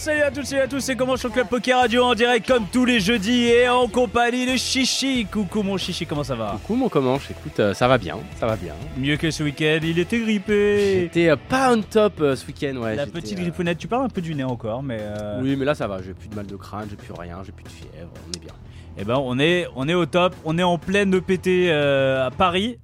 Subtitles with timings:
[0.00, 2.64] salut à toutes et à tous, c'est comment sur Club Poker Radio en direct comme
[2.72, 5.26] tous les jeudis et en compagnie de Chichi.
[5.30, 8.46] Coucou mon Chichi, comment ça va Coucou mon Comanche, écoute, euh, ça va bien, ça
[8.46, 8.72] va bien.
[8.96, 11.00] Mieux que ce week-end, il était grippé.
[11.02, 12.96] J'étais euh, pas on top euh, ce week-end, ouais.
[12.96, 15.00] La petite gripponnette, tu parles un peu du nez encore, mais
[15.42, 17.52] Oui, mais là ça va, j'ai plus de mal de crâne, j'ai plus rien, j'ai
[17.52, 18.54] plus de fièvre, on est bien.
[18.96, 22.78] eh ben on est, on est au top, on est en pleine EPT à Paris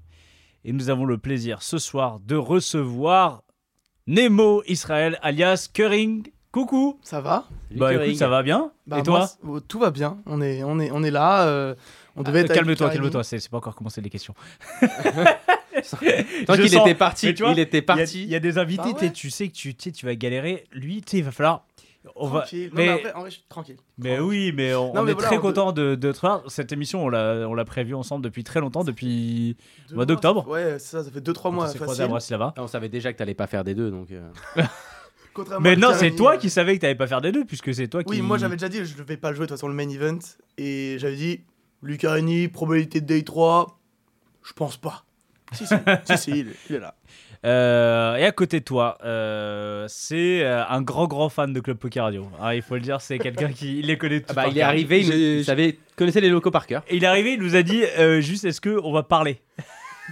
[0.67, 3.43] et nous avons le plaisir ce soir de recevoir
[4.07, 6.25] Nemo Israël alias Curring.
[6.57, 6.99] Coucou.
[7.03, 9.91] Ça va Salut, Bah écoute, ça va bien Bah, Et toi moi, oh, Tout va
[9.91, 10.19] bien.
[10.25, 11.47] On est, on est, on est là.
[11.47, 11.75] euh,
[12.17, 12.51] on devait Ah, être.
[12.53, 14.35] avec Calme-toi, calme-toi, c'est c'est pas encore commencé les questions.
[16.47, 18.23] Tant Je qu'il sens- était parti, mais tu vois, il était Il y a- parti.
[18.23, 19.13] Il y, a des invités, Bah ouais.
[19.13, 20.65] tu sais que tu, tu vas galérer.
[20.73, 21.67] Lui, tu sais, il va falloir.
[22.15, 22.41] On va...
[22.41, 22.71] Tranquille.
[22.73, 23.77] Non, Mais, mais en vrai, en vrai, je suis tranquille.
[23.99, 24.27] mais Tranquille.
[24.29, 26.43] oui, mais on, Non, on mais est voilà, très on content de, de te voir.
[26.47, 29.57] Cette émission, on l'a, on l'a prévue ensemble depuis très longtemps, depuis.
[29.91, 30.49] Deux mois d'octobre.
[30.49, 31.67] Ouais, ça, ça fait 2-3 on mois.
[31.69, 32.11] s'est croisés à Facile.
[32.11, 32.55] Bratislava.
[32.57, 34.11] Ah, On savait déjà que t'allais pas faire des deux, donc.
[34.13, 34.31] euh,
[35.37, 37.75] Contrairement Mais non, c'est toi euh, qui savais que t'allais pas faire des deux, puisque
[37.75, 38.11] c'est toi qui.
[38.11, 39.75] Oui, moi j'avais déjà dit, je ne vais pas le jouer de toute façon le
[39.75, 40.19] main event.
[40.57, 41.41] Et j'avais dit,
[41.83, 43.79] Lucarini, probabilité de day 3,
[44.43, 45.05] je pense pas.
[45.53, 45.75] Si, si,
[46.07, 46.95] si, si, il est, il est là.
[47.45, 52.03] Euh, et à côté de toi, euh, c'est un grand, grand fan de Club Poker
[52.03, 52.29] Radio.
[52.41, 54.31] Ah, il faut le dire, c'est quelqu'un qui il les connaît tous.
[54.31, 56.83] Ah bah, il est arrivé, il, nous- J'ai- il savait, connaissait les locaux par cœur.
[56.89, 59.39] Et il est arrivé, il nous a dit euh, juste est-ce que on va parler?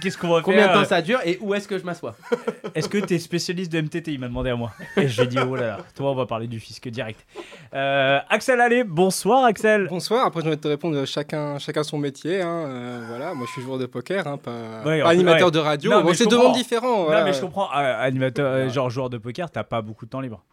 [0.01, 2.15] Qu'est-ce qu'on va Combien de faire temps ça dure et où est-ce que je m'assois
[2.75, 4.71] Est-ce que t'es spécialiste de MTT Il m'a demandé à moi.
[4.97, 7.25] Et j'ai dit oh là là, toi on va parler du fisc direct.
[7.73, 9.87] Euh, Axel Allais, bonsoir Axel.
[9.89, 12.41] Bonsoir, après je vais te répondre euh, chacun, chacun son métier.
[12.41, 15.51] hein, euh, voilà, moi je suis joueur de poker, hein, pas, Ouais, animateur ouais.
[15.51, 15.91] de radio.
[15.91, 16.97] Non, Bon, c'est deux mondes différents.
[16.99, 17.23] Non voilà.
[17.23, 20.21] mais je comprends, euh, animateur, euh, genre joueur de poker, t'as pas beaucoup de temps
[20.21, 20.43] libre.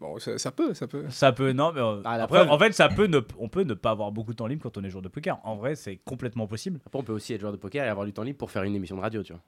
[0.00, 1.04] Bon, ça, ça peut, ça peut.
[1.10, 2.50] Ça peut, non, mais euh, Ah, après, preuve.
[2.50, 4.78] en fait, ça peut, ne, on peut ne pas avoir beaucoup de temps libre quand
[4.78, 5.38] on est joueur de poker.
[5.44, 6.80] En vrai, c'est complètement possible.
[6.86, 8.62] Après, on peut aussi être joueur de poker et avoir du temps libre pour faire
[8.62, 9.42] une émission de radio, tu vois.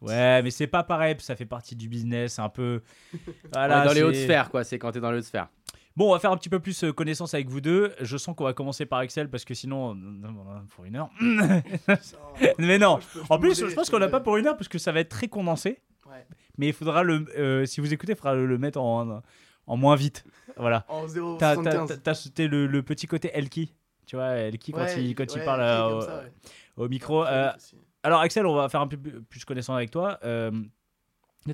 [0.00, 2.80] Ouais, mais c'est pas pareil, ça fait partie du business, un peu.
[3.14, 3.18] On
[3.52, 5.48] Voilà, est dans les hautes sphères, quoi, c'est quand t'es dans les hautes sphères.
[5.94, 7.92] Bon, on va faire un petit peu plus euh, connaissance avec vous deux.
[8.00, 9.94] Je sens qu'on va commencer par Excel parce que sinon,
[10.74, 11.10] pour une heure.
[12.58, 12.98] mais non.
[13.00, 14.78] Je peux- je En plus, je pense qu'on n'a pas pour une heure parce que
[14.78, 15.78] ça va être très condensé.
[16.06, 16.26] Ouais.
[16.58, 19.22] Mais il faudra le, euh, si vous écoutez, il faudra le, le mettre en,
[19.66, 20.24] en moins vite.
[20.56, 20.84] Voilà.
[20.88, 21.86] En T'as, t'as, 0,75.
[21.88, 23.72] t'as- t'as sauté le, le petit côté Elki.
[24.06, 26.32] Tu vois, Elki quand Ouais, il, quand il ouais, parle ok, euh, ça, ouais.
[26.76, 27.24] au micro.
[27.24, 27.50] Euh,
[28.02, 30.18] alors, Axel, on va faire un peu plus connaissance avec toi.
[30.24, 30.50] Euh,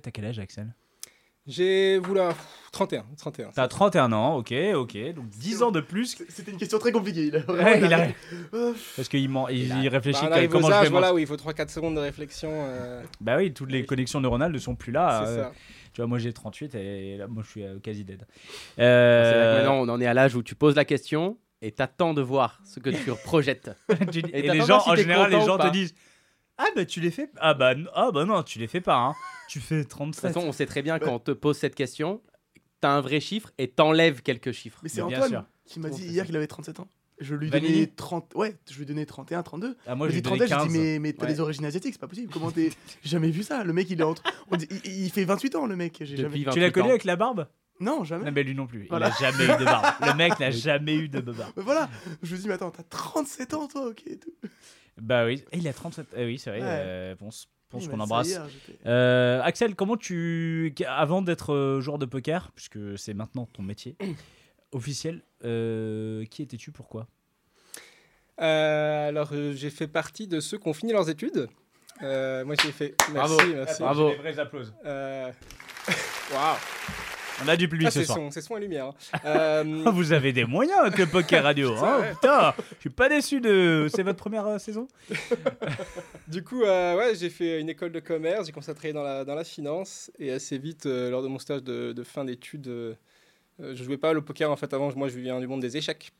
[0.03, 0.75] t'as quel âge, Axel?
[1.47, 2.35] J'ai, oula,
[2.73, 3.51] 31, 31.
[3.55, 5.15] T'as 31 ans, ok, ok.
[5.15, 6.19] Donc 10 ans de plus.
[6.29, 7.27] C'était une question très compliquée.
[7.29, 8.09] Il Ouais, il il a- a-
[8.97, 11.19] Parce qu'il ment- il, il Bah, réfléchit arrive comment aux je vais âges, voilà, où
[11.19, 12.51] il faut 3-4 secondes de réflexion.
[12.53, 15.23] euh, Bah oui, toutes les connexions neuronales ne sont plus là.
[15.25, 15.53] c'est euh, ça.
[15.99, 18.25] Tu vois, moi j'ai 38 et là, moi je suis euh, quasi dead.
[18.79, 22.23] Euh, maintenant, on en est à l'âge où tu poses la question et t'attends de
[22.23, 23.73] voir ce que tu projettes.
[24.13, 25.95] tu- Et les gens, si en général, les gens te disent
[26.57, 28.95] Ah bah tu les fais Ah bah, ah bah non, tu les fais pas.
[28.97, 29.15] Hein.
[29.49, 30.21] Tu fais De toute 37.
[30.33, 32.23] façon, on sait très bien quand on te pose cette question,
[32.81, 34.79] t'as un vrai chiffre et t'enlèves quelques chiffres.
[34.85, 35.45] Mais c'est Antoine sûr.
[35.65, 36.87] qui m'a dit hier qu'il avait 37 ans.
[37.21, 38.33] Je lui Vanini donnais 30.
[38.37, 39.77] Ouais, je lui donnais 31, 32.
[39.87, 40.69] Ah, moi j'ai dit donné 30 je 15.
[40.73, 41.33] dis mais, mais t'as Ouais.
[41.33, 42.33] des origines asiatiques, c'est pas possible.
[42.33, 42.71] Comment t'es.
[43.03, 43.65] J'ai jamais vu ça.
[43.65, 44.23] Le mec il est entre.
[44.51, 45.97] on dit- il, il fait 28 ans le mec.
[46.01, 46.39] J'ai jamais.
[46.39, 47.49] Tu l'as 28 connu avec la barbe?
[47.81, 48.25] Non, jamais.
[48.25, 48.87] Non, mais lui non plus.
[48.89, 49.13] Voilà.
[49.21, 49.87] Il a jamais eu de barbe.
[50.07, 51.53] Le mec n'a jamais eu de barbe.
[51.57, 51.89] Mais voilà,
[52.23, 54.03] je lui dis mais attends, t'as 37 ans toi, ok.
[54.07, 54.33] et tout.
[55.01, 56.07] Bah oui, Et il a 37.
[56.17, 56.61] Eh oui, c'est vrai.
[56.61, 56.67] Ouais.
[56.67, 57.15] euh,
[57.81, 58.29] Il qu'on embrasse.
[58.29, 63.47] hier, j'étais- Euh, Axel, comment tu, avant d'être euh, joueur de poker, puisque c'est maintenant
[63.53, 63.97] ton métier
[64.73, 67.07] officiel, euh, qui étais-tu, pourquoi?
[68.41, 71.49] Euh, alors, euh, j'ai fait partie de ceux qui ont fini leurs études.
[72.03, 72.95] Euh, moi, j'ai fait.
[73.13, 73.53] Merci, Bravo.
[73.55, 73.83] merci.
[73.83, 74.13] Bravo.
[74.17, 74.73] vrais applauses.
[74.85, 75.33] Euh,
[76.33, 76.57] Waouh!
[77.45, 78.19] On a du public Ah, ce c'est soir.
[78.19, 78.87] son, c'est son et lumière.
[78.87, 79.19] hein.
[79.25, 81.73] Euh, Vous avez des moyens avec le poker radio.
[81.85, 83.89] hein, putain, je suis pas déçu de.
[83.95, 84.87] C'est votre première euh, saison?
[86.29, 89.05] Du coup, euh, ouais, j'ai fait une école de commerce, j'ai commencé à travailler dans
[89.05, 92.25] la, dans la finance et assez vite, euh, lors de mon stage de, de fin
[92.25, 92.97] d'études,
[93.61, 94.95] je jouais pas au poker en fait avant.
[94.97, 96.13] Moi, je viens du monde des échecs.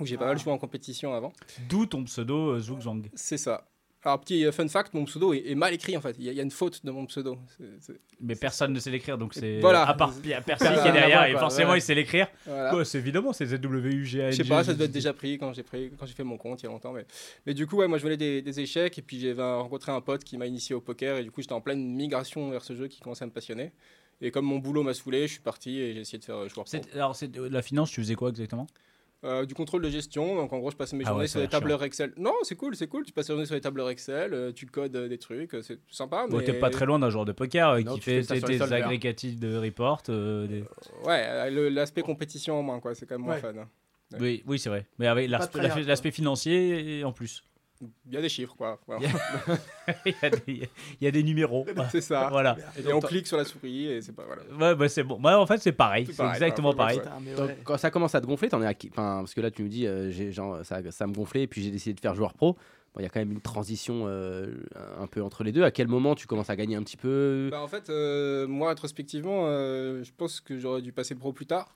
[0.00, 1.32] où j'ai pas mal joué en compétition avant.
[1.68, 3.10] D'où ton pseudo euh, Zugzwang.
[3.14, 3.66] C'est ça.
[4.04, 6.16] Alors, petit euh, fun fact, mon pseudo est, est mal écrit en fait.
[6.18, 7.38] Il y, a- il y a une faute de mon pseudo.
[7.56, 9.60] C'est- c'est- Mais personne ne sait l'écrire, donc c'est.
[9.60, 9.86] Voilà.
[9.86, 10.12] À part
[10.46, 12.26] Percy qui est derrière, et forcément il sait l'écrire.
[12.44, 12.74] Voilà.
[12.74, 14.32] Ouais, c'est évidemment, c'est ZWUGA.
[14.32, 16.36] Je sais pas, ça devait être déjà pris quand j'ai pris quand j'ai fait mon
[16.36, 16.92] compte il y a longtemps.
[16.92, 17.06] Mais,
[17.46, 20.00] mais du coup, ouais, moi je venais des, des échecs et puis j'ai rencontré un
[20.00, 22.74] pote qui m'a initié au poker et du coup j'étais en pleine migration vers ce
[22.74, 23.70] jeu qui commençait à me passionner.
[24.22, 26.48] Et comme mon boulot m'a saoulé, je suis parti et j'ai essayé de faire euh,
[26.48, 26.70] joueur pro.
[26.70, 28.66] C'est- Alors, c'est la finance, tu faisais quoi exactement?
[29.24, 31.38] Euh, du contrôle de gestion, donc en gros je passe mes Ah journées ouais, sur
[31.38, 31.60] des l'air chiant.
[31.60, 32.12] tableurs Excel.
[32.16, 33.04] Non, c'est cool, c'est cool.
[33.04, 35.78] Tu passes tes journées sur des tableurs Excel, euh, tu codes euh, des trucs, c'est
[35.92, 36.26] sympa.
[36.28, 36.44] Bon, mais...
[36.44, 38.72] T'es pas très loin d'un joueur de poker euh, Non, qui fait solvers.
[38.72, 40.02] agrégatifs de report.
[40.08, 40.64] euh, des-
[41.04, 42.96] Ouais, euh, l'aspect compétition en moins, quoi.
[42.96, 43.40] C'est quand même moins Ouais.
[43.40, 43.52] fun.
[43.56, 43.68] hein.
[44.14, 44.18] Ouais.
[44.20, 44.86] Oui, oui c'est vrai.
[44.98, 47.44] Mais avec de l'aspect financier et en plus.
[48.06, 48.80] Il y a des chiffres, quoi.
[48.86, 49.08] Voilà.
[50.06, 51.66] il, y a des, il y a des numéros.
[51.90, 52.28] c'est ça.
[52.30, 52.56] voilà.
[52.78, 54.42] Et on clique sur la souris et c'est pas voilà.
[54.58, 55.18] Ouais, bah, c'est bon.
[55.18, 56.06] Moi, en fait, c'est pareil.
[56.06, 56.98] C'est pareil, exactement pareil.
[56.98, 57.58] Putain, mais Donc, ouais.
[57.64, 58.88] quand ça commence à te gonfler, t'en es à qui?
[58.90, 61.46] Enfin, parce que là tu me dis euh, j'ai genre ça, ça me gonflait et
[61.46, 62.56] puis j'ai décidé de faire joueur pro.
[62.94, 64.54] Bon, il y a quand même une transition euh,
[64.98, 65.62] un peu entre les deux.
[65.62, 67.48] À quel moment tu commences à gagner un petit peu?
[67.50, 71.46] Bah, en fait, euh, moi, rétrospectivement, euh, je pense que j'aurais dû passer pro plus
[71.46, 71.74] tard.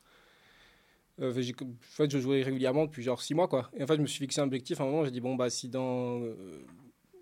[1.21, 3.71] Euh, en fait, je jouais régulièrement depuis genre 6 mois, quoi.
[3.77, 4.81] Et en fait, je me suis fixé un objectif.
[4.81, 6.21] À un moment, j'ai dit, bon, bah, si dans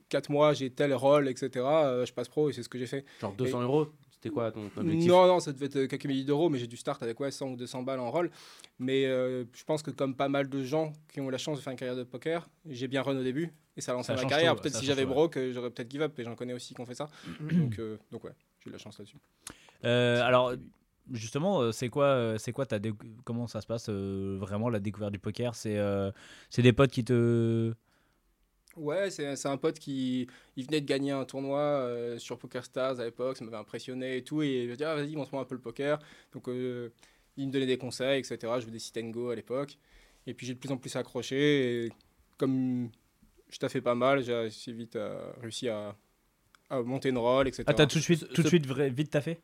[0.09, 2.87] 4 mois, j'ai tel rôle, etc., euh, je passe pro, et c'est ce que j'ai
[2.87, 3.05] fait.
[3.21, 5.09] Genre 200 euros C'était quoi ton objectif?
[5.09, 7.51] Non, non, ça devait être quelques milliers d'euros, mais j'ai dû start avec ouais, 100
[7.51, 8.31] ou 200 balles en rôle.
[8.79, 11.63] Mais euh, je pense que comme pas mal de gens qui ont la chance de
[11.63, 14.23] faire une carrière de poker, j'ai bien run au début et ça a lancé Ça
[14.23, 14.57] ma carrière.
[14.57, 15.09] Peut-être si j'avais ouais.
[15.09, 17.09] broke, euh, j'aurais peut-être give up et j'en connais aussi qui ont fait ça.
[17.41, 19.19] donc, euh, donc ouais, j'ai eu de la chance là-dessus.
[19.85, 20.55] Euh, alors,
[21.13, 24.69] justement, euh, c'est quoi, euh, c'est quoi ta déc- comment ça se passe euh, vraiment
[24.69, 25.55] la découverte du poker?
[25.55, 26.11] C'est euh,
[26.51, 27.75] c'est des potes qui te.
[28.77, 32.65] Ouais, c'est c'est un pote qui il venait de gagner un tournoi euh, sur Poker
[32.65, 34.43] Stars à l'époque, ça m'avait impressionné et tout.
[34.43, 36.01] Et il m'a dit, ah, vas-y, montre-moi un peu le poker.
[36.33, 38.59] Donc, il me donnait des conseils, etc.
[38.59, 39.79] Je jouais des sit and go à l'époque.
[40.27, 41.85] Et puis, j'ai de plus en plus accroché.
[41.87, 41.93] Et
[42.37, 42.91] comme
[43.51, 44.99] je t'ai fait pas mal, j'ai assez vite
[45.41, 45.97] réussi à,
[46.71, 47.65] à monter une rôle, etc.
[47.71, 49.41] Ah, t'as tout de suite, tout de suite vrai- vite t'as fait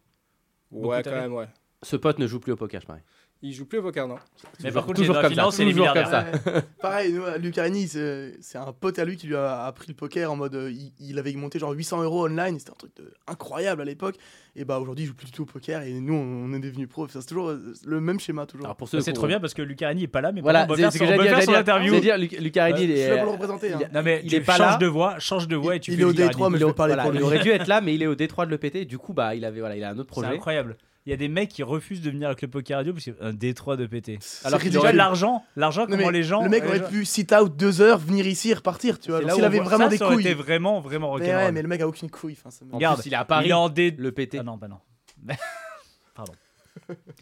[0.70, 1.48] Ouais, quand même, ouais.
[1.82, 3.00] Ce pote ne joue plus au poker, je parie.
[3.42, 4.16] Il joue plus au poker, non
[4.62, 6.26] Mais par contre, toujours comme ça, finance, c'est les toujours comme ça.
[6.44, 6.60] Ouais.
[6.82, 10.30] Pareil, nous, Lucarini, c'est c'est un pote à lui qui lui a appris le poker
[10.30, 10.54] en mode.
[10.56, 13.86] euh, il, il avait monté genre 800 euros online, c'était un truc de- incroyable à
[13.86, 14.16] l'époque.
[14.56, 16.86] Et bah aujourd'hui, il joue plus du tout au poker et nous, on, est devenus
[16.86, 17.08] pros.
[17.08, 18.66] Ça, C'est toujours euh, le même schéma, toujours.
[18.66, 20.60] Alors pour ceux Ça, C'est trop bien parce que Lucarini est pas là, mais Voilà,
[20.60, 21.58] c'est on va ce faire que son- on dire.
[21.60, 22.00] interview.
[22.00, 23.08] dire, Luc- Lucarini, il est.
[23.08, 23.78] le hein.
[23.80, 24.76] il- Non mais il est pas changes là.
[24.76, 26.28] de voix, change de voix et tu il fais est au Lucarini.
[26.28, 27.20] Détroit, mais il je est vais au- parler voilà, pour lui.
[27.20, 28.84] il aurait dû être là, mais il est au Détroit de l'EPT.
[28.86, 30.34] Du coup, bah, il avait, voilà, il a un autre C'est projet.
[30.34, 30.76] incroyable.
[31.06, 33.32] Il y a des mecs qui refusent de venir avec le poker radio parce qu'un
[33.32, 34.18] détroit de pété.
[34.44, 37.32] Alors que déjà l'argent, l'argent comment les gens Le mec les aurait gens- pu sit
[37.32, 39.20] out deux heures, venir ici et repartir, tu vois.
[39.32, 40.26] S'il avait vraiment ça, des ça aurait couilles.
[40.26, 42.36] été vraiment vraiment Mais ouais, mais le mec a aucune couille.
[42.70, 43.46] Regarde, il est à Paris.
[43.46, 43.94] Il est en D.
[43.98, 44.36] Le PT.
[44.40, 44.78] Ah non, bah non.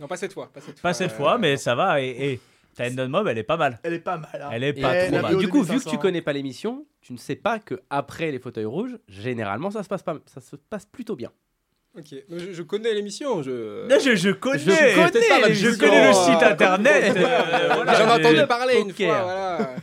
[0.00, 0.50] Non, pas cette fois.
[0.52, 2.00] Pas cette Pas fois, cette euh, fois, mais ça va.
[2.02, 2.40] Et,
[2.78, 3.80] et Mob, elle est pas mal.
[3.82, 4.30] Elle est pas mal.
[4.42, 4.48] hein.
[4.52, 5.36] Elle est pas trop mal.
[5.36, 5.90] Du coup, vu que 2500.
[5.90, 9.82] tu connais pas l'émission, tu ne sais pas que après les fauteuils rouges, généralement, ça
[9.82, 11.32] se passe pas, ça se passe plutôt bien.
[11.98, 13.42] Ok, Mais je, je connais l'émission.
[13.42, 13.86] Je...
[14.04, 17.16] Je, je connais, Je connais je connais le site Euh, internet.
[17.16, 19.22] euh, voilà, J'en ai entendu parler une fois.
[19.22, 19.74] Voilà.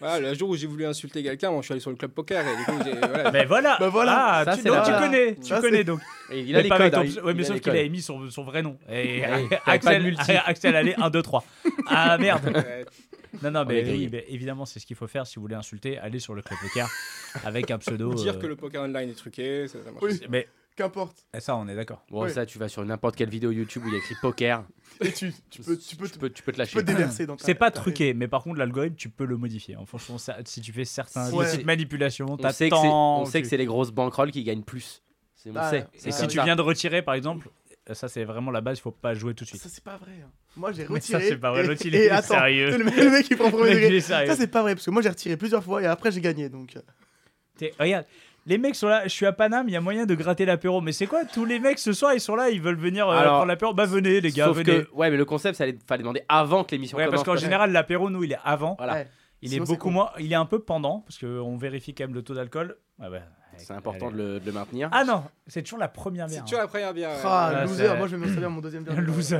[0.00, 2.10] Voilà, le jour où j'ai voulu insulter quelqu'un, bon, je suis allé sur le club
[2.10, 2.92] poker et du coup, j'ai.
[2.98, 3.30] Voilà.
[3.30, 3.76] Mais voilà.
[3.80, 4.26] Bah voilà.
[4.26, 6.00] Ah, Ça, tu, donc connais, tu Ça, connais donc.
[6.30, 7.06] Et il Mais a les pas avec codes.
[7.14, 7.80] ton hein, ouais, mais il sauf les qu'il codes.
[7.80, 8.76] a mis son, son vrai nom.
[8.90, 10.14] Et Ouais, Axel.
[10.44, 11.44] Axel allait 1, 2, 3.
[11.86, 12.44] Ah merde.
[12.54, 12.84] Ouais.
[13.42, 15.54] Non, non, On mais oui, mais évidemment, c'est ce qu'il faut faire si vous voulez
[15.56, 15.98] insulter.
[15.98, 16.88] Allez sur le club poker
[17.44, 18.12] avec un pseudo.
[18.14, 20.02] Dire euh, que le poker online est truqué, ça, ça marche.
[20.04, 20.20] Oui.
[20.28, 21.24] Mais Qu'importe.
[21.38, 22.04] ça, on est d'accord.
[22.10, 22.30] Bon, Oui.
[22.32, 24.64] ça, tu vas sur n'importe quelle vidéo YouTube où il y a écrit poker.
[25.00, 26.74] Et tu, tu peux, tu peux, tu peux, tu peux te tu lâcher.
[26.74, 29.24] peux te déverser dans ta- C'est pas ta- truqué, mais par contre, l'algorithme, tu peux
[29.24, 29.76] le modifier.
[29.76, 31.46] En fonction, ça- si tu fais certaines Ouais.
[31.46, 33.20] petites manipulations, On sait que c'est, t'attends.
[33.20, 35.02] on sait que c'est les grosses bankrolls qui gagnent plus.
[35.36, 35.76] C'est, on Ah, sait.
[35.78, 35.86] ouais.
[35.94, 36.44] C'est Et comme si tu ça.
[36.44, 37.48] viens de retirer, par exemple,
[37.92, 39.62] ça, c'est vraiment la base, il faut pas jouer tout de suite.
[39.62, 40.12] Ça, c'est pas vrai.
[40.24, 40.30] hein.
[40.56, 41.28] Moi, j'ai Mais ça, retiré.
[41.28, 42.76] c'est pas vrai, et- l'autre, il et est attends, sérieux.
[42.78, 44.00] Le mec, le mec, il prend Le premier degré.
[44.00, 46.48] Ça, c'est pas vrai, parce que moi, j'ai retiré plusieurs fois et après, j'ai gagné.
[46.48, 46.80] Donc, euh,
[47.58, 48.04] T'es- Regarde,
[48.46, 50.80] les mecs sont là, je suis à Paname, il y a moyen de gratter l'apéro.
[50.80, 53.16] Mais c'est quoi Tous les mecs ce soir, ils sont là, ils veulent venir euh,
[53.16, 53.72] Alors, prendre l'apéro.
[53.74, 54.84] Bah venez les gars, Sauf venez.
[54.84, 57.36] que, ouais, mais le concept, ça allait, fallait demander avant que l'émission Ouais, parce qu'en
[57.36, 58.74] général, l'apéro, nous, il est avant.
[58.78, 58.94] Voilà.
[58.94, 59.08] ouais.
[59.42, 59.92] Il Sinon, est c'est beaucoup con.
[59.92, 60.10] moins.
[60.20, 62.76] Il est un peu pendant, parce qu'on vérifie quand même le taux d'alcool.
[63.00, 63.18] Ah bah,
[63.58, 64.88] C'est important de le, de le maintenir.
[64.92, 66.38] Ah non, c'est toujours la première bière.
[66.38, 67.10] C'est toujours la première bière.
[67.10, 67.16] ouais.
[67.24, 67.86] Ah, Ouais, loser.
[67.88, 68.96] c'est- Moi, je vais me servir mon deuxième bière.
[68.98, 69.38] Un loser.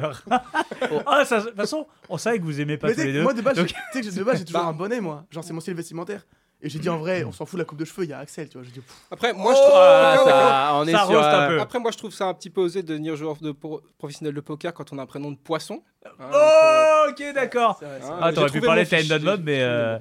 [1.07, 3.23] ah, ça, de toute façon, on savait que vous aimez pas Mais tous les deux.
[3.23, 3.65] moi, de base, j'ai-
[4.01, 4.69] que de base, j'ai toujours Bah.
[4.69, 5.25] un bonnet, moi.
[5.31, 6.27] Genre, c'est mon style vestimentaire.
[6.67, 8.13] Et j'ai dit, en vrai, on s'en fout de la coupe de cheveux, il y
[8.15, 8.65] a Axel, tu vois.
[8.65, 9.75] J'ai dit, pff, Après, moi, je Oh, trouve.
[9.77, 11.09] Ah, ça, on est ça sur.
[11.09, 11.61] roast un peu.
[11.61, 14.33] Après, moi, je trouve ça un petit peu osé de devenir joueur de pro- professionnel
[14.35, 15.83] de poker quand on a un prénom de poisson.
[16.07, 17.81] Hein, donc, euh, Oh, ok, d'accord.
[17.85, 18.19] Ah.
[18.23, 19.99] Ah, t'aurais pu parler de j'ai- Mob, mais euh,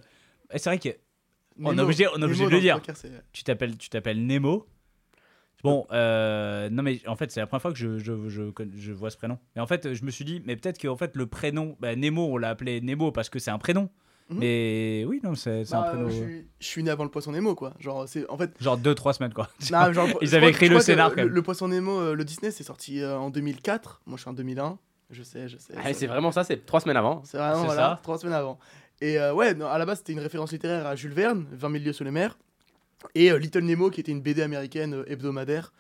[0.55, 0.89] c'est vrai que
[1.62, 1.84] on est Nemo.
[1.89, 2.79] obligé- on est obligé de le dire.
[2.79, 2.96] poker,
[3.34, 4.65] tu t'appelles tu t'appelles Nemo.
[5.63, 8.70] Bon, euh, non mais en fait c'est la première fois que je, je, je, con-
[8.75, 9.38] je vois ce prénom.
[9.55, 11.96] Et en fait je me suis dit, mais peut-être que en fait le prénom, bah,
[11.96, 13.89] Nemo on l'a appelé Nemo parce que c'est un prénom.
[14.29, 14.37] Mhm.
[14.39, 16.09] Mais oui, non, c'est c'est Bah, un prénom.
[16.09, 17.73] je, suis, je suis né avant le poisson Nemo, quoi.
[17.79, 18.51] Genre, c'est en fait.
[18.61, 19.49] Genre 2-3 semaines quoi.
[19.71, 21.33] Non, genre, Ils avaient écrit le scénar, quand Le, même.
[21.35, 24.01] le poisson Nemo, euh, le Disney, c'est sorti euh, en 2004.
[24.05, 24.77] Moi, je suis en 2001.
[25.11, 25.73] Je sais, je sais.
[25.77, 27.21] Ah, c'est vraiment ça, c'est trois semaines avant.
[27.25, 27.99] C'est vraiment voilà, ça.
[28.01, 28.57] trois semaines avant.
[29.01, 31.71] Et euh, ouais, non, à la base, c'était une référence littéraire à Jules Verne, 20
[31.71, 32.37] 000 lieues sous les mers,
[33.13, 35.73] et euh, Little Nemo, qui était une BD américaine euh, hebdomadaire.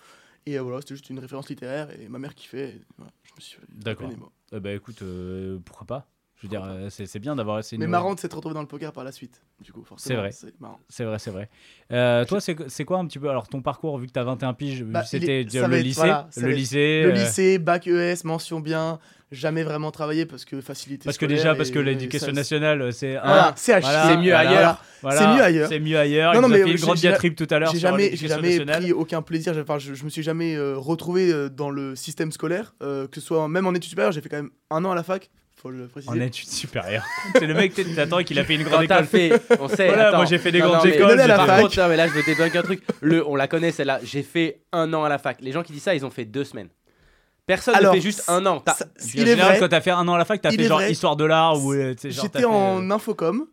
[0.45, 2.69] Et euh, voilà, c'était juste une référence littéraire, et ma mère kiffait.
[2.69, 4.09] et voilà, je me suis fait D'accord.
[4.09, 4.29] Nemo.
[4.53, 6.07] Euh, bah écoute, euh, pourquoi pas
[6.43, 7.79] Je veux dire, euh, c'est bien d'avoir essayé.
[7.79, 10.19] Mais marrant de s'être retrouvé dans le poker par la suite, du coup, forcément.
[10.19, 10.31] vrai.
[10.33, 10.77] C'est marrant.
[10.89, 11.49] C'est vrai, c'est vrai.
[11.93, 14.83] Euh, toi, c'est quoi un petit peu alors ton parcours vu que t'as 21 piges
[14.83, 17.03] Bah, C'était le lycée, voilà, le lycée.
[17.03, 18.99] Le euh, lycée, bac ES, mention bien,
[19.31, 21.05] jamais vraiment travaillé parce que facilité.
[21.05, 23.53] Parce que déjà, parce que l'éducation nationale, c'est Voilà, un.
[23.55, 24.83] c'est Voilà, mieux ailleurs.
[25.01, 25.69] C'est mieux ailleurs.
[25.69, 26.41] C'est mieux ailleurs.
[26.41, 29.57] Non, mais une grande diatribe tout à l'heure J'ai jamais, jamais pris aucun plaisir.
[29.57, 33.65] Enfin, je, je me suis jamais retrouvé dans le système scolaire, que ce soit même
[33.65, 34.11] en études supérieures.
[34.11, 35.29] J'ai fait quand même un an à la fac.
[35.63, 36.11] Faut le préciser.
[36.13, 37.05] En études supérieures.
[37.39, 39.05] c'est le mec, t'attends qu'il a fait une grande Quand école.
[39.07, 39.87] fait, on sait.
[39.87, 40.17] Voilà, attends.
[40.17, 41.61] moi, j'ai fait des Non, grandes non, mais- écoles, à la Par fac.
[41.61, 42.83] contre, non, mais là, je veux débunker un truc.
[43.01, 43.99] Le, on la connaît celle-là.
[44.03, 45.37] J'ai fait un an à la fac.
[45.41, 46.67] Les gens qui disent ça, ils ont fait deux semaines.
[47.45, 48.61] Personne Alors, ne fait juste un an.
[48.67, 49.59] Ça- il en est général, vrai.
[49.59, 50.91] quand t'as fait un an à la fac, t'as fait genre vrai.
[50.91, 53.47] histoire de l'art ou euh, J'étais en euh, infocom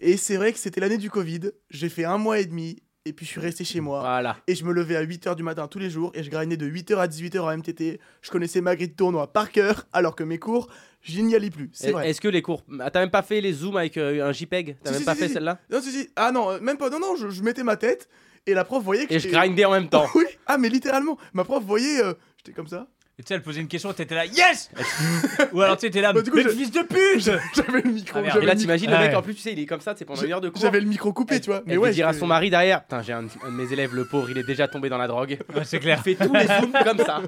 [0.00, 1.40] et c'est vrai que c'était l'année du Covid.
[1.70, 4.00] J'ai fait un mois et demi et puis je suis resté chez moi.
[4.00, 4.36] Voilà.
[4.46, 6.66] Et je me levais à 8h du matin tous les jours et je grindais de
[6.66, 8.00] 8h à 18h en MTT.
[8.22, 10.68] Je connaissais ma grille de tournoi par cœur alors que mes cours,
[11.06, 11.70] je n'y allais plus.
[11.72, 12.10] C'est Est- vrai.
[12.10, 12.62] Est-ce que les cours.
[12.80, 14.76] Ah, T'as même pas fait les zooms avec euh, un JPEG?
[14.82, 15.34] T'as Si, même si, pas si, fait si.
[15.34, 15.58] celle-là?
[15.70, 16.08] Non, si, si.
[16.16, 16.90] Ah non, euh, même pas.
[16.90, 18.08] Non, non, je, je mettais ma tête
[18.46, 20.06] et la prof voyait que Et je grindais en même temps.
[20.14, 22.86] Oui, ah mais littéralement, ma prof voyait, euh, j'étais comme ça.
[23.18, 24.70] Et tu sais, elle posait une question, t'étais là, yes
[25.54, 27.90] Ou alors tu étais là, Bah, du coup, mais je- fils de pute J'avais le
[27.90, 28.18] micro.
[28.18, 28.32] Ah, merde.
[28.34, 29.16] j'avais Et là, le micro- t'imagines le mec, Ouais.
[29.16, 30.60] en plus, tu sais, il est comme ça, c'est pendant une heure de cours.
[30.60, 31.62] J'avais le micro coupé, tu vois.
[31.64, 33.72] Mais Mais ouais, il dira à son mari derrière Putain, j'ai un, un de mes
[33.72, 35.38] élèves, le pauvre, il est déjà tombé dans la drogue.
[35.54, 36.02] Ouais, C'est Il clair.
[36.02, 37.22] fait tous les zooms comme ça.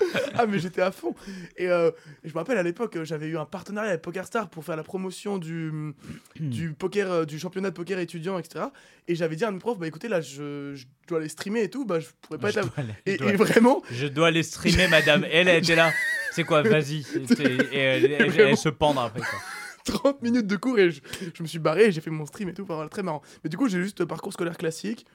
[0.38, 1.14] Ah mais j'étais à fond.
[1.56, 1.90] Et euh,
[2.24, 4.82] je me rappelle à l'époque, euh, j'avais eu un partenariat avec PokerStar pour faire la
[4.82, 5.94] promotion du,
[6.38, 8.66] du poker, euh, du championnat de poker étudiant, etc.
[9.08, 11.70] Et j'avais dit à mes profs, bah écoutez là, je, je dois aller streamer et
[11.70, 14.26] tout, bah je pourrais pas Je être aller- Et, je dois- et vraiment, Je dois
[14.28, 15.24] aller streamer, madame.
[15.30, 15.92] Elle, elle était là.
[16.32, 16.98] C'est quoi, vas-y.
[17.72, 19.20] Et elle, elle- elle se pendre après.
[19.20, 19.38] Quoi.
[19.86, 21.00] 30 minutes de cours et je,
[21.32, 23.22] je me suis barré et j'ai fait mon stream et tout, voilà, très marrant.
[23.44, 25.06] Mais du coup, j'ai juste parcours scolaire classique.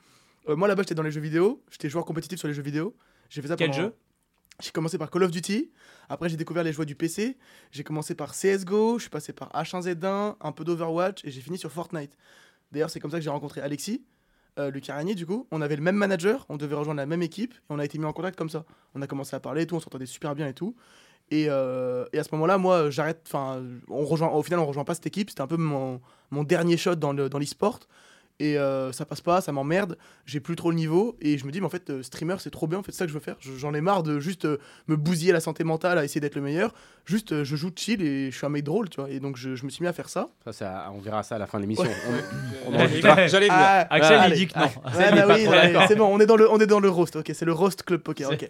[0.50, 2.96] Euh, moi là-bas, j'étais dans les jeux vidéo, j'étais joueur compétitif sur les jeux vidéo.
[3.30, 3.94] J'ai fait ça Quel pendant- jeu?
[4.62, 5.72] J'ai commencé par Call of Duty,
[6.08, 7.38] après j'ai découvert les jeux du PC,
[7.72, 11.58] j'ai commencé par CSGO, je suis passé par H1Z1, un peu d'Overwatch et j'ai fini
[11.58, 12.16] sur Fortnite.
[12.72, 14.04] D'ailleurs, c'est comme ça que j'ai rencontré Alexis,
[14.60, 15.48] euh, Lucas du coup.
[15.52, 17.98] On avait le même manager, on devait rejoindre la même équipe et on a été
[17.98, 18.66] mis en contact comme ça.
[18.94, 20.76] On a commencé à parler et tout, on s'entendait super bien et tout.
[21.32, 23.22] Et, euh, à ce moment-là, moi, j'arrête.
[23.26, 23.64] Enfin.
[23.88, 25.30] Au final, on rejoint pas cette équipe.
[25.30, 26.02] C'était un peu mon,
[26.44, 27.80] dernier shot dans le dans l'e-sport.
[28.44, 29.98] Et euh, ça passe pas, ça m'emmerde.
[30.26, 31.16] J'ai plus trop le niveau.
[31.22, 32.80] Et je me dis, mais en fait, euh, streamer, c'est trop bien.
[32.80, 33.36] En fait, c'est ça que je veux faire.
[33.40, 34.58] Je- J'en ai marre de juste euh,
[34.88, 36.74] me bousiller la santé mentale à essayer d'être le meilleur.
[37.06, 39.10] Juste, je joue chill et je suis un mec drôle, tu vois.
[39.12, 40.30] Et donc, je, je me suis mis à faire ça.
[40.46, 41.84] Ça, ça, on verra ça à la fin de l'émission.
[41.86, 41.92] Ouais.
[42.68, 43.28] On- On enregistre.
[43.28, 43.48] J'allais.
[43.52, 44.36] Ah, Axel, allez.
[44.36, 44.66] il dit que non.
[44.66, 47.32] Ouais, bah oui, c'est bon, on est dans le, on est dans le roast, ok,
[47.34, 48.50] c'est le roast club poker, ok.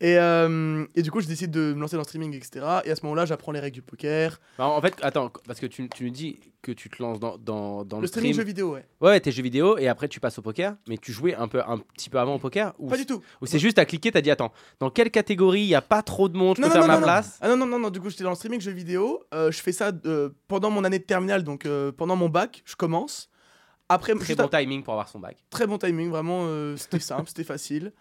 [0.00, 2.64] Et, euh, et du coup, je décide de me lancer dans le streaming, etc.
[2.84, 4.40] Et à ce moment-là, j'apprends les règles du poker.
[4.58, 7.36] Bah, en fait, attends, parce que tu, tu nous dis que tu te lances dans,
[7.38, 8.42] dans, dans Le, le, streaming stream.
[8.44, 8.84] jeux vidéo, ouais.
[9.00, 11.60] Ouais, tes jeux vidéo et après tu passes au poker, mais tu jouais un, peu,
[11.66, 13.22] un petit peu avant au poker ou, Pas du tout.
[13.40, 16.02] ou c'est juste à cliquer, t'as dit attends, dans quelle catégorie il n'y a pas
[16.02, 18.00] trop de monde, je peux faire ma non, place Ah non, non, non, non, du
[18.00, 19.22] coup, j'étais dans le streaming jeux vidéo.
[19.34, 22.62] Euh, je fais ça euh, pendant mon année de terminale, donc euh, pendant mon bac,
[22.64, 23.28] je commence.
[23.88, 25.36] Après, Très bon à- timing pour avoir son bac.
[25.50, 27.92] très bon timing, vraiment, euh, c'était simple, c'était facile.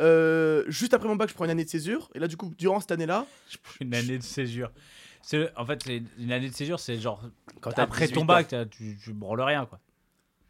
[0.00, 2.08] Euh, juste après mon bac, je prends une année de césure.
[2.14, 3.26] Et là, du coup, durant cette année-là,
[3.80, 4.70] Une année de césure.
[5.20, 5.84] C'est- En fait,
[6.18, 7.22] une année de césure, c'est genre.
[7.60, 9.78] Quand t'as Après 18 ton bac, t'as- tu, tu branles rien, quoi.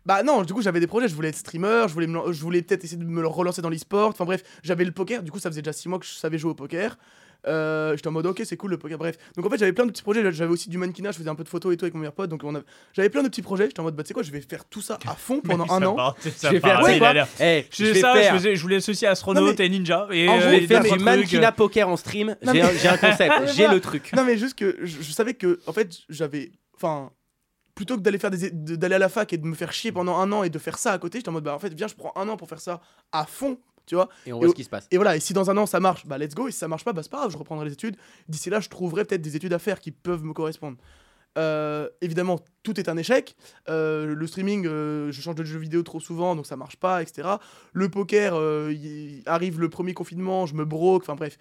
[0.06, 2.40] Bah non, du coup j'avais des projets, je voulais être streamer, je voulais, me je
[2.42, 5.38] voulais peut-être essayer de me relancer dans l'e-sport, enfin bref, j'avais le poker, du coup
[5.38, 6.97] ça faisait déjà 6 mois que je savais jouer au poker.
[7.49, 9.16] Euh, J'étais en mode ok c'est cool le poker, bref.
[9.37, 11.35] Donc en fait j'avais plein de petits projets, j'avais aussi du mannequinat, je faisais un
[11.35, 12.52] peu de photos et tout avec mon meilleur pote, donc on
[12.92, 14.64] j'avais plein de petits projets, j'étais en mode bah tu sais quoi, je vais faire
[14.64, 15.94] tout ça à fond pendant un an.
[15.97, 18.35] part- ça Je vais part, faire quoi Eh, Je je faisais vais ça, je, faire,
[18.37, 20.06] faisais- je voulais associer astronaute et ninja.
[20.12, 21.00] Et, En euh, faire trucs.
[21.02, 22.37] mannequinat poker en stream.
[22.42, 24.12] J'ai mais- un, concept, j'ai le truc.
[24.16, 27.11] Non mais juste que je, je savais que en fait j'avais, enfin
[27.75, 30.17] plutôt que d'aller faire des d'aller à la fac et de me faire chier pendant
[30.19, 31.88] un an et de faire ça à côté, j'étais en mode bah en fait viens
[31.88, 32.81] je prends un an pour faire ça
[33.12, 34.09] à fond, tu vois.
[34.26, 34.87] Et on voit ce qui se passe.
[34.91, 36.49] Et voilà, et si dans un an ça marche, bah let's go.
[36.49, 37.97] Et si ça marche pas, bah c'est pas grave, je reprendrai les études.
[38.29, 40.76] D'ici là, je trouverai peut-être des études à faire qui peuvent me correspondre.
[41.38, 43.37] Euh, évidemment, tout est un échec.
[43.69, 47.02] Euh, le streaming, euh, je change de jeu vidéo trop souvent, donc ça marche pas,
[47.02, 47.29] etc.
[47.73, 48.35] Le poker,
[49.26, 51.38] arrive le premier confinement, je me broque, enfin bref.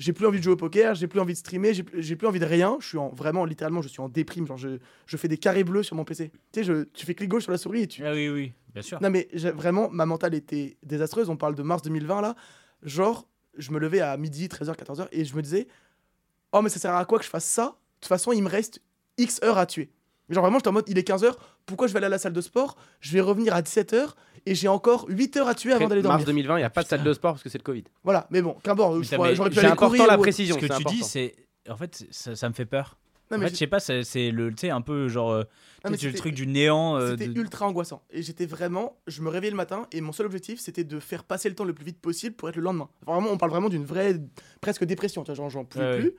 [0.00, 1.82] J'ai plus envie de jouer au poker, j'ai plus envie de streamer, j'ai
[2.16, 2.78] plus, envie de rien.
[2.80, 4.46] Je suis en, vraiment, littéralement, je suis en déprime.
[4.46, 6.30] Genre, je, je fais des carrés bleus sur mon PC.
[6.52, 8.04] Tu sais, je, tu fais clic gauche sur la souris et tu.
[8.06, 8.98] Ah oui, oui, bien sûr.
[9.02, 11.28] Non, mais vraiment, ma mentale était désastreuse.
[11.28, 12.34] On parle de mars 2020 là.
[12.82, 13.28] Genre,
[13.58, 15.66] je me levais à midi, 13h, 14h et je me disais,
[16.52, 17.64] oh, mais ça sert à quoi que je fasse ça?
[17.64, 18.80] De toute façon, il me reste
[19.18, 19.90] X heures à tuer.
[20.30, 21.34] Genre, vraiment, j'étais en mode, il est 15h,
[21.66, 22.78] pourquoi je vais aller à la salle de sport?
[23.00, 24.14] Je vais revenir à 17h
[24.46, 26.26] et j'ai encore 8 heures à tuer avant d'aller Mars dormir.
[26.26, 27.84] 2020, il n'y a pas de salle de sport parce que c'est le Covid.
[28.04, 29.00] Voilà, mais bon, qu'importe, j'aurais
[29.50, 30.06] pu C'est aller important courir.
[30.06, 30.56] la ou- précision.
[30.56, 31.34] Ce que tu dis, c'est.
[31.68, 32.96] En fait, ça, ça me fait peur.
[33.30, 35.30] Non, En fait, je sais pas, c'est le, tu sais, un peu genre.
[35.30, 35.44] euh,
[35.84, 36.96] Non, le truc du néant.
[36.96, 38.02] euh, C'était de- ultra angoissant.
[38.10, 38.96] Et j'étais vraiment.
[39.06, 41.62] Je me réveillais le matin et mon seul objectif, c'était de faire passer le temps
[41.64, 42.88] le plus vite possible pour être le lendemain.
[43.06, 44.16] Vraiment, on parle vraiment d'une vraie.
[44.60, 45.22] presque dépression.
[45.22, 46.12] Tu vois, genre, j'en pouvais Ouais, plus.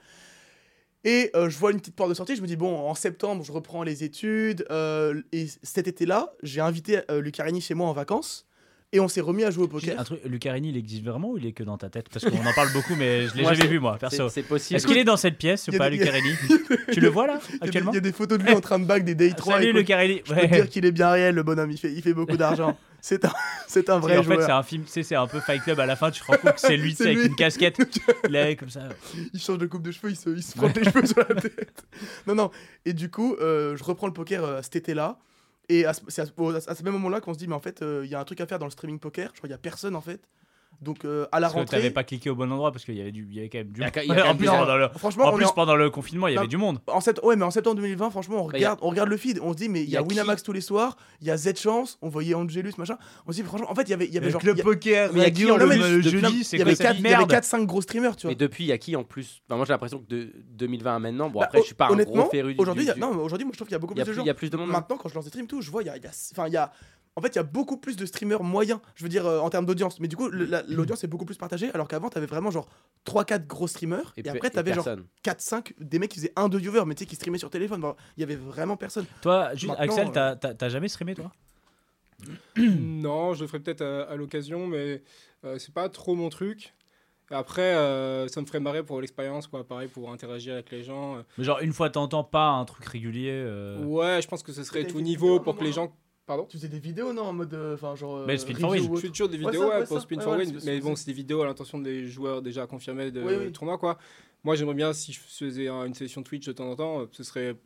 [1.03, 2.35] Et euh, je vois une petite porte de sortie.
[2.35, 4.65] Je me dis, bon, en septembre, je reprends les études.
[4.71, 8.47] euh, et cet été-là, j'ai invité euh, Lucarini chez moi en vacances.
[8.93, 9.97] Et on s'est remis à jouer au poker.
[9.97, 12.07] Un truc, Lucarini, il existe vraiment ou il est que dans ta tête?
[12.11, 14.27] Parce qu'on en parle beaucoup, mais je l'ai jamais vu moi, perso.
[14.27, 14.75] C'est possible.
[14.75, 16.33] Est-ce qu'il est dans cette pièce ou pas, des- Lucarini?
[16.91, 17.91] Tu le vois là, Il y a des- actuellement?
[17.93, 19.59] Il y a des photos de lui en train de back des Day 3.
[19.59, 21.71] Salut Lucarini Je peux te dire qu'il est bien réel, le bonhomme.
[21.71, 22.77] Il fait, il fait beaucoup d'argent.
[22.99, 23.31] C'est un,
[23.67, 24.45] c'est un vrai en fait, joueur.
[24.45, 26.25] c'est un film, tu sais, c'est un peu Fight Club à la fin, tu te
[26.27, 27.25] rends compte que c'est lui, C'est avec lui.
[27.27, 27.77] une casquette.
[28.29, 28.89] Il est comme ça.
[29.33, 31.33] il change de coupe de cheveux, il se, il se frotte les cheveux sur la
[31.33, 31.83] tête.
[32.27, 32.51] Non, non.
[32.85, 35.17] Et du coup, euh, je reprends le poker euh, cet été-là.
[35.71, 38.15] Et c'est à ce- même moment-là qu'on se dit, mais en fait, euh, il y
[38.15, 39.29] a un truc à faire dans le streaming poker.
[39.33, 40.21] Je crois qu'il y a personne en fait.
[40.81, 41.77] Donc euh, à la Parce que rentrée.
[41.77, 43.59] t'avais pas cliqué au bon endroit parce qu'il y avait du, il y avait quand
[43.59, 43.81] même du.
[43.81, 44.27] Il y a monde.
[44.27, 46.47] en plus, pendant le, Franchement, en plus en- pendant le confinement, il y Non, avait
[46.47, 46.79] du monde.
[46.87, 49.17] en sept- ouais, mais en septembre 2020, franchement, on Bah, a- regarde, on regarde le
[49.17, 51.27] feed, on se dit, mais il y Y a qui Winamax tous les soirs, il
[51.27, 52.97] y a Z Chance, on voyait Angelus, machin.
[53.27, 54.41] On se dit, franchement, en fait, il y avait, il y avait genre.
[54.43, 56.75] il y a- poker, mais il y a depuis- jeudi, c'est il y avait quoi
[56.77, 58.31] cette 4 il y avait merde 4-5 gros streamers, tu vois.
[58.31, 60.99] Mais depuis, il y a qui en plus Moi, j'ai l'impression que de 2020 à
[60.99, 62.59] maintenant, bon, Bah, après, je suis pas un honnêtement, gros féru du.
[62.59, 64.23] Aujourd'hui, non, aujourd'hui, moi je trouve qu'il y a beaucoup plus de gens.
[64.23, 64.69] il y a plus de monde.
[64.69, 64.73] hein.
[64.73, 65.95] Maintenant, quand je lance des streams, tout, je vois, il y a-
[66.33, 66.71] enfin, il y a,
[67.15, 69.49] en fait, il y a beaucoup plus de streamers moyens, je veux dire, euh, en
[69.49, 69.99] termes d'audience.
[69.99, 72.67] Mais du coup, la- l'audience est beaucoup plus partagée, alors qu'avant, t'avais vraiment genre
[73.05, 75.05] 3-4 gros streamers, et, pe- après, t'avais genre personne.
[75.23, 77.81] 4-5 des mecs qui faisaient un, deux viewers, mais tu sais, qui streamaient sur téléphone.
[77.81, 79.05] Bon, Il y avait vraiment personne.
[79.21, 81.31] Toi, juste, Axel, euh, t'as- jamais streamé toi?
[82.57, 85.01] Non, je le ferai peut-être à, à l'occasion, mais
[85.43, 86.73] euh, c'est pas trop mon truc.
[87.29, 89.63] Après, euh, ça me ferait marrer pour l'expérience, quoi.
[89.65, 91.23] Pareil, pour interagir avec les gens.
[91.37, 93.31] Mais genre une fois t'entends pas un truc régulier.
[93.31, 95.95] euh, Ouais, je pense que ce serait tout niveau pour que les gens.
[96.31, 98.25] Pardon Tu faisais des vidéos, non En mode, euh, enfin, genre.
[98.25, 98.89] Mais le spin for win.
[98.95, 100.03] Je fais toujours des Ouais, vidéos ça, ouais, ouais, pour ça.
[100.03, 102.65] Spin Ouais, for ouais, Win, mais bon, c'est des vidéos à l'intention des joueurs déjà
[102.67, 103.51] confirmés de Oui, oui.
[103.51, 103.97] tournoi, quoi.
[104.45, 107.05] Moi, j'aimerais bien, si je faisais un- une session Twitch de temps en temps, euh,
[107.11, 107.57] ce serait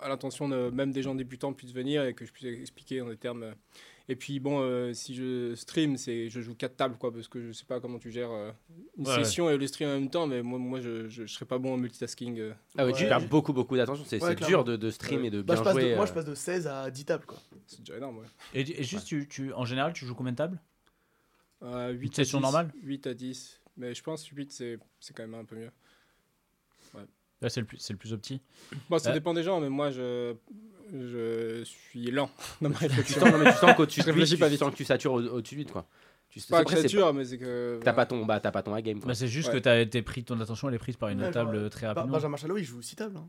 [0.00, 3.08] à l'intention de même des gens débutants puissent venir et que je puisse expliquer en
[3.08, 3.52] des termes.
[4.08, 7.40] Et puis, bon, euh, si je stream, c'est je joue quatre tables, quoi, parce que
[7.40, 8.50] je sais pas comment tu gères euh,
[8.98, 11.32] une Ouais, session et le stream en même temps, mais moi, moi je, je, je
[11.32, 12.38] serais pas bon en multitasking.
[12.38, 12.52] euh.
[12.76, 12.98] Ah ouais, Ouais.
[12.98, 14.04] tu perds beaucoup, beaucoup d'attention.
[14.06, 15.96] C'est Ouais, dur de, de stream et de Bah, bien je passe de- jouer.
[15.96, 17.38] moi, je passe de 16 à 10 tables, quoi.
[17.66, 18.26] C'est déjà énorme, ouais.
[18.52, 20.60] Et, et juste, tu, tu, en général, tu joues combien de tables?
[21.62, 22.72] Euh, 8 à session 10, normale?
[22.82, 23.60] 8 à 10.
[23.78, 25.70] Mais je pense 8, c'est c'est quand même un peu mieux.
[27.44, 28.40] Là, c'est le plus, c'est le plus opti.
[28.88, 29.12] Bon, ça Euh.
[29.12, 30.34] dépend des gens, mais moi, je,
[30.90, 32.30] je suis lent
[32.62, 33.20] dans ma Tu réflexion.
[33.20, 34.58] sens, non, mais tu sens Je de 8, réfléchis tu pas vite.
[34.60, 35.86] sens que tu satures au- au-dessus de 8, quoi.
[36.30, 36.80] Tu pas après, que
[37.12, 37.78] mais c'est que.
[37.84, 39.08] T'as pas ton, bah, t'as pas ton quoi.
[39.08, 39.54] Bah, c'est juste Ouais.
[39.54, 41.86] que t'as été pris, ton attention elle est prise par une Ouais, table genre, très
[41.86, 42.16] Bah, rapidement.
[42.16, 43.16] Benjamin Chalot, il joue 6 tables.
[43.18, 43.28] hein.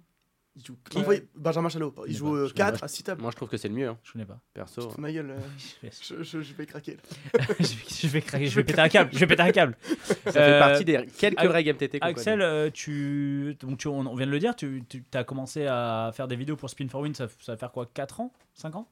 [0.57, 0.77] Il joue...
[0.89, 1.03] Qui
[1.35, 2.85] Benjamin Chalot, il Je joue connais pas, euh, je connais 4 pas.
[2.85, 3.21] à 6 tables.
[3.21, 4.39] Moi, je trouve que c'est le mieux, hein, Je connais pas.
[4.53, 4.89] perso.
[4.89, 5.39] Fous ma gueule, euh,
[5.83, 6.95] je, je, je- je vais craquer.
[7.59, 9.09] je vais craquer, je vais péter un câble.
[9.13, 9.75] Je vais péter un câble.
[10.07, 13.87] Ça fait Euh, partie des quelques Ac- règles MTT qu'on Axel, euh, tu, donc tu,
[13.89, 16.69] on on vient de le dire, tu, tu as commencé à faire des vidéos pour
[16.69, 18.87] Spin for Win, ça, ça va faire quoi 4 ans 5 ans?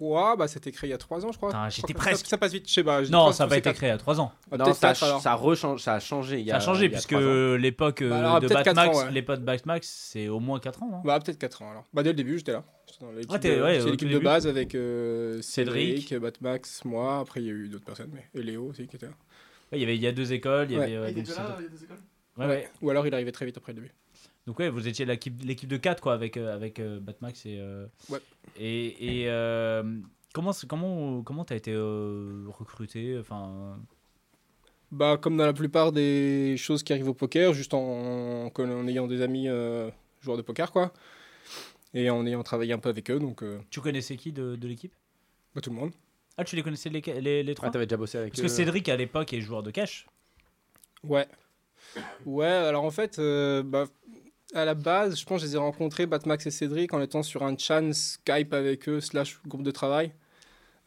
[0.00, 1.50] 3, bah, c'était créé il y a 3 ans, je crois.
[1.50, 2.24] Putain, j'étais presque.
[2.24, 3.04] Ça, ça passe vite, je sais pas.
[3.04, 4.32] je Non, pense ça n'a pas c'est été créé à 3 ans.
[4.50, 6.40] Ah, Non, ça, a ça, rechange, ça a changé.
[6.40, 7.56] Il y Ça a changé, il y puisque trois ans.
[7.56, 9.10] l'époque euh, Bah, alors, de Batmax, ouais.
[9.10, 10.90] l'époque Batmax, c'est au moins 4 ans.
[10.94, 11.02] hein.
[11.04, 11.84] Bah, peut-être 4 ans alors.
[11.92, 12.64] Bah, dès le début, j'étais là.
[13.40, 16.08] T'es- de- ouais, au l'équipe de base avec euh, Cédric.
[16.08, 17.18] Cédric, Batmax, moi.
[17.20, 19.12] Après, il y a eu d'autres personnes, mais et Léo aussi qui était là.
[19.72, 20.96] Ouais, il y avait il y a deux écoles, il y avait.
[20.96, 21.98] euh, Ah, il c'est- il y a des écoles?
[22.38, 22.68] Ouais, ouais.
[22.80, 23.92] Ou alors, il arrivait très vite après le début.
[24.50, 27.58] Donc ouais, vous étiez l'équipe l'équipe de 4 quoi avec euh, avec euh, Batmax et
[27.60, 28.18] euh, Ouais.
[28.58, 29.84] et, et euh,
[30.34, 33.78] comment comment comment t'as été euh, recruté enfin?
[34.90, 38.88] Bah, comme dans la plupart des choses qui arrivent au poker, juste en, en, en
[38.88, 39.88] ayant des amis euh,
[40.20, 40.92] joueurs de poker, quoi.
[41.94, 44.66] Et en ayant travaillé un peu avec eux, donc euh, tu connaissais qui de, de
[44.66, 44.92] l'équipe?
[45.54, 45.92] Bah, tout le monde.
[46.36, 47.68] Ah, tu les connaissais les les, les trois?
[47.68, 48.48] Ah, t'avais déjà bossé avec Parce que.
[48.48, 50.08] Cédric à l'époque est joueur de cash.
[51.04, 51.28] Ouais.
[52.26, 53.86] Ouais, alors en fait, euh, bah,
[54.54, 57.22] à la base, je pense que je les ai rencontrés, Batmax et Cédric, en étant
[57.22, 60.12] sur un chan Skype avec eux, slash groupe de travail.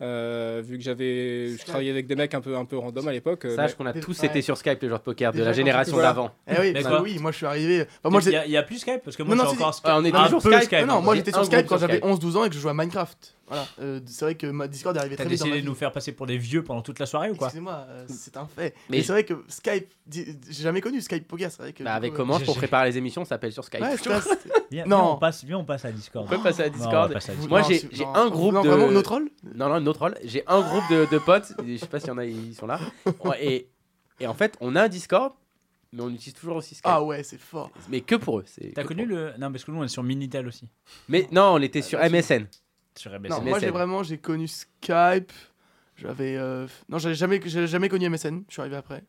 [0.02, 3.12] Euh, vu que j'avais, je travaillais avec des mecs un peu, un peu random à
[3.13, 3.45] l'époque.
[3.45, 4.26] euh, Sache mais- qu'on a tous ouais.
[4.28, 6.32] été sur Skype, les joueurs de poker, de Déjà, la génération d'avant.
[6.47, 7.86] Eh oui, que oui, moi je suis arrivé.
[8.04, 9.49] Enfin, moi, il, y a, il y a plus Skype parce que moi Non, je
[9.49, 9.80] non, encore.
[9.86, 10.63] Ah, on est un toujours Skype.
[10.63, 10.80] Skype.
[10.82, 12.06] Non, non, moi j'étais sur Skype quand j'avais Skype.
[12.10, 13.36] 11-12 ans et que je jouais à Minecraft.
[13.47, 15.67] Voilà, euh, c'est vrai que ma Discord est arrivé T'as très vite dans décidé de
[15.67, 18.38] nous faire passer pour des vieux pendant toute la soirée ou quoi Excusez-moi, euh, c'est
[18.38, 18.73] un fait.
[18.89, 21.84] Mais- Mais c'est vrai que Skype, j'ai jamais connu Skype Poker, c'est vrai que.
[21.84, 23.82] Bah, avec coup, comment j'ai- pour préparer les émissions, ça s'appelle sur Skype.
[23.84, 23.97] euh, Ouais,
[24.71, 24.97] Viens, Non.
[24.97, 26.25] viens, on passe, viens, on passe à Discord.
[26.25, 27.13] On peut passer à Non, on va Discord.
[27.13, 27.49] passer à Discord.
[27.49, 30.15] Moi, j'ai- un groupe non, de- Vraiment, notre rôle Non, non, notre rôle.
[30.23, 32.65] J'ai un groupe de, de potes, je sais pas s'il y en a, ils sont
[32.65, 32.79] là.
[33.41, 33.67] Et,
[34.19, 35.34] et en fait, on a un Discord,
[35.91, 36.86] mais on utilise toujours aussi Skype.
[36.86, 37.69] Ah ouais, c'est fort.
[37.89, 38.43] Mais que pour eux.
[38.47, 39.32] c'est T'as connu le.
[39.38, 40.67] Non, parce que nous, on est sur Minitel aussi.
[41.08, 42.47] Mais non, on était sur Ah, MSN.
[42.97, 43.43] Sur Non, MSN.
[43.49, 45.32] moi j'ai vraiment j'ai connu Skype.
[45.95, 49.03] J'avais euh, non, j'avais jamais j'ai jamais connu MSN, je suis arrivé après.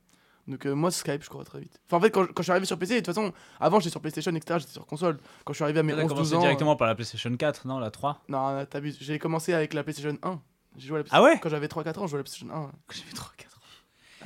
[0.47, 1.81] Donc euh, moi Skype, je crois très vite.
[1.87, 3.91] Enfin en fait quand, quand je suis arrivé sur PC, de toute façon, avant j'étais
[3.93, 5.19] sur PlayStation etc, j'étais sur console.
[5.45, 6.41] Quand je suis arrivé à mes T'as 11 commencé 12 ans.
[6.41, 8.99] directement par la PlayStation 4, non La 3 euh, Non, t'abuses.
[9.01, 10.41] J'ai commencé avec la PlayStation 1.
[10.77, 11.39] J'ai joué à la Ah ouais?
[11.43, 12.71] Quand j'avais 3 4 ans, je jouais à la PlayStation 1.
[12.93, 13.61] J'ai 3 4 ans.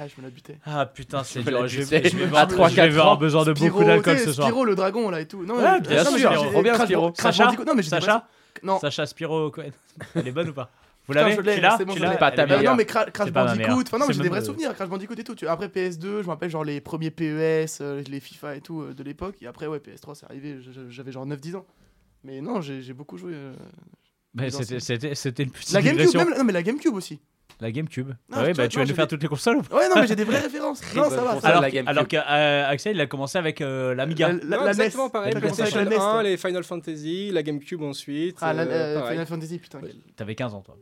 [0.01, 0.59] Ah, je me la butais.
[0.65, 1.67] Ah putain, c'est dur.
[1.69, 3.17] Je vais, je vais À avoir, trois, je vais quatre avoir ans.
[3.17, 4.49] besoin de beaucoup Spyro, d'alcool ce soir.
[4.49, 5.45] Spyro le dragon là et tout.
[5.45, 7.13] Non, Ouais, mais- bien sûr, j'ai- j'ai- trop bien, Crash- Spyro.
[7.13, 8.27] Crash Bandicoot- Non mais Sacha
[8.63, 8.79] Non.
[8.79, 9.71] Sacha Spiro Cohen.
[10.15, 10.71] Elle est bonne ou pas
[11.07, 12.19] Vous l'avez je l'ai, Tu l'as c'est bon, Tu je l'as l'ai.
[12.19, 12.63] Pas ta Euh, meilleure.
[12.73, 13.85] non mais Cra- Crash C'est pas ma Bandicoot, meilleure.
[13.87, 15.35] enfin non mais C'est j'ai des même, vrais euh, souvenirs, Crash Bandicoot et tout.
[15.35, 18.83] Tu- Après PS2, je me rappelle genre les premiers PES, euh, les FIFA et tout
[18.83, 19.37] euh, de l'époque.
[19.43, 21.67] Et après ouais PS3 c'est arrivé, je- je- j'avais genre 9-10 ans.
[22.25, 23.33] Mais non, j'ai j'ai beaucoup joué.
[23.35, 23.55] euh,
[24.35, 24.81] Mais c'était-.
[24.81, 26.29] C'était c'était une petite La GameCube, digression.
[26.31, 27.21] même, non mais la GameCube aussi.
[27.61, 28.13] La GameCube.
[28.33, 29.63] Ah ouais, tu bah vois, tu vas non, nous faire des- toutes les consoles ou
[29.63, 30.81] pas Ouais non mais j'ai des vraies références.
[30.95, 31.41] Non ça va.
[31.41, 34.29] ça alors, alors que euh, Axel, il a commencé avec euh, l'Amiga.
[34.29, 35.11] La, Non, la, la exactement NES.
[35.11, 35.33] pareil.
[35.33, 36.09] T'as commencé avec PlayStation la NES.
[36.09, 36.23] 1, toi.
[36.23, 38.37] les Final Fantasy, la GameCube ensuite.
[38.41, 39.11] Ah la euh, euh.
[39.11, 39.81] Final Fantasy putain.
[39.81, 40.77] Ouais, T'avais 15 ans, toi.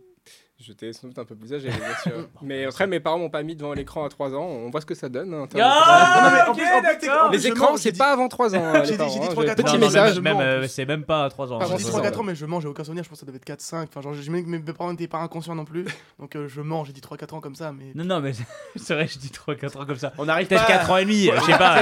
[0.59, 2.29] J'étais sans doute un peu plus âgé, bien sûr.
[2.41, 4.41] Mais après, mes parents m'ont pas mis devant l'écran à 3 ans.
[4.47, 5.35] On voit ce que ça donne.
[5.35, 7.27] hein, Ah, non, mais en ok, plus- en plus, t'es- d'accord.
[7.27, 8.63] en plus, Les écrans, c'est pas avant 3 ans.
[8.65, 9.79] hein, J'ai dit- parents, j'ai dit hein, 3-4 Petit ans.
[9.79, 10.21] Message.
[10.21, 11.59] Même, euh, c'est même pas 3 ans.
[11.61, 12.07] Ah, j'ai dit c'est 3 ça.
[12.09, 13.61] 4 ans mais je mens, j'ai aucun souvenir, je pense que ça devait être 4
[13.61, 13.89] 5.
[13.91, 15.85] Enfin genre j'imagine que mes parents n'étaient pas inconscients non plus.
[16.19, 18.33] Donc euh, je mens, j'ai dit 3 4 ans comme ça mais Non, non, mais
[18.77, 20.15] c'est vrai, je dis 3-4 ans comme ça.
[20.17, 20.73] On n'arrive Peut-être pas.
[20.73, 21.81] 4 ans et demi, je sais pas.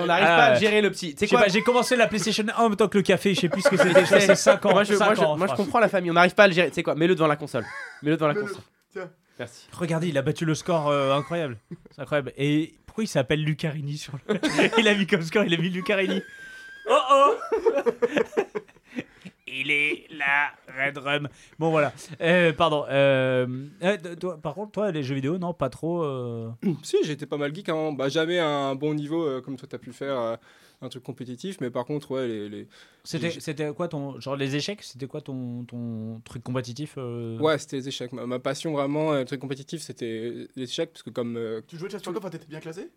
[0.00, 0.60] on n'arrive Ah, pas à ouais.
[0.60, 1.14] gérer le petit.
[1.14, 3.40] Tu sais quoi j'ai commencé la PlayStation 1 en même temps que le café, je
[3.40, 4.06] sais plus ce que c'était.
[4.06, 4.72] C'est 5 ans.
[4.72, 5.64] Moi, je, moi, cinq je, ans, moi, je crois.
[5.64, 6.10] comprends la famille.
[6.10, 6.68] On n'arrive pas à le gérer.
[6.70, 6.94] Tu sais quoi?
[6.94, 7.64] Mets-le devant la console.
[8.14, 8.62] Mets-le devant la console.
[8.90, 9.10] Tiens.
[9.38, 9.66] Merci.
[9.72, 11.58] Regardez, il a battu le score euh, incroyable.
[11.90, 12.32] C'est incroyable.
[12.36, 14.34] Et pourquoi il s'appelle Lucarini sur le...
[14.78, 16.22] Il a mis comme score, il a mis Lucarini.
[16.88, 17.34] Oh oh
[19.46, 21.28] Il est là, Red Rum.
[21.58, 21.92] Bon voilà.
[22.20, 22.84] Euh, pardon.
[22.88, 23.46] Euh,
[24.20, 26.02] toi, par contre, toi, les jeux vidéo, non, pas trop.
[26.02, 26.50] euh,
[26.82, 27.68] Si, j'étais pas mal geek.
[27.68, 27.92] Hein.
[27.92, 30.38] Bah, jamais à un bon niveau euh, comme toi, t'as pu le faire.
[30.84, 31.56] Un truc compétitif.
[31.60, 32.48] Mais par contre, ouais, les.
[32.48, 32.68] les-
[33.04, 37.76] C'était, quoi ton genre les échecs C'était quoi ton, ton truc compétitif euh Ouais, c'était
[37.76, 38.12] les échecs.
[38.12, 40.90] Ma, ma passion vraiment, euh, le truc compétitif, c'était les échecs.
[40.92, 41.36] Parce que comme.
[41.36, 42.88] euh, tu jouais chess.com, enfin t'étais bien classé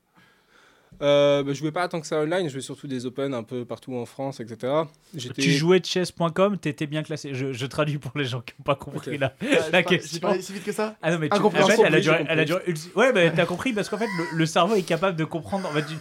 [1.01, 2.45] euh, bah, je jouais pas tant que ça online.
[2.47, 4.73] Je jouais surtout des open un peu partout en France, etc.
[5.13, 5.41] J'étais.
[5.41, 7.33] Tu jouais chess.com, t'étais bien classé.
[7.33, 9.17] Je, je traduis pour les gens qui n'ont pas compris Ok.
[9.19, 10.33] la, Ah, pas- question.
[10.41, 12.45] si vite que ça Ah non, mais tu, en fait, elle a duré, elle a
[12.45, 12.63] duré
[12.95, 15.67] Ouais, mais t'as compris parce qu'en fait, le, le cerveau est capable de comprendre.
[15.67, 15.97] En fait, tu-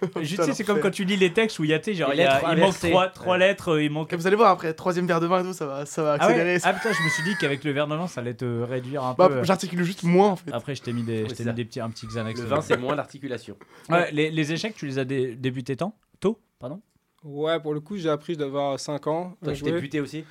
[0.54, 2.16] c'est comme quand tu lis les textes où il y a, tu sais, genre, Les
[2.16, 3.38] il, y a- lettres il manque trois, trois Ouais.
[3.38, 4.12] lettres, euh, il manque.
[4.12, 6.16] Et vous allez voir après, troisième verre de vin et tout, ça va, ça va
[6.20, 6.34] Ah, ouais?
[6.34, 6.58] accélérer.
[6.62, 9.02] ah putain, je me suis dit qu'avec le verre de vin, ça allait te réduire
[9.02, 9.42] un Bah, peu.
[9.44, 10.52] J'articule juste moins en fait.
[10.52, 12.40] Après, je t'ai mis des, je t'ai mis des petits, un petit Xanax.
[12.40, 13.56] Le vin, c'est moins l'articulation.
[13.88, 15.96] Ouais, les, les échecs, tu les as dé- débutés tant?
[16.20, 16.38] Tôt?
[16.58, 16.80] Pardon?
[17.24, 19.36] Ouais, pour le coup, j'ai appris, je dois avoir 5 ans.
[19.42, 19.80] Toi, tu t'es jouer.
[19.80, 20.24] buté aussi?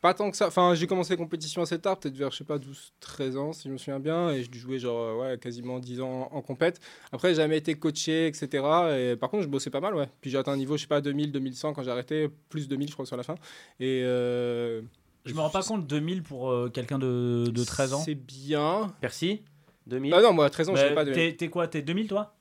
[0.00, 0.46] Pas tant que ça.
[0.46, 3.66] Enfin, j'ai commencé les compétitions assez tard, peut-être vers, je sais pas, 12-13 ans, si
[3.68, 4.30] je me souviens bien.
[4.30, 6.80] Et j'ai dû jouer, genre, euh, ouais, quasiment 10 ans en compète.
[7.10, 8.48] Après, j'ai jamais été coaché, etc.
[8.96, 10.08] Et par contre, je bossais pas mal, ouais.
[10.20, 12.88] Puis j'ai atteint un niveau, je sais pas, 2000, 2100 quand j'ai arrêté, plus 2000,
[12.88, 13.34] je crois, sur la fin.
[13.80, 14.02] Et.
[14.04, 14.82] euh,
[15.24, 17.98] Je me rends pas compte, 2000 pour euh, quelqu'un de, de 13 ans.
[18.04, 18.94] C'est bien.
[19.00, 19.42] Percy
[19.88, 21.04] 2000 Ah non, moi, à 13 ans, je Bah, sais pas.
[21.04, 21.14] 2000.
[21.32, 22.36] t'es, t'es quoi T'es 2000 toi?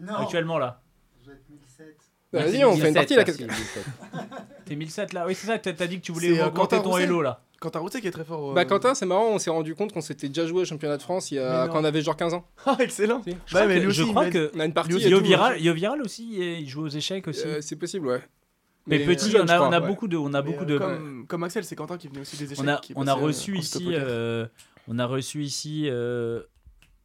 [0.00, 0.85] Non, Actuellement là je
[2.32, 2.50] 1007.
[2.52, 3.24] Vas-y, on fait une partie là.
[3.24, 3.84] Percy, qu'est-ce que- 17.
[4.66, 6.76] T'es 1007 là Oui, c'est ça, t'as, t'as dit que tu voulais C'est, euh, augmenter
[6.76, 7.04] Quentin ton Rousset.
[7.04, 7.40] Hello là.
[7.60, 8.50] Quentin Rousset qui est très fort.
[8.50, 10.96] euh, Bah, Quentin, c'est marrant, on s'est rendu compte qu'on s'était déjà joué au championnat
[10.98, 11.60] de France il y a...
[11.62, 11.72] Mais non.
[11.72, 12.44] quand on avait genre 15 ans.
[12.66, 13.30] Ah, excellent Si.
[13.30, 14.92] Bah, crois mais que- je crois que On a une partie.
[14.96, 15.60] Et Yo tout, Viral.
[15.62, 17.46] Yo Viral aussi, il joue aux échecs aussi.
[17.46, 18.20] Euh, c'est possible, ouais.
[18.86, 19.86] mais, mais, petit, euh, on je a, crois, on a ouais.
[19.86, 20.78] beaucoup de, on a beaucoup euh, de.
[20.78, 22.62] Comme, comme Axel, c'est Quentin qui venait aussi des échecs.
[22.64, 24.46] On a, qui on a passait, euh, reçu en ici, euh,
[24.88, 25.86] on a reçu ici.
[25.88, 26.42] euh,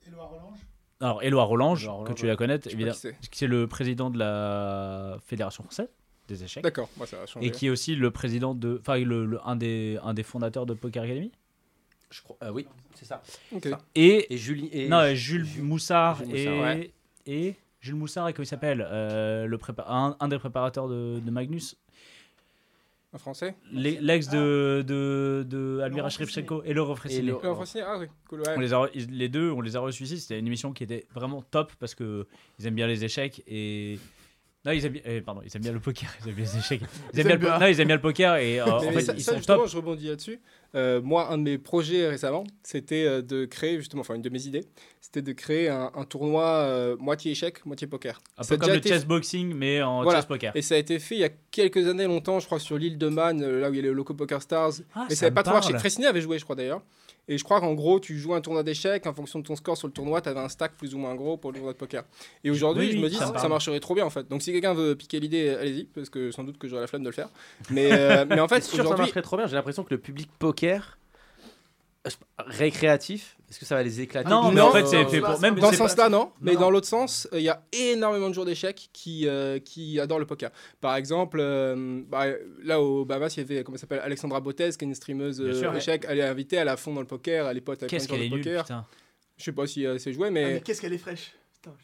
[0.07, 0.29] Éloi
[1.02, 3.48] alors Éloi Rolange, Éloi que tu la connais évidemment, qui c'est.
[3.48, 5.90] le président de la fédération française
[6.28, 7.46] des échecs, D'accord, moi ça a changé.
[7.48, 10.66] et qui est aussi le président de, enfin le, le- un des, un des fondateurs
[10.66, 11.32] de Poker Academy.
[12.10, 12.38] Je crois.
[12.44, 13.22] euh, oui, c'est ça.
[13.96, 14.70] Et Et Julie.
[14.72, 16.92] Et non, et Jules Moussard Jules et Moussard, ouais.
[17.26, 21.20] et Jules Moussard et comment il s'appelle euh, le prépa- un, un des préparateurs de,
[21.20, 21.78] de Magnus,
[23.13, 28.39] Un français l'e- l'ex de de, de Almira Shevchenko et Laurent français Ah oui, cool,
[28.41, 28.54] ouais.
[28.56, 30.19] On les, a, les deux, on les a reçus ici.
[30.19, 32.26] C'était une émission qui était vraiment top parce que
[32.58, 34.00] ils aiment bien les échecs et
[34.63, 36.10] non, ils aiment bien, eh, pardon, ils aiment bien le poker.
[36.24, 36.82] Ils aiment bien les échecs.
[37.13, 39.13] Ils, aiment bien, le non, ils aiment bien le poker et euh, en fait ça,
[39.17, 39.69] ils ça, sont justement, top.
[39.69, 40.39] je rebondis là-dessus.
[40.74, 44.30] Euh, moi, un de mes projets récemment, c'était euh, de créer, justement, enfin, une de
[44.30, 44.63] mes idées,
[45.02, 48.21] c'était de créer un, un tournoi euh, moitié échec, moitié poker.
[48.38, 50.19] Un Ça peu comme le été- chess boxing, mais en Voilà.
[50.19, 50.56] chess poker.
[50.56, 52.97] Et ça a été fait il y a quelques années, longtemps, je crois, sur l'île
[52.97, 54.74] de Man, là où il y a les Loco Poker Stars.
[54.95, 55.74] Ah, et ça n'avait pas trop marché.
[55.78, 56.82] Fressinet avait joué, je crois d'ailleurs.
[57.32, 59.78] Et je crois qu'en gros, tu joues un tournoi d'échecs, en fonction de ton score
[59.78, 61.78] sur le tournoi, tu avais un stack plus ou moins gros pour le tournoi de
[61.78, 62.04] poker.
[62.44, 64.28] Et aujourd'hui, Oui, je me dis, ça marcherait trop bien en fait.
[64.28, 67.04] Donc si quelqu'un veut piquer l'idée, allez-y, parce que sans doute que j'aurai la flemme
[67.04, 67.30] de le faire.
[67.70, 69.48] Mais, euh, mais en fait, C'est sûr ça aujourd'hui, marcherait trop bien.
[69.48, 71.01] J'ai l'impression que le public poker euh,
[72.40, 75.40] récréatif, est-ce que ça va les éclater Non, mais Non, en fait, c'est fait pour.
[75.40, 76.32] Même dans ce sens-là, non.
[76.42, 76.62] Mais Non.
[76.62, 80.20] dans l'autre sens, euh, il y a énormément de joueurs d'échecs qui, euh, qui adorent
[80.20, 80.50] le poker.
[80.80, 82.26] Par exemple, euh, bah,
[82.64, 85.40] là au Bahamas, il y avait comment ça s'appelle Alexandra Bottez, qui est une streameuse
[85.42, 85.78] Bien euh, sûr, ouais.
[85.78, 86.06] échecs.
[86.08, 88.08] Elle est invitée, elle est à fond dans le poker, elle est pote avec Qu'est-ce
[88.08, 88.64] qu'elle est nulle, poker.
[88.64, 88.86] putain.
[89.38, 91.34] Je sais pas si elle sait jouer, Ah, mais qu'est-ce qu'elle est fraîche.
[91.62, 91.76] Putain,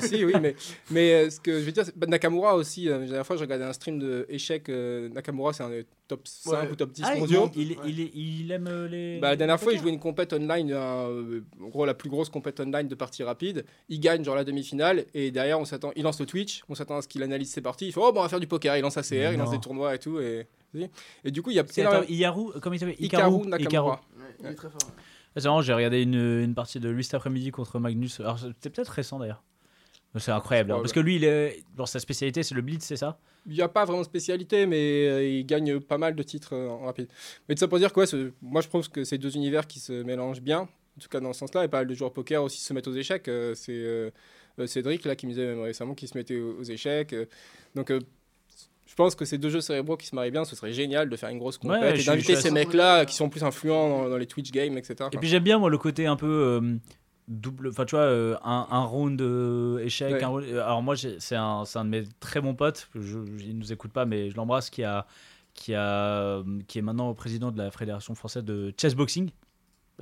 [0.00, 0.54] je- si, oui, mais,
[0.90, 2.88] mais euh, ce que je veux dire, c'est bah, Nakamura aussi.
[2.88, 4.68] euh, la dernière fois, j'ai regardé un stream de échecs.
[4.68, 6.70] euh, Nakamura, c'est un des top 5 Ouais.
[6.70, 7.50] ou top 10 Ah, il, mondiaux.
[7.56, 9.18] il, il, il- il aime les.
[9.20, 12.28] Bah, la dernière fois, il jouait une compète online, euh, en gros la plus grosse
[12.28, 13.64] compète online de partie rapide.
[13.88, 16.98] Il gagne genre la demi-finale et derrière on s'attend, il lance le Twitch, on s'attend
[16.98, 17.86] à ce qu'il analyse ses parties.
[17.86, 19.54] Il fait oh bon on va faire du poker, il lance ACR, il lance Non.
[19.56, 20.46] des tournois et tout et
[21.24, 22.96] et du coup il y a C'est énormément- attends, Iyaru, comment il s'appelle?
[22.98, 24.00] Hikaru Nakamura.
[24.18, 24.78] Ouais, il est très fort.
[24.86, 24.92] Ah,
[25.36, 28.20] C'est marrant, j'ai regardé une, une partie de lui cet après-midi contre Magnus.
[28.20, 29.42] Alors, c'était peut-être récent d'ailleurs.
[30.18, 30.72] C'est incroyable.
[30.72, 33.18] Hein, parce que lui, il est, genre, sa spécialité, c'est le blitz, c'est ça?
[33.46, 36.54] Il n'y a pas vraiment de spécialité, mais euh, il gagne pas mal de titres
[36.54, 37.08] euh, en rapide.
[37.48, 38.04] Mais tout ça pour dire quoi,
[38.42, 41.32] moi je pense que c'est deux univers qui se mélangent bien, en tout cas dans
[41.32, 43.26] ce sens-là, et pas mal de joueurs poker aussi se mettent aux échecs.
[43.28, 47.14] euh, c'est Cédric là qui me disait même récemment qu'il se mettait aux, échecs.
[47.74, 47.90] donc
[48.92, 51.16] je pense que ces deux jeux cérébraux qui se marient bien, ce serait génial de
[51.16, 54.18] faire une grosse compète Ouais, et d'inviter ces mecs-là qui sont plus influents dans, dans
[54.18, 55.08] les Twitch games, etc.
[55.12, 56.26] Et puis j'aime bien, moi, le côté un peu
[56.60, 56.76] euh,
[57.26, 57.68] double.
[57.68, 60.12] Enfin, tu vois, euh, un, un round euh, échec.
[60.12, 60.22] Ouais.
[60.22, 62.90] un round- euh, alors, moi, c'est un, c'est un de mes très bons potes.
[62.94, 65.06] Je, je- il nous écoute pas, mais je l'embrasse, qui, a,
[65.54, 69.30] qui, a, qui est maintenant président de la Fédération française de chessboxing.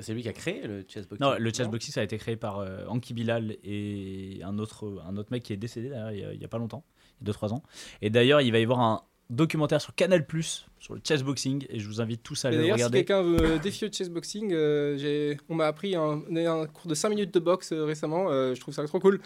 [0.01, 1.25] C'est lui qui a créé le chessboxing.
[1.25, 5.17] Non, le chessboxing, ça a été créé par euh, Anki Bilal et un autre, un
[5.17, 6.83] autre mec qui est décédé d'ailleurs, il y y a pas longtemps,
[7.21, 7.63] il y a 2-3 ans.
[8.03, 11.79] Et d'ailleurs, il va y avoir un documentaire sur Canal Plus sur le chessboxing et
[11.79, 13.05] je vous invite tous à Et le D'ailleurs, si regarder.
[13.05, 17.33] quelqu'un veut défier au chessboxing, euh, on m'a appris un, un cours de 5 minutes
[17.35, 18.27] de boxe euh, récemment.
[18.31, 19.21] euh, je trouve ça trop cool.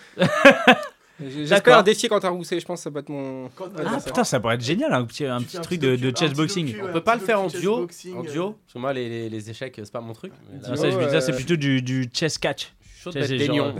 [1.21, 3.49] J'ai- J'espère défier Quentin Rousset, je pense que ça peut être mon.
[3.55, 6.67] Quand- Ah, Ah putain, ça pourrait être génial, un petit, un petit truc de, chessboxing.
[6.73, 9.29] docu, On peut pas le faire en duo, en duo Parce que moi, les, les,
[9.31, 10.33] les échecs, c'est pas mon truc.
[10.61, 12.75] là, Non, ça, c'est plutôt du, du chess catch.
[13.05, 13.73] je suis chaud.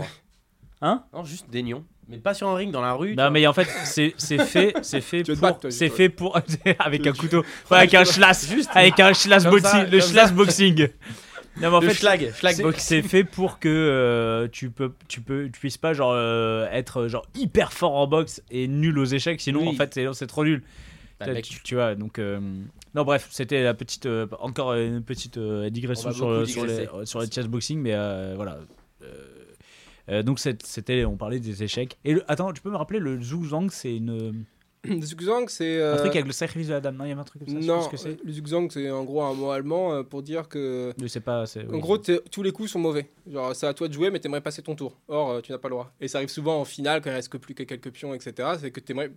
[0.81, 1.03] Hein?
[1.13, 1.83] Non, juste des nions.
[2.07, 3.15] Mais pas sur un ring, dans la rue.
[3.15, 6.37] Non, mais en fait, c'est c'est fait, c'est fait pour, c'est fait pour
[6.79, 10.89] avec un couteau, pas avec un schlass, juste avec un schlass boxing, le schlass boxing.
[11.61, 15.21] Non, mais en le fait, schlag, schlag c'est- fait pour que euh, tu peux, tu
[15.21, 19.05] peux, tu puisses pas genre euh, être genre hyper fort en boxe et nul aux
[19.05, 19.69] échecs, sinon Oui.
[19.69, 20.63] en fait c'est c'est trop nul.
[21.17, 21.27] Bah,
[21.63, 22.41] Tu- vois, donc euh,
[22.93, 24.05] non bref, c'était la petite,
[24.41, 27.95] encore une petite digression sur, sur les, sur les chessboxing, mais
[28.35, 28.59] voilà.
[30.09, 31.97] Euh, euh, donc c'était, on parlait des échecs.
[32.05, 34.45] Et le- attends, tu peux me rappeler le Zhuzang, c'est une
[34.87, 35.81] Le Zugzwang, c'est.
[35.81, 36.95] un euh, truc avec le sacrifice de la dame.
[36.97, 37.67] Non, il y avait un truc comme ça.
[37.67, 38.23] Non, ce que c'est.
[38.23, 40.93] le Zugzwang, c'est en gros un mot allemand euh, pour dire que.
[41.01, 41.45] Je sais pas.
[41.71, 43.09] En gros, tous les coups sont mauvais.
[43.31, 44.97] Genre, c'est à toi de jouer, mais t'aimerais passer ton tour.
[45.07, 45.91] Or, euh, tu n'as pas le droit.
[45.99, 48.49] Et ça arrive souvent en finale, quand il reste que plus que quelques pions, etc.
[48.59, 49.11] C'est que t'aimerais.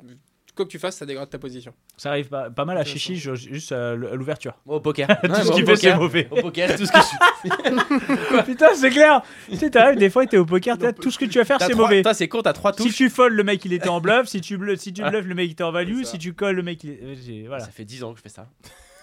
[0.59, 1.73] Quoi que tu fasses, ça dégrade ta position.
[1.97, 4.55] ça arrive pas, pas mal à Chichi, juste à à l'ouverture.
[4.67, 5.07] Au poker.
[5.23, 6.27] Tout Ouais, ce au fait, c'est mauvais.
[6.33, 9.23] Au poker, tout ce que je Putain, c'est clair.
[9.49, 11.59] tu sais, t'arrives des fois, t'es au poker, t'as- tout ce que tu vas faire,
[11.61, 12.03] c'est mauvais.
[12.03, 12.97] Toi, c'est con, t'as trois Si touches.
[12.97, 14.27] tu folles, le mec il était en bluff.
[14.27, 16.03] Si tu bluffes, si tu bluffes, le mec il était en value.
[16.03, 17.01] Si tu colles, le mec il est.
[17.03, 17.65] euh, Voilà.
[17.65, 18.49] Ça fait 10 ans que je fais ça.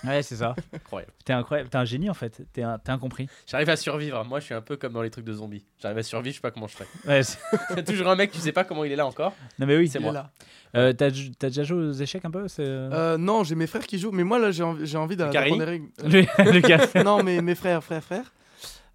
[0.06, 0.56] Ouais, c'est ça.
[0.74, 1.12] Incroyable.
[1.24, 1.70] T'es incroyable.
[1.70, 2.42] T'es un génie en fait.
[2.54, 2.78] T'es un...
[2.80, 3.28] t'es incompris.
[3.48, 4.24] J'arrive à survivre.
[4.26, 5.66] Moi, je suis un peu comme dans les trucs de zombies.
[5.82, 6.88] J'arrive à survivre, je sais pas comment je fais.
[7.08, 7.40] Ouais, c'est-
[7.72, 9.34] Il y a toujours un mec, tu sais pas comment il est là encore.
[9.60, 9.88] non, mais oui.
[9.88, 10.14] C'est il est moi.
[10.14, 10.32] là.
[10.76, 12.64] Euh, T'as t'as déjà joué aux échecs un peu c'est...
[12.66, 15.30] Euh, non, j'ai mes frères qui jouent, mais moi là j'ai envie, j'ai envie d'a-
[15.30, 16.62] d'apprendre des règles.
[16.62, 16.88] Gars.
[17.06, 18.34] non, mais mes frères, frères, frères.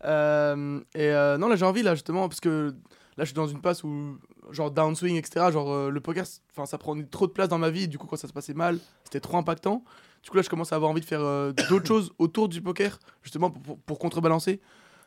[0.05, 2.75] Euh, et euh, non, là j'ai envie là justement parce que
[3.17, 4.19] là je suis dans une passe où
[4.51, 5.47] genre downswing etc.
[5.53, 7.89] Genre euh, le poker, enfin ça prend trop de place dans ma vie.
[7.89, 9.85] Du coup quand ça se passait mal, c'était trop impactant.
[10.23, 12.61] Du coup là je commence à avoir envie de faire euh, d'autres choses autour du
[12.61, 14.61] poker justement pour, pour, pour contrebalancer.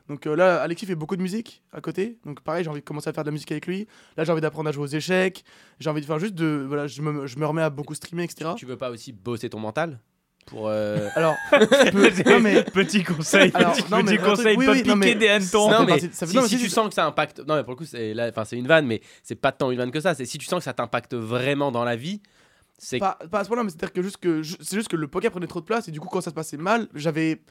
[0.10, 2.18] Donc euh, là Alexis fait beaucoup de musique à côté.
[2.26, 3.88] Donc pareil j'ai envie de commencer à faire de la musique avec lui.
[4.18, 5.44] Là j'ai envie d'apprendre à jouer aux échecs.
[5.80, 8.24] J'ai envie de faire juste de voilà je me, je me remets à beaucoup streamer
[8.24, 8.52] etc.
[8.58, 10.00] Tu veux pas aussi bosser ton mental?
[10.46, 10.68] Pour.
[10.68, 13.50] euh, Alors non mais Petit conseil.
[13.54, 15.72] Alors, petit non, mais petit conseil, oui, pas oui, piquer non, mais- des hannetons.
[15.72, 17.40] Non, mais ça fait- si, si tu sens que ça impacte.
[17.48, 19.72] Non, mais pour le coup, c'est là, enfin, c'est une vanne, mais c'est pas tant
[19.72, 20.14] une vanne que ça.
[20.16, 22.22] C'est si tu sens que ça t'impacte vraiment dans la vie,
[23.00, 25.48] pas, à ce point-là, mais c'est-à-dire que juste que c'est juste que le poker prenait
[25.48, 27.42] trop de place et du coup quand ça se passait mal, j'avais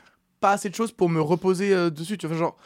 [0.41, 2.19] pas assez de choses pour me reposer euh, dessus.
[2.19, 2.57] Tu vois, genre,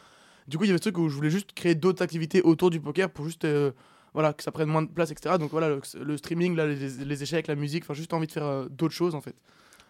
[0.48, 2.70] du coup il y avait ce truc où je voulais juste créer d'autres activités autour
[2.70, 3.72] du poker pour juste euh,
[4.14, 5.36] voilà que ça prenne moins de place, etc.
[5.38, 8.46] Donc voilà le, streaming, là, les, les échecs, la musique, enfin juste envie de faire
[8.46, 9.36] euh, d'autres choses en fait.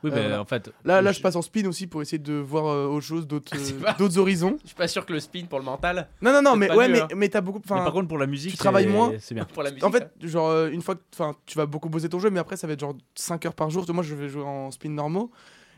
[0.04, 0.40] Oui, mais voilà.
[0.40, 0.70] en fait.
[0.85, 3.26] Là, là, je- je passe en spin aussi pour essayer de voir euh, autre chose,
[3.26, 4.59] d'autres euh, pas- d'autres horizons.
[4.62, 6.87] Je suis pas sûr que le spin pour le mental, Non, non, non, mais ouais,
[6.88, 7.09] mieux, mais, hein.
[7.16, 7.59] mais t'as beaucoup.
[7.64, 9.12] Mais Enfin, par contre, pour la musique, tu travailles moins.
[9.18, 9.44] C'est bien.
[9.46, 9.85] pour la musique.
[9.85, 12.38] en fait, genre, euh, une fois que enfin, tu vas beaucoup bosser ton jeu, mais
[12.40, 13.85] après, ça va être genre 5 heures par jour.
[13.92, 15.30] Moi, je vais jouer en spin normaux.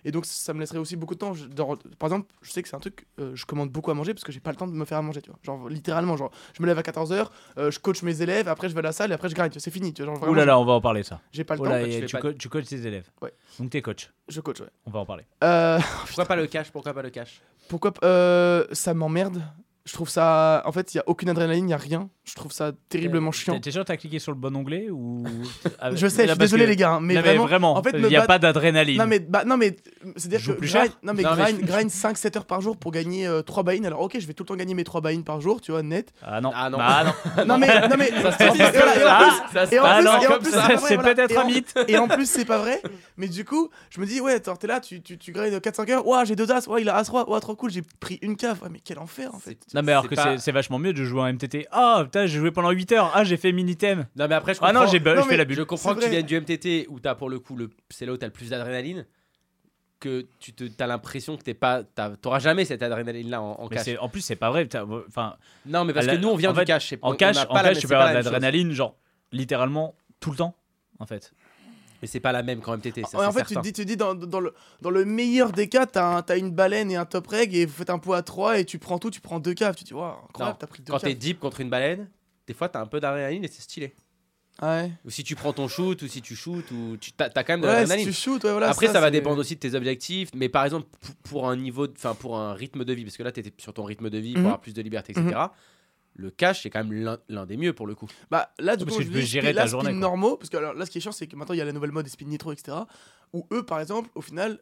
[0.04, 1.34] Et donc, ça me laisserait aussi beaucoup de temps.
[1.34, 3.94] Je- genre, par exemple, je sais que c'est un truc, euh, je commande beaucoup à
[3.94, 5.38] manger parce que j'ai pas le temps de me faire à manger, tu vois.
[5.42, 8.80] Genre, littéralement, genre, je me lève à 14h, je coach mes élèves, après, je vais
[8.80, 9.52] à la salle et après, je grind.
[9.58, 10.14] C'est fini, tu vois.
[10.14, 11.20] Genre, Ouh là là, on va en parler ça.
[11.32, 12.86] J'ai pas le Oh temps, là, tu et fais tu, pas- co- tu coaches tes
[12.86, 13.10] élèves.
[13.22, 13.32] Ouais.
[13.58, 14.10] Donc t'es coach.
[14.28, 14.68] je coach, ouais.
[14.86, 15.24] On va en parler.
[15.44, 17.40] Euh, Pourquoi pas le cash Pourquoi pas le cash?
[17.68, 19.42] Pourquoi euh, ça m'emmerde
[19.84, 20.62] Je trouve ça.
[20.64, 22.08] En fait, il y a aucune adrénaline, il y a rien.
[22.28, 23.54] Je trouve ça terriblement chiant.
[23.54, 25.24] T'es- T'es sûr que t'as cliqué sur le bon onglet ou
[25.80, 27.76] Ah, Je sais, je suis désolé que- les gars, hein, mais Non, vraiment.
[27.76, 28.98] en fait, il n'y a pas d'adrénaline.
[28.98, 29.76] Non mais bah, non mais
[30.16, 32.44] c'est à dire que plus grind, non mais Non, mais grind, grind 5 7 heures
[32.46, 34.84] par jour pour gagner 3 buy alors OK, je vais tout le temps gagner mes
[34.84, 36.12] 3 buy par jour, tu vois, net.
[36.22, 36.50] Ah non.
[36.54, 36.78] Ah non.
[36.80, 37.44] Ah non.
[37.46, 39.74] non mais non mais Ça se ça.
[39.74, 39.98] Et en Ah
[40.38, 41.14] plus- c'est pas vrai, c'est voilà.
[41.14, 41.74] peut-être Et un en- mythe.
[41.88, 42.82] Et en plus, c'est pas vrai.
[43.16, 45.90] Mais du coup, je me dis, ouais, attends, t'es là, tu, tu, tu grindes 4-5
[45.90, 46.06] heures.
[46.06, 46.66] Ouah, j'ai deux as.
[46.68, 47.28] Ouais, il a as-roi.
[47.30, 47.70] Ouah, trop cool.
[47.70, 48.62] J'ai pris une cave.
[48.62, 49.58] Ouais, mais quel enfer, en fait.
[49.74, 51.66] Non mais alors que c'est vachement mieux de jouer en MTT.
[51.70, 53.10] Ah putain, j'ai joué pendant 8 heures.
[53.14, 54.06] Ah, j'ai fait Minitem.
[54.16, 54.84] Non, mais après, je Ah comprends.
[54.84, 55.64] non, j'ai bu- je fais la Je bulle.
[55.66, 57.70] comprends C'est que tu viennes du MTT où t'as pour le coup, le...
[57.90, 59.06] c'est là où t'as le plus d'adrénaline.
[60.00, 63.54] Que tu te, t'as l'impression que t'es pas, t'as- t'auras jamais cette adrénaline là en,
[63.54, 63.84] en Mais cash.
[63.84, 64.64] c'est- en plus, c'est pas vrai.
[64.66, 65.34] t'as- Enfin,
[65.66, 66.88] Non, mais parce que la- nous on vient en du fait, cash.
[66.90, 68.14] c'est- en on cash, n'a en pas la- cash, c'est tu pas peux avoir de
[68.14, 68.32] même chose.
[68.32, 68.94] l'adrénaline, genre
[69.32, 70.54] littéralement tout le temps,
[71.00, 71.32] en fait.
[72.02, 73.04] Mais c'est pas la même qu'en MTT.
[73.04, 75.68] Ça, en fait, tu te dis, tu dis dans, dans, le, dans le meilleur des
[75.68, 78.12] cas, t'as un- t'as une baleine et un top reg et vous faites un pot
[78.12, 79.74] à 3 et tu prends tout, tu prends deux caves.
[79.74, 82.08] Tu te dis, waouh, incroyable, t'as pris deux Quand t'es deep contre une baleine,
[82.46, 83.94] des fois t'as un peu d'adrénaline et c'est stylé.
[84.60, 87.44] Ouais, Ou si tu prends ton shoot, ou si tu shootes, ou tu t'as, t'as
[87.44, 88.12] quand même de ouais si l'adrénaline.
[88.12, 88.68] shoots, ouais, voilà.
[88.70, 90.30] Après, ça, va dépendre aussi de tes objectifs.
[90.34, 93.22] Mais par exemple, pour, pour un niveau, enfin pour un rythme de vie, parce que
[93.22, 94.46] là, tu étais sur ton rythme de vie pour Mhm.
[94.46, 95.40] avoir plus de liberté, etc.
[96.18, 98.08] Le cash, c'est quand même l'un, des mieux pour le coup.
[98.28, 99.98] Bah là, du Parce coup, que je peux gérer ta journée, quoi.
[100.00, 101.64] normaux, parce que alors, là, ce qui est chiant, c'est que maintenant, il y a
[101.64, 102.76] la nouvelle mode des spin nitro, etc.
[103.32, 104.58] Où eux, par exemple, au final,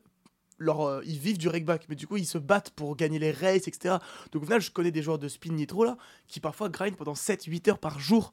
[0.59, 3.33] leur, euh, ils vivent du regback, mais du coup, ils se battent pour gagner les
[3.33, 3.97] races, etc.
[4.33, 5.97] Donc au final, je connais des joueurs de spin nitro, là,
[6.29, 8.33] qui parfois grind pendant 7-8 heures par jour.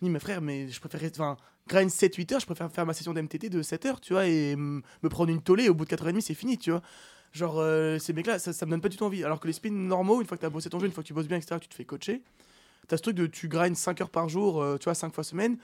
[0.00, 1.36] Je dis, mes frères, mais je préfère, enfin,
[1.68, 4.56] grind 7-8 heures, je préfère faire ma session d'MTT de 7 heures, tu vois, et
[4.56, 6.82] me prendre une tollée, au bout de 4h30, c'est fini, tu vois.
[7.30, 9.22] Genre, euh, ces mecs-là, ça, ça me donne pas du tout envie.
[9.24, 11.02] Alors que les spins normaux, une fois que tu as bossé ton jeu, une fois
[11.02, 12.22] que tu bosses bien, etc., tu te fais coacher,
[12.88, 15.24] T'as ce truc de tu grindes 5 heures par jour, euh, tu vois, 5 fois
[15.24, 15.56] semaine,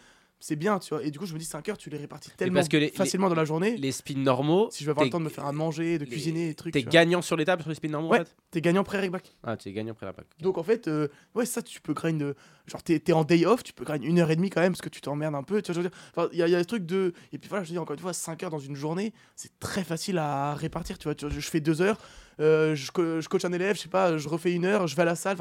[0.43, 1.05] c'est bien, tu vois.
[1.05, 2.89] Et du coup, je me dis 5 heures, tu les répartis tellement parce que les-
[2.89, 3.77] facilement dans la journée.
[3.77, 5.99] Les spins normaux, Si je vais avoir le t'es- temps de me faire à manger,
[5.99, 6.73] de les- cuisiner, des trucs.
[6.73, 8.21] t'es gagnant sur les tables sur les spins normaux Ouais.
[8.21, 9.37] en fait T'es gagnant pré-regback.
[9.45, 10.17] Ah, tu es gagnant pack.
[10.41, 12.23] Donc en fait, euh, ouais, ça, tu peux grind.
[12.23, 12.33] euh,
[12.67, 14.73] genre, t'es t'es en day off, tu peux grind une heure et demie quand même
[14.73, 15.61] parce que tu t'emmerdes un peu.
[15.61, 15.99] Tu vois, je veux dire.
[16.17, 17.13] Enfin, il y, a- il y a des trucs de.
[17.35, 19.53] Et puis voilà, je veux dire, encore une fois, 5 heures dans une journée, c'est
[19.61, 20.97] très facile à répartir.
[20.99, 21.99] Tu vois, tu vois, je, je fais 2 heures,
[22.41, 24.97] euh, je, co- je coach un élève, je sais pas, je refais une heure, je
[24.97, 25.37] vais à la salle.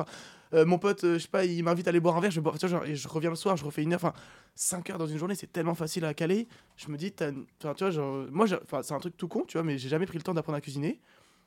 [0.53, 2.41] Euh, mon pote, euh, je sais pas, il m'invite à aller boire un verre, je,
[2.67, 3.99] genre, et je reviens le soir, je refais une heure.
[4.03, 4.13] Enfin,
[4.55, 6.47] 5 heures dans une journée, c'est tellement facile à caler.
[6.75, 7.23] Je me dis, tu
[7.61, 10.33] vois, moi, c'est un truc tout con, tu vois, mais j'ai jamais pris le temps
[10.33, 10.99] d'apprendre à cuisiner.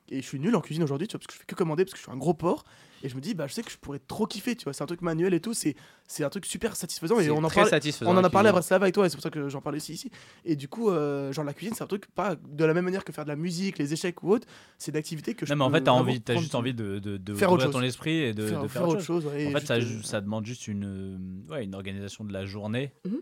[0.09, 1.85] Et je suis nul en cuisine aujourd'hui, tu vois, parce que je fais que commander,
[1.85, 2.65] parce que je suis un gros porc.
[3.05, 4.73] Et je me dis, bah, je sais que je pourrais trop kiffer, tu vois.
[4.73, 5.75] C'est un truc manuel et tout, c'est
[6.07, 7.19] c'est un truc super satisfaisant.
[7.19, 8.11] Et on en parle, satisfaisant.
[8.13, 8.53] on en a parlé à.
[8.53, 10.11] Bratislava avec toi, et c'est pour ça que j'en parle aussi ici.
[10.45, 13.05] Et du coup, euh, genre la cuisine, c'est un truc pas de la même manière
[13.05, 14.47] que faire de la musique, les échecs ou autre.
[14.79, 16.99] C'est une activité que je Non, mais en fait, t'as envie, t'as juste envie de,
[17.01, 17.89] de, de Faire d'ouvrir autre ton chose.
[17.89, 19.27] esprit et de, faire, de faire faire autre chose.
[19.27, 22.93] ouais, En fait, ça, euh, ça demande juste une, ouais, une organisation de la journée.
[23.07, 23.21] Mhm.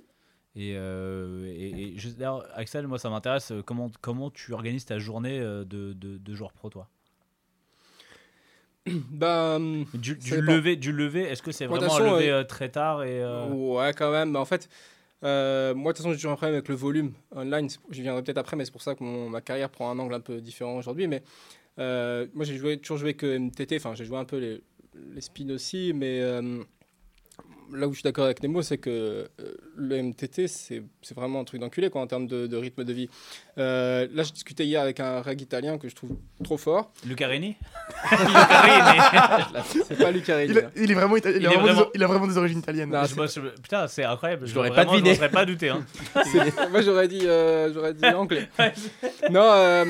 [0.57, 3.53] Et, euh, et, et juste- d'ailleurs, Axel, moi, ça m'intéresse.
[3.53, 6.89] euh, Comment, comment tu organises ta journée euh, de, de, de joueur pro, toi?
[9.11, 12.69] Bah, hum, Du, lever, du lever est-ce que c'est Moi, vraiment façon, lever euh, très
[12.71, 14.33] tard et euh, Ouais, quand même.
[14.33, 14.69] Bah, en fait,
[15.23, 17.69] moi, de toute façon, j'ai toujours un problème avec le volume online.
[17.91, 20.15] Je viendrai peut-être après, mais c'est pour ça que mon- ma carrière prend un angle
[20.15, 21.07] un peu différent aujourd'hui.
[21.07, 21.23] Mais
[21.77, 23.77] moi, j'ai joué, toujours joué que MTT.
[23.77, 24.63] Enfin, j'ai joué un peu les,
[25.15, 25.93] les spins aussi.
[25.95, 26.21] Mais
[27.73, 28.91] là où je suis d'accord avec Nemo, c'est que
[29.41, 32.85] euh, le MTT, c'est c'est vraiment un truc d'enculé quoi, en termes de, de rythme
[32.85, 33.09] de vie.
[33.59, 36.93] Euh, là, je discutais hier avec un reg italien que je trouve trop fort.
[37.07, 37.57] Lucarini
[38.11, 39.01] Lucarini
[39.89, 40.55] C'est pas Lucarini.
[40.77, 42.59] il, est vraiment, il, Il a est vraiment des- vraiment- il a vraiment des origines
[42.61, 42.91] italiennes.
[42.91, 44.47] Non, Je bosse- Putain, c'est incroyable.
[44.47, 45.11] Je l'aurais pas deviné.
[45.15, 45.69] Je n'aurais pas douté.
[45.71, 45.85] Hein.
[46.71, 48.49] Moi, j'aurais dit, euh, dit anglais.
[49.31, 49.85] non, euh,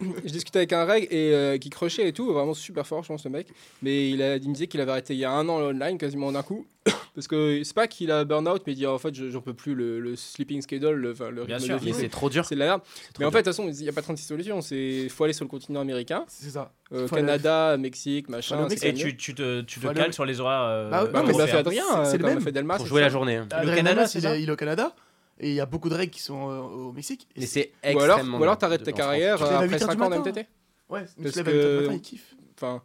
[0.24, 3.08] je discutais avec un reg et euh, qui crochait et tout, vraiment super fort, je
[3.08, 3.48] pense, le mec.
[3.82, 5.98] Mais il, a, il me disait qu'il avait arrêté il y a un an l'online
[5.98, 6.66] quasiment d'un coup.
[7.14, 9.52] Parce que c'est pas qu'il a burn-out, mais il dit en fait, je- j'en peux
[9.52, 11.78] plus le, le sleeping schedule, le, enfin, le Bien rythme sûr.
[11.78, 11.90] de vie.
[11.92, 12.44] Mais c'est trop dur.
[12.46, 12.80] C'est de la merde.
[13.18, 14.60] Mais en fait, de toute façon, il n'y a pas 36 solutions.
[14.70, 16.72] Il faut aller sur le continent américain, C'est ça.
[16.92, 18.66] euh, aller- Canada, Mexique, machin.
[18.82, 20.62] Et tu, tu te, tu te Faut aller- cales sur les horaires.
[20.62, 22.40] euh, Bah ouais, Bah, mais l'a c'est- fait Adrien, c'est- euh, le même.
[22.40, 22.76] fait Delmas.
[22.76, 23.06] pour jouer ça.
[23.06, 23.36] la journée.
[23.36, 23.48] hein.
[23.50, 24.94] Canada, il, ça est, il est au Canada?
[25.42, 27.26] Et il y a beaucoup de règles qui sont euh, au Mexique.
[27.34, 29.00] Et Mais c'est- Ou alors, ou alors t'arrêtes ta France.
[29.00, 30.46] carrière euh, 8 après heures du 5 ans d'MTT.
[30.90, 31.98] Ouais, il Parce que- matin.
[32.56, 32.82] Enfin,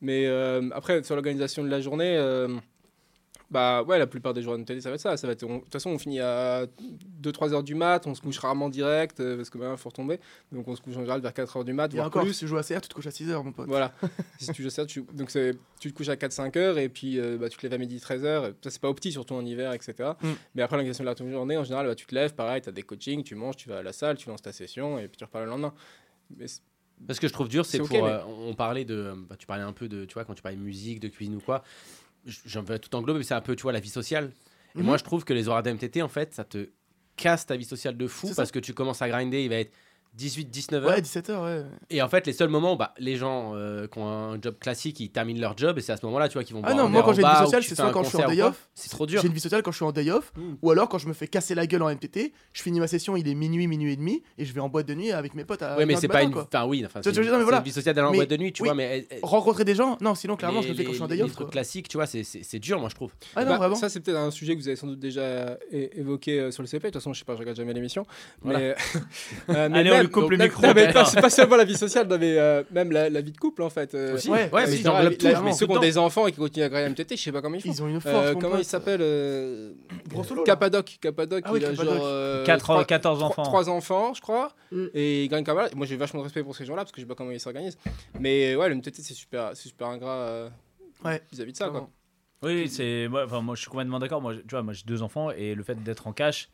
[0.00, 2.48] mais euh, après, sur l'organisation de la journée, euh,
[3.52, 5.14] Bah ouais, la plupart des joueurs de télé, ça va être ça.
[5.18, 6.64] ça va être, on- de toute façon, on finit à
[7.20, 10.18] 2-3 heures du mat, on se couche rarement direct euh, parce que bah, faut retomber.
[10.50, 12.32] Donc on se couche en général vers 4 heures du mat, Et voire encore, plus.
[12.32, 13.68] si tu joues à CR, tu te couches à 6h, mon pote.
[13.68, 13.92] Voilà.
[14.40, 15.28] si tu joues ça, tu, donc
[15.80, 18.00] tu te couches à 4-5 heures et puis euh, bah, tu te lèves à midi
[18.00, 18.44] 13 heures.
[18.64, 20.12] Ça, c'est pas opti, surtout en hiver, etc.
[20.22, 20.28] Mm.
[20.54, 22.72] Mais après, l'organisation de la journée, en général, bah, tu te lèves, pareil, tu as
[22.72, 25.18] des coachings, tu manges, tu vas à la salle, tu lances ta session et puis
[25.18, 25.74] tu repars le lendemain.
[26.38, 26.46] Mais
[27.06, 27.90] Parce que je trouve dur, c'est pour.
[27.90, 29.12] mais- euh, on parlait de.
[29.28, 30.06] bah, tu parlais un peu de.
[30.06, 31.62] Tu vois, quand tu parlais de musique, de cuisine ou quoi,
[32.24, 34.32] j'en veux tout englober, mais c'est un peu, tu vois, la vie sociale.
[34.74, 34.86] Et Mhm.
[34.86, 36.70] moi, je trouve que les horaires d'MTT, en fait, ça te
[37.16, 39.72] casse ta vie sociale de fou parce que tu commences à grinder, il va être
[40.14, 40.90] 18, 19 heures.
[40.90, 41.62] Ouais, 17h, ouais.
[41.88, 45.00] Et en fait, les seuls moments, bah, les gens euh, qui ont un job classique,
[45.00, 46.88] ils terminent leur job et c'est à ce moment-là, tu vois, qu'ils vont Ah non,
[46.88, 48.68] moi, quand j'ai une vie sociale, c'est soit un quand je suis en day off.
[48.74, 49.20] C'est trop dur.
[49.22, 50.54] J'ai une vie sociale quand je suis en day off, Mm.
[50.62, 53.16] ou alors quand je me fais casser la gueule en MTT, je finis ma session,
[53.16, 55.44] il est minuit, minuit et demi, et je vais en boîte de nuit avec mes
[55.44, 56.38] potes à Ouais, mais 1h c'est pas matin, une.
[56.38, 58.84] Enfin, oui, enfin, c'est une vie sociale d'aller en boîte de nuit, tu vois, mais.
[58.98, 61.02] elle- elle- Rencontrer des gens Non, sinon, clairement, je le les- fais quand je suis
[61.02, 61.32] en les- day les off.
[61.32, 61.52] trucs quoi.
[61.52, 63.12] classiques, tu vois, c'est- dur, moi, je trouve.
[63.34, 63.74] Ah non, Bah, vraiment.
[63.76, 66.66] Ça, c'est peut-être un sujet que vous avez sans doute déjà évoqué euh, sur le
[66.66, 66.88] CP.
[66.88, 68.06] De toute façon, je sais pas, je regarde jamais l'émission.
[68.44, 68.74] Mais,
[70.02, 70.62] même- coupe donc, le même- micro.
[70.66, 73.20] non, mais pas- c'est pas seulement la vie sociale, non, mais euh, même la, la
[73.20, 73.94] vie de couple, en fait.
[73.94, 74.30] euh, Aussi.
[74.30, 75.16] ouais, ouais, mais genre, la- tout.
[75.24, 77.22] la- mais vraiment, Ceux qui ont des enfants et qui continuent à grailler MTT, je
[77.22, 77.70] sais pas comment ils font.
[77.72, 78.14] Ils ont une force.
[78.26, 79.72] Euh, comment il s'appelle euh,
[80.08, 80.46] Gros solo, là.
[80.46, 80.98] Capadoc.
[81.00, 81.94] Capadoc, Ah oui, il a Capadoc.
[81.94, 82.02] genre.
[82.06, 83.42] euh, Quatre- trois- 14 trois- enfants.
[83.42, 84.52] Trois enfants, je crois.
[84.70, 84.84] Mm.
[84.94, 85.68] Et il gagne quand même.
[85.74, 87.40] Moi, j'ai vachement de respect pour ces gens-là parce que je sais pas comment ils
[87.40, 87.78] s'organisent.
[88.20, 90.48] Mais ouais, le MTT, c'est super, c'est super ingrat euh,
[91.04, 91.20] Ouais.
[91.32, 91.88] vis-à-vis de ça, quoi.
[92.44, 94.20] Oui, c'est moi, enfin, moi je suis complètement d'accord.
[94.20, 96.48] Moi, tu vois, moi j'ai deux enfants et le fait d'être en cash,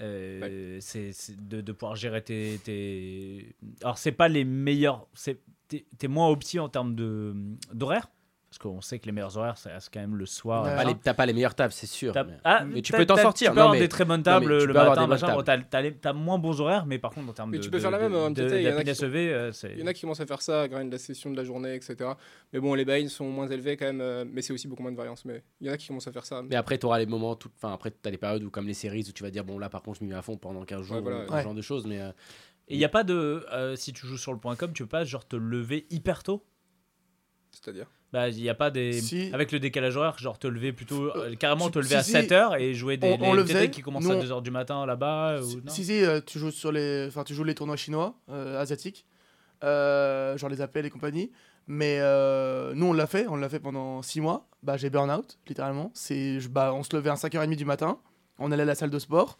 [0.00, 3.56] euh, c'est c'est de, de pouvoir gérer tes, tes...
[3.82, 7.34] Alors c'est pas les meilleurs, c'est t'es t'es moins opti en termes de
[7.72, 8.10] d'horaire
[8.50, 10.64] parce qu'on sait que les meilleurs horaires c'est quand même le soir.
[10.64, 12.14] Pas les- T'as pas les meilleures tables, c'est sûr.
[12.14, 13.50] T'as- mais- ah, mais tu t'as- peux t'en t'as- sortir.
[13.50, 15.34] Tu peux Non, avoir mais- des très bonnes tables mais le matin, machin.
[15.34, 17.62] Bon, t'as t'as les- t'as moins bons horaires, mais par contre en termes Mais de.
[17.62, 18.76] tu peux de- faire la même de- en de- MTT, il y en a qui
[18.76, 19.52] d'happiness sont- EV, euh.
[19.74, 21.74] Il y en a qui commencent à faire ça, grind la session de la journée,
[21.74, 21.96] etc.
[22.54, 24.92] Mais bon, les buy sont moins élevés quand même, euh, mais c'est aussi beaucoup moins
[24.92, 25.26] de variance.
[25.26, 26.42] Mais il y en a qui commencent à faire ça.
[26.42, 27.50] Mais après, tu auras les moments, tout...
[27.56, 29.58] enfin, après, tu as les périodes où, comme les séries, où tu vas dire, bon,
[29.58, 31.86] là, par contre, je m'y mets à fond pendant 15 jours, ce genre de choses.
[31.86, 32.12] Mais euh,
[32.68, 33.44] Et il y a pas de.
[33.76, 36.42] si tu joues sur le point com, tu peux pas genre te lever hyper tôt?
[37.50, 37.90] C'est-à-dire?
[38.12, 38.92] Bah, il n'y a pas des.
[39.00, 39.30] Si.
[39.34, 41.14] Avec le décalage horaire, genre te lever plutôt.
[41.14, 42.12] euh, carrément si- te lever si, à si.
[42.12, 44.86] 7h et jouer des On- on les qui commencent Nous, à on- 2h du matin
[44.86, 45.40] là-bas.
[45.42, 45.60] Si, ou...
[45.68, 49.04] si, si, euh, tu joues sur les, enfin, tu joues les tournois chinois, euh, asiatiques,
[49.64, 51.30] euh, genre les appels et compagnie.
[51.66, 54.46] Mais euh, nous, on l'a fait, on l'a fait pendant 6 mois.
[54.62, 55.90] Bah, j'ai burn out, littéralement.
[55.92, 57.98] C'est, bah, on se levait à 5h30 du matin,
[58.38, 59.38] on allait à la salle de sport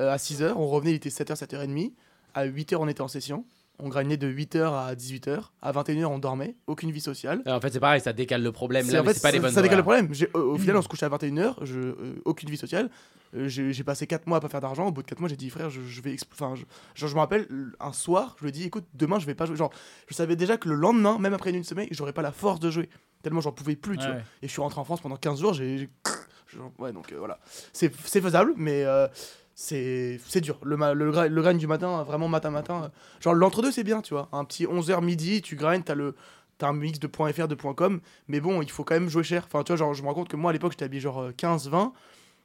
[0.00, 1.92] euh, à 6h, on revenait, il était 7h, 7h30.
[2.34, 3.44] À 8h, on était en session.
[3.82, 5.50] On gragnait de 8h à 18h.
[5.62, 7.42] À 21h, on dormait, aucune vie sociale.
[7.46, 8.88] en fait, c'est pareil, ça décale le problème.
[8.90, 10.12] Là, en mais fait, c'est pas les ça- bonnes ça décale le problème.
[10.12, 12.90] J'ai- au, au final, on se couchait à 21h, je, euh, aucune vie sociale.
[13.36, 14.86] Euh, j'ai j'ai passé 4 mois à pas faire d'argent.
[14.86, 16.12] Au bout de 4 mois, j'ai dit, frère, je, je vais.
[16.14, 16.64] expl- Enfin, je,
[17.00, 17.46] genre, je me rappelle,
[17.78, 19.56] un soir, je lui ai dit, écoute, demain, je vais pas jouer.
[19.56, 19.70] Genre,
[20.08, 22.70] je savais déjà que le lendemain, même après une semaine, j'aurais pas la force de
[22.70, 22.88] jouer.
[23.22, 24.16] Tellement j'en pouvais plus, tu vois.
[24.42, 25.78] Et je suis rentré en France pendant 15 jours, j'ai.
[25.78, 25.88] j'ai-
[26.48, 27.38] genre, Ouais, donc euh, voilà.
[27.72, 28.84] C'est c'est faisable, mais.
[28.84, 29.06] euh,
[29.60, 30.58] c'est c'est dur.
[30.64, 32.84] Le, le, grind du matin, vraiment matin-matin.
[32.84, 32.88] euh,
[33.20, 34.28] genre l'entre-deux, c'est bien, tu vois.
[34.32, 36.14] Un petit 11h midi, tu grindes, t'as le.
[36.56, 39.44] T'as un mix de .fr, de .com, mais bon, il faut quand même jouer cher.
[39.46, 41.18] Enfin, tu vois, genre, je me rends compte que moi, à l'époque, j'étais habillé genre
[41.22, 41.92] euh, 15-20.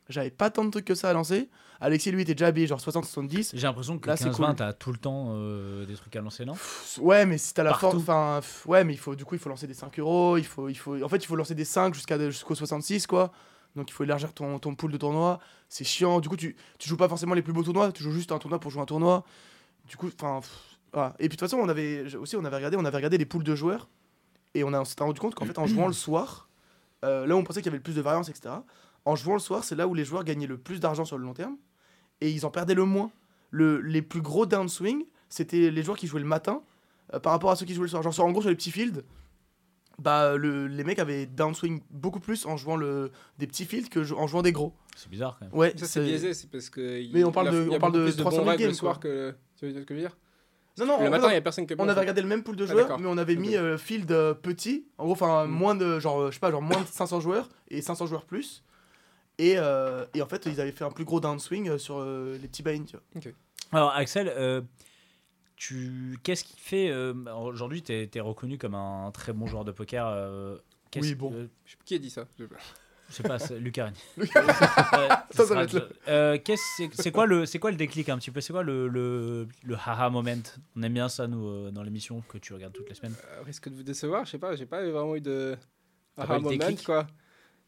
[0.07, 1.49] J'avais pas tant de trucs que ça à lancer.
[1.82, 3.51] Alexis, lui, était déjà habillé genre 60-70.
[3.53, 4.55] J'ai l'impression que Là, le c'est 15-20, cool.
[4.55, 6.53] t'as tout le temps euh, des trucs à lancer, non?
[6.53, 7.95] Pff, Ouais, mais si t'as la force.
[7.95, 10.38] Enfin, ouais, mais il faut, du coup, il faut lancer des 5 euros.
[10.38, 13.34] Il faut, il faut, en fait, il faut lancer des 5 jusqu'à, jusqu'au 66, quoi.
[13.76, 15.39] Donc, il faut élargir ton, ton pool de tournois.
[15.69, 16.19] C'est chiant.
[16.19, 17.91] Du coup, tu, tu joues pas forcément les plus beaux tournois.
[17.91, 19.23] Tu joues juste un tournoi pour jouer un tournoi.
[19.88, 20.41] Du coup, enfin.
[21.19, 23.26] Et puis, de toute façon, on avait aussi, on avait regardé, on avait regardé les
[23.26, 23.89] poules de joueurs.
[24.53, 26.47] Et on, on s'était rendu compte qu'en fait, en jouant le soir,
[27.03, 28.55] euh, là où on pensait qu'il y avait le plus de variance, etc.,
[29.03, 31.26] en jouant le soir, c'est là où les joueurs gagnaient le plus d'argent sur le
[31.26, 31.57] long terme.
[32.21, 33.11] Et ils en perdaient le moins.
[33.51, 36.61] Le, les plus gros downswing, c'était les joueurs qui jouaient le matin
[37.13, 38.01] euh, par rapport à ceux qui jouaient le soir.
[38.01, 39.03] Genre, en gros, sur les petits fields,
[39.99, 44.13] bah, le- les mecs avaient downswing beaucoup plus en jouant le, des petits fields que
[44.13, 44.73] en jouant des gros.
[44.95, 45.55] C'est bizarre quand même.
[45.55, 47.11] Ouais, Ça, c'est biaisé, c'est parce que.
[47.13, 48.75] Mais on parle de- on parle de plus de 300 bons 000 règles le games,
[48.75, 49.35] soir que.
[49.57, 50.17] Tu vois ce que je veux dire?
[50.77, 52.65] Non, non, Le matin, il a personne qui on avait regardé le même pool de
[52.65, 55.51] Ah, joueurs, mais on avait mis euh, field euh, petit, en gros, enfin Mm.
[55.51, 58.25] moins de genre, euh, je sais pas, genre moins de 500 joueurs et 500 joueurs
[58.25, 58.61] plus.
[59.37, 62.47] Et, euh, et en fait, ils avaient fait un plus gros downswing sur euh, les
[62.49, 63.31] petits buy tu vois.
[63.71, 64.61] Alors, Axel, euh,
[65.56, 66.18] tu...
[66.24, 66.89] qu'est-ce qui fait.
[66.89, 70.06] euh, Aujourd'hui, tu es, reconnu comme un très bon joueur de poker.
[70.08, 70.58] euh,
[70.97, 71.32] Oui, bon.
[71.34, 71.47] euh,
[71.86, 72.45] Qui a dit ça Je-
[73.10, 73.95] sais pas, c'est Luc Arani.
[74.18, 77.60] Luc Ouais, Ça, ce ça sera- va être le- Euh, qu'est-ce- c'est quoi, le- c'est
[77.60, 78.41] quoi le déclic un petit peu?
[78.41, 80.41] C'est quoi le, le, le haha moment?
[80.76, 83.16] On aime bien ça, nous, euh, dans l'émission que tu regardes toutes les semaines.
[83.34, 85.56] Euh, risque de vous décevoir, je sais pas, j'ai pas vraiment eu de
[86.16, 86.86] T'as aha pas eu le moment déclic?
[86.86, 87.06] quoi.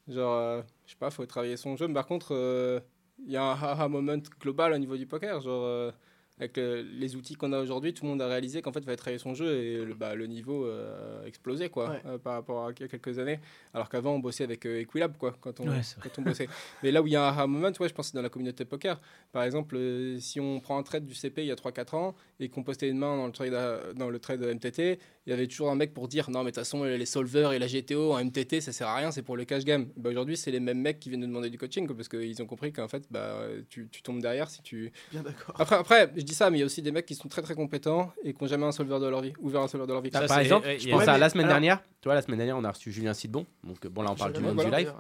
[0.08, 2.80] Genre, euh, je sais pas, faut travailler son jeu, mais par contre, euh,
[3.26, 5.40] il y a un aha moment global au niveau du poker.
[5.42, 5.92] Genre, euh,
[6.40, 8.86] avec euh, les outils qu'on a aujourd'hui, tout le monde a réalisé qu'en fait, il
[8.86, 12.02] fallait travailler son jeu et le, bah, le niveau euh, a explosé quoi, Ouais.
[12.06, 13.40] euh, par rapport à quelques années.
[13.74, 16.48] Alors qu'avant, on bossait avec euh, Equilab quoi, quand on, Ouais, quand on bossait.
[16.84, 18.22] Mais là où il y a un aha moment, ouais, je pense que c'est dans
[18.22, 19.02] la communauté poker.
[19.32, 22.16] Par exemple, euh, si on prend un trade du CP il y a 3-4 ans
[22.40, 25.34] et qu'on postait une main dans le trade, à- dans le trade MTT, il y
[25.34, 27.68] avait toujours un mec pour dire non, mais de toute façon, les solvers et la
[27.68, 29.88] GTO en MTT, ça sert à rien, c'est pour le cash game.
[29.98, 32.42] Bah, Aujourd'hui, c'est les mêmes mecs qui viennent nous demander du coaching quoi, parce qu'ils
[32.42, 34.92] ont compris qu'en fait, bah, tu, tu tombes derrière si tu.
[35.12, 35.56] Bien d'accord.
[35.60, 37.42] Après, après, je dis ça, mais il y a aussi des mecs qui sont très
[37.42, 39.94] très compétents et qui n'ont jamais un solver de leur vie, ouvert un solver de
[39.94, 40.12] leur vie.
[40.12, 41.82] Ça, par exemple, ouais, je pense Ouais, à la semaine alors- dernière.
[42.02, 43.46] Tu vois, la semaine dernière, on a reçu Julien Sidbon.
[43.64, 44.94] Donc euh, bon, là, on parle du monde du live.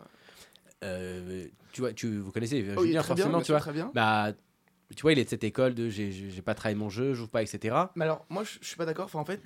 [0.84, 3.62] Euh, tu vois, tu vous connaissez euh, Oui, Julien forcément, bien tu vois.
[3.62, 3.92] très bien.
[3.94, 4.34] Bah,
[4.96, 7.28] tu vois, il est de cette école de j'ai- pas travaillé mon jeu, je joue
[7.28, 7.76] pas, etc.
[7.96, 9.06] Mais alors, moi, je, je suis pas d'accord.
[9.06, 9.42] Enfin, en fait,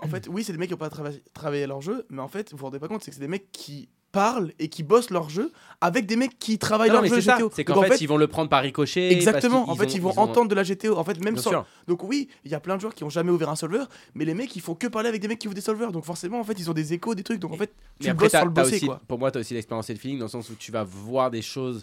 [0.00, 2.28] en fait, oui, c'est des mecs qui ont pas trava- travaillé leur jeu, mais en
[2.28, 4.82] fait, vous vous rendez pas compte, c'est que c'est des mecs qui parlent et qui
[4.82, 5.50] bossent leur jeu
[5.80, 7.20] avec des mecs qui travaillent Non, leur jeu.
[7.20, 7.50] GTO.
[7.52, 9.10] C'est qu'en en fait, ils vont le prendre par ricochet.
[9.10, 9.68] Exactement.
[9.70, 10.96] En fait, ont- ils vont ont- entendre de la GTO.
[10.96, 11.50] En fait, même Bien sans.
[11.50, 11.66] sûr.
[11.88, 13.84] Donc oui, il y a plein de joueurs qui ont jamais ouvert un solver,
[14.14, 15.90] mais les mecs, ils font que parler avec des mecs qui ouvrent des solvers.
[15.90, 17.40] Donc forcément, en fait, ils ont des échos, des trucs.
[17.40, 19.00] Donc en fait, tu après, bosses sur le bosser, aussi- quoi.
[19.08, 20.84] Pour moi, tu as aussi l'expérience et le feeling dans le sens où tu vas
[20.84, 21.82] voir des choses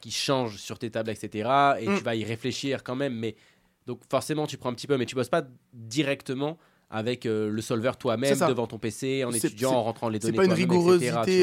[0.00, 1.48] qui changent sur tes tables, etc.
[1.80, 1.98] Et Mm.
[1.98, 3.14] tu vas y réfléchir quand même.
[3.14, 3.36] Mais
[3.86, 6.58] donc, forcément, tu prends un petit peu, mais tu bosses pas directement
[6.88, 10.08] avec euh, le solver toi-même C'est devant ton PC en C'est- étudiant, c'est- en rentrant
[10.08, 10.36] les C'est données.
[10.36, 10.56] pas une vois.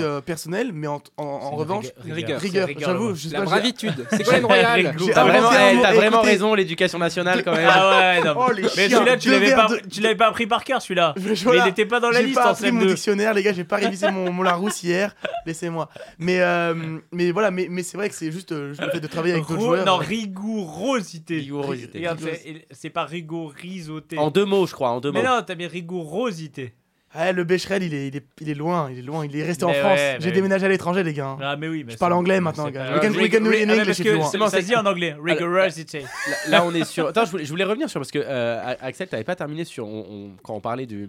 [0.01, 2.39] euh, personnelle, mais en, en- en C'est une revanche, rigueur- rigueur.
[2.39, 2.67] rigueur.
[2.79, 4.95] C'est J'avoue, je sais La pas, bravitude, c'est Royal.
[5.13, 7.67] T'as vraiment, eh, vraiment raison, l'éducation nationale quand même.
[7.69, 8.35] Ah ouais, non.
[8.37, 11.13] Oh, les Mais celui-là, tu l'avais pas, de- tu l'avais pas appris par cœur, celui-là.
[11.17, 12.87] Mais il n'était pas dans la J'ai liste pas en appris mon CM2.
[12.87, 15.13] dictionnaire, les gars, j'ai pas révisé mon, Larousse hier,
[15.45, 15.89] laissez-moi.
[16.19, 16.73] Mais, euh,
[17.11, 19.59] mais voilà, mais, mais c'est vrai que c'est juste le fait de travailler avec d'autres
[19.61, 19.85] joueurs.
[19.85, 21.35] non, rigourosité.
[21.39, 21.97] Rigorosité.
[21.99, 24.17] Regarde, c'est- c'est pas rigorisoté.
[24.17, 25.19] En deux mots, je crois, en deux mots.
[25.37, 26.73] Non, t'as mis rigorosité.
[27.15, 29.43] Ah, le Becherel, il est, il, est, il est loin, il est loin, il est
[29.43, 29.99] resté en Mais France.
[29.99, 31.27] ouais, J'ai mais- déménagé à l'étranger, les gars.
[31.27, 31.37] hein.
[31.43, 31.83] Ah, mais oui.
[31.85, 32.85] Mais Je parle c'est- anglais c'est maintenant, pas gars.
[32.85, 33.03] grave.
[33.03, 34.23] We can- we can do it in Ah, mais English parce if que you want.
[34.31, 35.15] ça- c'est- se dit en anglais.
[35.23, 35.99] Rigorosity.
[35.99, 36.07] Là,
[36.49, 37.05] là, on est sur.
[37.07, 39.87] Attends, je voulais, je voulais revenir sur parce que euh, Axel, t'avais pas terminé sur
[39.87, 41.07] on- on- quand on parlait du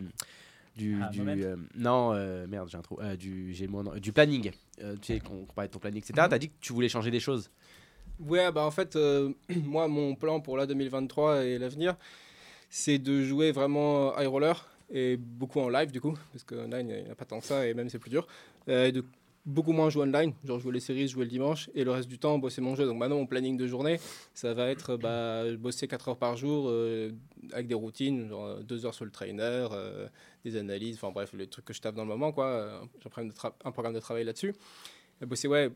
[0.77, 1.35] du, Ah, du, moment.
[1.39, 4.51] euh, non euh, merde j'ai un trou euh, du j'ai le mot en- du planning.
[4.83, 6.13] Euh, tu sais qu'on qu'on parlait de ton planning etc.
[6.19, 6.29] Mhm.
[6.29, 7.49] T'as dit que tu voulais changer des choses.
[8.21, 9.31] Ouais, bah en fait, euh,
[9.65, 11.95] moi, mon plan pour la 2023 et l'avenir,
[12.77, 16.89] c'est de jouer vraiment high roller et beaucoup en live du coup, parce que online,
[16.89, 18.27] il n'y a pas tant que ça et même c'est plus dur.
[18.69, 19.05] Euh, et de
[19.47, 22.19] beaucoup moins jouer online, genre jouer les séries, jouer le dimanche et le reste du
[22.19, 22.85] temps bosser mon jeu.
[22.85, 24.01] Donc maintenant, mon planning de journée,
[24.35, 27.13] ça va être bah, bosser 4 heures par jour euh,
[27.53, 30.09] avec des routines, genre 2 heures sur le trainer, euh,
[30.45, 32.47] des analyses, enfin bref, les trucs que je tape dans le moment, quoi.
[32.47, 33.09] Euh, J'ai
[33.65, 34.53] un programme de travail là-dessus.
[35.21, 35.71] Bosser, ouais,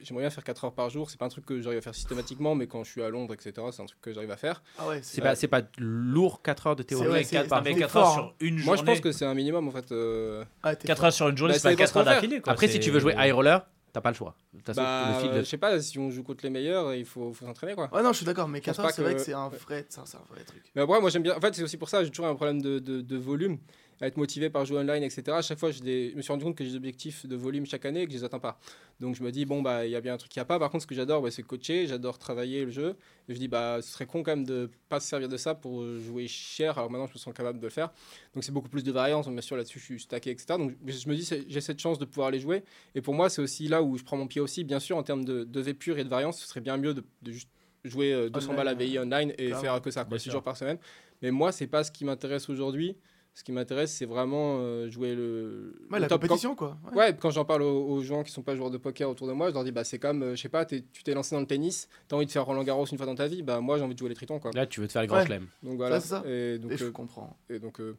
[0.00, 1.08] j'aimerais bien faire 4 heures par jour.
[1.10, 3.32] C'est pas un truc que j'arrive à faire systématiquement, mais quand je suis à Londres,
[3.34, 4.62] etc., c'est un truc que j'arrive à faire.
[4.78, 7.06] Ah ouais, C'est pas c'est pas lourd 4 heures de théorie.
[7.06, 8.64] Ouais, Ouais, c'est- quatre- c'est un mais truc 4 heures sur une journée.
[8.66, 9.90] Moi, je pense que c'est un minimum en fait.
[9.92, 11.06] euh, Ah, t'es 4 fort.
[11.06, 12.40] heures sur une journée, Bah, c'est pas ça dépend 4 heures d'affilée.
[12.40, 12.52] quoi.
[12.52, 14.36] Après si tu veux jouer high roller, t'as pas le choix.
[14.76, 17.32] Bah, le fil de- je sais pas, si on joue contre les meilleurs, il faut,
[17.32, 17.88] faut s'entraîner quoi.
[17.92, 19.32] Ouais, non, je suis d'accord, mais Je pense 4 heures, pas c'est vrai que- c'est
[19.32, 20.62] un vrai, c'est un c'est un vrai truc.
[20.74, 21.36] Mais après, moi j'aime bien.
[21.36, 23.58] En fait, c'est aussi pour ça, j'ai toujours un problème de, de- de volume,
[24.00, 25.24] à être motivé par jouer online, etc.
[25.32, 27.84] À chaque fois, je me suis rendu compte que j'ai des objectifs de volume chaque
[27.84, 28.58] année et que je les atteins pas.
[28.98, 30.46] Donc je me dis, bon, bah, il y a bien un truc qui n'y a
[30.46, 30.58] pas.
[30.58, 32.96] Par contre, ce que j'adore, ouais, c'est coacher, j'adore travailler le jeu.
[33.28, 35.54] Et je dis, bah, ce serait con quand même de pas se servir de ça
[35.54, 36.78] pour jouer cher.
[36.78, 37.90] Alors maintenant, je me sens capable de le faire.
[38.34, 39.28] Donc c'est beaucoup plus de variance.
[39.28, 40.46] Bien sûr, là-dessus, je suis stacké, etc.
[40.58, 42.62] Donc je me dis, j'ai cette chance de pouvoir aller jouer.
[42.94, 44.64] Et pour moi, c'est aussi là où je prends mon pied aussi.
[44.64, 46.94] Bien sûr, en termes de, de V pur et de variance, ce serait bien mieux
[46.94, 47.50] de, de juste
[47.84, 49.60] jouer euh, 200 balles à VI online et Clairement.
[49.60, 50.32] faire que ça, quoi, 6 sûr.
[50.32, 50.78] jours par semaine.
[51.22, 52.96] Mais moi, c'est pas ce qui m'intéresse aujourd'hui.
[53.32, 56.20] Ce qui m'intéresse, c'est vraiment euh, jouer le, Ouais, le la top.
[56.20, 56.76] compétition, quoi.
[56.84, 59.28] Quand, ouais, quand j'en parle aux, aux gens qui sont pas joueurs de poker autour
[59.28, 61.34] de moi, je leur dis bah c'est comme, euh, je sais pas, tu t'es lancé
[61.34, 63.60] dans le tennis, t'as envie de faire Roland Garros une fois dans ta vie, bah
[63.60, 64.50] moi j'ai envie de jouer les tritons quoi.
[64.52, 65.26] Là, tu veux te faire les grands Ouais.
[65.26, 65.46] chelems.
[65.62, 66.00] Donc voilà.
[66.00, 66.22] c'est ça.
[66.26, 67.36] Et donc, Et je euh, comprends.
[67.48, 67.96] et donc euh,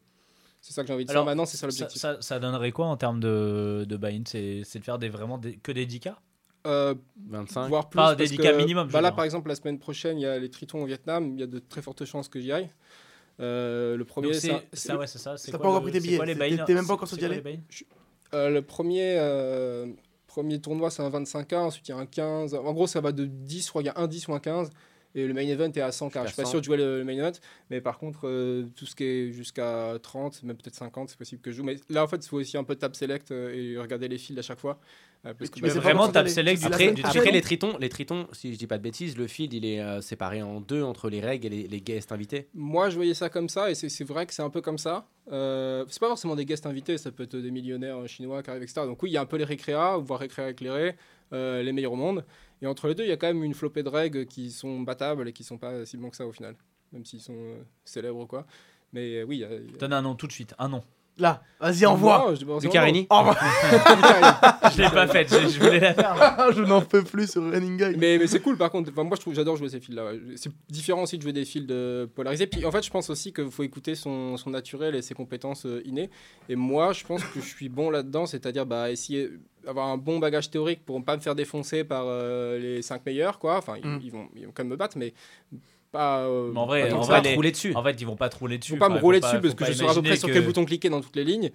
[0.62, 2.00] c'est ça que j'ai envie de Alors, faire maintenant, c'est ça Ça, l'objectif.
[2.02, 4.24] ça, ça donnerait quoi en termes de, de buy-in?
[4.28, 6.14] C'est c'est de faire des, vraiment des, que des 10K
[6.68, 6.94] Euh,
[7.30, 7.70] 25.
[7.70, 7.96] voire plus.
[7.98, 10.26] Pas parce des que, 10K minimum, Bah là, par exemple, la semaine prochaine, il y
[10.28, 11.32] a les Tritons au Vietnam.
[11.34, 12.70] Il y a de très fortes chances que j'y aille.
[13.40, 15.36] Euh, le premier, c'est un- ça, ouais, c'est ça.
[15.52, 16.20] T'as pas encore pris tes billets,
[16.66, 17.60] t'es- même pas encore sorti buy-in
[18.34, 19.88] Euh, le premier, euh,
[20.28, 21.54] premier tournoi, c'est un 25K.
[21.54, 22.54] Ensuite, il y a un 15.
[22.54, 24.40] En gros, ça va de 10, je crois, il y a un 10 ou un
[24.40, 24.70] 15.
[25.14, 26.22] Et le main event est à 100K.
[26.24, 26.52] Je suis pas 100.
[26.52, 27.34] sûr de jouer le, le main event.
[27.70, 31.42] Mais par contre, euh, tout ce qui est jusqu'à 30, même peut-être 50, c'est possible
[31.42, 31.64] que je joue.
[31.66, 34.18] Mais là, en fait, il faut aussi un peu tab select euh, et regarder les
[34.18, 34.80] fils à chaque fois.
[35.24, 38.28] Euh, parce que, bah, vraiment tab select les- du Après, du les tritons, les tritons,
[38.32, 41.10] si je dis pas de bêtises, le field il est euh, séparé en deux entre
[41.12, 42.48] les règles et les, les guests invités.
[42.56, 44.80] Moi, je voyais ça comme ça, et c'est c'est vrai que c'est un peu comme
[44.80, 45.06] ça.
[45.32, 48.50] Euh, c'est pas forcément des guests invités, ça peut être des millionnaires euh, chinois qui
[48.50, 48.82] arrivent, etc.
[48.88, 50.96] Donc oui, il y a un peu les récréas, voire récréas éclairés,
[51.34, 52.26] euh, les meilleurs au monde.
[52.64, 54.80] Et entre les deux, il y a quand même une flopée de règles qui sont
[54.82, 56.56] battables et qui sont pas si bons que ça au final,
[56.94, 58.48] même s'ils sont euh, célèbres ou quoi.
[58.92, 60.56] Mais euh, oui, il y a- il y a- Donne un nom tout de suite,
[60.58, 60.84] un nom.
[61.22, 62.34] Là, vas-y, envoie.
[62.38, 62.60] De moment.
[62.60, 63.38] Carini Envoie.
[64.76, 66.52] Je l'ai pas faite, je, je voulais la faire.
[66.56, 67.98] je n'en peux plus sur Running Guy.
[67.98, 68.90] Mais, mais c'est cool par contre.
[68.92, 70.12] Enfin, moi je trouve j'adore jouer ces fils là.
[70.36, 72.48] C'est différent aussi de jouer des fils de polarisés.
[72.48, 75.66] Puis en fait, je pense aussi qu'il faut écouter son, son naturel et ses compétences
[75.66, 76.10] euh, innées.
[76.50, 79.30] Et moi, je pense que je suis bon là-dedans, c'est-à-dire bah, essayer
[79.64, 83.06] d'avoir un bon bagage théorique pour ne pas me faire défoncer par euh, les 5
[83.06, 83.38] meilleurs.
[83.38, 83.58] Quoi.
[83.58, 84.00] Enfin, ils, Mm.
[84.04, 85.14] ils vont, ils vont quand même me battre, mais
[85.92, 86.20] pas.
[86.22, 87.74] euh, Mais en vrai, pas en que vrai, les- rouler dessus.
[87.76, 88.74] En fait, ils vont pas te rouler dessus.
[88.74, 90.00] faut pas Enfin, me rouler pas- dessus parce faut que pas je saurai à peu
[90.02, 91.52] près imaginer sur que- quel bouton cliquer dans toutes les lignes.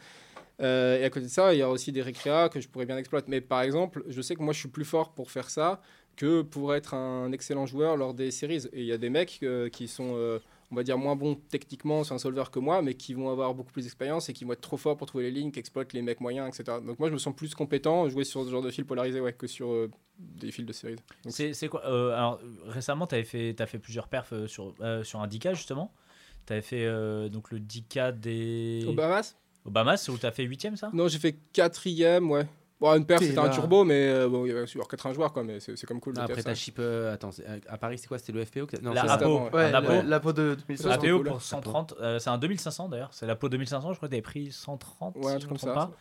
[0.62, 2.87] Euh, et à côté de ça, il y a aussi des récréas que je pourrais
[2.87, 3.26] bien exploiter.
[3.30, 5.80] Mais par exemple, je sais que moi, je suis plus fort pour faire ça
[6.16, 8.64] que pour être un excellent joueur lors des séries.
[8.72, 10.39] Et il y a des mecs euh, qui sont, euh,
[10.70, 13.54] on va dire, moins bons techniquement sur un solver que moi, mais qui vont avoir
[13.54, 15.92] beaucoup plus d'expérience et qui vont être trop forts pour trouver les lignes, qui exploitent
[15.92, 16.78] les mecs moyens, etc.
[16.84, 19.20] Donc moi, je me sens plus compétent à jouer sur ce genre de fil polarisé
[19.20, 20.96] ouais, que sur euh, des fils de séries.
[21.24, 25.04] Donc, C'est quoi euh, Alors récemment, tu fait, as fait plusieurs perfs euh, sur, euh,
[25.04, 25.92] sur un 10K justement.
[26.46, 26.86] Tu avais fait
[27.28, 30.90] donc le 10K des Au Bahamas Obamas, c'est où tu as fait 8ème ça?
[30.92, 32.46] Non, j'ai fait quatrième, ouais.
[32.79, 35.33] Bon, une paire, c'était un turbo, mais euh, bon, il y avait sur 80 joueurs,
[35.33, 36.12] quoi, mais c'est c'est comme cool.
[36.18, 36.55] Ah, Après, t'as ça.
[36.55, 36.77] chip.
[36.79, 39.70] euh, attends, c'est- à Paris, c'est quoi C'était le FPO que- Non, La APO, ouais.
[39.72, 40.93] La, la peau de Ça, 2016.
[40.93, 41.29] c'était APO cool.
[41.29, 44.16] pour 130, euh, c'est un 2500 d'ailleurs, c'est la peau 2500, je crois que tu
[44.16, 45.16] avais pris 130.
[45.16, 45.87] Ouais, si je truc me comme trompe ça.
[45.87, 45.93] pas.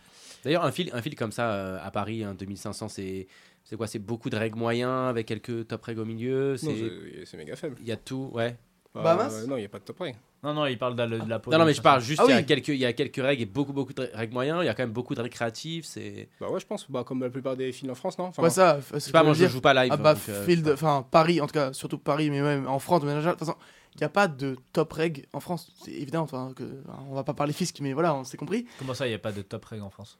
[0.43, 3.27] D'ailleurs, un fil, un fil comme ça euh, à Paris, un 2500, c'est
[3.63, 6.51] c'est quoi C'est beaucoup de règles moyens avec quelques top règles au milieu.
[6.51, 7.77] Non, C'est c'est c'est méga faible.
[7.79, 8.57] il y a tout, ouais.
[8.95, 10.17] Bah, Bahamas euh, Non, il n'y a pas de top règle.
[10.43, 11.51] Non, non, il parle de la, de la peau.
[11.51, 11.83] Non, non, mais je 2500.
[11.83, 12.21] parle juste.
[12.21, 12.45] Ah il y a oui.
[12.45, 14.59] quelques, il y a quelques règles et beaucoup, beaucoup de règles moyens.
[14.61, 15.85] Il y a quand même beaucoup de règles créatives.
[15.85, 16.29] C'est.
[16.39, 16.89] Bah ouais, je pense.
[16.89, 19.11] Bah, comme la plupart des films en France, non Enfin, Ouais, ça, Je c'est sais
[19.11, 19.91] pas, moi, je joue pas live.
[19.93, 22.67] Ah bah, donc, euh, Field, je enfin Paris, en tout cas, surtout Paris, mais même
[22.67, 23.59] en France, de manière générale, de toute façon,
[23.95, 25.71] il n'y a pas de top reg en France.
[25.83, 26.63] C'est évident, enfin, que,
[27.09, 28.65] on va pas parler fisc, mais voilà, on s'est compris.
[28.79, 30.19] Comment ça, il n'y a pas de top règle en France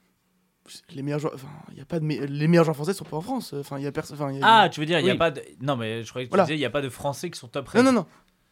[0.94, 3.04] Les meilleurs joueurs, enfin, il y a pas de me- les meilleurs joueurs français sont
[3.06, 3.54] pas en France.
[3.54, 4.16] Enfin, il y a personne.
[4.16, 5.20] Enfin, il y a- Ah, tu veux dire, il n'y a Oui.
[5.20, 5.42] pas de.
[5.62, 6.46] Non, mais je croyais que tu Voilà.
[6.46, 7.86] disais, il n'y a pas de Français qui sont top non, règle.
[7.86, 8.06] non, non.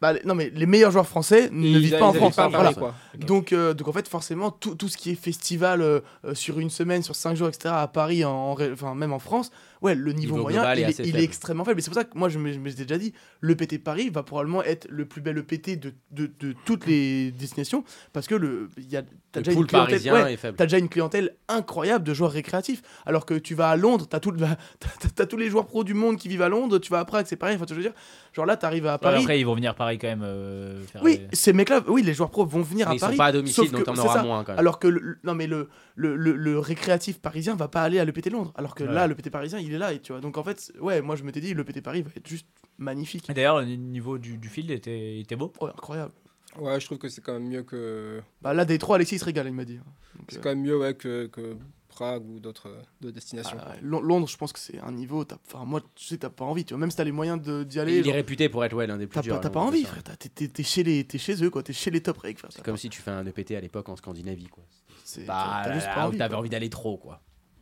[0.04, 2.36] Bah, non, mais les meilleurs joueurs français ne vivent pas en France.
[2.36, 2.64] pas à voilà.
[2.74, 2.93] Paris, quoi.
[3.18, 6.60] Donc, euh, donc en fait, forcément, tout, tout ce qui est festival euh, euh, sur
[6.60, 9.49] une semaine, sur cinq jours, etc., à Paris, en, en ré- enfin même en France,
[9.84, 11.79] ouais, le niveau, Niveau moyen, il, est est, il extrêmement faible.
[11.79, 13.77] Et c'est pour ça que moi, je me, je me l'étais déjà dit, le PT
[13.84, 18.27] Paris va probablement être le plus bel EPT de, de, de toutes les destinations, parce
[18.27, 19.03] que le, y a,
[19.34, 22.81] déjà une clientèle, ouais, déjà une clientèle incroyable de joueurs récréatifs.
[23.05, 24.31] Alors que tu vas à Londres, tout,
[25.15, 26.79] t'as tous les joueurs pros du monde qui vivent à Londres.
[26.79, 27.55] Tu vas à Prague, c'est pareil.
[27.55, 27.93] Enfin, tu veux dire,
[28.34, 29.21] genre là, t'arrives à Ouais, Paris.
[29.21, 30.23] après, ils vont venir Paris quand même.
[30.23, 32.99] euh, faire oui, les- ces mecs-là, oui, les joueurs pros vont venir Mais à ils
[32.99, 33.13] Paris.
[33.13, 34.23] sont pas à domicile, donc c'est auras ça.
[34.23, 34.59] moins quand même.
[34.59, 38.05] Alors que le, non mais le, le, le, le récréatif parisien va pas aller à
[38.05, 38.53] l'EPT Londres.
[38.55, 38.93] Alors que Ouais.
[38.93, 39.93] là, le PT parisien, il est là.
[39.93, 40.21] Et, tu vois.
[40.21, 42.47] Donc en fait, ouais, moi je m'étais dit, le PT Paris va être juste
[42.78, 43.30] magnifique.
[43.30, 45.51] Et D'ailleurs, le niveau du, du field était, était beau.
[45.61, 46.13] Ouais, incroyable.
[46.59, 48.21] Ouais, je trouve que c'est quand même mieux que.
[48.41, 49.78] Bah là, des trois, Alexis il se régale, il m'a dit.
[49.78, 51.55] Donc, C'est euh, quand même mieux ouais, que, que
[51.88, 52.69] Prague ou d'autres
[53.03, 53.57] euh, destinations.
[53.59, 55.24] ah, Londres, je pense que c'est un niveau.
[55.26, 56.63] t'as- Enfin, moi, tu sais, t'as pas envie.
[56.63, 57.97] Tu vois, même si t'as les moyens de- d'y aller.
[57.99, 59.41] Il est réputé pour être ouais, l'un des plus T'as durs.
[59.41, 60.03] pas, t'as envie, frère.
[60.03, 61.63] T'es chez, les- t'es chez eux, quoi.
[61.63, 62.38] T'es chez les top reg.
[62.38, 62.51] frère.
[62.51, 64.63] T'as C'est comme pas- si tu fais un EPT à l'époque en Scandinavie, quoi.
[65.03, 65.63] c'est- Bah,
[66.05, 66.17] envie.
[66.19, 66.38] t'avais quoi.
[66.39, 67.21] envie d'aller trop, quoi.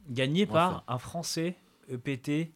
[0.10, 0.54] Gagné Enfin.
[0.54, 1.56] par un Français
[1.92, 2.52] EPT.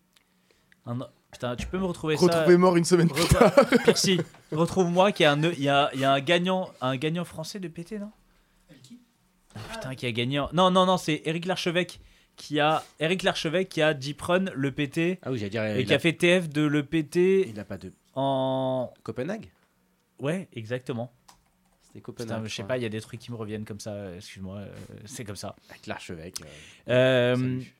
[0.85, 0.99] Un...
[1.31, 2.23] Putain, tu peux me retrouver ça?
[2.25, 3.51] Retrouver mort une semaine plus tard.
[3.83, 4.21] Piercy,
[4.51, 7.25] retrouve-moi qu'il y a un, il y a, il y a un gagnant, un gagnant
[7.25, 8.11] français de PT, non?
[9.55, 10.39] Ah, Putain, qui a gagné.
[10.39, 11.99] en- Non, non, non, c'est Eric Larchevêque
[12.35, 15.63] qui a Eric Larchevêque qui a deep run le PT Ah oui, j'allais dire.
[15.65, 17.93] et il qui a a- fait TF de le PT Il a pas de.
[18.15, 18.93] en.
[19.03, 19.49] Copenhague?
[20.19, 21.13] Ouais, exactement.
[21.87, 22.27] C'était Copenhague.
[22.37, 22.67] Putain, je sais crois.
[22.69, 23.91] pas, il y a des trucs qui me reviennent comme ça.
[23.91, 24.75] euh, Excuse-moi, euh,
[25.05, 25.55] c'est comme ça.
[25.69, 26.35] Avec l'archevêque.
[26.89, 27.73] euh, Euh, salut.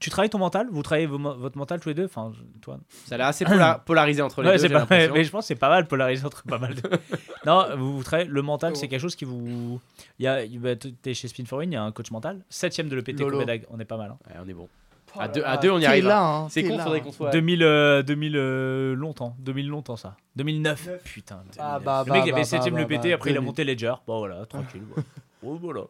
[0.00, 0.68] Tu travailles ton mental?
[0.70, 2.04] Vous travaillez vos votre mental tous les deux?
[2.06, 2.78] Enfin, toi.
[3.06, 4.68] Ça a l'air assez pola- polarisé entre les Ouais, deux.
[4.68, 6.82] pas mais je pense que c'est pas mal polarisé entre pas mal de.
[7.46, 9.80] non, vous, vous travaillez le mental, c'est quelque chose qui vous.
[10.18, 12.40] Il y a, bah, t'es chez Spin for Win, il y a un coach mental.
[12.48, 13.20] Septième de l'EPT.
[13.22, 14.10] Copenhague, on est pas mal.
[14.10, 14.18] hein.
[14.28, 14.68] Ouais, on est bon.
[15.16, 17.02] Oh À deux- là, à deux, on y arrive, là, hein, C'est con, faudrait hein.
[17.04, 17.30] qu'on soit.
[17.30, 20.16] 2000, euh, 2000 euh, longtemps, 2000 longtemps ça.
[20.34, 20.88] 2009.
[21.04, 21.44] Putain.
[21.60, 21.84] Ah, 2009.
[21.84, 23.36] bah, le mec bah, il avait bah, 7ème bah, le PT, bah, après il a
[23.36, 23.40] 2000.
[23.46, 23.94] monté Ledger.
[24.08, 24.82] Bon voilà, tranquille.
[24.96, 25.02] ouais.
[25.46, 25.82] Oh, voilà.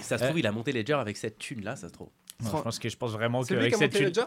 [0.00, 0.26] Ça se Euh.
[0.28, 2.08] trouve, il a monté Ledger avec cette thune là, ça se trouve.
[2.42, 4.14] Non, je pense que je pense vraiment qu'avec cette thune.
[4.14, 4.24] job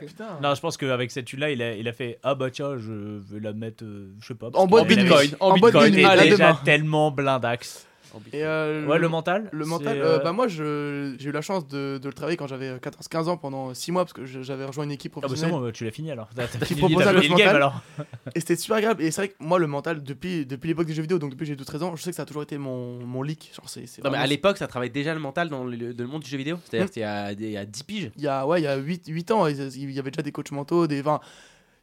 [0.00, 0.38] Putain.
[0.42, 2.76] Non, je pense qu'avec cette thune là, il a, il a fait ah bah tiens,
[2.78, 4.48] je vais la mettre, euh, je sais pas.
[4.54, 5.92] En boîte avait- En Bitcoin.
[5.94, 6.60] Il est déjà demain.
[6.64, 7.86] tellement blindax.
[8.32, 9.48] Et euh, Ouais, le mental.
[9.52, 12.36] Le mental, euh, euh, bah moi je- j'ai eu la chance de, de le travailler
[12.36, 15.28] quand j'avais 14-15 ans pendant 6 mois parce que j'avais rejoint une équipe Ah bah
[15.28, 16.28] c'est professionnelle bon, tu l'as fini alors.
[16.36, 17.56] T'as t'as Qui fini, t'as le game mental.
[17.56, 17.80] alors.
[18.34, 20.94] et c'était super agréable et c'est vrai que moi le mental depuis, depuis l'époque des
[20.94, 22.58] jeux vidéo donc depuis que j'ai 12-13 ans je sais que ça a toujours été
[22.58, 25.48] mon, mon leak genre c'est c'est Non, mais à l'époque, ça travaillait déjà le mental
[25.48, 26.58] dans le, dans le monde du jeu vidéo.
[26.64, 26.90] C'est-à-dire Hmm.
[26.92, 28.10] qu'il y a, il y a 10 piges.
[28.16, 30.32] il y a ouais il y a 8, 8 ans il y avait déjà des
[30.32, 31.20] coachs mentaux des enfin,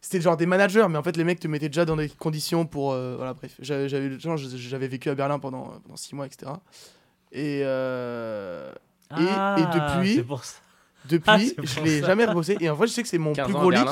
[0.02, 2.66] c'était genre des managers mais en fait les mecs te mettaient déjà dans des conditions
[2.66, 6.52] pour euh, voilà bref j'avais vécu à Berlin pendant, pendant 6 mois etc
[7.32, 8.72] et, euh,
[9.18, 9.22] Et-
[9.62, 10.58] et depuis- c'est pour ça.
[11.10, 13.45] depuis Ah, je l'ai jamais rebossé et en fait je sais que c'est mon 15
[13.45, 13.88] plus gros leak.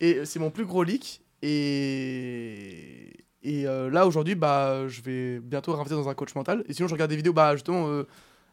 [0.00, 1.20] Et c'est mon plus gros leak.
[1.42, 3.12] Et,
[3.42, 6.64] Et euh, là, aujourd'hui, bah, je vais bientôt réinvestir dans un coach mental.
[6.68, 8.04] Et sinon, je regarde des vidéos, bah, justement, euh,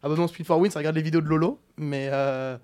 [0.03, 1.59] abonnement Speed for Win, ça regarde les vidéos de Lolo.
[1.77, 2.57] Mais, euh,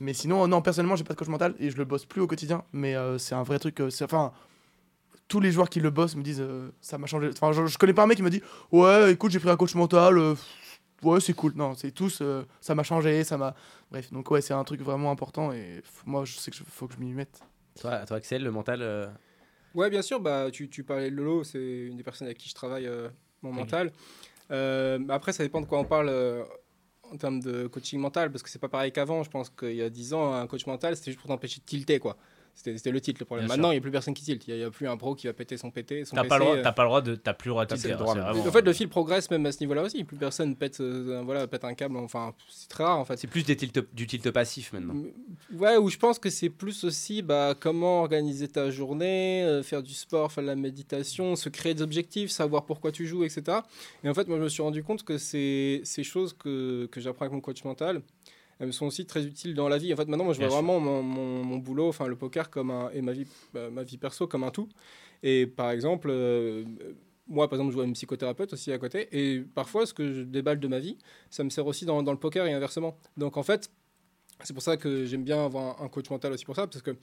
[0.00, 2.26] mais sinon, non, personnellement, j'ai pas de coach mental et je le bosse plus au
[2.26, 2.64] quotidien.
[2.72, 3.80] Mais euh, c'est un vrai truc.
[3.80, 4.32] euh, c'est- Enfin,
[5.28, 7.28] tous les joueurs qui le bossent me disent, euh, ça m'a changé.
[7.32, 8.42] Enfin, je, je connais pas un mec qui me dit,
[8.72, 10.16] ouais, écoute, j'ai pris un coach mental.
[10.18, 10.34] euh,
[11.02, 11.52] ouais, c'est cool.
[11.54, 13.54] Non, c'est tous, euh, ça m'a changé, ça m'a.
[13.90, 16.86] Bref, donc ouais, c'est un truc vraiment important et moi, je sais que je- faut
[16.86, 17.40] que je m'y mette.
[17.80, 18.80] Toi, toi, Axel, le mental.
[18.82, 19.06] euh,
[19.74, 20.18] Ouais, bien sûr.
[20.18, 23.08] Bah, tu, tu parlais de Lolo, c'est une des personnes avec qui je travaille euh,
[23.42, 23.92] mon mental.
[24.50, 26.42] Euh, après, ça dépend de quoi on parle euh,
[27.12, 29.22] en termes de coaching mental, parce que c'est pas pareil qu'avant.
[29.22, 31.64] Je pense qu'il y a 10 ans, un coach mental, c'était juste pour t'empêcher de
[31.64, 32.16] tilter, quoi.
[32.58, 33.46] C'était c'était le titre, le problème.
[33.46, 34.48] Bien Maintenant, il n'y a plus personne qui tilte.
[34.48, 36.04] Il n'y a, plus un pro qui va péter son PT.
[36.04, 37.64] Son T'as pas, le droit- euh, t'as pas le droit de, t'as plus le droit
[37.66, 40.02] de tilter, c'est vraiment- En fait, le fil progresse même à ce niveau-là aussi.
[40.02, 41.96] Plus personne pète, euh, voilà, pète un câble.
[41.98, 43.16] Enfin, c'est très rare en fait.
[43.16, 44.96] C'est plus des tilt- du tilt passif maintenant.
[45.54, 49.84] Ouais, où je pense que c'est plus aussi bah, comment organiser ta journée, euh, faire
[49.84, 53.58] du sport, faire de la méditation, se créer des objectifs, savoir pourquoi tu joues, etc.
[54.02, 57.00] Et en fait, moi, je me suis rendu compte que ces, ces choses que, que
[57.00, 58.02] j'apprends avec mon coach mental,
[58.66, 59.92] me sont aussi très utiles dans la vie.
[59.92, 62.50] En fait, maintenant, moi, je vois Bien vraiment mon, mon, mon boulot, enfin le poker
[62.50, 64.68] comme un, et ma vie, bah, ma vie perso comme un tout.
[65.22, 66.64] Et par exemple, euh,
[67.28, 69.08] moi, par exemple, je vois une psychothérapeute aussi à côté.
[69.12, 70.98] Et parfois, ce que je déballe de ma vie,
[71.30, 72.96] ça me sert aussi dans, dans le poker et inversement.
[73.16, 73.70] Donc, en fait,
[74.42, 76.82] c'est pour ça que j'aime bien avoir un, un coach mental aussi pour ça, parce
[76.82, 76.96] que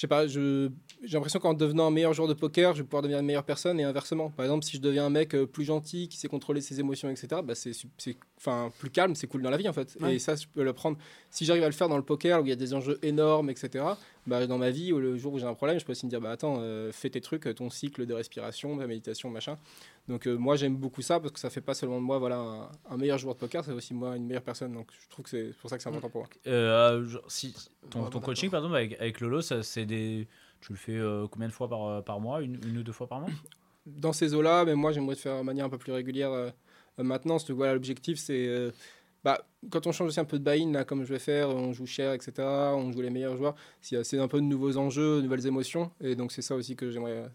[0.00, 0.70] je sais pas, j'ai
[1.12, 3.78] l'impression qu'en devenant un meilleur joueur de poker, je vais pouvoir devenir une meilleure personne
[3.78, 4.30] et inversement.
[4.30, 7.10] Par exemple, si je deviens un mec euh, plus gentil, qui sait contrôler ses émotions,
[7.10, 7.72] etc., bah c'est,
[8.38, 9.98] enfin, plus calme, c'est cool dans la vie en fait.
[10.00, 10.14] Ouais.
[10.14, 10.96] Et ça, je peux le prendre.
[11.28, 13.50] Si j'arrive à le faire dans le poker où il y a des enjeux énormes,
[13.50, 13.84] etc.,
[14.26, 16.10] bah, dans ma vie, ou le jour où j'ai un problème, je peux aussi me
[16.10, 19.56] dire, bah attends, euh, fais tes trucs, ton cycle de respiration, de méditation, machin.
[20.08, 22.36] Donc euh, moi, j'aime beaucoup ça parce que ça fait pas seulement de moi voilà,
[22.36, 24.72] un, un meilleur joueur de poker, c'est aussi moi une meilleure personne.
[24.72, 26.30] Donc je trouve que c'est pour ça que c'est important pour moi.
[26.46, 27.54] Euh, genre, si,
[27.90, 30.28] ton, coaching, par exemple, avec, avec Lolo, ça, c'est des.
[30.60, 32.42] Tu le fais euh, combien de fois par, par mois?
[32.42, 33.30] Une, une ou deux fois par mois?
[33.86, 36.52] Dans ces eaux-là, mais moi j'aimerais le faire de manière un peu plus régulière
[36.98, 37.34] maintenant.
[37.34, 38.70] Parce que voilà, l'objectif c'est.
[39.24, 41.72] Bah, quand on change aussi un peu de buy-in, là, comme je vais faire, on
[41.72, 42.32] joue cher, etc.,
[42.74, 45.90] on joue les meilleurs joueurs, c'est un peu de nouveaux enjeux, de nouvelles émotions.
[46.00, 47.28] Et donc c'est ça aussi que j'aimerais euh,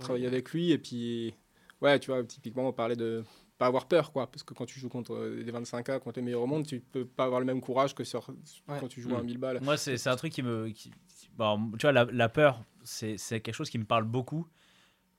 [0.00, 0.70] travailler avec lui.
[0.70, 1.34] Et puis,
[1.80, 3.24] ouais, tu vois, typiquement, on parlait de
[3.58, 4.28] pas avoir peur, quoi.
[4.30, 6.78] Parce que quand tu joues contre euh, des 25K, contre les meilleurs au monde, tu
[6.78, 8.28] peux pas avoir le même courage que sur,
[8.68, 8.76] Ouais.
[8.78, 9.26] quand tu joues à Mm.
[9.26, 9.58] 1000 balles.
[9.62, 10.68] Moi, c'est c'est un truc qui me.
[10.68, 10.92] qui-
[11.36, 14.46] bon, tu vois, la, la peur, c'est c'est quelque chose qui me parle beaucoup.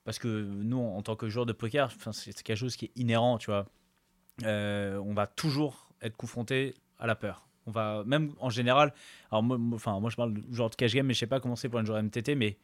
[0.05, 3.37] Parce que nous, en tant que joueur de poker, c'est quelque chose qui est inhérent,
[3.37, 3.65] tu vois.
[4.45, 7.47] Euh, on va toujours être confronté à la peur.
[7.65, 8.93] On va, même en général,
[9.31, 11.27] alors moi, moi- enfin, moi je parle de genre de cash game, mais je sais
[11.27, 12.57] pas comment c'est pour un joueur MTT, mais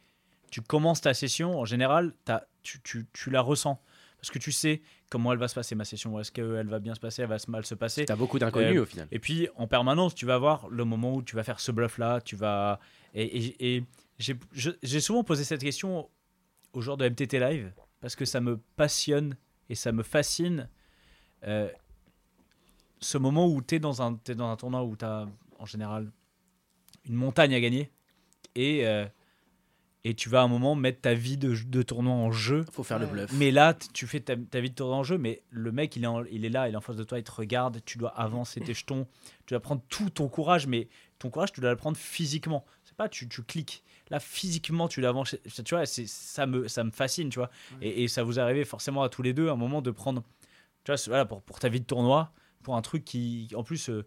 [0.51, 2.13] tu commences ta session, en général,
[2.63, 3.79] tu, tu, tu la ressens.
[4.17, 6.19] Parce que tu sais comment elle va se passer, ma session.
[6.19, 8.05] Est-ce qu'elle va bien se passer, elle va mal se passer?
[8.05, 9.07] T'as beaucoup d'inconnus Euh, au final.
[9.11, 12.21] Et puis en permanence, tu vas voir le moment où tu vas faire ce bluff-là,
[12.21, 12.79] tu vas.
[13.13, 13.83] Et,
[14.17, 16.09] j'ai souvent posé cette question
[16.73, 17.71] aux joueurs de MTT Live
[18.01, 19.35] parce que ça me passionne
[19.69, 20.69] et ça me fascine.
[21.43, 21.69] euh,
[22.99, 25.27] ce moment où tu es, dans un- t'es dans un tournoi où tu as
[25.59, 26.11] en général
[27.05, 27.91] une montagne à gagner
[28.55, 29.05] et, euh,
[30.03, 32.63] et tu vas à un moment mettre ta vie de, de tournoi en jeu.
[32.71, 33.31] Faut faire le bluff.
[33.33, 36.03] Mais là, tu fais ta, ta vie de tournoi en jeu, mais le mec, il
[36.03, 37.97] est, en- il est là, il est en face de toi, il te regarde, tu
[37.97, 39.07] dois avancer tes jetons,
[39.47, 42.65] tu dois prendre tout ton courage, mais ton courage, tu dois le prendre physiquement.
[42.83, 43.83] C'est pas tu, tu cliques.
[44.11, 45.35] Là, physiquement, tu l'avances.
[45.65, 47.49] Tu vois, c'est- ça me, ça me fascine, tu vois.
[47.81, 50.21] Et, et ça vous arrivé forcément à tous les deux, à un moment de prendre,
[50.83, 52.31] tu vois, voilà, pour, pour ta vie de tournoi,
[52.65, 54.03] pour un truc qui, en plus, euh,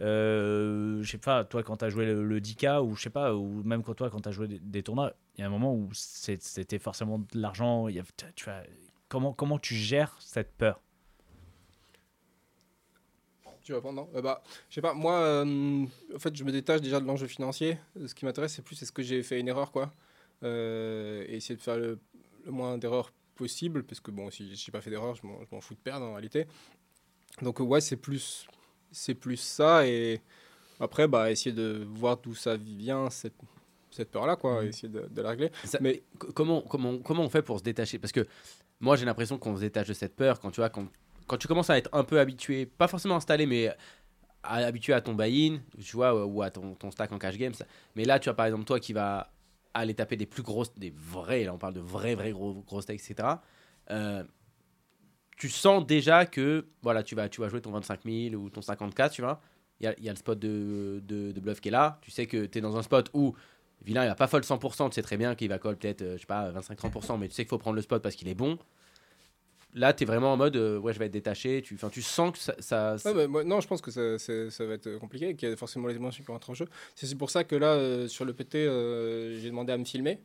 [0.00, 3.10] euh, je sais pas, toi, quand tu as joué le, le 10K, ou je sais
[3.10, 5.50] pas, ou même quand toi, quand tu as joué des, tournois, il y a un
[5.50, 7.86] moment où c'était forcément de l'argent.
[8.34, 8.62] Tu vois,
[9.10, 10.80] comment, comment tu gères cette peur?
[13.62, 14.08] Tu vas prendre, non?
[14.14, 15.84] Euh, bah, Je sais pas, moi, euh,
[16.14, 17.76] en fait, je me détache déjà de l'enjeu financier.
[18.06, 19.92] Ce qui m'intéresse, c'est plus est-ce que j'ai fait une erreur, quoi?
[20.42, 21.98] Et essayer de faire le,
[22.46, 25.74] le moins d'erreurs possible, parce que bon, si j'ai pas fait d'erreur, je m'en fous
[25.74, 26.46] de perdre en réalité.
[27.42, 28.46] Donc, euh, ouais, c'est plus,
[28.90, 29.86] c'est plus ça.
[29.86, 30.20] Et
[30.80, 33.34] après, bah, essayer de voir d'où ça vient, cette,
[33.90, 34.62] cette peur-là, quoi.
[34.62, 34.68] Mhm.
[34.68, 35.50] Essayer de, de la régler.
[35.64, 36.02] Ça- Mais-
[36.34, 37.98] comment, comment, comment on fait pour se détacher?
[37.98, 38.26] Parce que
[38.80, 40.86] moi, j'ai l'impression qu'on se détache de cette peur quand tu, vois, quand,
[41.26, 43.68] quand tu commences à être un peu habitué, pas forcément installé, mais
[44.42, 47.54] à- habitué à ton buy-in, tu vois, ou à ton, ton stack en cash game.
[47.54, 47.66] ça.
[47.96, 49.30] Mais là, tu vois, par exemple, toi qui vas
[49.74, 52.80] aller taper des plus grosses, des vrais, là, on parle de vrais, vrais gros, gros
[52.80, 53.42] stacks, etc.
[53.90, 54.24] euh,
[55.38, 58.60] tu sens déjà que voilà, tu vas, tu vas jouer ton 25 000 ou ton
[58.60, 59.40] 50K, tu vois.
[59.80, 61.98] Il y y a le spot de, de, bluff qui est là.
[62.02, 63.34] Tu sais que tu es dans un spot où
[63.84, 66.16] Vilain, il va pas fold 100%, tu sais très bien qu'il va call peut-être, euh,
[66.16, 68.34] je sais pas, 25-30%, mais tu sais qu'il faut prendre le spot parce qu'il est
[68.34, 68.58] bon.
[69.74, 71.62] Là, tu es vraiment en mode, euh, ouais, je vais être détaché.
[71.62, 72.54] Tu, tu sens que ça.
[72.98, 75.56] ça- Ouais, bah, non, je pense que ça, ça va être compliqué, qu'il y a
[75.56, 76.66] forcément les émotions qui rentrent en jeu.
[76.96, 78.64] C'est pour ça que là, euh, sur le PT,
[79.40, 80.18] j'ai demandé à me filmer.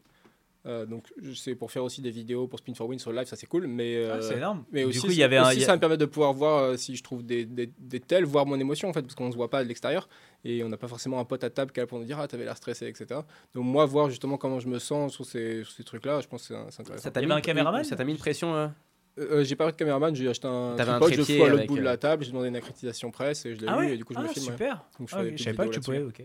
[0.66, 3.36] Euh, donc c'est pour faire aussi des vidéos pour Spin for Win sur live, ça
[3.36, 3.68] c'est cool.
[3.68, 4.64] Mais, euh, Ah, c'est énorme.
[4.72, 5.98] mais Du aussi, coup, il y avait un- aussi, il y a- ça me permet
[5.98, 8.94] de pouvoir voir euh, si je trouve des, des, des tels, voir mon émotion en
[8.94, 10.08] fait, parce qu'on se voit pas de l'extérieur
[10.46, 12.18] et on n'a pas forcément un pote à table qui est là pour nous dire
[12.20, 13.20] ah t'avais l'air stressé, etc.
[13.54, 16.48] Donc moi voir justement comment je me sens sur ces, sur ces trucs-là, je pense
[16.48, 17.04] que c'est c'est intéressant.
[17.04, 18.72] Ça t'a mis, un caméraman Ça t'a mis une pression
[19.18, 21.34] euh Euh, euh, j'ai pas eu de caméraman, j'ai acheté un T'avais un tripod, je
[21.38, 23.62] fous à l'autre bout de euh, la table, j'ai demandé une accréditation presse et je
[23.62, 24.46] l'ai Ah eu ouais et du coup je ah, me filme.
[24.46, 24.52] ouais.
[24.54, 24.86] super.
[25.00, 26.24] Donc je Ah, fais ok, des Je savais pas que tu pouvais, ok.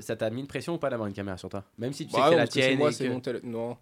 [0.00, 2.12] Ça t'a mis une pression ou pas d'avoir une caméra sur toi Même si tu
[2.12, 3.50] sais Bah que c'est non, la tienne moi, c'est que- mon téléphone.
[3.50, 3.76] Non,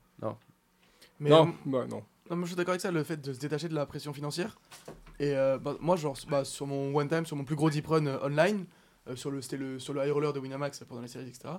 [1.20, 2.02] Mais, non, euh, bah, non.
[2.30, 4.12] Non, moi je suis d'accord avec ça, le fait de se détacher de la pression
[4.12, 4.58] financière.
[5.20, 7.86] Et euh, bah, moi, genre, bah, sur mon one time, sur mon plus gros deep
[7.86, 8.66] run euh, online,
[9.08, 11.54] euh, sur le, c'était le, sur le high roller de Winamax pendant les séries, etc.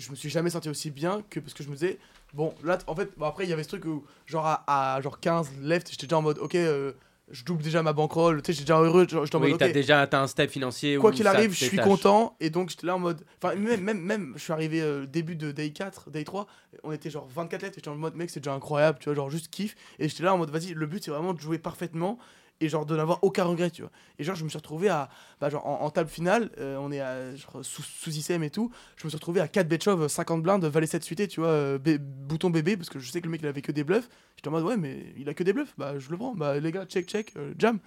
[0.00, 1.98] je me suis jamais senti aussi bien que parce que je me disais,
[2.34, 5.00] bon, là, en fait, bon, après, il y avait ce truc où, genre, à, à,
[5.00, 6.92] genre 15 left, j'étais déjà en mode, ok, euh,
[7.30, 9.68] je double déjà ma bankroll, tu sais, j'étais déjà heureux, genre, j'étais en Oui, t'as
[9.68, 10.96] ok, déjà atteint un step financier.
[10.96, 12.36] quoi qu'il arrive, je suis content.
[12.40, 13.24] Et donc, j'étais là en mode.
[13.42, 16.46] Enfin, même, même, même, je suis arrivé euh, début de day 4, day 3.
[16.82, 17.76] On était genre 24 lettres.
[17.76, 19.76] Et j'étais en mode, mec, c'est déjà incroyable, tu vois, genre juste kiff.
[19.98, 22.18] Et j'étais là en mode, vas-y, le but, c'est vraiment de jouer parfaitement.
[22.62, 23.90] Et genre de n'avoir aucun regret, tu vois.
[24.18, 25.08] Et genre, je me suis retrouvé à.
[25.40, 28.50] Bah, genre, en, en table finale, euh, on est à, genre, sous, sous ICM et
[28.50, 28.70] tout.
[28.96, 31.48] Je me suis retrouvé à 4 bet shove, 50 blindes, valet 7 suité, tu vois,
[31.48, 33.82] euh, bé- bouton bébé, parce que je sais que le mec, il avait que des
[33.82, 34.08] bluffs.
[34.36, 35.72] J'étais en mode, ouais, mais il a que des bluffs.
[35.78, 36.34] Bah, je le prends.
[36.34, 37.78] Bah, les gars, check, check, euh, jam.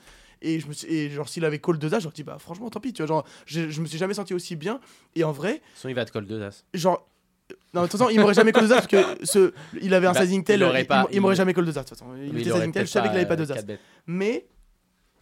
[0.41, 2.69] Et, je me suis, et genre, s'il avait call 2 as, j'aurais dit, bah, franchement,
[2.71, 3.07] tant pis, tu vois.
[3.07, 4.79] Genre, je, je me suis jamais senti aussi bien.
[5.15, 6.63] Et en vrai, Sinon, il va te coller deux as.
[6.73, 7.07] genre.
[7.73, 10.07] Non, de toute façon, il m'aurait jamais call 2 as parce que ce, il avait
[10.07, 10.61] un Bah, sizing tel.
[11.11, 12.11] il m'aurait jamais call 2 as, de toute façon.
[12.17, 13.63] Il était sizing tel, je savais qu'il avait pas euh, 2 as.
[14.07, 14.45] Mais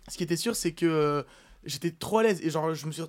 [0.08, 1.24] ce qui était sûr, c'est que euh,
[1.64, 2.41] j'étais trop à l'aise.
[2.43, 3.04] Et genre, je me suis,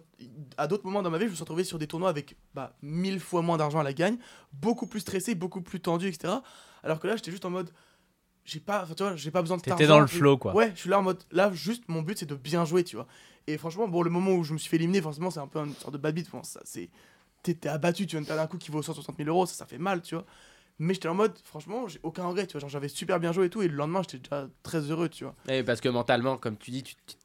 [0.56, 2.76] à d'autres moments dans ma vie, je me suis retrouvé sur des tournois avec bah,
[2.82, 4.18] mille fois moins d'argent à la gagne,
[4.52, 6.34] beaucoup plus stressé, beaucoup plus tendu, etc.
[6.82, 7.70] Alors que là, j'étais juste en mode.
[8.44, 10.52] J'ai pas, tu vois, j'ai pas besoin de T'étais dans le flow, quoi.
[10.52, 11.22] Ouais, je suis là en mode.
[11.30, 13.06] Là, juste, mon but, c'est de bien jouer, tu vois.
[13.46, 15.60] Et franchement, bon, le moment où je me suis fait éliminer, forcément, c'est un peu
[15.60, 16.28] une sorte de bad beat.
[16.30, 16.90] Bon, ça, c'est.
[17.44, 19.54] T'es t'es abattu, tu viens de perdre un coup qui vaut 160 000 euros, ça,
[19.54, 20.24] ça fait mal, tu vois.
[20.78, 22.60] Mais j'étais en mode, franchement, j'ai aucun regret, tu vois.
[22.60, 25.24] Genre, j'avais super bien joué et tout, et le lendemain, j'étais déjà très heureux, tu
[25.24, 25.34] vois.
[25.48, 27.16] Eh, parce que mentalement, comme tu dis, tu, tu-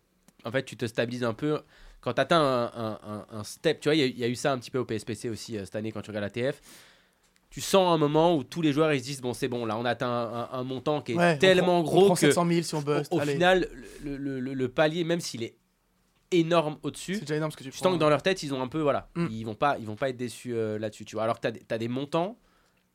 [0.45, 1.59] en fait, tu te stabilises un peu.
[2.01, 4.23] Quand tu atteins un, un- un- un step, tu vois, il y, a- il y
[4.23, 6.23] a eu ça un petit peu au PSPC aussi euh, cette année quand tu regardes
[6.25, 6.61] la TF.
[7.49, 9.77] Tu sens un moment où tous les joueurs ils se disent bon c'est bon là
[9.77, 12.45] on atteint un, montant qui est Ouais, on tellement prend- on gros prend que 700
[12.45, 13.11] 000 si on au, bust.
[13.13, 13.33] au allez.
[13.33, 13.69] final
[14.03, 15.55] le, le- le- le palier même s'il est
[16.31, 17.83] énorme c'est au-dessus déjà énorme ce que tu prends.
[17.83, 19.27] sens que dans leur tête ils ont un peu voilà Mm.
[19.31, 21.73] ils vont pas ils vont pas être déçus euh, là-dessus tu vois alors que tu
[21.73, 22.37] as, des montants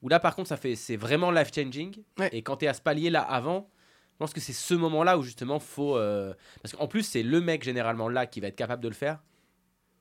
[0.03, 2.29] où là par contre ça fait c'est vraiment life changing Ouais.
[2.33, 3.69] et quand tu es à ce palier là avant
[4.13, 7.23] je pense que c'est ce moment là où justement faut euh, parce qu'en plus c'est
[7.23, 9.23] le mec généralement là qui va être capable de le faire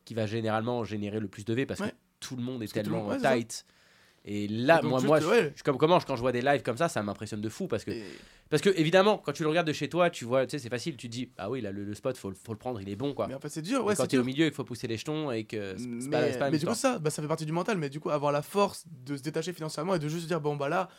[0.05, 1.89] qui va généralement générer le plus de V parce Ouais.
[1.91, 3.65] que tout le monde est Parce tellement monde- ouais, tight
[4.23, 5.53] et là Et moi juste, moi je, ouais.
[5.55, 7.83] je- comme comment quand je vois des lives comme ça ça m'impressionne de fou parce
[7.83, 8.03] que Et-
[8.49, 10.69] parce que évidemment quand tu le regardes de chez toi tu vois tu sais c'est
[10.69, 12.79] facile tu te dis ah oui là le, le spot faut, le- faut le prendre
[12.81, 14.19] il est bon quoi Mais en fait, c'est dur, Et ouais, quand c'est tu es
[14.19, 16.65] au milieu, il faut pousser les jetons et que pas, Mais, pas mais même du
[16.67, 17.77] coup, ça, bah, ça fait partie du mental.
[17.77, 20.55] Mais du coup, avoir la force de se détacher financièrement et de juste dire, bon,
[20.55, 20.89] bah là,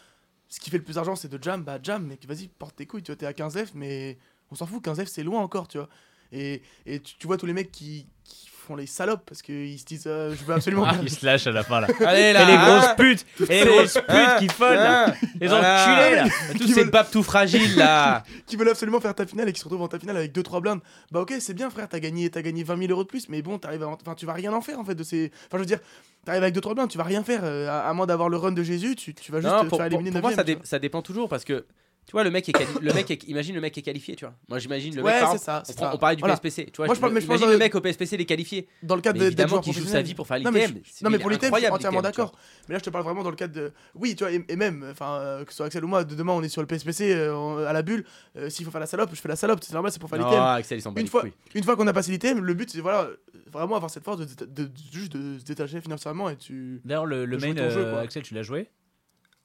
[0.48, 1.62] ce qui fait le plus d'argent, c'est de jam.
[1.62, 3.02] Bah, jam, mec, vas-y, porte tes couilles.
[3.02, 4.18] Tu vois, t'es à 15 F, mais
[4.50, 4.82] on s'en fout.
[4.82, 5.88] 15 F, c'est loin encore, tu vois.
[6.32, 9.78] Et, et tu, tu vois tous les mecs qui, qui font les salopes parce qu'ils
[9.78, 10.84] se disent, euh, je veux absolument.
[10.86, 11.88] Ah, il se lâche à la fin là.
[12.06, 15.14] Allez Et les grosses putes Et les grosses putes qui follent là.
[15.40, 15.82] Les Voilà.
[15.84, 16.24] enculés là
[16.58, 19.64] Tous ces babes tout fragiles là qui veulent absolument faire ta finale et qui se
[19.64, 20.80] retrouvent en ta finale avec 2-3 blindes.
[21.10, 23.42] Bah ok, c'est bien frère, t'as gagné, t'as gagné 20 000 euros de plus, mais
[23.42, 23.88] bon, t'arrives à...
[23.88, 25.30] enfin, tu vas rien en faire en fait de ces...
[25.46, 25.80] Enfin je veux dire,
[26.24, 28.52] t'arrives avec 2-3 blindes, tu vas rien faire, euh, à, à moins d'avoir le run
[28.52, 30.36] de Jésus, tu, tu vas juste Non, te pour, faire pour- éliminer pour moi, 9e,
[30.36, 31.64] ça, tu dé- ça dépend toujours parce que
[32.06, 34.24] tu vois, le mec est, quali- le mec est- imagine le mec est qualifié, tu
[34.24, 34.34] vois.
[34.48, 35.20] Moi, j'imagine le Ouais, mec.
[35.20, 35.94] par c'est exemple, ça, On, c'est prend- ça.
[35.94, 36.36] on parlait du Voilà.
[36.36, 36.86] PSPC, tu vois.
[36.86, 38.68] Moi, je parle- mais je imagine parle le de- mec au PSPC, il est qualifié.
[38.82, 40.06] Dans le cadre Mais de- d'être évidemment joueur qu'il joue sa professionnel.
[40.06, 40.80] vie pour faire Non, mais l'ITM.
[40.84, 42.32] je- Non mais Il est pour l'ITM, je suis incroyable, entièrement l'ITM, d'accord.
[42.68, 43.72] Mais là, je te parle vraiment dans le cadre de.
[43.94, 46.14] Oui, tu vois, et, et même, enfin, euh, que ce soit Axel ou moi, de
[46.14, 48.04] demain, on est sur le PSPC euh, on- à la bulle.
[48.36, 49.60] euh, S'il faut faire la salope, je fais la salope.
[49.62, 50.40] C'est normal, c'est pour faire l'ITM.
[50.42, 51.32] Axel, il s'en bat Une les fois, couilles.
[51.54, 53.08] une fois qu'on a passé l'ITM, le but c'est voilà,
[53.52, 56.80] vraiment avoir cette force de, de- de- juste de se détacher financièrement et tu.
[56.84, 58.00] D'ailleurs, le, le De jouer main, ton jeu, euh, quoi.
[58.00, 58.68] Axel, tu l'as joué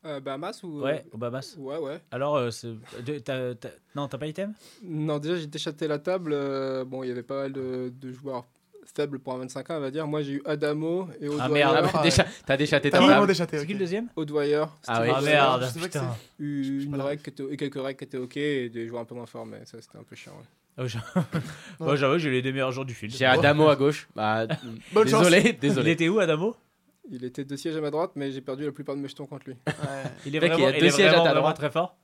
[0.08, 0.82] Euh, Bahamas ou.
[0.82, 1.56] Ouais, au Bahamas.
[1.60, 2.00] Ouais, ouais.
[2.12, 2.68] Alors, euh, c'est-
[3.06, 4.54] de- t'as- t'as- non, t'as pas item
[4.84, 6.32] Non, déjà, j'ai déchaté la table.
[6.34, 8.46] euh, bon, il y avait pas mal de, de joueurs
[8.96, 10.08] faibles pour un 25 ans, on va dire.
[10.08, 11.50] Moi, j'ai eu Adamo et Ah, Odwyer.
[11.54, 11.76] merde.
[11.78, 12.04] Ah, bah, ouais.
[12.04, 13.28] déjà, T'as déchaté T'as ta vraiment table.
[13.28, 13.58] déchaté.
[13.60, 14.08] C'est qui le deuxième?
[14.16, 15.10] Odwyer, Ah oui.
[15.14, 16.16] Ah Ouais, merde, je sais pas que putain.
[16.38, 19.02] c'est- eu une règle qui était, et quelques règles qui étaient ok et des joueurs
[19.02, 20.32] un peu moins forts, mais ça, c'était un peu chiant.
[20.32, 20.46] ouais.
[20.80, 21.00] Oh, j'a-
[21.80, 23.12] Ouais, J'avoue, j'ai les deux meilleurs jours du film.
[23.12, 24.08] J'ai Adamo à gauche.
[24.16, 24.46] Bah,
[24.94, 25.24] Bonne chance.
[25.28, 25.92] désolé, Il désolé.
[25.92, 26.56] était où, Adamo?
[27.10, 29.26] Il était deux sièges à ma droite, mais j'ai perdu la plupart de mes jetons
[29.26, 29.56] contre lui.
[29.68, 29.74] Ouais.
[30.26, 31.58] Il est il vraiment, il deux est sièges à ta vraiment droite.
[31.58, 31.98] très fort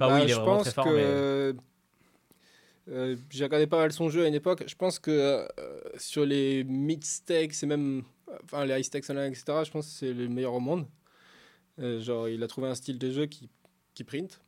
[0.00, 1.58] Enfin, Bah, oui, il est je vraiment pense très fort, que mais...
[2.94, 4.64] euh, j'ai regardé pas mal son jeu à une époque.
[4.66, 5.46] Je pense que euh,
[5.96, 8.02] sur les mid stakes et même
[8.44, 10.86] enfin, les high stakes online, etc., je pense que c'est le meilleur au monde.
[11.80, 13.48] Euh, genre, il a trouvé un style de jeu qui,
[13.94, 14.40] qui print.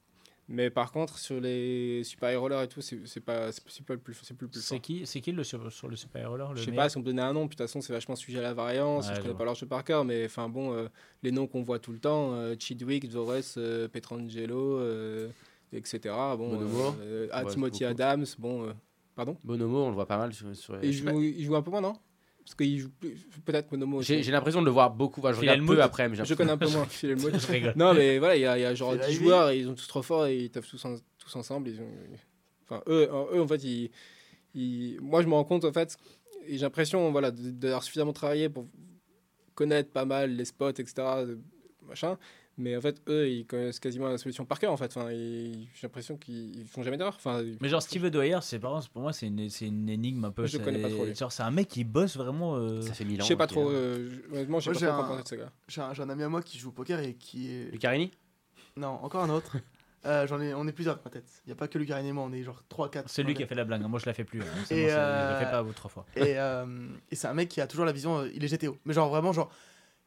[0.52, 4.00] Mais par contre, sur les super rollers et tout, c'est c'est pas, c'est pas le
[4.00, 4.80] plus, c'est plus le plus C'est fort.
[4.82, 7.00] qui, c'est qui le sur, sur le super roller le Je sais pas si on
[7.00, 9.08] me donnait un nom, puis de toute façon, c'est vachement sujet à la variance.
[9.08, 10.88] Ouais, je connais pas leur jeu par cœur, mais enfin bon, euh,
[11.22, 15.28] les noms qu'on voit tout le temps euh, Chidwick, Dvores, euh, Petrangelo, euh,
[15.72, 16.00] etc.
[16.36, 16.96] Bon, Bonomo.
[17.00, 17.84] euh, Ouais, Timothy.
[17.84, 18.64] Adams, bon.
[18.66, 18.72] euh,
[19.14, 20.54] pardon Bonomo, on le voit pas mal sur.
[20.56, 21.92] sur Et il joue, il joue un peu moins, non?
[22.50, 24.02] Parce qu'il joue plus- peut-être Monomo.
[24.02, 25.20] J'ai l'impression de le voir beaucoup.
[25.20, 27.38] Enfin, je regarde peu après, mais j'ai Je connais un peu moins Phil Hellmuth.
[27.38, 27.72] Je rigole.
[27.76, 29.24] Non, mais voilà, il y a, il y a genre C'est 10 Ivy.
[29.24, 31.68] joueurs et ils sont tous trop forts et ils taffent tous, en- tous ensemble.
[31.68, 31.86] Ils ont-
[32.64, 33.90] Enfin, eux, en- eux, en fait, ils,
[34.54, 35.96] ils- moi, je me rends compte, en fait,
[36.46, 38.66] et j'ai l'impression voilà, d'avoir suffisamment travaillé pour
[39.54, 40.92] connaître pas mal les spots, etc.
[41.88, 42.18] Machin.
[42.60, 44.94] Mais en fait, eux, ils connaissent quasiment la solution par cœur, en fait.
[44.96, 47.14] Enfin, ils- j'ai l'impression qu'ils ils font jamais d'erreur.
[47.16, 50.24] Enfin, Mais genre Steve Dwyer, c'est par exemple, pour moi c'est une, c'est une énigme
[50.26, 50.46] un peu.
[50.46, 51.12] Je connais pas trop, lui.
[51.14, 52.56] c'est- Genre c'est un mec qui bosse vraiment.
[52.56, 53.24] euh, Ça fait mille ans.
[53.24, 55.50] je sais pas trop, euh, honnêtement, je sais pas trop un- de ce gars.
[55.68, 57.70] J'ai un, j'ai un ami à moi qui joue au poker et qui est.
[57.72, 58.10] Lucarini?
[58.76, 59.56] Non, encore un autre.
[60.06, 61.30] Euh, j'en ai, on est plusieurs dans ma tête.
[61.44, 63.10] Il n'y a pas que Lucarine et moi, on est genre 3-4.
[63.10, 63.82] C'est lui qui a fait la blague.
[63.82, 63.88] hein.
[63.88, 64.40] Moi je la fais plus.
[64.40, 64.44] hein.
[64.70, 66.06] Et Je la fais pas vous trois fois.
[66.16, 66.64] Et, euh,
[67.10, 68.78] et c'est un mec qui a toujours la vision, euh, il est GTO.
[68.86, 69.50] Mais genre vraiment, genre,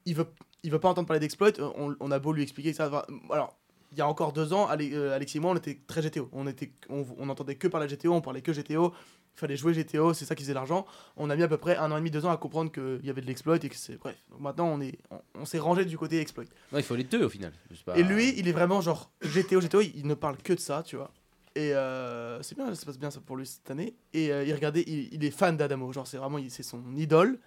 [0.07, 0.25] il veut,
[0.63, 1.51] il veut pas entendre parler d'exploit.
[1.59, 2.89] euh, On, on a beau lui expliquer ça.
[2.89, 3.55] va- Alors,
[3.91, 6.29] il y a encore deux ans, euh, Alexis et moi, on était très GTO.
[6.31, 8.93] On était, on, on entendait que parler GTO, on parlait que GTO.
[9.35, 10.85] Il fallait jouer GTO, c'est ça qui faisait l'argent.
[11.17, 13.03] On a mis à peu près un an et demi, deux ans à comprendre qu'il
[13.03, 13.97] y avait de l'exploit et que c'est.
[13.97, 14.15] Bref.
[14.29, 16.43] Donc maintenant, on est, on, on s'est rangé du côté exploit.
[16.71, 17.51] Il faut les deux au final.
[17.85, 17.97] Pas.
[17.97, 20.83] Et lui, il est vraiment genre GTO, GTO, il, il ne parle que de ça,
[20.83, 21.09] tu vois.
[21.55, 23.95] Et euh, c'est bien, ça se passe bien ça pour lui cette année.
[24.13, 27.39] Et euh, il regardait, il, il est fan d'Adamo, genre c'est vraiment, c'est son idole.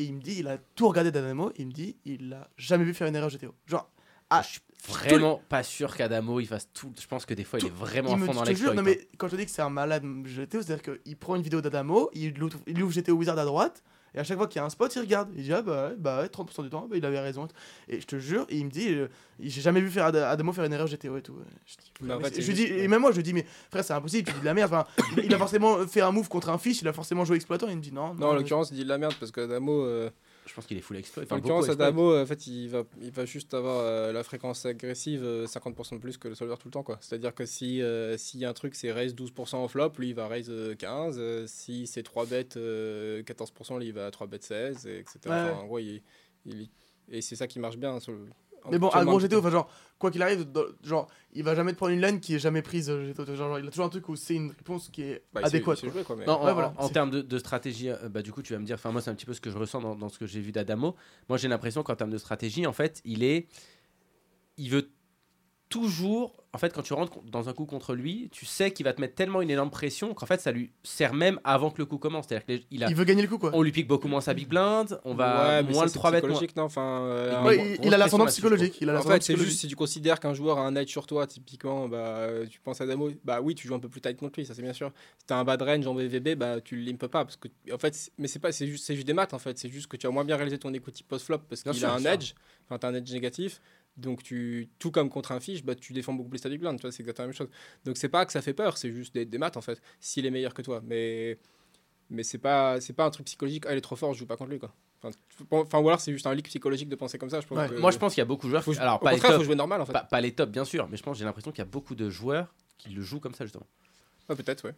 [0.00, 2.84] Et il me dit, il a tout regardé d'Adamo, il me dit, il l'a jamais
[2.84, 3.54] vu faire une erreur GTO.
[3.66, 3.86] Genre,
[4.30, 6.90] ah, je suis vraiment pas sûr qu'Adamo il fasse tout.
[6.98, 8.72] Je pense que des fois il est vraiment il à fond dans l'exploit.
[8.72, 11.42] non mais quand je te dis que c'est un malade GTO, c'est-à-dire qu'il prend une
[11.42, 13.82] vidéo d'Adamo, il ouvre, il ouvre GTO Wizard à droite,
[14.14, 15.28] et à chaque fois qu'il y a un spot, il regarde.
[15.36, 17.46] Il dit, ah bah ouais, bah ouais, 30% du temps, bah, il avait raison.
[17.88, 19.08] Et je te jure, il me dit, euh,
[19.38, 21.36] j'ai jamais vu faire Ad- Adamo faire une erreur GTO et tout.
[21.66, 21.74] Je,
[22.06, 24.34] dis, en fait, je et même moi, je lui dis, mais frère, c'est impossible, tu
[24.34, 24.72] dis de la merde.
[24.72, 24.86] Enfin,
[25.16, 27.68] il, il a forcément fait un move contre un fish, il a forcément joué exploitant,
[27.68, 28.14] il me dit non.
[28.14, 29.84] Non, en l'occurrence, il dit de la merde parce qu'Adamo.
[29.84, 30.10] euh,
[30.50, 31.22] Je pense qu'il est full exploit.
[31.30, 31.68] En l'occurrence.
[31.68, 35.92] Adamo, en fait, il va, il va juste avoir euh, la fréquence agressive euh, 50%
[35.94, 36.82] de plus que le solver tout le temps.
[36.82, 36.98] quoi.
[37.00, 40.08] C'est-à-dire que si euh, s'il y a un truc, c'est raise 12% en flop, lui,
[40.08, 41.16] il va raise euh, 15.
[41.20, 44.98] euh, si c'est 3 bêtes euh, 14%, lui, il va à 3 bêtes 16, et
[44.98, 45.18] etc.
[45.26, 45.30] Ouais.
[45.32, 46.02] Enfin, en gros, il,
[46.46, 46.68] il-
[47.12, 48.00] et c'est ça qui marche bien.
[48.00, 48.26] Sur le,
[48.70, 51.72] Mais bon, à gros GTO, enfin, genre, quoi qu'il arrive, dans- genre, il va jamais
[51.72, 53.34] te prendre une lane qui est jamais prise euh, GTO.
[53.34, 55.56] Genre, il a toujours un truc où c'est une réponse qui est bah, il sait-
[55.56, 55.78] adéquate.
[55.78, 55.92] il sait quoi.
[55.94, 56.74] jouer, quoi, mais- Non, en, Ouais, voilà.
[56.76, 58.74] en- en C'est- termes de, de stratégie, euh, bah, du coup, tu vas me dire,
[58.74, 60.40] enfin, moi, c'est un petit peu ce que je ressens dans, dans ce que j'ai
[60.40, 60.96] vu d'Adamo.
[61.28, 63.46] Moi, j'ai l'impression qu'en termes de stratégie, en fait, il est.
[64.56, 64.90] Il veut
[65.70, 66.36] toujours.
[66.52, 69.00] En fait, quand tu rentres dans un coup contre lui, tu sais qu'il va te
[69.00, 71.96] mettre tellement une énorme pression qu'en fait, ça lui sert même avant que le coup
[71.96, 72.26] commence.
[72.28, 72.88] C'est-à-dire qu'il a.
[72.90, 73.52] Il veut gagner le coup, quoi.
[73.54, 75.94] On lui pique beaucoup moins sa big blind, on va Ouais, moins ça, le c'est
[75.94, 76.56] 3 bêtes.
[76.56, 78.78] non Enfin, euh, Ouais, il- il a là-dessus, psychologique.
[78.80, 81.06] Il a En fait, c'est juste si tu considères qu'un joueur a un edge sur
[81.06, 84.16] toi, typiquement, bah, tu penses à Damo, bah oui, tu joues un peu plus tight
[84.16, 84.90] contre lui, ça c'est bien sûr.
[85.18, 87.78] Si t'as un bad range en VVB, bah tu le limp pas parce que en
[87.78, 90.10] fait, mais c'est pas, c'est juste, des maths en fait, c'est juste que tu as
[90.10, 92.32] moins bien réalisé ton equity post flop parce qu'il a un edge,
[92.66, 93.60] enfin t'as un edge négatif.
[94.00, 96.76] Donc tu, tout comme contre un fiche, bah tu défends beaucoup plus ta big blind,
[96.76, 97.48] tu vois, c'est exactement la même chose.
[97.84, 99.80] Donc c'est pas que ça fait peur, c'est juste des, des maths en fait.
[100.00, 101.38] S'il est meilleur que toi, mais
[102.08, 103.64] mais c'est pas c'est pas un truc psychologique.
[103.66, 104.74] Ah, il est trop fort, je joue pas contre lui quoi.
[105.50, 107.40] Enfin, ou alors c'est juste un leak psychologique de penser comme ça.
[107.40, 107.68] Je pense Ouais.
[107.68, 108.62] que- Moi, je pense qu'il y a beaucoup de joueurs.
[108.62, 109.92] faut, Alors, au pas les, top, faut jouer normal en fait.
[109.94, 111.94] pas, pas les tops, bien sûr, mais je pense, j'ai l'impression qu'il y a beaucoup
[111.94, 113.66] de joueurs qui le jouent comme ça, justement.
[114.30, 114.74] Ah, peut-être ouais.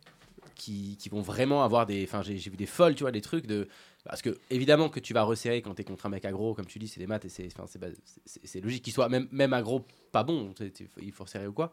[0.54, 2.02] qui, qui vont vraiment avoir des.
[2.04, 3.68] Enfin, j'ai vu des folles, tu vois, des trucs de.
[4.04, 6.78] Parce que, évidemment, que tu vas resserrer quand t'es contre un mec aggro, comme tu
[6.80, 10.52] dis, c'est des maths et c'est logique qu'il soit même, même aggro pas bon,
[11.00, 11.72] il faut resserrer ou quoi.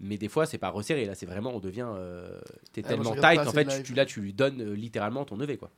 [0.00, 1.88] Mais des fois, c'est pas resserré, là, c'est vraiment, on devient.
[1.88, 2.38] euh,
[2.72, 5.56] t'es moi, tellement tight qu'en fait, tu, là, tu lui donnes euh, littéralement ton EV,
[5.56, 5.70] quoi.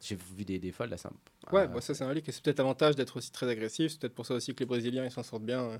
[0.00, 2.28] J'ai vu des, des folles, là, c'est un- Ouais, ah, bah ça c'est un leak
[2.28, 3.92] et c'est peut-être avantage d'être aussi très agressif.
[3.92, 5.78] C'est peut-être pour ça aussi que les Brésiliens ils s'en sortent bien euh,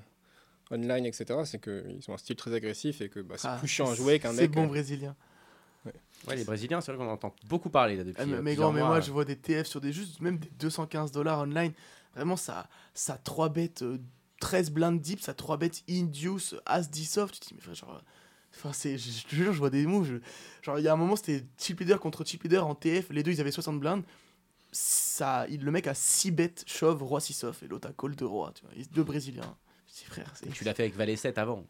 [0.71, 1.39] online, etc.
[1.45, 3.95] C'est qu'ils ont un style très agressif et que bah, c'est Ah, plus chiant à
[3.95, 4.51] jouer qu'un C'est mec.
[4.51, 5.15] bon euh, brésilien.
[6.27, 8.21] Ouais, les Brésiliens, c'est vrai qu'on entend beaucoup parler là depuis.
[8.21, 8.89] Ah, mais, euh, mais plusieurs grand, mais mois.
[8.89, 11.71] moi je vois des TF sur des juste même des 215 dollars online.
[12.15, 13.99] Vraiment, ça, ça 3 bêtes, euh,
[14.41, 17.35] 13 blind deep, ça 3 bêtes induce, as 10 soft.
[17.35, 18.03] Tu te dis, mais frère, genre.
[18.55, 20.05] Enfin, c'est, je, je te jure, je vois des moves.
[20.07, 20.17] je-
[20.63, 23.09] genre, il y a un moment, c'était chip leader contre chip leader en TF.
[23.11, 24.03] Les deux, ils avaient 60 blindes.
[24.71, 27.63] Ça, il, le mec a 6 bêtes shove, roi 6 off.
[27.63, 28.51] Et l'autre a call de roi.
[28.53, 28.73] Tu vois.
[28.91, 29.55] Deux brésiliens.
[30.05, 30.47] Frère, c'est.
[30.47, 31.65] Et tu l'as fait avec Valet 7 avant.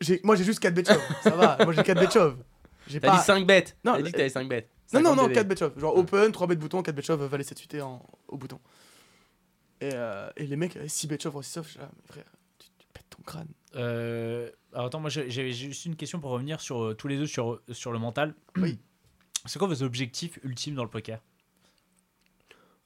[0.00, 1.02] J'ai- moi, j'ai juste 4 bêtes shove.
[1.22, 1.56] ça va.
[1.64, 2.36] Moi, j'ai 4 bêtes shove.
[2.88, 3.76] J'ai T'as dit 5 bêtes.
[3.84, 4.68] Non, T'as dit que t'avais 5 bêtes.
[4.92, 5.34] Non, non, 50 non, DV.
[5.34, 5.78] 4 bet shove.
[5.78, 6.00] Genre Ouais.
[6.00, 8.58] open, 3 bet bouton, 4 bet shove, valet 7 8 en, au bouton.
[9.80, 12.24] Et, euh, et les mecs, 6 bet shove, 6 off, là, mais frère,
[12.58, 13.48] tu, tu pètes ton crâne.
[13.76, 17.16] Euh, alors attends, moi j'ai j'ai juste une question pour revenir sur euh, tous les
[17.16, 18.34] deux sur, sur le mental.
[18.56, 18.78] Oui.
[19.46, 21.20] C'est quoi vos objectifs ultimes dans le poker?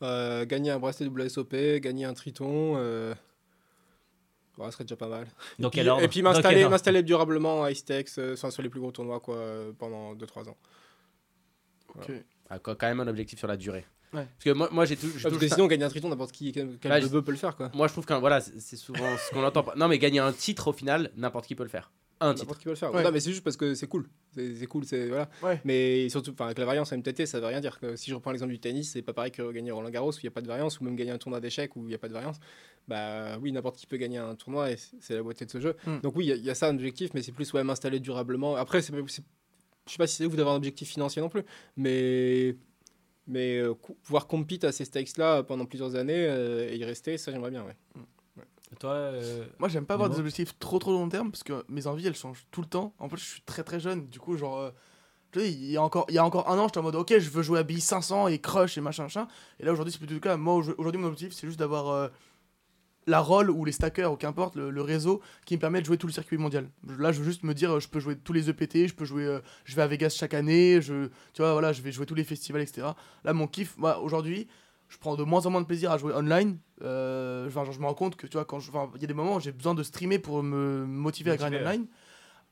[0.03, 2.77] Euh, gagner un bracelet WSOP, gagner un triton.
[4.59, 5.27] Ouais, ce serait déjà pas mal.
[6.03, 9.37] Et puis- Et m'installer m'installer durablement à Istex, euh, sur les plus gros tournois quoi,
[9.37, 10.57] euh, pendant 2-3 ans.
[11.95, 12.11] Ok.
[12.49, 13.85] Ah, quand même un objectif sur la durée.
[14.13, 14.25] Ouais.
[14.25, 15.09] Parce que moi, moi j'ai tout.
[15.09, 17.37] parce toujours que ça- sinon, gagner un triton, n'importe qui, quel Ouais, bebeu peut le
[17.37, 17.71] faire quoi.
[17.75, 19.63] Moi, je trouve que voilà, c'est c'est souvent ce qu'on entend.
[19.65, 19.75] pas.
[19.77, 21.91] Non, mais gagner un titre au final, n'importe qui peut le faire.
[22.19, 22.45] Un titre.
[22.45, 22.95] N'importe qui peut le faire.
[22.95, 23.03] Ouais.
[23.03, 24.09] Non, mais c'est juste parce que c'est cool.
[24.35, 25.29] C'est c'est cool, c'est voilà.
[25.43, 25.61] Ouais.
[25.65, 27.79] Mais surtout, enfin, avec la variance en MTT, ça veut rien dire.
[27.79, 30.17] Que si je reprends l'exemple du tennis, c'est pas pareil que gagner Roland Garros où
[30.19, 31.95] il n'y a pas de variance, ou même gagner un tournoi d'échecs où il n'y
[31.95, 32.37] a pas de variance.
[32.89, 35.75] Bah oui, n'importe qui peut gagner un tournoi et c'est- la beauté de ce jeu.
[35.87, 36.01] Mm.
[36.03, 37.65] Donc oui, il y a- il y, a ça un objectif, mais c'est plus ouais,
[37.65, 38.57] m'installer durablement.
[38.57, 39.23] Après, c'est c'est-
[39.87, 41.43] je sais pas si c'est ouf d'avoir un objectif financier non plus,
[41.77, 42.57] mais
[43.29, 46.85] mais euh, cou- pouvoir compete à ces stakes là pendant plusieurs années euh, et y
[46.85, 47.65] rester, ça j'aimerais bien.
[47.65, 47.77] Ouais.
[48.81, 51.87] Toi, euh, Moi, j'aime pas avoir des objectifs trop trop long terme parce que mes
[51.87, 52.95] envies elles changent tout le temps.
[52.99, 54.09] En plus, je suis très très jeune.
[54.09, 54.71] Du coup, genre, euh,
[55.33, 56.97] tu sais, il y, a encore, il y a encore un an, j'étais en mode
[56.97, 59.29] ok, je veux jouer à BI 500 et Crush et machin machin.
[59.61, 60.37] Et là, aujourd'hui, c'est plutôt le cas.
[60.37, 62.09] Moi, aujourd- aujourd'hui, mon objectif, c'est juste d'avoir euh,
[63.07, 65.97] la roll ou les stackers ou qu'importe, le, le réseau qui me permet de jouer
[65.97, 66.69] tout le circuit mondial.
[66.99, 69.39] Là, je veux juste me dire, je peux jouer tous les EPT, je peux jouer,
[69.65, 72.25] je vais à Vegas chaque année, je, tu vois, voilà, je vais jouer tous les
[72.25, 72.89] festivals, etc.
[73.23, 74.49] Là, mon kiff, moi, aujourd'hui,
[74.89, 76.59] je prends de moins en moins de plaisir à jouer online.
[76.83, 79.15] Euh, genre, je me rends compte que tu vois, quand je, il y a des
[79.15, 81.45] moments où j'ai besoin de streamer pour me motiver à ouais.
[81.61, 81.87] online.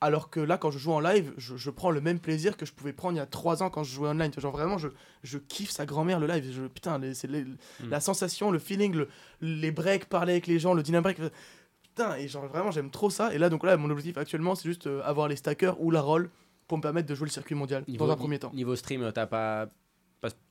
[0.01, 2.65] Alors que là, quand je joue en live, je, je prends le même plaisir que
[2.65, 4.31] je pouvais prendre il y a 3 ans quand je jouais online.
[4.37, 4.89] Genre vraiment, je,
[5.23, 6.51] je kiffe sa grand-mère le live.
[6.51, 7.45] Je, putain, c'est les-
[7.89, 9.07] la sensation, le feeling, le-
[9.41, 11.17] les breaks, parler avec les gens, le dynamique.
[11.83, 13.33] Putain, et genre vraiment, j'aime trop ça.
[13.33, 16.01] Et là, donc là, mon objectif actuellement, c'est juste euh, avoir les stackers ou la
[16.01, 16.29] roll
[16.67, 18.51] pour me permettre de jouer le circuit mondial Niveau- dans un premier temps.
[18.53, 19.67] Niveau stream, t'as pas-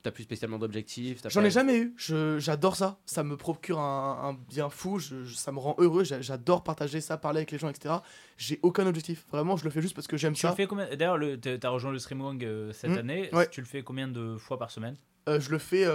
[0.03, 1.21] t'as plus spécialement d'objectifs.
[1.21, 1.93] t'as J'en pas- ai jamais eu.
[1.97, 2.97] Je- J'adore ça.
[3.05, 4.99] Ça me procure un, un bien fou.
[4.99, 6.03] Je- je- ça me rend heureux.
[6.03, 7.95] J'a- J'adore partager ça, parler avec les gens, etc.
[8.37, 9.25] J'ai aucun objectif.
[9.31, 10.51] Vraiment, je le fais juste parce que j'aime ça.
[10.53, 13.29] fais combien D'ailleurs, le- t'as rejoint le Streamwang euh, cette Hmm, année.
[13.33, 13.47] ouais.
[13.49, 14.95] Tu le fais combien de fois par semaine?
[15.27, 15.85] Euh, je le fais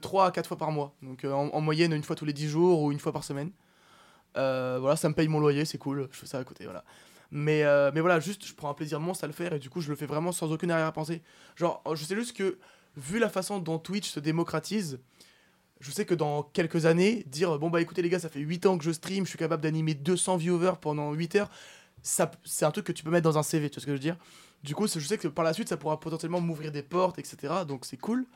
[0.00, 0.94] 3 à 4 fois par mois.
[1.02, 3.24] Donc euh, en, en moyenne, une fois tous les 10 jours ou une fois par
[3.24, 3.50] semaine.
[4.36, 6.08] Euh, voilà, ça me paye mon loyer, c'est cool.
[6.10, 6.84] Je fais ça à côté, voilà.
[7.30, 9.70] Mais, euh, mais voilà, juste, je prends un plaisir monstre à le faire et du
[9.70, 11.22] coup, je le fais vraiment sans aucune arrière-pensée.
[11.56, 12.58] Genre, je sais juste que,
[12.96, 15.00] vu la façon dont Twitch se démocratise,
[15.80, 18.66] je sais que dans quelques années, dire bon bah écoutez les gars, ça fait 8
[18.66, 21.50] ans que je stream, je suis capable d'animer 200 viewers pendant 8 heures,
[22.02, 23.92] ça, c'est un truc que tu peux mettre dans un CV, tu vois ce que
[23.92, 24.16] je veux dire?
[24.62, 27.64] Du coup, je sais que par la suite, ça pourra potentiellement m'ouvrir des portes, etc.
[27.66, 28.26] Donc c'est cool.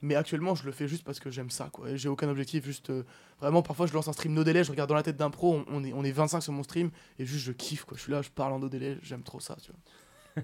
[0.00, 1.96] Mais actuellement, je le fais juste parce que j'aime ça, quoi.
[1.96, 3.04] J'ai aucun objectif, juste euh,
[3.40, 3.62] vraiment.
[3.62, 5.84] Parfois, je lance un stream no délai, je regarde dans la tête d'un pro, on,
[5.84, 7.96] est, on est 25 sur mon stream, et juste je kiffe, quoi.
[7.96, 9.72] Je suis là, je parle en no délai, j'aime trop ça, tu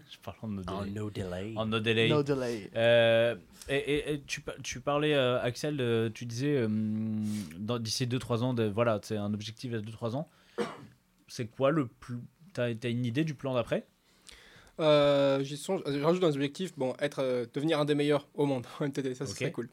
[0.10, 0.90] Je parle en no En delay.
[0.92, 1.52] no delay.
[1.56, 2.08] En no delay.
[2.08, 2.70] No delay.
[2.76, 3.34] Euh,
[3.68, 6.68] et, et- et tu, tu parlais, euh, Axel, de- tu disais euh,
[7.78, 10.28] d'ici 2-3 ans, de, voilà, c'est un objectif à 2-3 ans.
[11.28, 12.18] C'est quoi le plus.
[12.52, 13.86] T'as as une idée du plan d'après?
[14.80, 18.26] Euh, j'y songe- je rajoute dans les objectifs, bon, être, euh, devenir un des meilleurs
[18.34, 19.68] au monde en ça c'est cool.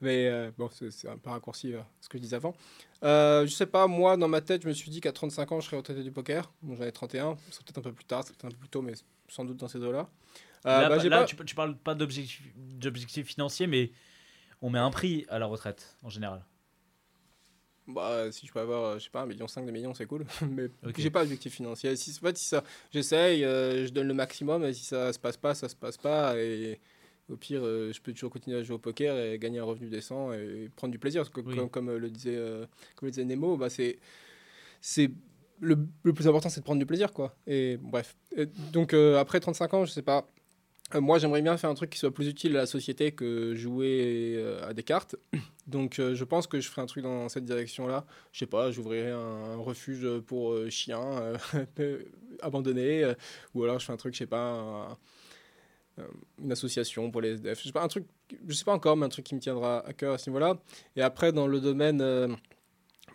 [0.00, 2.54] Mais euh, bon, c'est c'est un peu raccourci euh, ce que je disais avant.
[3.02, 5.60] Euh, je sais pas, moi dans ma tête, je me suis dit qu'à 35 ans,
[5.60, 6.50] je serais retraité du poker.
[6.62, 8.70] Bon, j'en ai 31, c'est peut-être un peu plus tard, c'est peut-être un peu plus
[8.70, 8.94] tôt, mais
[9.28, 10.08] sans doute dans ces eaux-là.
[10.66, 13.92] Euh, Là, bah, là, pas- tu, tu parles pas d'objectif financier, mais
[14.62, 16.44] on met un prix à la retraite en général.
[17.88, 20.24] Bah, si je peux avoir, euh, je sais pas, un million, 5 millions, c'est cool.
[20.50, 20.94] Mais Ok.
[20.98, 21.94] j'ai pas d'objectif financier.
[21.94, 25.18] Si, en fait, si ça, j'essaye, euh, je donne le maximum, et si ça se
[25.20, 26.36] passe pas, ça se passe pas.
[26.36, 26.80] Et
[27.28, 29.88] au pire, euh, je peux toujours continuer à jouer au poker et gagner un revenu
[29.88, 31.20] décent et prendre du plaisir.
[31.22, 31.54] Parce que, Oui.
[31.54, 32.36] comme, comme, le disait,
[32.96, 34.00] comme le disait Nemo, bah, c'est
[35.60, 35.76] le,
[36.12, 37.34] plus important, c'est de prendre du plaisir, quoi.
[37.46, 38.16] Et bref.
[38.72, 40.28] Donc, euh, après 35 ans, je sais pas.
[40.94, 43.54] Euh, moi, j'aimerais bien faire un truc qui soit plus utile à la société que
[43.54, 45.16] jouer euh, à des cartes.
[45.66, 48.06] Donc, euh, je pense que je ferai un truc dans cette direction-là.
[48.32, 51.32] Je sais pas, j'ouvrirai un, un refuge pour chiens
[52.40, 53.12] abandonnés,
[53.54, 54.52] ou alors je fais un truc, je sais pas,
[55.98, 56.06] un-
[56.42, 57.58] une association pour les SDF.
[57.60, 58.04] Je sais pas, un truc,
[58.46, 60.60] je sais pas encore, mais un truc qui me tiendra à cœur à ce niveau-là.
[60.94, 62.36] Et après, dans le domaine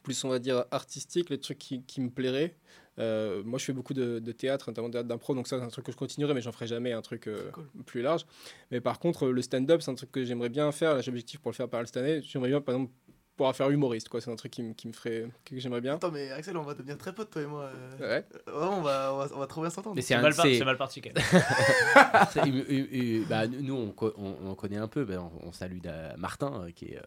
[0.03, 2.55] plus, on va dire, artistique, les trucs qui, qui me plairaient.
[2.99, 5.63] euh, moi, je fais beaucoup de, de théâtre, notamment de théâtre d'impro, donc ça, c'est
[5.65, 7.65] un truc que je continuerai, mais j'en ferai jamais un truc euh, Cool.
[7.85, 8.25] plus large.
[8.71, 10.95] Mais par contre, le stand-up, c'est un truc que j'aimerais bien faire.
[10.95, 12.21] Là, j'ai l'objectif pour le faire par cette année.
[12.21, 12.91] J'aimerais bien, par exemple,
[13.37, 14.19] pouvoir faire humoriste, quoi.
[14.21, 15.95] C'est un truc qui, me- qui me ferait, que j'aimerais bien.
[15.95, 17.71] Attends, mais Axel, on va devenir très potes, toi et moi.
[18.01, 18.17] euh.
[18.17, 18.25] Ouais.
[18.53, 19.95] On va, on va, on va trop bien s'entendre.
[19.95, 21.23] Mais c'est mal, par- c'est- c'est mal parti quand même.
[22.31, 25.05] C'est- euh, euh, euh, bah, nous, on, co- on, on connaît un peu.
[25.05, 25.79] bah, on, on salue
[26.17, 27.01] Martin, euh, qui est, euh,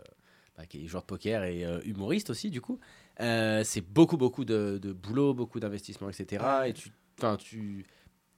[0.57, 2.79] bah, qui est joueur de poker et euh, humoriste aussi, du coup.
[3.21, 6.45] Euh, c'est beaucoup, beaucoup de, de boulot, beaucoup d'investissement, etc.
[6.67, 7.87] Et tu, enfin, tu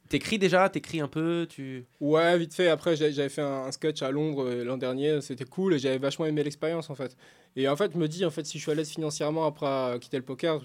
[0.09, 1.87] t'écris déjà, t'écris un peu, tu.
[2.01, 2.69] Ouais, vite fait.
[2.69, 5.21] Après, j'avais fait un, un sketch à Londres euh, l'an dernier.
[5.21, 7.17] C'était cool et j'avais vachement aimé l'expérience, en fait.
[7.55, 9.99] Et en fait, je me dis, en fait, si je suis à l'aise financièrement après
[10.01, 10.63] quitter le poker,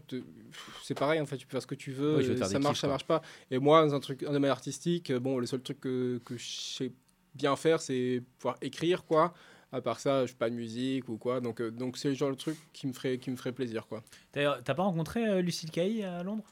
[0.84, 1.38] c'est pareil, en fait.
[1.38, 2.18] Tu peux faire ce que tu veux.
[2.18, 3.22] Oui, ça marche, kiffs, ça marche pas.
[3.50, 6.46] Et moi, dans un truc, un domaine artistique, bon, le seul truc que, que je
[6.46, 6.92] sais
[7.34, 9.34] bien faire, c'est pouvoir écrire, quoi.
[9.74, 11.40] À part ça, je suis pas de musique ou quoi.
[11.40, 13.88] Donc, euh, donc c'est le genre de truc qui me ferait, qui me ferait plaisir,
[13.88, 14.04] quoi.
[14.34, 16.44] D'ailleurs, T'as pas rencontré euh, Lucille Cahy à Londres?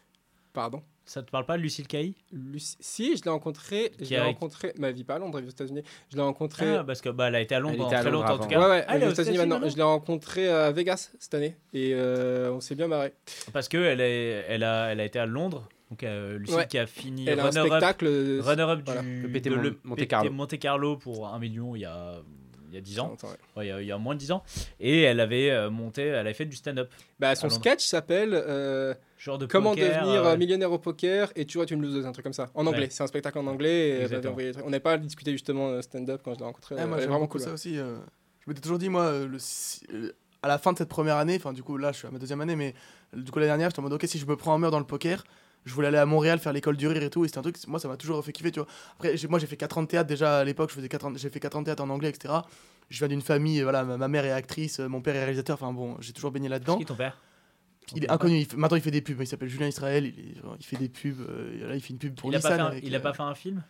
[0.54, 0.82] Pardon?
[1.06, 3.92] Ça te parle pas, Lucille Cahy Lucie- Si, je l'ai rencontré.
[4.00, 4.74] Je Qui l'ai a- rencontré.
[4.78, 5.82] Ma vie pas à Londres, elle vit aux États-Unis.
[6.12, 6.76] Je l'ai rencontré.
[6.78, 8.28] Ah, parce que bah, elle a été à Londres Elle pendant était à très Londres
[8.30, 8.62] longtemps en tout avant.
[8.62, 8.70] cas.
[8.70, 9.68] Ouais, ouais, Ah, elle est aux États-Unis maintenant.
[9.68, 13.14] Je l'ai rencontré à Vegas cette année et euh, on s'est bien marré.
[13.54, 15.68] Parce que elle, est, elle, a, elle a été à Londres.
[15.90, 16.68] Donc euh, Lucille Ouais.
[16.68, 18.08] qui a fini Elle a un runner-up spectacle.
[18.42, 19.02] runner-up Voilà.
[19.02, 20.32] du Le PT de Mon- le Monte PT Carlo.
[20.32, 22.22] Monte Carlo pour un million il y a,
[22.70, 23.08] il y a 10 ans.
[23.10, 23.34] longtemps, ouais.
[23.58, 24.44] Ouais, il, y a, il y a moins de 10 ans.
[24.80, 26.90] Et elle avait euh, monté, elle avait fait du stand-up.
[27.20, 31.46] Bah, son sketch s'appelle euh, Genre de Comment poker, devenir euh, millionnaire au poker et
[31.46, 32.50] tu vois, tu une loseuse, un truc comme ça.
[32.56, 32.88] En anglais, Ouais.
[32.90, 34.04] c'est un spectacle en anglais.
[34.04, 34.64] Et truc.
[34.66, 36.76] on n'a pas discuté justement stand-up quand je l'ai rencontré.
[36.76, 37.42] Ouais, euh, moi, elle vraiment cool.
[37.42, 37.54] ça ouais.
[37.54, 37.78] aussi.
[37.78, 37.98] euh,
[38.46, 41.64] je m'étais toujours dit, moi, le, à la fin de cette première année, enfin, du
[41.64, 42.74] coup, là, je suis à ma deuxième année, mais
[43.14, 44.80] du coup, l'année dernière, j'étais en mode, ok, si je me prends un mur dans
[44.80, 45.24] le poker,
[45.66, 47.56] je voulais aller à Montréal faire l'école du rire et tout, et c'était un truc,
[47.68, 48.68] moi, ça m'a toujours fait kiffer, tu vois.
[48.94, 51.14] Après, moi, j'ai fait 4 ans de théâtre déjà à l'époque, je faisais 4 ans-
[51.16, 52.34] j'ai fait 4 ans de théâtre en anglais, etc.
[52.90, 55.20] Je viens d'une famille, euh, voilà, ma, ma mère est actrice, euh, mon père est
[55.24, 56.78] réalisateur, enfin, bon, j'ai toujours baigné là-dedans.
[56.78, 57.18] qui ton père?
[57.96, 60.32] Il est inconnu, il fait- maintenant il fait des pubs, il s'appelle Julien Israël, il,
[60.38, 62.40] est- genre, il fait des pubs, euh, là, il fait une pub pour Il a,
[62.40, 63.64] pas Nissan fait un, avec, il a euh, pas fait un film?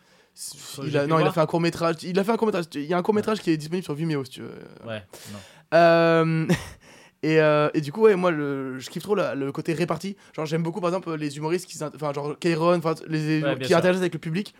[0.84, 1.96] il a, non, il a fait un court métrage.
[2.02, 2.66] Il a fait un court métrage.
[2.74, 4.54] Il y a un court métrage qui est disponible sur Vimeo si tu veux.
[4.86, 5.02] Ouais,
[5.32, 5.38] non.
[5.74, 6.46] Euh,
[7.22, 10.16] et, euh, et du coup, ouais, moi, le, je kiffe trop la- le côté réparti.
[10.34, 13.58] Genre, j'aime beaucoup, par exemple, les humoristes qui, enfin, genre Kairon, enfin, les, Ouais, bien
[13.58, 13.76] qui sûr.
[13.76, 14.54] interagissent avec le public.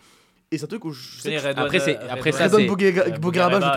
[0.51, 2.65] Et c'est un truc où je sais que Après, c'est- après, ça, c'est- je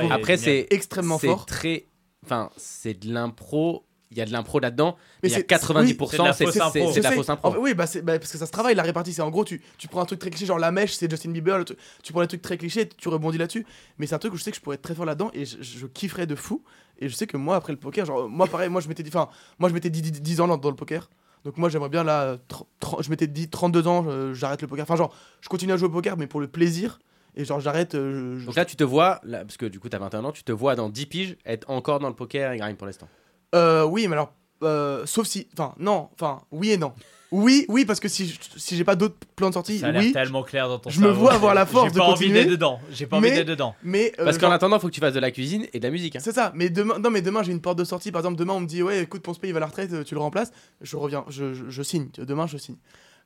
[0.01, 1.47] trouve Après, c'est extrêmement c'est fort.
[1.47, 1.86] très.
[2.24, 3.85] Enfin, c'est de l'impro.
[4.11, 4.97] Il y a de l'impro là-dedans.
[4.97, 6.73] Mais Mais il y a c'est- 90%, c'est de la c'est fausse c'est- impro.
[6.93, 7.48] c'est de la Je sais, fausse impro.
[7.48, 9.12] en fait, oui, bah, c'est- bah, parce que ça se travaille la répartie.
[9.12, 11.31] C'est en gros, tu, tu prends un truc très cliché, genre la mèche, c'est Justin
[11.31, 11.59] Bieber.
[11.59, 13.66] le truc- tu prends les trucs très clichés, tu rebondis là-dessus.
[13.98, 15.44] Mais c'est un truc où je sais que je pourrais être très fort là-dedans et
[15.44, 16.62] je, je kifferais de fou.
[17.05, 19.11] Et je sais que moi, après le poker, genre, moi, pareil, moi, je m'étais dit,
[19.15, 19.29] enfin,
[19.59, 21.11] moi, je m'étais dit 10, 10 ans dans, le poker.
[21.45, 22.39] Donc, moi, j'aimerais bien là,
[23.01, 24.85] je m'étais dit 32 ans, euh, j'arrête le poker.
[24.85, 26.99] Enfin, genre, je continue à jouer au poker, mais pour le plaisir.
[27.37, 27.95] Et genre, j'arrête.
[27.95, 30.25] euh, je- Donc là, tu te vois, là, parce que du coup, tu as 21
[30.25, 32.87] ans, tu te vois dans 10 piges être encore dans le poker et grind pour
[32.87, 33.09] l'instant.
[33.55, 34.33] Euh, oui, mais alors,
[34.63, 35.47] euh, sauf si.
[35.53, 36.95] Enfin, non, enfin, oui et non.
[37.36, 39.90] Oui, oui, parce que si, je- si j'ai pas d'autres plans de sortie, Ça a
[39.93, 40.12] l'air oui.
[40.12, 41.20] tellement clair dans ton Je me cerveau.
[41.23, 42.78] vois avoir la force J'ai de pas envie continuer, d'être dedans.
[42.93, 43.74] J'ai pas envie mais- d'être dedans.
[43.82, 44.12] Mais.
[44.20, 45.85] euh, Parce qu'en genre- attendant, il faut que tu fasses de la cuisine et de
[45.85, 46.15] la musique.
[46.16, 46.20] hein.
[46.23, 48.12] C'est ça, mais demain, non, mais demain j'ai une porte de sortie.
[48.12, 49.93] Par exemple, demain on me dit ouais, écoute, Ponce P, il va à la retraite,
[49.93, 50.52] euh, tu le remplaces.
[50.81, 52.09] Je reviens, je, je, je signe.
[52.19, 52.77] Demain je signe.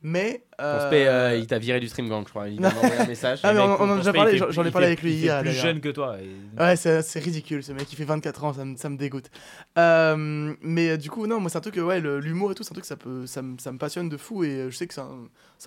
[0.03, 0.45] Mais.
[0.61, 2.49] Euh, euh, il t'a viré du stream gang, je crois.
[2.49, 3.41] Il m'a envoyé un message.
[3.43, 5.53] Ah, mais on- en a déjà parlé, j'en- ai parlé avec lui il hier, plus
[5.53, 6.16] jeune que toi.
[6.20, 9.31] et- Ouais, c'est ridicule, ce mec il fait 24 ans, ça me, ça me dégoûte.
[9.77, 12.73] Euh, mais du coup, non, moi c'est un truc, euh, ouais, l'humour et tout, c'est
[12.73, 14.95] un truc, ça, peut, ça, me, ça me passionne de fou et je sais que
[14.95, 15.01] c'est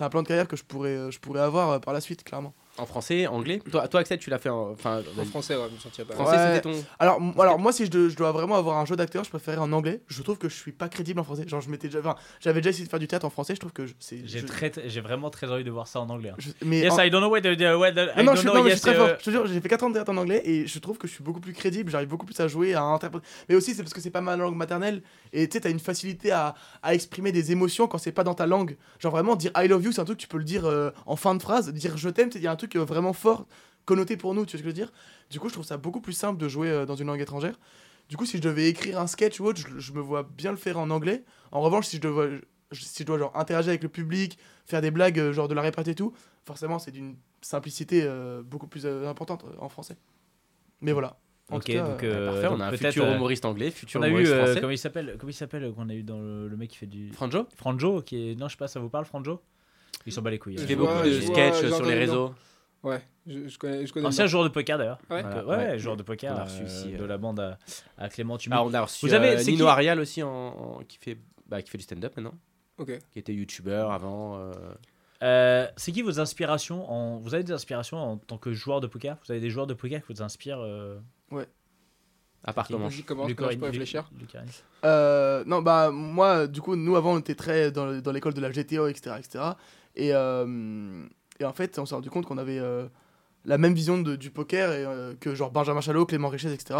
[0.04, 2.54] un, plan de carrière que je pourrais, je pourrais avoir par la suite, clairement.
[2.78, 3.60] En français, anglais?
[3.70, 4.70] Toi, toi Axel, tu l'as fait en.
[4.72, 6.14] En français, ouais, je me sentirais pas.
[6.14, 6.54] français, Ouais.
[6.56, 6.84] c'était ton.
[6.98, 9.60] Alors, alors moi, si je, de- je dois vraiment avoir un jeu d'acteur, je préférerais
[9.60, 10.00] en anglais.
[10.08, 11.46] Je trouve que je suis pas crédible en français.
[11.46, 13.54] Genre, je m'étais déjà, enfin, j'avais déjà essayé de faire du théâtre en français.
[13.54, 14.22] Je trouve que c'est.
[14.26, 16.30] J'ai je- très, j'ai vraiment très envie de voir ça en anglais.
[16.30, 16.36] hein.
[16.38, 18.24] je- mais Yes, en- I don't know what the, the- what the- I non, non,
[18.24, 19.16] don't je suis, know, non, je suis très euh, fort.
[19.18, 21.06] Je te jure, j'ai fait 4 ans de théâtre en anglais et je trouve que
[21.06, 21.90] je suis beaucoup plus crédible.
[21.90, 23.26] J'arrive beaucoup plus à jouer, à interpréter.
[23.50, 25.02] Mais aussi, c'est parce que c'est pas ma langue maternelle.
[25.34, 28.34] Et tu sais, t'as une facilité à, à exprimer des émotions quand c'est pas dans
[28.34, 28.78] ta langue.
[28.98, 30.90] Genre, vraiment, dire I love you, c'est un truc que tu peux le dire euh,
[31.04, 31.70] en fin de phrase.
[31.74, 33.46] Dire je t'aime, il y a un truc euh, vraiment fort
[33.84, 34.92] connoté pour nous, tu vois ce que je veux dire?
[35.30, 37.58] Du coup, je trouve ça beaucoup plus simple de jouer euh, dans une langue étrangère.
[38.08, 40.50] Du coup, si je devais écrire un sketch ou autre, je, je me vois bien
[40.50, 41.24] le faire en anglais.
[41.50, 42.28] En revanche, si je dois,
[42.72, 45.62] si je dois genre interagir avec le public, faire des blagues, euh, genre de la
[45.62, 46.12] répartie et tout,
[46.44, 49.96] forcément, c'est d'une simplicité euh, beaucoup plus euh, importante euh, en français.
[50.80, 51.18] Mais voilà.
[51.50, 54.08] En Ok, cas, donc, euh, Parfait, on a un futur humoriste anglais, futur On a
[54.08, 54.60] eu, humoriste euh, français.
[54.60, 56.86] comment il s'appelle, comment il s'appelle, qu'on a eu dans le, le mec qui fait
[56.86, 57.12] du.
[57.12, 57.46] Franjo?
[57.56, 58.34] Franjo, qui est.
[58.36, 59.40] Non, je sais pas, ça vous parle, Franjo?
[60.06, 60.54] Il s'en bat les couilles.
[60.54, 60.66] Il hein.
[60.66, 62.34] fait beaucoup de sketchs sur les le réseaux.
[62.82, 64.06] Ouais, je, je connais, je connais.
[64.06, 64.98] Ancien joueur de poker d'ailleurs.
[65.10, 65.24] Ouais.
[65.24, 65.78] Euh, Voilà, ouais, ouais.
[65.78, 67.06] joueur de poker On a euh, reçu ici, de euh.
[67.06, 67.58] la bande à,
[67.96, 68.56] à Clément Tumé.
[68.58, 70.98] Ah, on a reçu Vous avez- euh, c'est Nino qui Arial aussi, en, en- qui,
[70.98, 72.34] fait, bah, qui fait du stand-up maintenant.
[72.78, 72.98] Ok.
[73.12, 74.36] Qui était youtubeur avant.
[74.38, 74.52] euh,
[75.22, 77.18] Euh, c'est qui vos inspirations en...
[77.18, 79.16] Vous avez des inspirations en tant que joueur de poker?
[79.24, 80.98] Vous avez des joueurs de poker qui vous inspirent euh...
[82.44, 84.10] À part comment Vas-y, commence, Luc commence Oren- pour Luc- réfléchir?
[84.84, 88.40] Euh, non, bah, moi, du coup, nous, avant, on était très dans, dans l'école de
[88.40, 89.14] la GTO, etc.
[89.20, 89.44] etc.
[89.94, 91.06] Et, euh,
[91.40, 92.86] et en fait, on s'est rendu compte qu'on avait euh,
[93.44, 96.78] la même vision de- du poker et, euh, que genre Benjamin Chalot, Clément Richez, etc.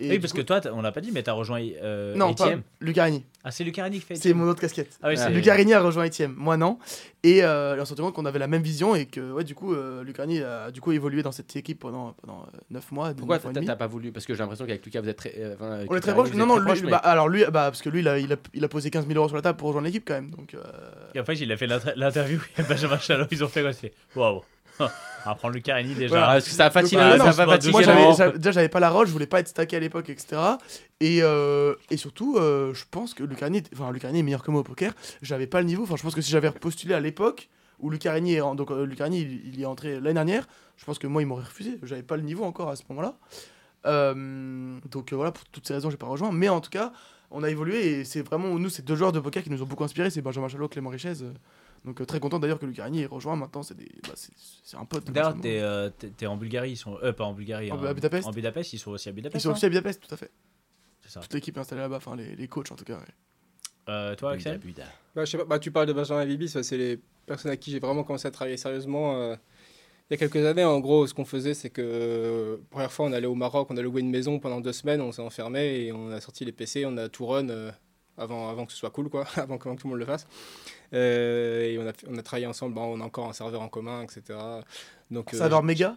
[0.00, 2.34] Et Oui, parce coup- que toi, on l'a pas dit, mais t'as rejoint euh, Non,
[2.34, 2.62] pas ATM.
[2.80, 3.24] Luc Arigny.
[3.44, 4.98] Ah, c'est Luc Arani qui fait C'est mon autre casquette.
[5.02, 6.78] Ah oui, c'est Luc Arigny a rejoint ATM, moi non.
[7.22, 9.54] Et euh, on s'est rendu compte qu'on avait la même vision et que, ouais, du
[9.54, 13.12] coup, euh, Luc Arigny a du coup évolué dans cette équipe pendant, pendant 9 mois.
[13.14, 14.10] Pourquoi neuf mois et t'as pas voulu?
[14.12, 15.34] Parce que j'ai l'impression qu'avec Lucas, vous êtes très.
[15.36, 16.32] euh, enfin, On est très proches.
[16.32, 18.32] Non, non, lui, proches, mais- bah, alors lui, bah, parce que lui, il a, il
[18.32, 20.30] a, il a posé 15 000 euros sur la table pour rejoindre l'équipe quand même.
[20.30, 20.62] Donc, euh,
[21.14, 23.72] Et en fait, il a fait l'inter- l'interview Benjamin Chalot, ils ont fait quoi?
[23.72, 24.42] C'est waouh
[25.24, 26.08] On va prendre Luc Arani déjà.
[26.08, 26.26] Voilà.
[26.32, 28.80] Parce que ça a fatigué, Donc, euh, ça non, moi, j'avais, j'avais- déjà, j'avais pas
[28.80, 30.40] la roche, je voulais pas être stacké à l'époque, etc.
[31.00, 34.50] Et, euh, et surtout, euh, je pense que Lucarni, était- enfin, Lucarni est meilleur que
[34.50, 34.92] moi au poker.
[35.22, 35.84] J'avais pas le niveau.
[35.84, 38.84] Enfin, je pense que si j'avais postulé à l'époque où Lucarni est, en- donc euh,
[38.84, 41.78] Lucarni, il, il y est entré l'année dernière, je pense que moi, il m'aurait refusé.
[41.84, 43.14] J'avais pas le niveau encore à ce moment-là.
[43.86, 46.32] Euh, donc euh, voilà, pour toutes ces raisons, j'ai pas rejoint.
[46.32, 46.92] Mais en tout cas,
[47.30, 49.66] on a évolué et c'est vraiment nous, c'est deux joueurs de poker qui nous ont
[49.66, 50.10] beaucoup inspiré.
[50.10, 51.12] C'est Benjamin Chalot, Clément Richez.
[51.84, 53.36] Donc euh, très content d'ailleurs que Luc ait rejoint.
[53.36, 54.14] Maintenant, c'est des, bah,
[54.80, 55.10] un pote.
[55.10, 55.90] D'ailleurs, t'es euh,
[56.26, 56.98] en Bulgarie, ils sont.
[57.02, 57.70] Euh, pas en Bulgarie.
[57.72, 58.26] En- Budapest.
[58.26, 59.40] En Budapest, ils sont aussi à Budapest.
[59.40, 60.30] Ils sont hein aussi à Budapest, tout à fait.
[61.00, 61.20] C'est ça.
[61.20, 62.94] Toute l'équipe est installée là-bas, enfin les, les coachs en tout cas.
[62.98, 63.04] ouais.
[63.88, 64.92] Euh, toi, Axel Buda, Buda.
[65.16, 67.56] Bah, je sais pas, bah, tu parles de Benjamin Bibi, ça, c'est les personnes à
[67.56, 69.16] qui j'ai vraiment commencé à travailler sérieusement.
[69.20, 69.34] euh,
[70.08, 73.06] il y a quelques années, en gros, ce qu'on faisait, c'est que euh, première fois,
[73.06, 75.86] on allait au Maroc, on allait louer une maison pendant deux semaines, on s'est enfermé
[75.86, 77.72] et on a sorti les PC, on a tout run euh,
[78.18, 80.06] avant, avant que ce soit cool, quoi, avant que, avant que tout le monde le
[80.06, 80.26] fasse.
[80.92, 83.68] Euh, et on a, on a travaillé ensemble, bon, on a encore un serveur en
[83.68, 84.38] commun, etc.
[85.10, 85.96] Donc, Un euh, serveur méga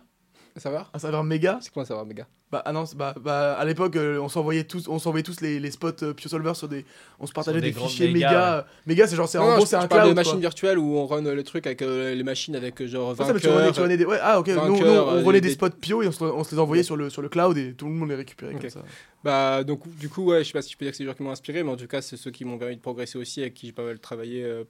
[0.58, 3.56] Ça va Un serveur méga C'est quoi un serveur méga Bah, ah non, bah, bah,
[3.60, 6.70] à l'époque, euh, on s'envoyait tous, on s'envoyait tous les, les spots euh, PioSolver sur
[6.70, 6.86] des.
[7.20, 8.66] On se partageait des des, fichiers méga.
[8.88, 10.10] Méga, c'est genre, c'est Non, en non, gros, je- c'est je un parle cloud.
[10.12, 10.24] de quoi.
[10.24, 13.16] machine virtuelle où on run le truc avec euh, les machines avec euh, genre Ah,
[13.18, 13.84] ça, 20 mais tu renais, tu cœurs.
[13.84, 14.06] renais des...
[14.06, 16.24] Ouais, ah, ok, nous, nous, on euh, renait des- des spots Pio et on se,
[16.24, 18.54] on se les envoyait sur le, sur le cloud et tout le monde les récupérait
[18.56, 18.62] Ok.
[18.62, 18.82] comme ça.
[19.26, 21.10] Bah, donc, du coup, ouais, je sais pas si je peux dire que c'est les
[21.10, 23.18] gens qui m'ont inspiré, mais en tout cas, c'est ceux qui m'ont permis de progresser
[23.18, 24.64] aussi, avec qui j'ai pas mal travaillé, euh,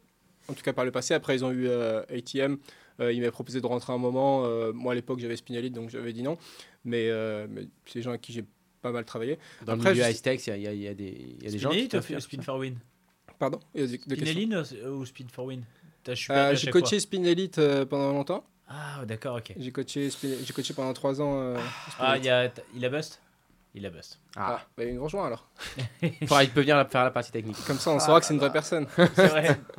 [0.48, 1.14] en tout cas par le passé.
[1.14, 2.58] Après, ils ont eu euh, ATM,
[3.00, 4.44] euh, ils m'avaient proposé de rentrer un moment.
[4.46, 6.38] euh, moi, à l'époque, j'avais Spinelli, donc j'avais dit non.
[6.84, 8.46] Mais, euh, mais c'est des gens avec qui j'ai
[8.82, 9.40] pas mal travaillé.
[9.66, 11.36] Dans Après, le milieu high stakes, il y a, il y il y a des,
[11.40, 12.78] il y a des gens Spinelli, qui fait Spin for Win
[13.40, 13.60] Pardon?
[13.74, 15.64] Il euh, ou Spin for Win
[16.08, 18.46] Euh, à J'ai coaché Spin Elite euh, pendant longtemps.
[18.68, 19.54] Ah, d'accord, ok.
[19.58, 20.10] J'ai coaché,
[20.54, 21.40] coaché pendant 3 ans.
[21.40, 21.58] euh,
[22.00, 22.24] Ah, Elite.
[22.24, 23.22] il, y a, il a bust?
[23.78, 24.20] Il a bust.
[24.38, 25.50] Ah, Ah, bah, il nous rejoint alors.
[26.02, 27.58] Il peut venir la- faire la partie technique.
[27.68, 28.88] Comme ça, on saura que c'est une vraie personne.
[29.16, 29.60] C'est vrai.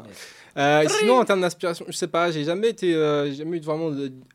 [0.59, 3.61] Euh, sinon, en termes d'inspiration, je sais pas, j'ai jamais été, euh, j'ai jamais eu
[3.61, 3.91] vraiment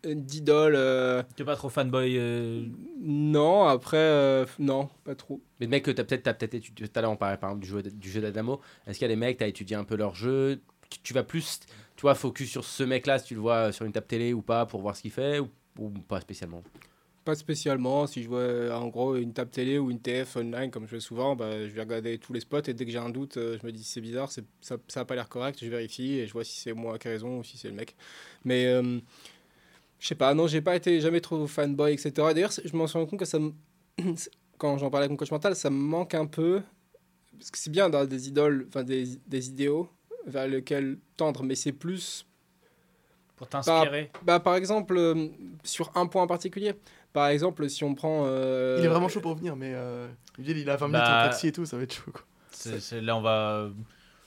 [0.06, 0.76] d'idole.
[0.76, 2.64] euh, T'es pas trop fanboy euh,
[3.02, 5.42] non, après, euh, non, pas trop.
[5.60, 7.50] Mais le mec que t'as peut-être, t'as peut-être étudié, tout à l'heure on parlait par
[7.50, 9.84] exemple du jeu, du jeu d'Adamo, est-ce qu'il y a des mecs, t'as étudié un
[9.84, 10.62] peu leur jeu,
[10.92, 11.62] tu, tu vas plus,
[11.96, 14.44] tu vois, focus sur ce mec-là, si tu le vois sur une table télé ou
[14.44, 16.62] pas, pour voir ce qu'il fait, ou, ou pas spécialement?
[17.24, 18.08] Pas spécialement.
[18.08, 21.00] Si je vois en gros une table télé ou une TF online, comme je fais
[21.00, 23.58] souvent, bah, je vais regarder tous les spots et dès que j'ai un doute, euh,
[23.62, 26.34] je me dis c'est bizarre, c'est- ça n'a pas l'air correct, je vérifie et je
[26.34, 27.96] vois si c'est moi qui ai raison ou si c'est le mec.
[28.44, 29.00] Mais euh,
[30.00, 32.34] je sais pas, non, j'ai pas été jamais trop fanboy, etc.
[32.34, 33.54] D'ailleurs, je m'en suis rendu compte que ça me-
[34.58, 36.62] quand j'en parlais avec mon coach mental, ça me manque un peu.
[37.38, 39.88] Parce que c'est bien d'avoir des idoles, enfin des, des idéaux
[40.26, 42.26] vers lesquels tendre, mais c'est plus
[43.36, 45.28] pour t'inspirer bah, par exemple, euh,
[45.64, 46.74] sur un point en particulier.
[47.14, 48.24] Par exemple, si on prend.
[48.26, 50.08] euh, Il est vraiment chaud pour venir, mais euh,
[50.38, 52.24] il a 20 minutes Bah, en taxi et tout, ça va être chaud quoi.
[53.02, 53.70] Là, on va.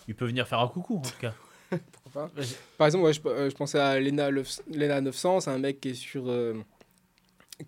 [0.06, 1.32] Il peut venir faire un coucou, en tout cas.
[1.70, 2.30] Pourquoi pas.
[2.76, 5.80] Par exemple, ouais, je, euh, je pensais à Lena, Leuf- Lena 900, c'est un mec
[5.80, 6.28] qui est sur.
[6.28, 6.54] euh,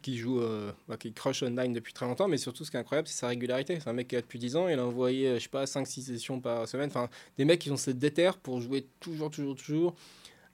[0.02, 0.40] qui joue.
[0.40, 3.18] euh, bah, qui crush online depuis très longtemps, mais surtout, ce qui est incroyable, c'est
[3.18, 3.78] sa régularité.
[3.80, 6.02] C'est un mec qui a depuis 10 ans, il a envoyé, je sais pas, 5-6
[6.02, 6.88] sessions par semaine.
[6.88, 9.94] Enfin, des mecs qui ont cette déter pour jouer toujours, toujours, toujours.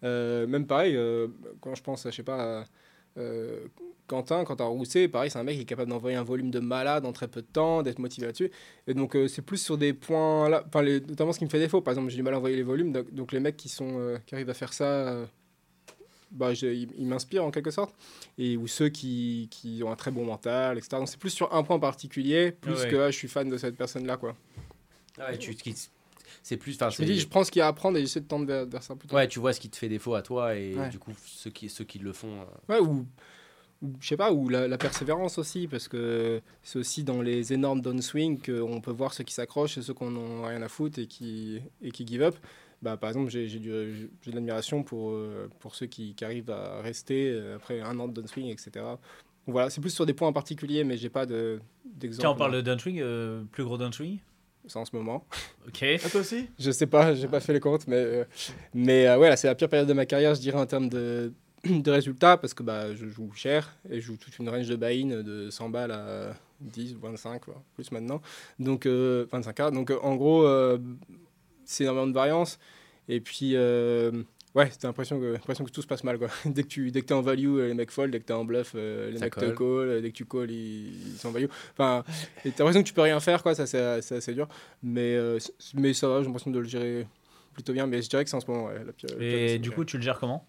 [0.04, 1.28] Euh, même pareil, euh,
[1.60, 2.60] quand je pense, à, je sais pas.
[2.60, 2.64] à,
[3.18, 3.66] euh,
[4.08, 7.06] Quentin, Quentin Rousset, pareil, c'est un mec qui est capable d'envoyer un volume de malade
[7.06, 8.50] en très peu de temps, d'être motivé là-dessus.
[8.86, 11.50] Et donc, euh, c'est plus sur des points là, enfin, les- notamment ce qui me
[11.50, 11.80] fait défaut.
[11.80, 13.98] Par exemple, j'ai du mal à envoyer les volumes, donc, donc les mecs qui, sont,
[13.98, 15.26] euh, qui arrivent à faire ça, euh,
[16.30, 17.94] bah, je- ils, ils m'inspirent en quelque sorte.
[18.38, 20.96] Et ou ceux qui, qui ont un très bon mental, etc.
[20.98, 22.88] Donc, c'est plus sur un point particulier, plus Ouais.
[22.90, 24.34] que ah, je suis fan de cette personne-là, quoi.
[25.18, 25.54] Ouais, tu-
[26.42, 28.00] c'est plus, enfin, Je me dis, je prends ce qu'il y a à apprendre et
[28.00, 29.14] j'essaie de tendre vers, vers ça plutôt.
[29.16, 30.88] ouais, tu vois ce qui te fait défaut à toi et Ouais.
[30.88, 32.40] du coup ceux qui, ceux qui le font.
[32.40, 32.44] euh,
[32.74, 33.06] Ouais, ou,
[33.82, 37.52] ou, je sais pas, ou la, la persévérance aussi, parce que c'est aussi dans les
[37.52, 40.98] énormes downswings qu'on peut voir ceux qui s'accrochent et ceux qui n'ont rien à foutre
[40.98, 42.36] et qui, et qui give up.
[42.80, 47.30] Bah, par exemple, j'ai de l'admiration pour, euh, pour ceux qui, qui arrivent à rester
[47.30, 48.84] euh, après un an de downswing, etc.
[49.46, 52.22] Voilà, c'est plus sur des points en particulier, mais j'ai pas de- d'exemple.
[52.22, 54.18] Tiens, on parle de downswing, euh, plus gros downswing?
[54.66, 55.26] C'est en ce moment.
[55.66, 55.84] Ok.
[56.04, 56.48] Ah, toi aussi?
[56.58, 58.24] Je sais pas, j'ai pas fait les comptes, mais, euh,
[58.74, 60.88] mais euh, ouais, là, c'est la pire période de ma carrière, je dirais, en termes
[60.88, 61.32] de,
[61.64, 64.76] de résultats, parce que bah, je joue cher et je joue toute une range de
[64.76, 68.22] buy-in de 100 balles à 10 ou 25, quoi, plus maintenant.
[68.58, 69.72] Donc, euh, 25K.
[69.72, 70.78] Donc, euh, en gros, euh,
[71.64, 72.58] c'est énormément de variance.
[73.08, 74.22] Et puis, euh,
[74.54, 76.28] ouais, t'as l'impression que, l'impression que tout se passe mal, quoi.
[76.46, 78.32] dès que tu dès que t'es en value, euh, les mecs fold, dès que t'es
[78.32, 81.18] en bluff, euh, les Ça mecs te call, euh, dès que tu call, ils, ils
[81.18, 81.46] sont en value.
[81.72, 82.04] Enfin,
[82.42, 84.48] t'as l'impression que tu peux rien faire, quoi, ça c'est c'est assez dur.
[84.82, 85.38] Mais, euh,
[85.74, 87.06] mais ça va, j'ai l'impression de le gérer
[87.54, 87.86] plutôt bien.
[87.86, 89.96] Mais je dirais que c'est en ce moment, ouais, la pire- Et du coup, tu
[89.96, 90.46] le gères comment?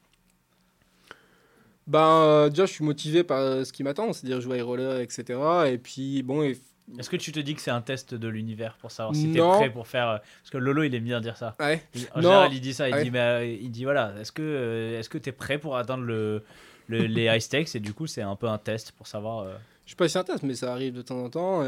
[1.85, 5.37] Ben, euh, déjà, je suis motivé par ce qui m'attend, c'est-à-dire jouer à roller, etc.
[5.69, 6.57] Et puis, bon, et...
[6.99, 9.39] Est-ce que tu te dis que c'est un test de l'univers pour savoir si t'es
[9.39, 10.09] prêt pour faire.
[10.09, 11.55] euh, Parce que Lolo, il aime bien dire ça.
[11.59, 11.81] ouais.
[12.13, 12.29] En Non.
[12.29, 12.89] général, il dit ça.
[12.89, 15.77] Il, dit, mais, euh, il dit voilà, est-ce que euh, est-ce que t'es prêt pour
[15.77, 16.43] atteindre le,
[16.87, 17.73] le- les high stakes?
[17.75, 19.39] Et du coup, c'est un peu un test pour savoir.
[19.39, 19.53] euh,
[19.85, 21.63] Je suis pas si test, mais ça arrive de temps en temps.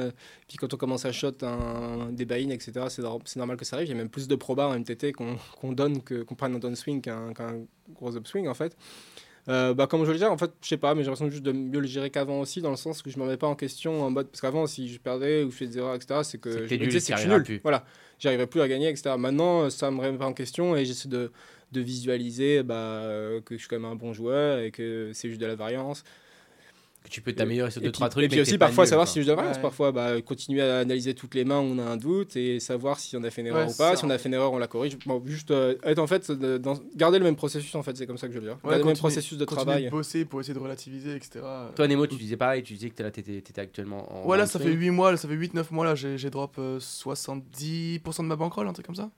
[0.50, 3.64] puis quand on commence à shot un, des buy-in, etc., c'est nor- c'est normal que
[3.66, 3.88] ça arrive.
[3.88, 6.56] Il y a même plus de probas en MTT qu'on qu'on donne, que- qu'on prenne
[6.56, 7.62] un downswing qu'un qu'un
[7.94, 8.76] gros upswing, en fait.
[9.48, 11.44] Euh, bah, comme je le disais, en fait, je sais pas, mais j'ai l'impression juste
[11.44, 13.56] de mieux le gérer qu'avant aussi, dans le sens que je me remets pas en
[13.56, 14.28] question en mode.
[14.28, 16.68] Parce qu'avant, si je perdais ou je faisais des erreurs, etc., c'est que je me
[16.68, 17.44] disais, c'est t'y que je suis arriveras nul.
[17.44, 17.60] plus.
[17.62, 17.86] Voilà,
[18.20, 19.16] j'arriverais plus à gagner, etc.
[19.18, 21.32] Maintenant, ça me remet pas en question et j'essaie de,
[21.72, 25.30] de visualiser bah, euh, que je suis quand même un bon joueur et que c'est
[25.30, 26.04] juste de la variance.
[27.06, 28.26] Que tu peux t'améliorer sur deux, trois trucs.
[28.26, 29.14] et puis mais aussi, parfois, nul, savoir quoi.
[29.14, 29.46] si je devrais.
[29.48, 29.62] Ouais.
[29.62, 33.00] Parfois, bah, continuer à analyser toutes les mains où on a un doute et savoir
[33.00, 33.96] si on a fait une erreur Ouais, ou pas.
[33.96, 34.98] Si on a fait une erreur, on la corrige.
[35.06, 36.32] Bon, juste euh, être en fait,
[36.96, 38.58] garder le même processus, en fait, c'est comme ça que je veux dire.
[38.64, 39.86] Ouais, garder le même processus de travail.
[39.86, 41.42] de bosser pour essayer de relativiser, etc.
[41.76, 44.28] Toi, Nemo, tu disais pareil, tu disais que t'étais t'étais actuellement en.
[44.28, 44.82] Ouais, là, ça fait downswing.
[44.82, 48.36] 8 mois, là, ça fait 8-9 mois, là, j'ai j'ai drop euh, 70% de ma
[48.36, 49.12] bankroll, un truc comme ça.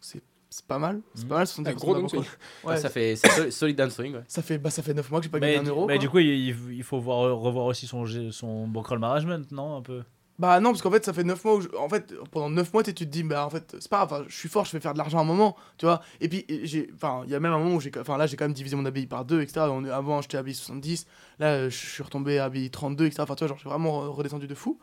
[0.00, 0.22] C'est
[0.52, 1.28] c'est pas mal, c'est Mhm.
[1.28, 2.24] pas mal, 70% Un gros de ma downswing.
[2.64, 4.24] Ouais, ça fait c'est sol- solid downswing, ouais.
[4.28, 5.86] ça fait, bah, ça fait 9 mois que j'ai pas Mais, gagné un euro.
[5.86, 6.00] mais quoi.
[6.00, 10.02] du coup, il, il faut voir, revoir aussi son, son bankroll management, non Un peu?
[10.38, 11.60] Bah non, parce qu'en fait, ça fait 9 mois où.
[11.60, 14.12] je- En fait, pendant 9 mois, tu te dis, bah en fait, c'est pas grave,
[14.12, 16.00] enfin, je suis fort, je vais faire de l'argent à un moment, tu vois.
[16.20, 16.90] Et puis, j'ai.
[16.94, 17.92] Enfin, il y a même un moment où j'ai.
[18.00, 19.66] Enfin, là, j'ai quand même divisé mon ABI par deux, etc.
[19.70, 21.06] On est- Avant, j'étais ABI 70,
[21.38, 23.22] là, je suis retombé à ABI 32, etc.
[23.22, 24.78] Enfin, tu vois, genre, j'ai vraiment re- redescendu de fou.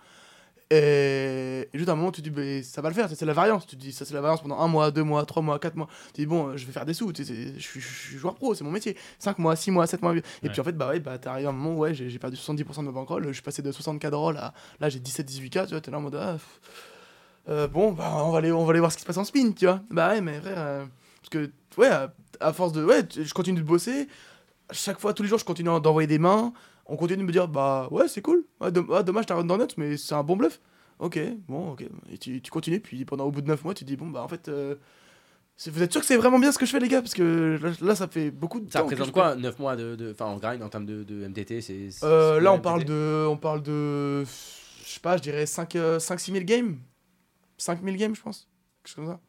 [0.71, 3.25] Et, et juste à un moment, tu te dis, bah, ça va le faire, c'est
[3.25, 3.65] la variance.
[3.65, 5.75] Tu te dis, ça, c'est la variance pendant un mois, deux mois, trois mois, quatre
[5.75, 5.87] mois.
[6.07, 7.23] Tu te dis, bon, je vais faire des sous, je
[7.59, 7.79] suis,
[8.17, 8.95] joueur pro, c'est mon métier.
[9.17, 10.15] 5 mois, 6 mois, 7 mois.
[10.15, 10.49] Et Ouais.
[10.51, 12.81] puis en fait, bah ouais, bah t'arrives à un moment où ouais, j'ai perdu 70%
[12.81, 14.53] de ma bankroll, je suis passé de 64 rolls à.
[14.79, 16.15] Là, j'ai 17-18K, tu vois, t'es là en mode.
[16.15, 16.37] Ah,
[17.47, 19.23] euh, bon, bah on va, aller, on va aller voir ce qui se passe en
[19.23, 19.81] spin, tu vois.
[19.89, 20.85] Bah ouais, mais frère, euh,
[21.21, 22.83] parce que, ouais, à, à force de.
[22.85, 24.07] Ouais, je continue de bosser.
[24.71, 26.53] Chaque fois, tous les jours, je continue d'envoyer des mains.
[26.91, 28.43] On continue de me dire, bah ouais, c'est cool.
[28.59, 30.59] Ouais, dom- ah, dommage, t'as run dans nuts, mais c'est un bon bluff.
[30.99, 31.85] Ok, bon, ok.
[32.11, 34.21] Et tu, tu continues, puis pendant au bout de 9 mois, tu dis, bon, bah
[34.23, 34.49] en fait.
[34.49, 34.75] euh,
[35.67, 37.01] vous êtes sûr que c'est vraiment bien ce que je fais, les gars?
[37.01, 38.85] Parce que là, là, ça fait beaucoup de Ça temps.
[38.87, 40.11] que représente quoi 9 mois de.
[40.13, 41.89] Enfin, en grind en termes de, de MTT c'est.
[42.03, 44.29] Euh, c'est là, on parle de, on parle de, je
[44.85, 46.77] sais pas, je dirais 5-6 000 games.
[47.57, 48.47] 5 000 games, je pense.
[48.83, 49.19] Quelque chose comme ça.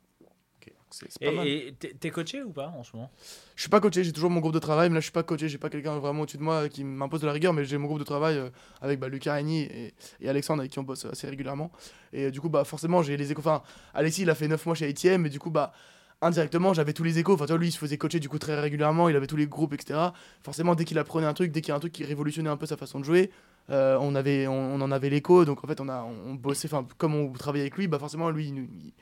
[0.91, 1.47] C'est c'est pas mal.
[1.47, 3.11] Et t'es coaché ou pas en ce moment?
[3.57, 5.23] Je suis pas coaché, j'ai toujours mon groupe de travail, mais là, je suis pas
[5.23, 5.49] coaché.
[5.49, 7.87] J'ai pas quelqu'un vraiment au-dessus de moi qui m'impose de la rigueur, mais j'ai mon
[7.87, 8.51] groupe de travail euh,
[8.81, 11.71] avec bah, Lucas et, et Alexandre avec qui on bosse assez régulièrement.
[12.13, 13.41] Et euh, du coup, bah, forcément, j'ai les échos.
[13.41, 13.63] Enfin,
[13.95, 15.73] Alexis, il a fait 9 mois chez ATM, et du coup, bah,
[16.21, 17.35] indirectement, j'avais tous les échos.
[17.35, 19.37] Enfin, tu vois, lui, il se faisait coacher du coup très régulièrement, il avait tous
[19.37, 19.99] les groupes, etc.
[20.43, 22.57] Forcément, dès qu'il apprenait un truc, dès qu'il y a un truc qui révolutionnait un
[22.57, 23.31] peu sa façon de jouer,
[23.71, 25.45] euh, on, avait, on, on en avait l'écho.
[25.45, 28.31] Donc, en fait, on, a, on bossait, enfin, comme on travaillait avec lui, bah, forcément,
[28.31, 28.93] lui, il,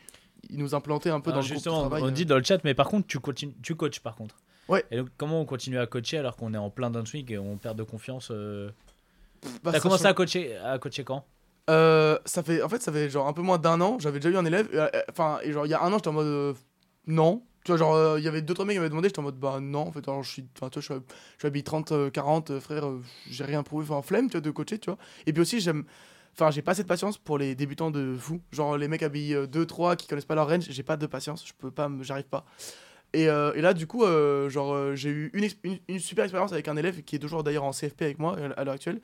[0.51, 2.03] il nous implantait un peu dans Alors, le groupe de Justement, travail.
[2.03, 2.11] on euh.
[2.11, 4.37] dit dans le chat, mais par contre, tu, continues, tu coaches par contre.
[4.69, 4.85] Ouais.
[4.91, 7.57] Et donc, comment on continue à coacher alors qu'on est en plein downswing et on
[7.57, 8.71] perd de confiance euh
[9.63, 11.25] Bah, T'as commencé à coacher, à coacher quand?
[11.71, 13.99] Euh, ça fait, en fait, ça fait genre un peu moins d'un an.
[13.99, 14.69] J'avais déjà eu un élève.
[14.75, 16.55] euh, euh, Enfin, et genre il y a un an, j'étais en mode euh,
[17.07, 17.43] non.
[17.65, 19.09] Tu vois, genre euh, il y avait deux trois mecs qui m'avaient demandé.
[19.09, 19.81] J'étais en mode bah non.
[19.89, 22.51] En fait, alors je suis, tu vois, je suis, je suis habillé 30, euh, 40,
[22.51, 22.87] euh, frère.
[22.87, 23.85] euh, j'ai rien prouvé.
[23.91, 24.99] Enfin, flemme, tu vois, de coacher, tu vois.
[25.27, 25.85] Et puis aussi, j'aime.
[26.39, 28.41] Enfin, j'ai pas assez de patience pour les débutants de fou.
[28.53, 30.67] Genre les mecs habillés 2, 3 qui connaissent pas leur range.
[30.71, 31.45] J'ai pas de patience.
[31.45, 32.45] Je peux pas, j'arrive pas.
[33.15, 35.33] Et, euh, et là, du coup, euh, genre, euh, j'ai eu
[35.89, 38.65] une, super expérience avec un élève qui est toujours d'ailleurs en CFP avec moi à
[38.65, 39.01] l'heure actuelle.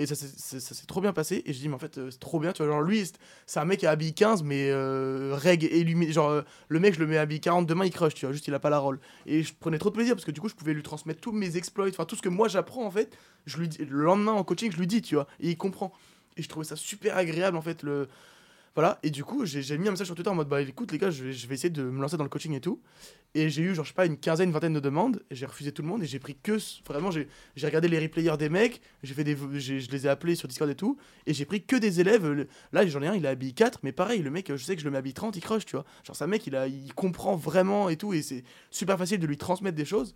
[0.00, 1.42] Et ça s'est- trop bien passé.
[1.44, 2.52] Et je dis, mais en fait, c'est trop bien.
[2.52, 3.04] Tu vois, genre, lui,
[3.46, 6.12] c'est- un mec qui a habillé 15, mais reg illuminé.
[6.12, 8.46] Genre, euh, le mec, je le mets habillé 40, demain, il crush, tu vois, juste
[8.46, 9.00] il a pas la rôle.
[9.26, 11.32] Et je prenais trop de plaisir parce que du coup, je pouvais lui transmettre tous
[11.32, 13.16] mes exploits, enfin, tout ce que moi j'apprends, en fait.
[13.46, 15.92] Je lui dis, le lendemain en coaching, je lui dis, tu vois, et il comprend.
[16.38, 18.08] Et je trouvais ça super agréable, en fait, le.
[18.74, 20.98] Voilà, et du coup, j'ai mis un message sur Twitter en mode bah écoute, les
[20.98, 22.80] gars, je vais, je vais essayer de me lancer dans le coaching et tout.
[23.34, 25.72] Et j'ai eu, genre, je sais pas, une quinzaine, une vingtaine de demandes, j'ai refusé
[25.72, 26.58] tout le monde, et j'ai pris que.
[26.86, 27.28] Vraiment, j'ai
[27.60, 30.76] regardé les replayers des mecs, j'ai fait des, je les ai appelés sur Discord et
[30.76, 30.96] tout,
[31.26, 32.46] et j'ai pris que des élèves.
[32.72, 34.80] Là, j'en ai un, il a habillé 4, mais pareil, le mec, je sais que
[34.80, 35.84] je le mets habillé 30, il crush, tu vois.
[36.04, 39.26] Genre, ça mec, il, a, il comprend vraiment et tout, et c'est super facile de
[39.26, 40.14] lui transmettre des choses.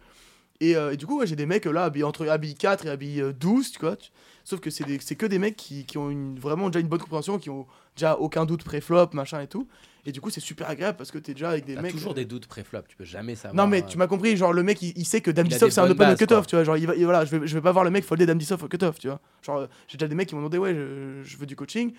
[0.62, 2.90] Et, euh, et du coup, ouais, j'ai des mecs là, habillés entre habillés 4 et
[2.90, 3.96] habillés euh, 12, tu vois.
[3.96, 4.10] tu-
[4.44, 6.88] Sauf que c'est des- c'est que des mecs qui, qui ont une, vraiment déjà une
[6.88, 7.66] bonne compréhension, qui ont
[7.96, 9.66] déjà aucun doute pré-flop, machin et tout.
[10.04, 11.92] Et du coup, c'est super agréable parce que t'es déjà avec des T'as mecs.
[11.92, 13.54] toujours euh, des doutes pré-flop, tu peux jamais savoir.
[13.64, 15.54] non mais euh, tu m'as compris, genre le mec il, il sait que Dame Il
[15.54, 17.24] a 10 off des c'est un open cutoff, tu vois, genre il va, il- voilà,
[17.24, 19.06] je vais, je vais pas voir le mec folder Dame 10 off au cutoff, tu
[19.08, 19.20] vois.
[19.42, 21.92] Genre euh, j'ai déjà des mecs qui m'ont demandé ouais, je, je veux du coaching.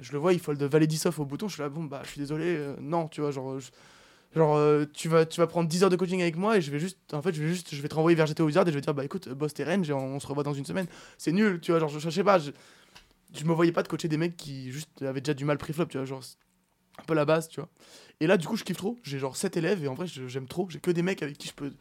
[0.00, 2.00] Je le vois, il fold Valet 10 off au bouton, je suis là bon bah
[2.04, 3.70] je suis désolé, euh, non, tu vois, genre euh, je-
[4.34, 6.70] genre euh, tu vas tu vas prendre 10 heures de coaching avec moi et je
[6.70, 8.70] vais juste en fait, je vais juste je vais te renvoyer vers GTO Wizard et
[8.70, 10.64] je vais te dire bah écoute, boss tes et on, on se revoit dans une
[10.64, 10.86] semaine.
[11.18, 12.50] C'est nul, tu vois, genre je, je sais pas, je,
[13.34, 15.86] je me voyais pas de coacher des mecs qui juste avaient déjà du mal pré-flop,
[15.86, 16.22] tu vois, genre
[16.98, 17.68] un peu la base, tu vois.
[18.20, 18.96] Et là, du coup, je kiffe trop.
[19.02, 20.68] J'ai genre 7 élèves et en vrai, j'aime trop.
[20.70, 21.72] J'ai que des mecs avec qui je peux.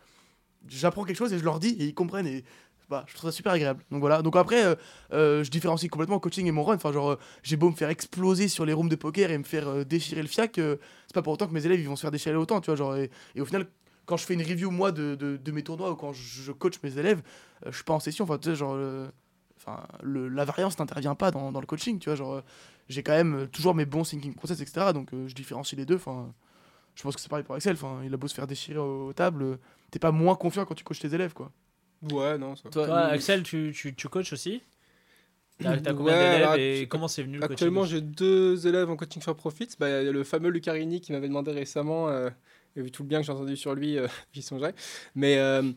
[0.67, 2.43] J'apprends quelque chose et je leur dis et ils comprennent et
[2.89, 3.83] bah, je trouve ça super agréable.
[3.91, 4.21] Donc voilà.
[4.21, 4.75] Donc après, euh,
[5.13, 6.75] euh, je différencie complètement coaching et mon run.
[6.75, 9.43] Enfin, genre, euh, j'ai beau me faire exploser sur les rooms de poker et me
[9.43, 12.11] faire déchirer le fiac, c'est pas pour autant que mes élèves ils vont se faire
[12.11, 12.75] déchirer autant, tu vois.
[12.75, 13.67] Genre, et, au final,
[14.05, 16.97] quand je fais une review moi de, de, mes tournois ou quand je, coach mes
[16.97, 17.21] élèves,
[17.65, 18.25] je suis pas en session.
[18.25, 18.77] Enfin, tu sais, genre.
[19.57, 22.15] Enfin, la variance n'intervient pas dans, dans le coaching, tu vois.
[22.15, 22.41] Genre,
[22.89, 24.91] j'ai quand même toujours mes bons thinking process, etc.
[24.93, 25.95] Donc, je différencie les deux.
[25.95, 26.33] Enfin,
[26.95, 27.73] je pense que c'est pareil pour Axel.
[27.73, 29.57] Enfin, il a beau se faire déchirer aux tables,
[29.91, 31.51] t'es pas moins confiant quand tu coaches tes élèves, quoi.
[32.11, 32.69] Ouais, non, ça.
[32.69, 34.61] Toi, Axel, tu, tu, tu coaches aussi
[35.59, 38.89] T'as t'as Ouais, combien d'élèves et comment c'est venu le Actuellement, coaching j'ai deux élèves
[38.89, 39.69] en coaching for profit.
[39.79, 42.29] Bah, il y a le fameux Lucarini qui m'avait demandé récemment, euh,
[42.75, 44.73] et vu tout le bien que j'ai entendu sur lui, euh, j'y songerai.
[45.15, 45.71] Mais euh,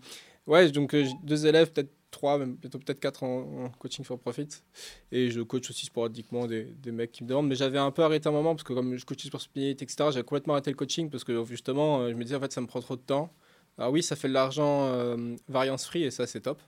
[0.46, 4.04] ouais, donc euh, j'ai deux élèves, peut-être trois, même bientôt peut-être quatre en, en coaching
[4.04, 4.48] for profit.
[5.12, 7.46] Et je coach aussi sporadiquement des, des mecs qui me demandent.
[7.48, 10.10] Mais j'avais un peu arrêté un moment parce que comme je coachais pour Spinelli, etc.,
[10.10, 12.62] j'avais complètement arrêté le coaching parce que justement, euh, je me disais en fait, ça
[12.62, 13.30] me prend trop de temps.
[13.78, 16.60] Alors oui, ça fait de l'argent euh, variance free et ça, c'est top.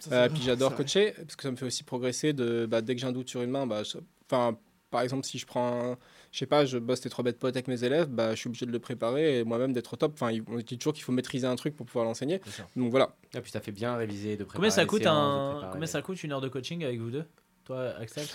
[0.00, 2.32] Ça, Euh, puis j'adore coacher parce que ça me fait aussi progresser.
[2.32, 3.98] De, bah, dès que j'ai un doute sur une main, bah, je-
[4.30, 4.56] enfin,
[4.90, 5.98] par exemple, si je prends, un-
[6.30, 8.48] je sais pas, je bosse tes trois bêtes potes avec mes élèves, bah, je suis
[8.48, 10.12] obligé de le préparer et moi-même d'être au top.
[10.14, 12.40] Enfin, on dit toujours qu'il faut maîtriser un truc pour pouvoir l'enseigner.
[12.76, 13.16] Donc voilà.
[13.34, 15.50] Ah, puis ça fait bien réviser, de préparer Combien ça les coûte séances, de un
[15.54, 17.24] préparer combien les- ça coûte une heure de coaching avec vous deux?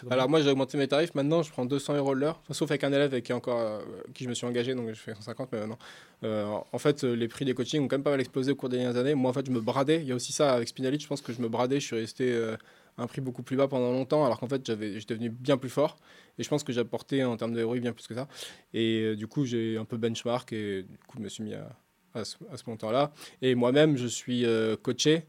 [0.09, 1.15] Alors moi, j'ai augmenté mes tarifs.
[1.15, 3.79] Maintenant, je prends 200 euros l'heure, sauf avec un élève qui encore, euh,
[4.13, 5.49] qui je me suis engagé, donc je fais 150.
[5.51, 5.77] Mais non.
[6.23, 8.55] Euh, en fait, euh, les prix des coachings ont quand même pas mal explosé au
[8.55, 9.15] cours des dernières années.
[9.15, 9.97] Moi, en fait, je me bradais.
[10.01, 10.99] Il y a aussi ça avec Spinelli.
[10.99, 11.79] Je pense que je me bradais.
[11.79, 12.55] Je suis resté euh,
[12.97, 15.97] un prix beaucoup plus bas pendant longtemps, alors qu'en fait, j'étais devenu bien plus fort.
[16.37, 18.27] Et je pense que j'ai apporté en termes de ROI bien plus que ça.
[18.73, 21.69] Et du coup, j'ai un peu benchmark et du coup, je me suis mis à,
[22.15, 22.37] à ce,
[22.67, 23.11] montant-là.
[23.41, 24.45] Et moi-même, je suis
[24.81, 25.25] coaché.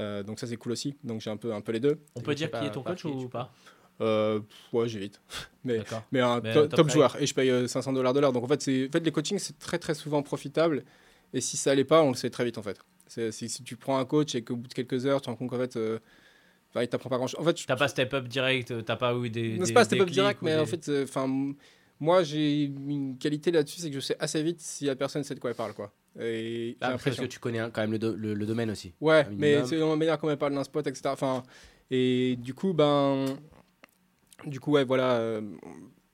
[0.00, 0.96] Euh, donc ça c'est cool aussi.
[1.04, 2.00] Donc j'ai un peu un peu les deux.
[2.16, 3.52] On peut dire qui est ton coach ou pas
[4.00, 4.40] Euh,
[4.72, 5.20] ouais, j'évite.
[5.64, 5.78] Mais
[6.10, 8.32] mais un Mais to- un top, joueur et je paye euh, 500 dollars de l'heure
[8.32, 10.84] donc en fait c'est en fait les coachings c'est très très souvent profitable
[11.34, 12.78] et si ça l'est pas on le sait très vite en fait
[13.30, 15.36] si, si tu prends un coach et qu'au bout de quelques heures tu te rends
[15.36, 15.98] compte qu'en fait euh,
[16.70, 19.14] enfin, il t'apprend pas grand chose en fait T'as pas step up direct, t'as pas
[19.14, 19.58] eu des.
[19.58, 21.28] non, c'est pas step up direct mais des- en fait euh, enfin
[21.98, 25.34] moi j'ai une qualité là-dessus c'est que je sais assez vite si la personne sait
[25.34, 28.14] de quoi elle parle quoi et Ah, parce que tu connais quand même le, do-
[28.16, 28.94] le- le domaine aussi.
[29.00, 31.12] Ouais, mais c'est dans la manière comment elle parle d'un spot, etc.
[31.12, 31.42] Enfin,
[31.90, 33.26] et du coup, ben,
[34.46, 35.12] du coup, ouais, voilà.
[35.18, 35.40] euh,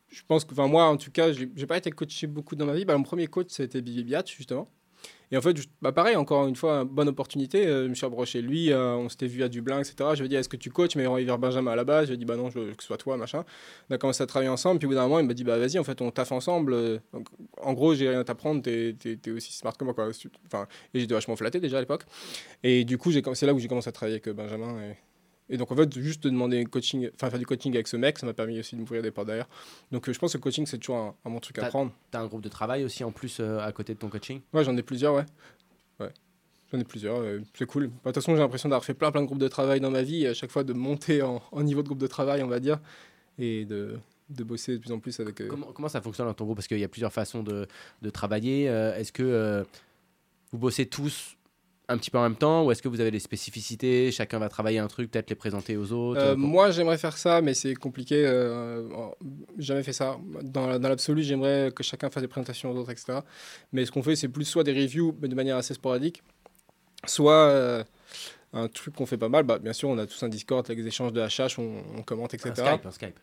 [0.08, 2.74] je pense que, enfin, moi, en tout cas, j'ai pas été coaché beaucoup dans ma
[2.74, 2.84] vie.
[2.84, 4.70] Bah, mon premier coach, c'était Bibi Biat, justement.
[5.32, 7.66] Et en fait, bah, pareil, encore une fois, bonne opportunité.
[7.66, 10.10] euh, je me suis approché lui, euh, on s'était vu à Dublin, etc.
[10.14, 10.94] Je lui ai dit, est-ce que tu coaches?
[10.96, 12.04] Mais il vers Benjamin à la base.
[12.04, 13.44] Je lui ai dit, bah non, je veux que ce soit toi, machin.
[13.90, 14.78] On a commencé à travailler ensemble.
[14.78, 16.74] Puis au bout d'un moment, il m'a dit, bah vas-y, en fait, on taffe ensemble.
[16.74, 16.98] euh,
[17.60, 20.08] en gros, j'ai rien à t'apprendre, t'es es, aussi smart que moi, quoi.
[20.46, 22.04] Enfin, et j'étais vachement flatté déjà à l'époque.
[22.62, 24.94] Et du coup, c'est là où j'ai commencé à travailler avec euh, Benjamin.
[25.48, 28.18] Et donc, en fait, juste de demander coaching, enfin, faire du coaching avec ce mec,
[28.18, 29.48] ça m'a permis aussi de m'ouvrir des portes derrière.
[29.92, 31.92] Donc, euh, je pense que le coaching, c'est toujours un, un bon truc à prendre.
[32.10, 34.40] T'as un groupe de travail aussi en plus euh, à côté de ton coaching?
[34.52, 35.24] Ouais, j'en ai plusieurs, ouais.
[36.00, 36.10] Ouais.
[36.72, 37.86] J'en ai plusieurs, euh, c'est cool.
[37.86, 39.90] Bah, De toute façon, j'ai l'impression d'avoir fait plein, plein de groupes de travail dans
[39.90, 42.42] ma vie, et à chaque fois de monter en, en niveau de groupe de travail,
[42.42, 42.80] on va dire,
[43.38, 43.98] et de,
[44.30, 45.46] de bosser de plus en plus avec.
[45.46, 46.56] comment, comment ça fonctionne dans ton groupe?
[46.56, 47.68] Parce qu'il y a plusieurs façons de,
[48.02, 48.64] de travailler.
[48.64, 49.64] Est-ce que
[50.50, 51.35] vous bossez tous
[51.88, 54.48] un petit peu en même temps ou est-ce que vous avez des spécificités Chacun va
[54.48, 57.54] travailler un truc, peut-être les présenter aux autres Euh, euh, moi, j'aimerais faire ça, mais
[57.54, 58.24] c'est compliqué.
[58.26, 58.88] Euh,
[59.58, 60.18] jamais fait ça.
[60.42, 63.20] Dans, la- dans l'absolu, j'aimerais que chacun fasse des présentations aux autres, etc.
[63.72, 66.22] Mais ce qu'on fait, c'est plus soit des reviews, mais de manière assez sporadique,
[67.06, 67.84] soit euh,
[68.52, 69.44] un truc qu'on fait pas mal.
[69.44, 72.02] Bah, bien sûr, on a tous un Discord avec des échanges de HH, on, on
[72.02, 72.50] commente, etc.
[72.50, 73.18] un Skype, un Skype.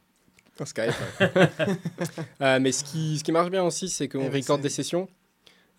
[0.60, 0.94] Un Skype.
[1.20, 1.30] ouais.
[2.42, 4.70] Euh, mais ce qui, ce qui marche bien aussi, c'est qu'on Eh ben, recorde des
[4.70, 5.08] sessions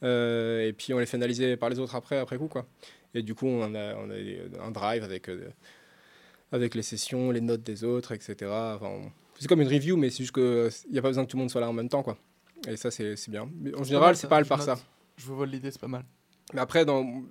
[0.05, 2.48] et puis on les fait analyser par les autres après, après coup.
[2.48, 2.66] Quoi.
[3.14, 5.48] Et du coup, on a, on a un drive avec, euh,
[6.52, 8.35] avec les sessions, les notes des autres, etc.
[8.76, 11.31] Enfin, on- c'est comme une review, mais c'est juste qu'il n'y a pas besoin que
[11.31, 12.02] tout le monde soit là en même temps.
[12.02, 12.16] Quoi.
[12.68, 13.48] Et ça, c'est c'est bien.
[13.60, 14.78] Mais en général, c'est pas mal par ça.
[15.16, 16.05] Je vous vole l'idée, c'est pas mal.
[16.52, 17.22] Mais après, dans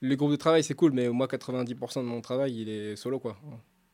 [0.00, 3.18] les groupes de travail, c'est cool, mais moi, 90% de mon travail, il est solo,
[3.20, 3.36] quoi,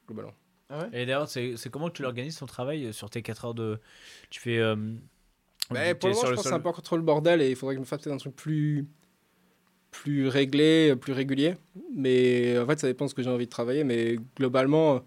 [0.06, 0.32] globalement.
[0.70, 0.88] Ah ouais?
[1.02, 3.78] Et d'ailleurs, c'est comment tu l'organises ton travail euh, sur tes 4 heures de.
[4.30, 4.58] Tu fais.
[4.58, 4.76] euh,
[5.70, 7.50] Mais t'es pour le moment, je pense que c'est un peu trop le bordel et
[7.50, 8.86] il faudrait que je me fasse peut-être un truc plus,
[9.90, 11.54] plus réglé, plus régulier.
[11.94, 13.84] Mais en fait, ça dépend de ce que j'ai envie de travailler.
[13.84, 15.02] Mais globalement,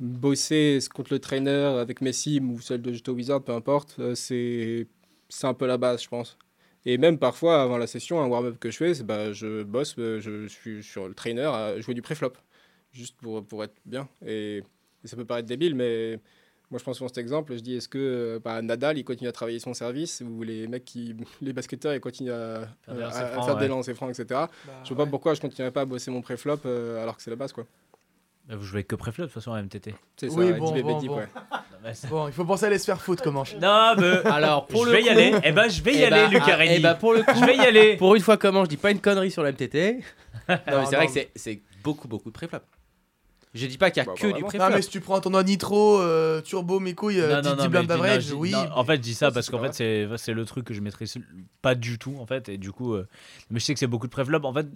[0.00, 4.14] bosser contre le trainer avec mes sims ou celle de Juto Wizard, peu importe, euh,
[4.14, 4.86] c'est
[5.42, 6.38] un peu la base, je pense.
[6.86, 10.20] Et même parfois, avant la session, un warm-up que je fais, bah, je bosse, euh,
[10.20, 12.34] je suis sur le trainer à jouer du pré-flop,
[12.92, 14.08] juste pour, pour être bien.
[14.26, 14.62] Et,
[15.02, 16.20] et ça peut paraître débile, mais
[16.74, 17.54] moi, je prends souvent cet exemple.
[17.54, 20.66] Je dis, est-ce que euh, bah, Nadal, il continue à travailler son service ou les
[20.66, 23.60] mecs qui, les basketteurs, ils continuent à Faire des à- lancers à francs, faire ouais.
[23.60, 24.26] des lancers francs, etc.
[24.30, 24.48] Bah,
[24.82, 25.10] Je vois pas ouais.
[25.10, 27.64] pourquoi je continuerais pas à bosser mon pré-flop euh, alors que c'est la base, quoi.
[28.48, 29.94] Bah, Vous jouez que préflop de toute façon en MTT.
[30.16, 31.16] C'est ça, Oui, bon, 10 bon, bon.
[31.18, 31.28] ouais.
[32.10, 33.54] Bon, il faut penser à aller se faire foutre comme manche.
[33.54, 34.16] Non, mais.
[34.26, 35.32] Alors, pour je le vais y aller.
[35.44, 37.30] Eh ben, je vais y Eh bah, aller, Lucas ah, eh bah, pour le coup,
[37.38, 37.96] Je vais y aller.
[37.98, 40.00] pour une fois comment je dis pas une connerie sur la MTT.
[40.48, 42.58] non, mais Non, c'est vrai que c'est- c'est beaucoup beaucoup de préflop.
[43.54, 44.68] Je dis pas qu'il y a Bah, que pas du préflop.
[44.68, 47.68] Non, mais si tu prends un tournoi Nitro, euh, Turbo, mes couilles, euh, 10 10
[47.68, 48.50] mais d'average, non, oui.
[48.50, 50.74] non, en fait, je dis ça Ça, parce qu'en fait, c'est c'est le truc que
[50.74, 51.16] je maîtrise
[51.62, 52.48] pas du tout, en fait.
[52.48, 53.06] Et du coup, euh,
[53.50, 54.66] mais je sais que c'est beaucoup de préflop, en fait,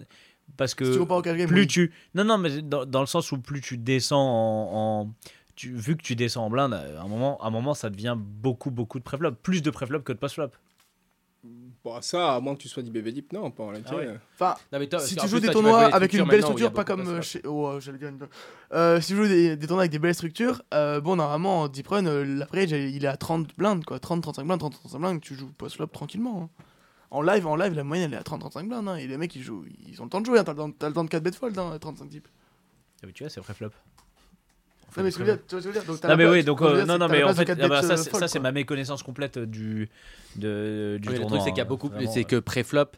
[0.55, 1.67] parce que Si tu game, plus oui.
[1.67, 1.91] tu.
[2.15, 5.01] Non, non, mais dans, dans le sens où plus tu descends en.
[5.01, 5.13] en-
[5.55, 8.15] tu, vu que tu descends en blinde, à un moment, à un moment, ça devient
[8.17, 9.31] beaucoup, beaucoup de préflop.
[9.43, 10.51] Plus de préflop que de post-flop.
[11.83, 13.89] Bon, ça, à moins que tu sois du bébé deep, non, pas en réalité.
[13.93, 14.19] Ah ouais.
[14.35, 17.07] Enfin, Non, mais si tu plus, joues des tournois avec une belle structure, pas comme
[17.07, 17.41] euh, chez.
[17.45, 18.27] Oh, j'allais dire une-
[18.73, 21.67] Euh, si tu joues des, des tournois avec des belles structures, euh, bon, normalement, en
[21.69, 23.97] Deep Run, euh, l'average, il est à 30 blindes, quoi.
[23.99, 26.49] 30, 35 blindes, 30, 35 blindes, tu joues post-flop tranquillement.
[26.59, 26.63] hein.
[27.11, 29.17] En live, en live, la moyenne, elle est à 30, 35 blindes, hein, et les
[29.17, 30.93] mecs, ils jouent, ils ont le temps de jouer, hein, t'as le temps, t'as le
[30.93, 32.27] temps de 4 bêtes fold, hein, 35 types.
[33.01, 33.69] Ah oui, tu vois, c'est vrai flop.
[34.97, 36.01] Non, mais ce que je veux dire, tu vois ce que je veux dire, donc,
[36.01, 38.27] t'as Non mais oui, donc euh, non non mais en fait ah bah, ça c'est
[38.27, 39.89] ça ma méconnaissance complète du
[40.35, 41.89] de du le truc, c'est qu'il y a hein, beaucoup.
[42.11, 42.91] C'est que pré-flop,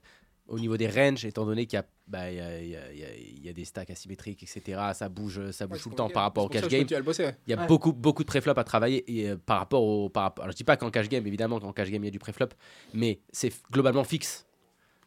[0.48, 2.76] au niveau des ranges, étant donné qu'il y a, bah, il y, a, il y
[2.76, 5.78] a- il y a- il y a des stacks asymétriques, etc., ça bouge, ça bouge
[5.78, 6.86] Ouais, tout le temps par rapport au cash game.
[6.90, 7.68] Il y a Ouais.
[7.68, 10.10] beaucoup, beaucoup de préflop à travailler et euh, par rapport au.
[10.10, 12.10] Par, rapport- alors, je dis pas qu'en cash game, évidemment, qu'en cash game il y
[12.10, 12.48] a du préflop,
[12.94, 14.46] mais c'est globalement fixe.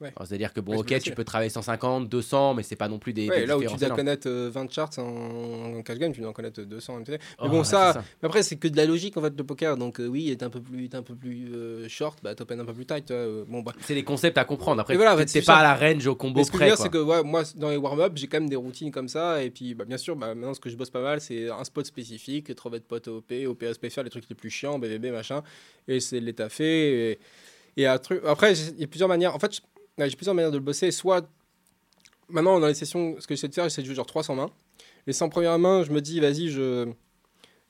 [0.01, 0.13] Ouais.
[0.25, 3.29] C'est-à-dire que bon, ok, tu peux travailler 150, 200, mais c'est pas non plus des.
[3.29, 6.21] Ouais, des là où tu dois connaître euh, 20 charts en, en cash game, tu
[6.21, 7.13] dois en connaître 200 MTT.
[7.13, 9.45] Mais Oh, bon, ouais, ça, mais après, c'est que de la logique en fait, le
[9.45, 9.77] poker.
[9.77, 12.65] Donc, euh, oui, t'es un peu plus, un peu plus euh, short, bah, t'open un
[12.65, 13.11] peu plus tight.
[13.13, 13.73] euh, bon, bah.
[13.83, 14.81] C'est des concepts à comprendre.
[14.81, 15.57] Après, voilà, t'es pas ça.
[15.59, 16.77] à la range au combo Mais ce que je veux près.
[16.77, 16.85] dire, quoi.
[16.85, 19.43] c'est que moi, dans les warm-up, j'ai quand même des routines comme ça.
[19.45, 21.63] Et puis, bah, bien sûr, bah, maintenant, ce que je bosse pas mal, c'est un
[21.65, 25.43] spot spécifique, trouver de potes OP, OPSP, faire les trucs les plus chiants, BVB, machin.
[25.87, 27.13] Et c'est les taffer.
[27.13, 27.19] Et,
[27.77, 28.21] et un truc...
[28.27, 29.35] Après, il y a plusieurs manières.
[29.35, 29.61] En fait,
[29.99, 30.91] ouais, j'ai plusieurs manières de le bosser.
[30.91, 31.29] Soit,
[32.29, 34.51] maintenant, dans les sessions, ce que j'essaie de faire, j'essaie de jouer genre 300 mains.
[35.07, 36.89] Les 100 premières mains, je me dis, vas-y, je,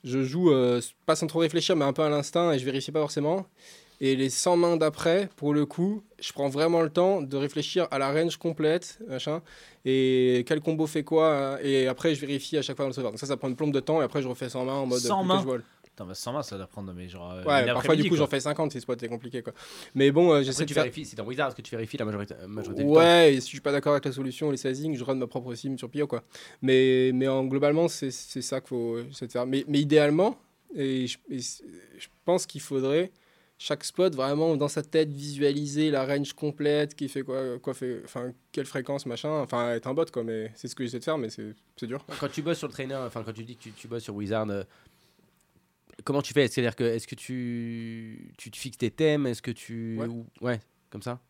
[0.04, 2.92] je joue euh, pas sans trop réfléchir, mais un peu à l'instinct et je vérifie
[2.92, 3.46] pas forcément.
[4.00, 7.86] Et les 100 mains d'après, pour le coup, je prends vraiment le temps de réfléchir
[7.90, 9.40] à la range complète, machin,
[9.84, 13.12] et quel combo fait quoi, et après je vérifie à chaque fois dans le serveur.
[13.12, 14.86] Donc ça, ça prend une plombe de temps, et après je refais 100 mains en
[14.86, 15.62] mode 100 plus mains.
[15.94, 18.26] Putain, bah 100 mains, ça doit prendre mais genre euh, Ouais, parfois du coup j'en
[18.26, 19.52] fais 50 si spot est compliqué quoi.
[19.94, 20.82] Mais bon, euh, j'essaie de tu faire.
[20.82, 23.34] vérifies, c'est dans Wizard, est-ce que tu vérifies la majorité, euh, majorité du temps Ouais,
[23.34, 25.54] et si je suis pas d'accord avec la solution, les sizing, je run ma propre
[25.54, 26.24] sim sur Pio quoi.
[26.62, 29.46] Mais, mais en, globalement, c'est c'est ça qu'il faut essayer de faire.
[29.46, 30.36] Mais, mais idéalement,
[30.74, 33.12] et je, et je pense qu'il faudrait
[33.58, 38.02] chaque spot vraiment dans sa tête visualiser la range complète, qui fait quoi, quoi fait,
[38.04, 40.24] enfin quelle fréquence machin, enfin être un bot quoi.
[40.24, 42.04] Mais c'est ce que j'essaie de faire, mais c'est c'est dur.
[42.20, 44.14] Quand tu bosses sur le trainer, enfin quand tu dis que tu, tu bosses sur
[44.14, 44.64] Wizard, euh,
[46.02, 46.48] comment tu fais?
[46.48, 49.26] C'est-à-dire que est-ce que tu, tu te fixes tes thèmes?
[49.26, 50.06] Est-ce que tu Ouais.
[50.06, 50.60] ou- ouais
[50.90, 51.20] comme ça?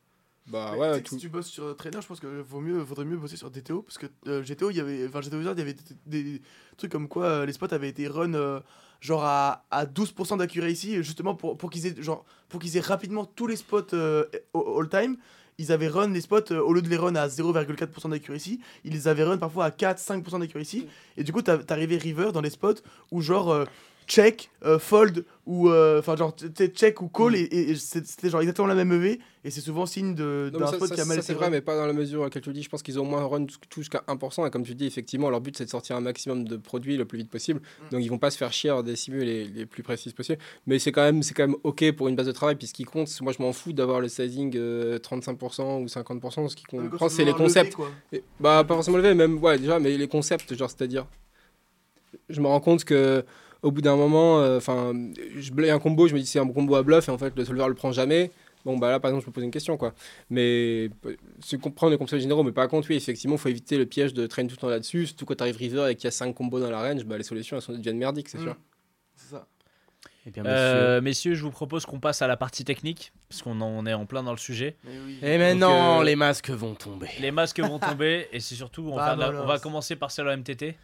[0.47, 1.15] Bah Mais ouais, tout.
[1.15, 3.81] Si tu bosses sur Trainer, je pense que vaut mieux, vaudrait mieux bosser sur DTO
[3.83, 5.75] parce que euh, GTO, il y avait, enfin GTO Wizard, il y avait
[6.07, 6.43] des, des
[6.77, 8.61] trucs comme quoi euh, les spots avaient été run euh,
[9.01, 13.25] genre à, à 12% d'accuracy justement pour, pour qu'ils aient genre pour qu'ils aient rapidement
[13.25, 15.17] tous les spots euh, all time.
[15.57, 18.93] Ils avaient run les spots euh, au lieu de les run à 0,4% d'accuracy, ils
[18.93, 20.87] les avaient run parfois à 4-5% d'accuracy
[21.17, 22.83] et du coup t'as- t'arrivais river dans les spots
[23.13, 23.65] où genre euh,
[24.07, 28.31] check, euh, fold ou euh, enfin genre t- t- check ou call et, et- c'était
[28.31, 31.23] genre exactement la même EV et c'est souvent signe de d'un ça- qui a mal
[31.23, 32.63] c'est vrai, mais pas dans la mesure à laquelle tu le dis.
[32.63, 34.47] Je pense qu'ils ont au moins run tout tout jusqu'à 1%.
[34.47, 37.05] Et comme tu dis, effectivement, leur but c'est de sortir un maximum de produits le
[37.05, 37.61] plus vite possible.
[37.61, 37.89] Mm.
[37.93, 40.39] Donc ils vont pas se faire chier à des les, les plus précises possibles.
[40.67, 42.55] Mais c'est quand, même- c'est quand même OK pour une base de travail.
[42.57, 46.49] Puis ce qui compte, moi je m'en fous d'avoir le sizing euh, 35% ou 50%.
[46.49, 47.77] Ce qui compte, quand c'est les levé, concepts.
[48.13, 51.07] Et- bah, pas forcément levé, même, ouais, déjà, mais les concepts, genre, c'est-à-dire.
[52.29, 53.25] Je me rends compte que.
[53.65, 54.93] Au bout d'un moment, euh, enfin,
[55.37, 57.33] je blay un combo, je me dis c'est un combo à bluff et en fait
[57.37, 58.31] le solver le prend jamais.
[58.65, 59.93] Bon bah là par exemple je me pose une question quoi.
[60.31, 63.85] Mais euh, c'est comprendre les concepts généraux, mais par contre oui effectivement faut éviter le
[63.87, 65.07] piège de traîner tout le temps là-dessus.
[65.09, 67.25] Surtout quand t'arrives river et qu'il y a 5 combos dans la range, bah les
[67.25, 68.43] solutions elles sont deviennent merdiques c'est Mm.
[68.45, 68.57] sûr.
[69.17, 69.47] C'est ça.
[70.27, 73.61] Eh bien, Euh, messieurs, je vous propose qu'on passe à la partie technique parce qu'on
[73.61, 74.77] en on est en plein dans le sujet.
[74.85, 75.19] Mais oui.
[75.23, 77.09] Et maintenant, euh, les masques vont tomber.
[77.21, 80.37] Les masques vont tomber et c'est surtout on, va, on va commencer par celle en
[80.39, 80.75] MTT.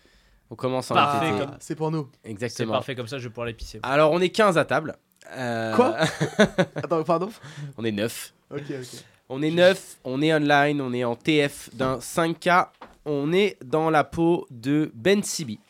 [0.51, 2.09] On commence en Parfait, comme- C'est pour nous.
[2.25, 2.73] C'est Exactement.
[2.73, 3.79] parfait comme ça, je vais pouvoir l'épicer.
[3.83, 4.97] Alors, on est 15 à table.
[5.33, 5.97] Euh, Quoi
[6.77, 7.31] Attends, pardon
[7.79, 8.35] On est 9.
[8.53, 9.01] Ok, ok.
[9.29, 12.67] On est 9, on est online, on est en TF d'un 5K.
[13.05, 15.61] On est dans la peau de Ben Sibi.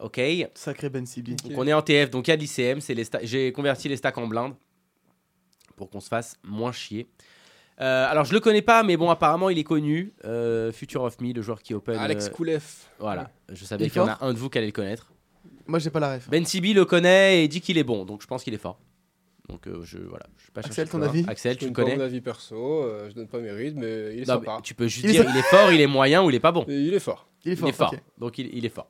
[0.00, 0.20] Ok
[0.54, 1.36] Sacré Ben Sibi.
[1.36, 2.80] Donc on est en TF, donc il y a de l'ICM.
[2.80, 4.54] c'est les sta- J'ai converti les stacks en blinde
[5.76, 7.06] pour qu'on se fasse moins chier.
[7.80, 10.12] Euh, alors je le connais pas, mais bon, apparemment il est connu.
[10.24, 11.96] Euh, Future of Me, le joueur qui open.
[11.98, 12.62] Alex euh, Koulev.
[13.00, 14.72] Voilà, je Il savais est qu'il y en a un de vous qui allait le
[14.72, 15.10] connaître.
[15.66, 16.28] Moi, j'ai pas la ref.
[16.28, 18.78] Ben Sibi le connaît et dit qu'il est bon, donc je pense qu'il est fort.
[19.48, 21.74] Donc euh, je voilà, je sais pas Axel, ton avis Axel, Je tu le donne
[21.76, 24.34] pas connais mon avis perso, euh, je donne pas mes rythmes, mais il est Non,
[24.34, 24.54] sympa.
[24.56, 25.32] mais tu peux juste Il est dire fort.
[25.34, 26.64] il est fort, il est moyen ou il est pas bon.
[26.68, 27.28] Il est fort.
[27.44, 27.68] Il est Il fort.
[27.68, 27.94] est fort.
[28.18, 28.88] Donc il, il est fort.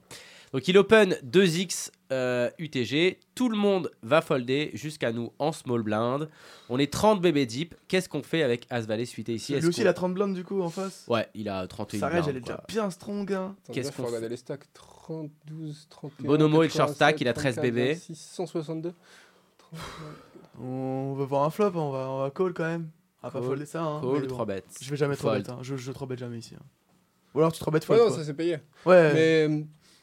[0.52, 3.18] Donc il open 2x euh, UTG.
[3.34, 6.28] Tout le monde va folder jusqu'à nous en small blind.
[6.68, 7.74] On est 30 bébés deep.
[7.88, 9.54] Qu'est-ce qu'on fait avec As Valet suité ici?
[9.58, 11.04] Lui aussi, il a 30 blindes du coup en face?
[11.08, 13.32] Ouais, il a 31 Sa rage, elle est déjà bien strong.
[13.32, 13.56] Hein.
[13.72, 16.26] Qu'est-ce qu'on regarder les stacks 30, 12, 31.
[16.26, 17.92] Bonomo et le short 87, stack, il a 13 34, bébés.
[17.94, 18.92] 26, 162.
[20.60, 22.88] On va voir un flop, hein, on va, on va call quand même.
[23.22, 23.82] On va pas folder ça.
[23.82, 24.26] Hein, Call, mais bon.
[24.34, 24.64] 3 bêtes.
[24.80, 25.38] Je vais jamais trop Fold.
[25.46, 25.50] bête.
[25.50, 25.58] Hein.
[25.62, 26.54] Je, je 3 bête jamais ici.
[26.58, 26.62] hein.
[27.34, 28.00] Ou alors tu 3 bêtes Ouais, fold.
[28.00, 28.16] non, quoi.
[28.18, 28.58] ça c'est payé.
[28.86, 29.12] Ouais.
[29.14, 29.62] Mais euh,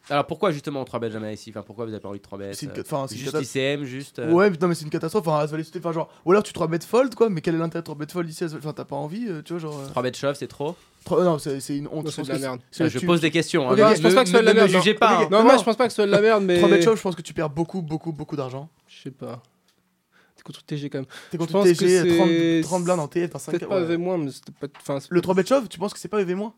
[0.09, 2.37] Alors pourquoi justement 3 bêtes jamais ici Enfin pourquoi vous avez pas envie de 3
[2.37, 4.19] bêtes C'est une euh, enfin, c'est une Juste ICM, juste.
[4.19, 5.27] euh, Ouais, mais non, mais c'est une catastrophe.
[5.27, 7.29] Enfin, As-Valet sauté, enfin, genre, ou alors tu 3 bêtes fold, quoi.
[7.29, 8.43] Mais quel est l'intérêt de 3 bêtes fold ici?
[8.43, 9.79] Enfin, t'as pas envie, euh, tu vois, genre.
[9.79, 10.75] euh, 3 bêtes shove, c'est trop?
[11.05, 11.93] Trois- Non, c'est c'est une honte.
[11.93, 12.61] Non, je c'est pense de la merde.
[12.79, 13.69] Ah, Je pose des questions.
[13.69, 13.73] hein.
[13.73, 14.99] Ok, Ne- je pense pas que ce soit de la ne me merde, jugez non.
[14.99, 15.17] pas.
[15.21, 15.27] Hein.
[15.31, 16.57] Non, Non, je pense pas que ce soit de la merde, mais.
[16.57, 18.69] 3 bêtes shove, je pense que tu perds beaucoup, beaucoup, beaucoup d'argent.
[18.87, 19.41] Je sais pas.
[20.35, 21.07] T'es contre TG quand même.
[21.29, 23.79] T'es contre pense que TG, 30, c'est- 30 blindes en TF, t'as 5 Peut-être pas
[23.81, 24.67] EV moins, mais c'était pas.
[24.79, 26.53] Enfin, c'est- Le 3 bet shove, tu penses que c'est pas EV moins?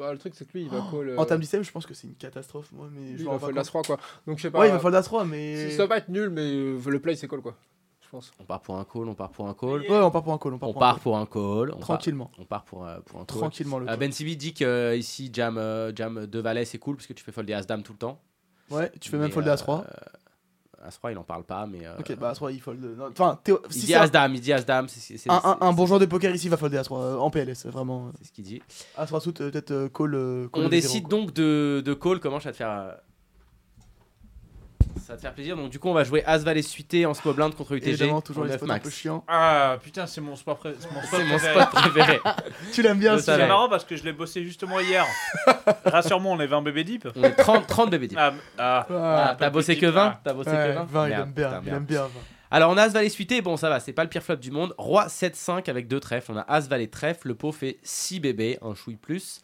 [0.00, 1.10] Bah, le truc c'est que lui il va call.
[1.10, 3.28] euh, En termes d'ICM, je pense que c'est une catastrophe, moi, mais lui, je il
[3.28, 3.98] va fold as 3 quoi.
[4.26, 4.58] Donc je sais pas.
[4.60, 5.70] Ouais, il va fold as 3, mais.
[5.70, 7.54] Ça va pas être nul, mais euh, le play c'est call quoi.
[8.02, 8.32] Je pense.
[8.40, 9.82] On part pour un call, on part pour un call.
[9.82, 11.02] Ouais, on part pour un call, on part On pour un part call.
[11.02, 11.70] pour un call.
[11.70, 13.38] On part, Tranquillement, on part pour, euh, pour un call.
[13.38, 16.78] tranquillement le Euh, ben Civi dit que euh, ici jam, euh, jam 2 valets c'est
[16.78, 18.20] cool parce que tu fais folder As-Dame tout le temps.
[18.70, 19.84] Ouais, tu fais même Mais, folder euh, as 3.
[20.86, 21.86] As-3 il en parle pas mais.
[21.86, 22.80] euh, Ok, bah as 3 il fold.
[22.96, 24.88] non, Enfin, Théo- il si dit As-Dame, il dit As-Dame.
[24.88, 26.98] c'est- c'est- c'est- un, un, un bon joueur de poker ici va folder as 3
[27.00, 28.06] euh, en PLS, vraiment.
[28.08, 28.10] euh.
[28.18, 28.62] C'est ce qu'il dit.
[28.96, 30.14] As 3 suit, euh, peut-être euh, call.
[30.14, 31.10] euh, call On EV0, décide quoi.
[31.18, 32.20] donc de, de call.
[32.20, 32.92] Comment ça va te faire euh,
[34.96, 35.56] Ça va te faire plaisir.
[35.56, 37.88] Donc du coup on va jouer As Valet suité en small blind contre UTG.
[37.90, 39.24] Évidemment, toujours les 9 spots un peu chiants.
[39.28, 41.06] Ah putain, c'est mon sport, pré- mon mon
[41.38, 41.38] préféré.
[41.38, 42.20] spot préféré.
[42.72, 43.18] Tu l'aimes bien.
[43.18, 45.04] C'est marrant parce que je l'ai bossé justement hier.
[45.84, 47.08] Rassure-moi, on est 20 bébé deep.
[47.16, 48.08] On est 30, 30 bébé.
[48.16, 48.86] Ah, ah.
[48.90, 51.62] Ah, t'as bossé que 20 T'as bossé que Ouais, 20 20, il aime bien, putain,
[51.66, 52.02] il aime bien.
[52.02, 52.10] 20.
[52.52, 54.50] Alors on a As Valet suité, bon ça va, c'est pas le pire flop du
[54.50, 54.74] monde.
[54.76, 58.58] Roi 7-5 avec deux trèfles, on a As Valet trèfle, le pot fait 6 bébés,
[58.62, 59.40] un chouille plus.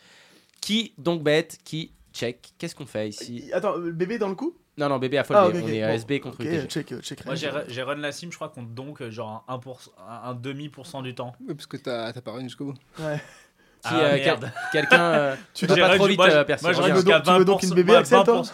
[0.60, 2.52] Qui donc bête, qui check.
[2.59, 5.40] Qu'est-ce qu'on fait ici Attends, le bébé dans le coup Non non bébé à foldé,
[5.43, 5.86] Ah, ok, ok, on est bon.
[5.86, 6.66] à SB contre Ok, UTG.
[6.68, 7.24] check, euh, check.
[7.26, 10.34] Moi j'ai run la sim, je crois qu'on donc euh, genre un, 1%, un, un
[10.34, 11.34] demi pour cent du temps.
[11.40, 12.74] Oui, parce que t'as t'as pas run jusqu'au bout.
[13.01, 13.16] Ouais.
[13.82, 15.01] Qui, Ah, euh, quel- Quelqu'un...
[15.02, 17.24] euh, Tu vas pas trop vite, moi, euh, je- Percy, moi je run jusqu'à donc-
[17.24, 18.52] tu veux donc 20%, une bébé, moi, Axel, toi 20%,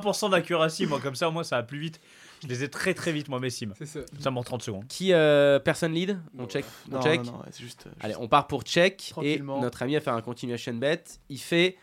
[0.00, 2.00] 20% d'accuracy, moi comme ça moins ça va plus vite.
[2.42, 3.72] Je les ai très très vite moi mes sims.
[3.84, 4.00] Ça.
[4.18, 4.84] Ça m'en 30 secondes.
[4.88, 6.64] Qui euh, personne lead On check.
[6.90, 7.22] On Non, check.
[7.24, 7.84] non, non, juste.
[7.86, 11.04] euh, Allez, on part pour check et notre ami a fait un continuation bet.
[11.28, 11.76] Il fait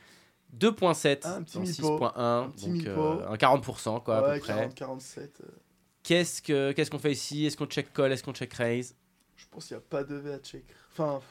[0.58, 2.00] 2.7 Un petit dans mi-pot.
[2.00, 4.54] 6.1, Un petit donc euh, un 40% quoi à ouais, peu près.
[4.54, 5.42] 40, 47.
[5.44, 5.48] euh,
[6.04, 7.46] Qu'est-ce que qu'est-ce qu'on fait ici?
[7.46, 8.12] Est-ce qu'on check call?
[8.12, 8.96] Est-ce qu'on check raise?
[9.36, 10.66] Je pense qu'il n'y a pas de V à check.
[10.92, 11.22] Enfin,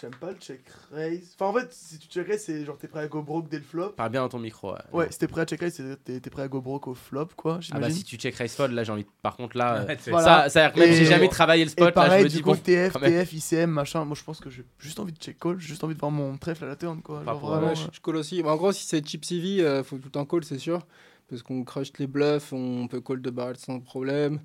[0.00, 0.60] j'aime pas le check
[0.92, 1.34] raise.
[1.38, 3.58] Enfin, en fait, si tu check raise, c'est genre t'es prêt à go broke dès
[3.58, 3.90] le flop.
[3.90, 4.72] Parle bien dans ton micro.
[4.72, 6.88] Ouais, Ouais, si t'es prêt à check raise, c'est t'es t'es prêt à go broke
[6.88, 9.06] au flop, quoi, Ah bah si tu check raise fold, là j'ai envie.
[9.22, 10.48] Par contre là, euh, Ouais, c'est- Voilà.
[10.48, 12.36] ça, ça même Et- j'ai jamais travaillé le spot, Et pareil, là je me du
[12.36, 12.56] dis coup, bon.
[12.56, 12.94] TF.
[13.00, 14.04] TF, ICM, machin.
[14.04, 15.58] Moi, je pense que j'ai juste envie de check call.
[15.60, 17.22] J'ai juste envie de voir mon trèfle à la turn, quoi.
[17.24, 18.42] Genre vraiment, Ouais, je, je call aussi.
[18.42, 20.86] En gros, si c'est chip CV, euh, faut tout le temps call, c'est sûr.
[21.28, 24.40] Parce qu'on crush les bluffs, on peut call de barrel sans problème.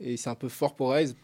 [0.00, 1.16] Et c'est un peu fort pour raise.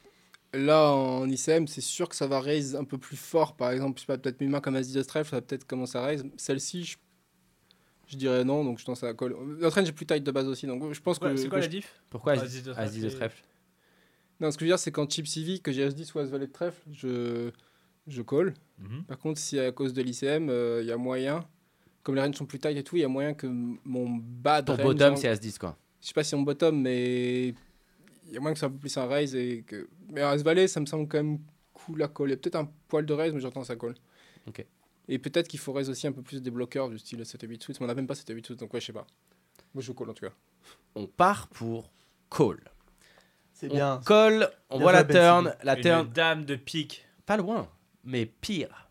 [0.53, 3.55] Là, en ICM, c'est sûr que ça va raise un peu plus fort.
[3.57, 5.65] Par exemple, je sais pas, peut-être une main comme As-10 de trèfle, ça va peut-être
[5.67, 6.25] commencer à raise.
[6.37, 6.97] Celle-ci, je,
[8.09, 9.35] je dirais non, donc je pense à la call.
[9.61, 11.37] Notre range est plus tight de base aussi, donc je pense Ouais, que.
[11.37, 12.01] C'est quoi que la je- diff?
[12.11, 13.43] Pourquoi As-10 As-10 de As-10 de trèfle.
[14.41, 16.47] Non, ce que je veux dire, c'est qu'en chip CV, que j'ai As-10 ou As-Valet
[16.49, 17.51] de trèfle, je,
[18.09, 18.55] je call.
[18.79, 19.05] Mhm.
[19.05, 20.51] Par contre, si à cause de l'ICM,
[20.81, 21.45] il y a moyen,
[22.03, 24.65] comme les ranges sont plus tight et tout, il y a moyen que mon bad
[24.65, 25.77] Ton range bottom en- c'est As-10 quoi.
[26.01, 27.55] Je sais pas si on bottom, mais
[28.35, 29.35] y a moyen que ça soit un peu plus un raise.
[29.35, 29.89] Et que...
[30.09, 31.39] Mais As Valet, ça me semble quand même
[31.73, 32.29] cool à call.
[32.29, 33.95] Il y a peut-être un poil de raise, mais j'entends ça call.
[34.47, 34.65] Ok.
[35.09, 37.47] Et peut-être qu'il faut raise aussi un peu plus des bloqueurs du style 7 et
[37.49, 38.93] 8 suits, mais on n'a même pas 7 et 8 suits, donc ouais, je sais
[38.93, 39.07] pas.
[39.75, 40.33] Moi, je call en tout cas.
[40.95, 41.91] On part pour
[42.31, 42.61] call.
[43.53, 44.01] C'est On bien.
[44.07, 47.05] call, on Bien voit la turn, la Une turn dame de pique.
[47.27, 47.69] pas loin,
[48.05, 48.89] mais pire.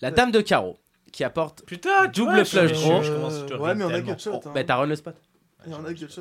[0.00, 0.78] La dame de carreau
[1.12, 3.02] qui apporte Putain, Double vois, flush draw.
[3.02, 4.32] je je Ouais, mais on a que shot.
[4.34, 4.52] Oh, hein.
[4.54, 5.16] bah t'as run le spot.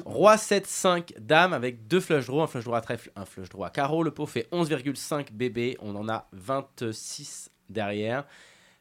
[0.06, 3.50] Roi 7 5 dame avec deux flush draw, un flush draw à trèfle, un flush
[3.50, 4.04] draw à carreau.
[4.04, 8.26] Le pot fait 11,5 bébé, on en a 26 derrière.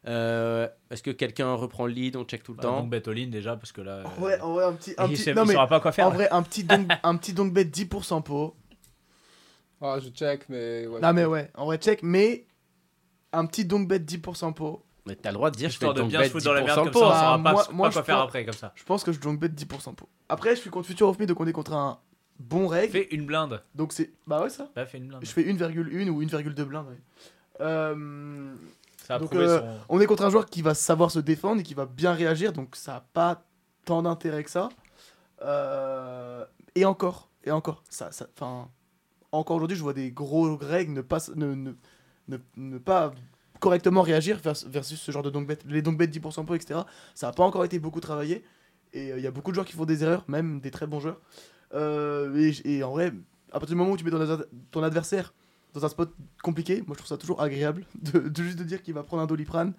[0.08, 2.16] Euh, Est-ce que quelqu'un reprend le lead?
[2.16, 2.80] On check tout le Bah, temps.
[2.80, 4.02] donc bet all in déjà parce que là.
[4.04, 4.94] En vrai, en vrai, un petit.
[4.98, 5.32] Un il petit...
[5.32, 6.06] Non, il mais saura pas quoi faire.
[6.08, 8.56] en vrai, un petit donc, un petit donc bet 10% pot.
[9.80, 10.86] Ah, je check, mais.
[10.86, 12.46] Ouais, Non, mais ouais, en vrai, check, mais
[13.32, 14.84] un petit donc bet 10% pot.
[15.06, 16.64] Mais t'as le droit de dire je fais de bien se foutre dans la 10%
[16.66, 17.00] merde comme pot.
[17.00, 18.72] ça, on saura pas, moi- pas quoi faire pense- après comme ça.
[18.76, 20.08] Je pense que je donc bet 10% pot.
[20.28, 21.98] Après, je suis contre Future of Me, donc on est contre un
[22.38, 22.92] bon règle.
[22.92, 23.62] Fais une blinde.
[23.74, 24.12] Donc c'est.
[24.26, 24.68] Bah ouais, ça.
[24.76, 25.20] Bah, fais une blinde.
[25.24, 26.86] Je fais 1,1 ou 1,2 blindes.
[26.88, 27.00] ouais.
[27.60, 28.54] Euh,
[28.98, 29.66] Ça a donc, euh, son.
[29.88, 32.52] On est contre un joueur qui va savoir se défendre et qui va bien réagir,
[32.52, 33.42] donc ça n'a pas
[33.84, 34.68] tant d'intérêt que ça.
[35.42, 38.26] Euh, et encore, et encore, ça, ça,
[39.32, 41.72] encore aujourd'hui, je vois des gros règles ne pas, ne, ne,
[42.28, 43.12] ne, ne pas
[43.62, 45.58] correctement réagir vers- versus ce genre de bet.
[45.66, 46.80] Les bet 10% pot, etc.
[47.14, 48.44] Ça n'a pas encore été beaucoup travaillé.
[48.92, 50.86] Et euh, il y a beaucoup de joueurs qui font des erreurs, même des très
[50.86, 51.20] bons joueurs.
[51.72, 53.12] Euh, et, en vrai,
[53.52, 55.32] à partir du moment où tu mets ton, ad- ton adversaire
[55.74, 56.12] dans un spot
[56.42, 59.26] compliqué, moi je trouve ça toujours agréable de, juste de dire qu'il va prendre un
[59.26, 59.72] doliprane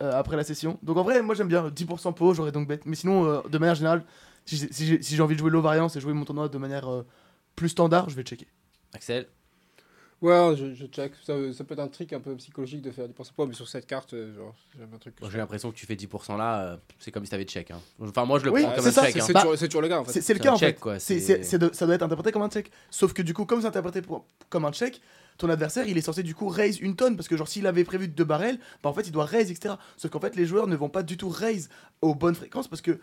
[0.00, 0.78] euh, après la session.
[0.82, 2.80] Donc en vrai, moi j'aime bien 10% pot, j'aurais donc bet.
[2.86, 4.04] Mais sinon, euh, de manière générale,
[4.46, 7.02] si j'ai envie de jouer low variance et jouer mon tournoi de manière euh,
[7.54, 8.48] plus standard, je vais checker.
[8.94, 9.28] Axel,
[10.20, 11.12] Ouais, je, je check.
[11.24, 13.68] Ça, ça peut être un trick un peu psychologique de faire 10% poids, mais sur
[13.68, 15.14] cette carte, euh, genre, c'est un truc.
[15.22, 17.70] je J'ai l'impression que tu fais 10% là, euh, c'est comme si t'avais check.
[17.70, 17.80] Hein.
[18.00, 19.14] Enfin, moi je le Oui, prends comme c'est un ça, check.
[19.14, 19.26] C'est hein.
[19.34, 20.20] Bah, toujours, c'est toujours le gars en fait.
[20.20, 20.80] C'est le cas en check, fait.
[20.80, 20.98] quoi,
[21.58, 22.70] de- ça doit être interprété comme un check.
[22.90, 25.00] Sauf que du coup, comme c'est interprété pour- comme un check,
[25.36, 27.84] ton adversaire il est censé du coup raise une tonne parce que genre s'il avait
[27.84, 29.76] prévu deux barrels, bah en fait il doit raise etc.
[29.96, 31.68] Sauf qu'en fait les joueurs ne vont pas du tout raise
[32.02, 32.98] aux bonnes fréquences parce que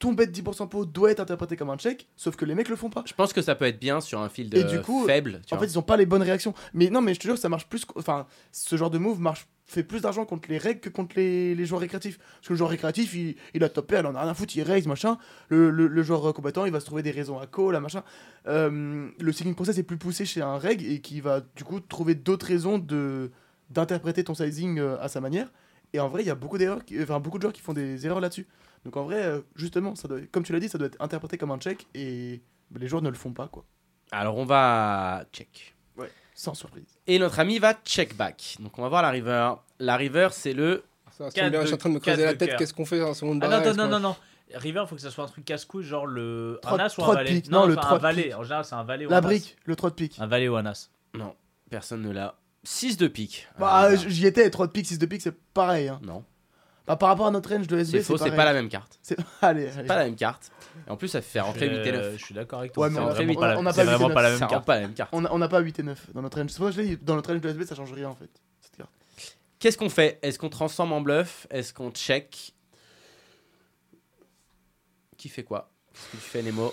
[0.00, 2.74] ton bet 10% pot doit être interprété comme un check, sauf que les mecs le
[2.74, 3.04] font pas.
[3.06, 5.40] Je pense que ça peut être bien sur un Et du coup, faible.
[5.46, 5.66] tu En vois.
[5.66, 6.54] fait, ils ont pas les bonnes réactions.
[6.74, 7.84] Mais non, mais je te jure, ça marche plus.
[7.94, 11.54] Enfin, ce genre de move marche fait plus d'argent contre les règles que contre les,
[11.54, 12.18] les joueurs récréatifs.
[12.18, 14.56] Parce que le joueur récréatif, il, il a topé, elle en a rien à foutre,
[14.56, 15.16] il raise, machin.
[15.48, 18.02] Le, le, le joueur combattant, il va se trouver des raisons à call, à machin.
[18.48, 21.78] Euh, le seeking process est plus poussé chez un reg et qui va du coup
[21.80, 23.30] trouver d'autres raisons de
[23.68, 25.52] d'interpréter ton sizing euh, à sa manière.
[25.92, 27.72] Et en vrai, il y a beaucoup d'erreurs, qui- enfin beaucoup de joueurs qui font
[27.74, 28.46] des erreurs là-dessus.
[28.84, 31.36] Donc en vrai, euh, justement, ça doit, comme tu l'as dit, ça doit être interprété
[31.38, 32.40] comme un check et
[32.78, 33.64] les joueurs ne le font pas, quoi.
[34.10, 35.74] Alors on va check.
[36.34, 36.86] Sans surprise.
[37.06, 38.56] Et notre ami va check back.
[38.60, 39.52] Donc on va voir la river.
[39.78, 40.82] La river, c'est le.
[41.10, 42.56] Ça, bien, de- je suis en train de me creuser la tête.
[42.56, 43.86] Qu'est-ce qu'on fait en seconde Ah non, non, quoi.
[43.88, 44.16] non, non.
[44.54, 46.58] River, faut que ça soit un truc casse-couille, genre le.
[46.62, 47.50] Trois- un as ou un valet pique.
[47.50, 48.22] Non, le enfin, trois un de valet.
[48.22, 48.34] pique.
[48.36, 49.20] En général, c'est un valet ou un La as.
[49.20, 50.16] brique, le 3 de pique.
[50.18, 50.88] Un valet ou un as.
[51.14, 51.34] Non,
[51.68, 52.36] personne ne l'a.
[52.64, 53.46] 6 de pique.
[53.58, 55.88] Bah, Ah, j'y étais, 3 de pique, 6 de pique, c'est pareil.
[55.88, 56.00] Hein.
[56.02, 56.24] Non,
[56.90, 58.98] Bah, par rapport à notre range de SB, c'est faux, c'est pas la même carte.
[59.00, 59.86] C'est- Allez, allez.
[59.86, 60.50] Pas la même carte.
[60.88, 62.02] Et en plus, ça fait rentrer 8 et 9.
[62.04, 62.82] Euh, Je suis d'accord avec toi.
[62.86, 64.22] Ouais, mais c'est on a- vraiment on pas on a c'est pas vraiment vu pas
[64.22, 64.52] la même carte.
[64.52, 65.10] rend pas la même carte.
[65.12, 66.52] On a, on a pas 8 et 9 dans notre range.
[66.58, 68.28] Que je l'ai dit, dans notre range de SB, ça change rien en fait.
[68.60, 68.90] cette carte.
[69.60, 70.18] Qu'est-ce qu'on fait?
[70.22, 71.46] Est-ce qu'on transforme en bluff?
[71.50, 72.54] Est-ce qu'on check?
[75.16, 75.70] Qui fait quoi?
[75.92, 76.72] Qu'est-ce que tu fais, Nemo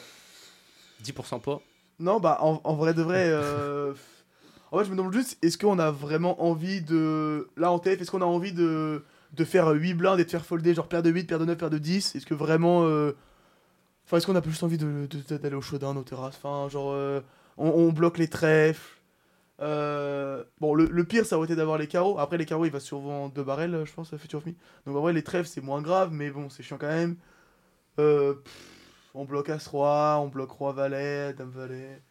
[1.04, 1.62] 10% pot?
[2.00, 3.26] Non, bah, en, en vrai de vrai.
[3.28, 3.94] euh,
[4.72, 7.48] En fait, je me demande juste, est-ce qu'on a vraiment envie de.
[7.56, 10.46] Là, en TF, est-ce qu'on a envie de, de faire 8 blindes et de faire
[10.46, 12.84] folder genre paire de 8, paire de 9, paire de 10 Est-ce que vraiment.
[12.86, 13.14] euh,
[14.06, 16.92] Enfin, est-ce qu'on a plus envie de- de- d'aller au showdown, aux terrasses Enfin, genre,
[16.94, 17.20] euh,
[17.58, 18.98] on, bloque les trèfles.
[19.62, 22.18] Euh, Bon, le, pire, ça aurait été d'avoir les carreaux.
[22.20, 24.54] Après, les carreaux, il va souvent 2 barrels, je pense, à Future of Me.
[24.86, 27.18] Donc, en vrai, les trèfles, c'est moins grave, mais bon, c'est chiant quand même.
[28.00, 28.36] Euh,
[29.14, 32.02] on bloque As-Roi, on bloque Roi-Valet, Dame-Valet.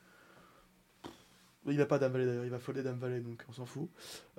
[1.68, 3.88] Il va pas Dame-Valet d'ailleurs, il va folder Dame-Valet, donc on s'en fout.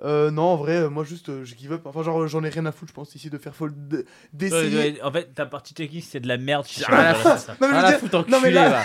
[0.02, 1.82] Euh, non, en vrai, euh, moi juste, euh, je give up.
[1.86, 3.74] Enfin, genre, j'en ai rien à foutre, je pense, ici, de faire fold.
[3.92, 4.76] Ouais, D'essayer.
[4.94, 6.66] ouais, En fait, ta partie technique, c'est de la merde.
[6.68, 7.12] Je Rien à.
[7.14, 7.22] Non,
[7.60, 8.82] mais je Ah dire- foutre non, mais là- va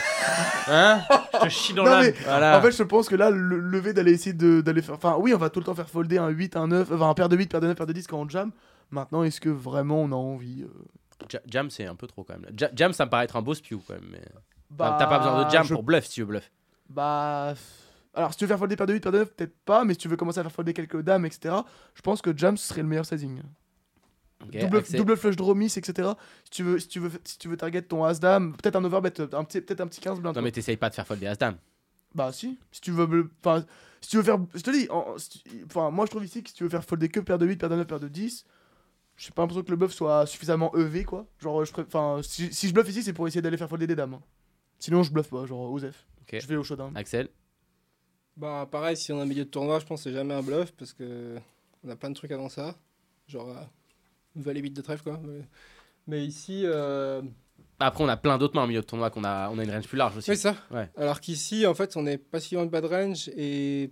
[0.68, 1.02] Hein
[1.34, 2.02] Je te chie dans Non, l'âme.
[2.06, 2.58] mais- Voilà.
[2.58, 4.96] En fait, je pense que là, le lever d'aller essayer de- d'aller faire.
[4.96, 7.14] Enfin, oui, on va tout le temps faire folder un 8, un 9, enfin, un
[7.14, 8.52] paire de 8, paire de 9, paire de 10 quand on jam.
[8.92, 10.68] Maintenant, est-ce que vraiment on a envie euh,
[11.32, 12.50] Ja- Jam, c'est un peu trop quand même.
[12.58, 14.10] Ja- Jam, ça me paraît être un beau spew quand même.
[14.12, 14.22] Mais...
[14.70, 16.52] Bah, T'as pas besoin de jam je- pour bluff si tu veux bluff.
[16.90, 17.54] Bah.
[18.14, 19.94] Alors, si tu veux faire folder paire de 8, paire de 9, peut-être pas, mais
[19.94, 21.56] si tu veux commencer à faire folder quelques dames, etc.,
[21.96, 23.42] je pense que jam serait le meilleur sizing.
[24.62, 26.10] Double, double flush draw miss, etc.
[26.44, 28.84] Si tu veux, si tu veux, si tu veux target ton as dame, peut-être un
[28.84, 30.36] overbet, un petit, peut-être un petit 15 blind.
[30.36, 31.58] Non, mais t'essayes pas de faire folder As-Dame.
[32.14, 33.32] Bah si, si tu veux,
[34.02, 36.44] si tu veux faire, je te dis, en- si tu- enfin, moi je trouve ici
[36.44, 38.08] que si tu veux faire folder que paire de 8, paire de 9, paire de
[38.10, 38.46] 10,
[39.18, 41.26] j'ai pas l'impression que le bluff soit suffisamment EV quoi.
[41.40, 41.72] Genre, je
[42.24, 44.16] si, si je bluffe ici, c'est pour essayer d'aller faire folder des dames.
[44.16, 44.22] hein.
[44.78, 46.06] Sinon, je bluffe pas, genre Osef.
[46.22, 46.38] Ok.
[46.40, 46.92] Je vais au showdown.
[46.98, 47.30] Axel
[48.36, 50.42] Bah, pareil, si on a un milieu de tournoi, je pense que c'est jamais un
[50.42, 51.38] bluff parce que
[51.84, 52.76] on a plein de trucs avant ça.
[53.28, 53.62] Genre, euh,
[54.36, 55.20] valet 8 de trèfle, quoi.
[55.24, 55.42] Mais,
[56.08, 57.22] mais ici, euh,
[57.80, 59.72] Après, on a plein d'autres mains au milieu de tournoi qu'on a, on a une
[59.72, 60.26] range plus large aussi.
[60.26, 60.56] c'est ça.
[60.72, 60.90] Ouais.
[60.98, 63.90] Alors qu'ici, en fait, on est pas si loin de bad range et.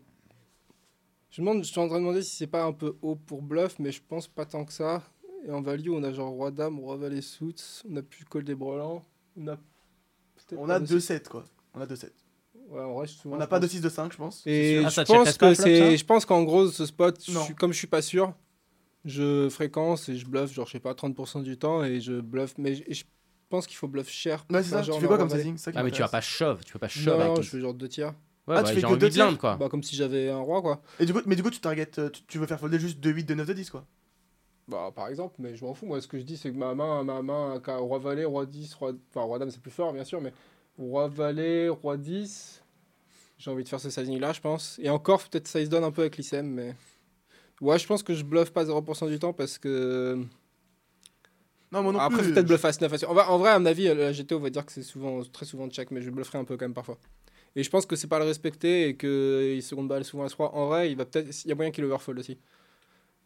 [1.29, 3.15] Je, me demande, je suis en train de demander si c'est pas un peu haut
[3.15, 5.01] pour bluff, mais je pense pas tant que ça.
[5.45, 7.55] Et en value, on a genre roi dame, roi valet suits,
[7.89, 9.05] on a plus call des brelans.
[9.37, 9.57] On a,
[10.57, 11.45] On a de 2-7 quoi.
[11.73, 12.09] On a 2-7.
[12.71, 14.43] Ouais, en vrai, souvent, On n'a pas de pense- 6 de 5, je pense.
[14.47, 17.73] Et Ah, je pense que c'est, je pense qu'en gros ce spot, je suis- comme
[17.73, 18.33] je suis pas sûr,
[19.05, 22.53] je fréquence et je bluffe genre je sais pas 30% du temps et je bluffe,
[22.57, 23.03] mais je, je
[23.49, 24.45] pense qu'il faut bluff cher.
[24.49, 24.75] Ouais, c'est ça.
[24.77, 26.63] Enfin, Tu genre, fais quoi on comme sizing ça Ah, mais tu vas pas shove.
[26.63, 28.13] Tu peux pas shove Non, avec je fais genre deux tiers.
[28.47, 29.55] Ouais, Ah, bah, tu fais que envie deux de blind tiers quoi.
[29.57, 30.81] Bah comme si j'avais un roi quoi.
[30.99, 32.99] Et du coup, mais du coup, tu target, euh, tu, tu veux faire folder juste
[32.99, 33.85] 2 8, 2 9, 2 10 quoi.
[34.67, 35.85] Bah par exemple, mais je m'en fous.
[35.85, 38.45] Moi ce que je dis c'est que ma main, ma main, qu'a- roi valet, roi
[38.45, 40.31] 10, roi, enfin roi dame c'est plus fort bien sûr, mais
[40.77, 42.60] roi valet, roi 10.
[43.43, 44.77] J'ai envie de faire ce sizing là, je pense.
[44.83, 46.75] Et encore peut-être ça se donne un peu avec l'ICM, mais
[47.59, 50.15] ouais, je pense que je bluffe pas 0% du temps parce que
[51.71, 52.33] Non, moi non Après, plus.
[52.33, 54.63] peut-être bluff à 9 En, vrai- en vrai, à mon avis, la GTO va dire
[54.63, 56.99] que c'est souvent, très souvent check, mais je blufferai un peu quand même parfois.
[57.55, 60.29] Et je pense que c'est pas le respecter et que il seconde balle souvent à
[60.29, 62.37] 3 En vrai, il va peut-être, il y a moyen qu'il overfold aussi.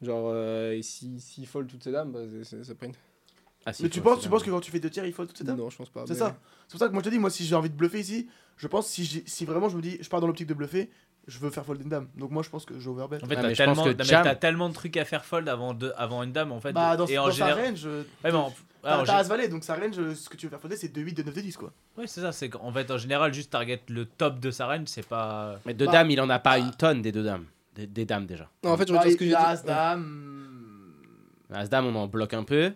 [0.02, 2.22] Genre, euh, et si, s'il fold toutes ses dames, bah,
[2.64, 2.96] ça print.
[3.66, 4.32] Ah, si, Mais tu penses, tu dingue.
[4.32, 6.04] penses que quand tu fais 2 tiers, il faut tout ça Non, je pense pas.
[6.06, 6.38] C'est mais- ça.
[6.68, 8.28] C'est pour ça que moi je te dis, moi si j'ai envie de bluffer ici,
[8.58, 10.92] je pense si, si vraiment je me dis, je pars dans l'optique de bluffer,
[11.28, 12.08] je veux faire fold une dame.
[12.16, 13.18] Donc moi, je pense que je overbet.
[13.24, 15.92] En fait, Ah, t'as tellement, que jam- tellement de trucs à faire fold avant, de,
[15.98, 16.72] avant une dame en fait.
[16.74, 17.56] Bah, dans, et en général.
[17.56, 18.52] sa range, euh, Ouais, mais en-
[18.84, 20.52] t'as ah, en t'as gé- As Valet, donc sa range, euh, ce que tu veux
[20.52, 21.72] faire folder, c'est 2 8, 2 9, 2 10 quoi.
[21.98, 22.32] ouais, c'est ça.
[22.32, 25.60] C'est qu'en fait, en général, juste target le top de sa range, c'est pas.
[25.66, 27.46] Mais deux Bah, dames, il en a pas une tonne des deux dames.
[27.74, 28.48] Des, des dames déjà.
[28.64, 29.46] Non, en fait, je Bah, retire ce que j'ai a dit.
[29.46, 30.94] As Dame.
[31.52, 32.72] As dame, on en bloque un peu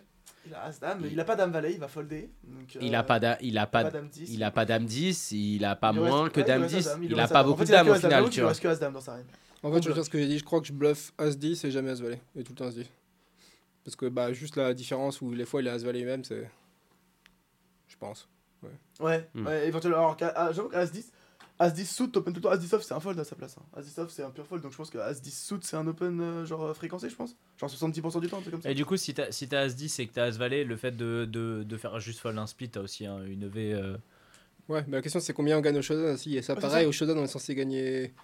[0.50, 1.12] il a As-Dame, il...
[1.12, 2.28] il a pas Dame Valet, il va folder.
[2.42, 4.34] Donc, il a pas Dame euh, il a pas, Dame 10.
[4.34, 7.44] Il a pas Dame 10, il a pas moins que Dame 10, il a pas
[7.44, 8.54] beaucoup de Dame au final, tu vois.
[8.54, 9.26] Que As-Dame dans sa reine.
[9.62, 11.66] En fait, je veux dire ce que j'ai dit, je crois que je bluffe As-10
[11.66, 12.86] et jamais As-Valet, et tout le temps As-10.
[13.84, 16.50] Parce que bah juste la différence où les fois il a As-Valet même, c'est
[17.88, 18.28] je pense.
[18.62, 18.70] Ouais.
[19.00, 19.46] Ouais, hmm.
[19.64, 21.06] éventuellement alors ah, j'avoue qu'As-10
[21.60, 22.50] As-10 suit, open tout le temps.
[22.50, 23.54] As-10 off, c'est un fold à sa place.
[23.58, 23.78] Hein.
[23.78, 24.62] As-10 off, c'est un pure fold.
[24.62, 27.36] Donc je pense que As-10 suit, c'est un open euh, genre euh, fréquencé, je pense.
[27.58, 28.70] Genre 70% du temps, un truc comme ça.
[28.70, 31.26] Et du coup, si t'as si as As-10 et que t'as As-Valet, le fait de,
[31.30, 33.74] de, de, faire juste fold un split, t'as aussi hein, une V.
[33.74, 33.98] Euh...
[34.70, 36.34] Ouais, mais la question c'est combien on gagne au showdown aussi.
[36.34, 38.14] Et ça, pareil, au showdown, on est censé gagner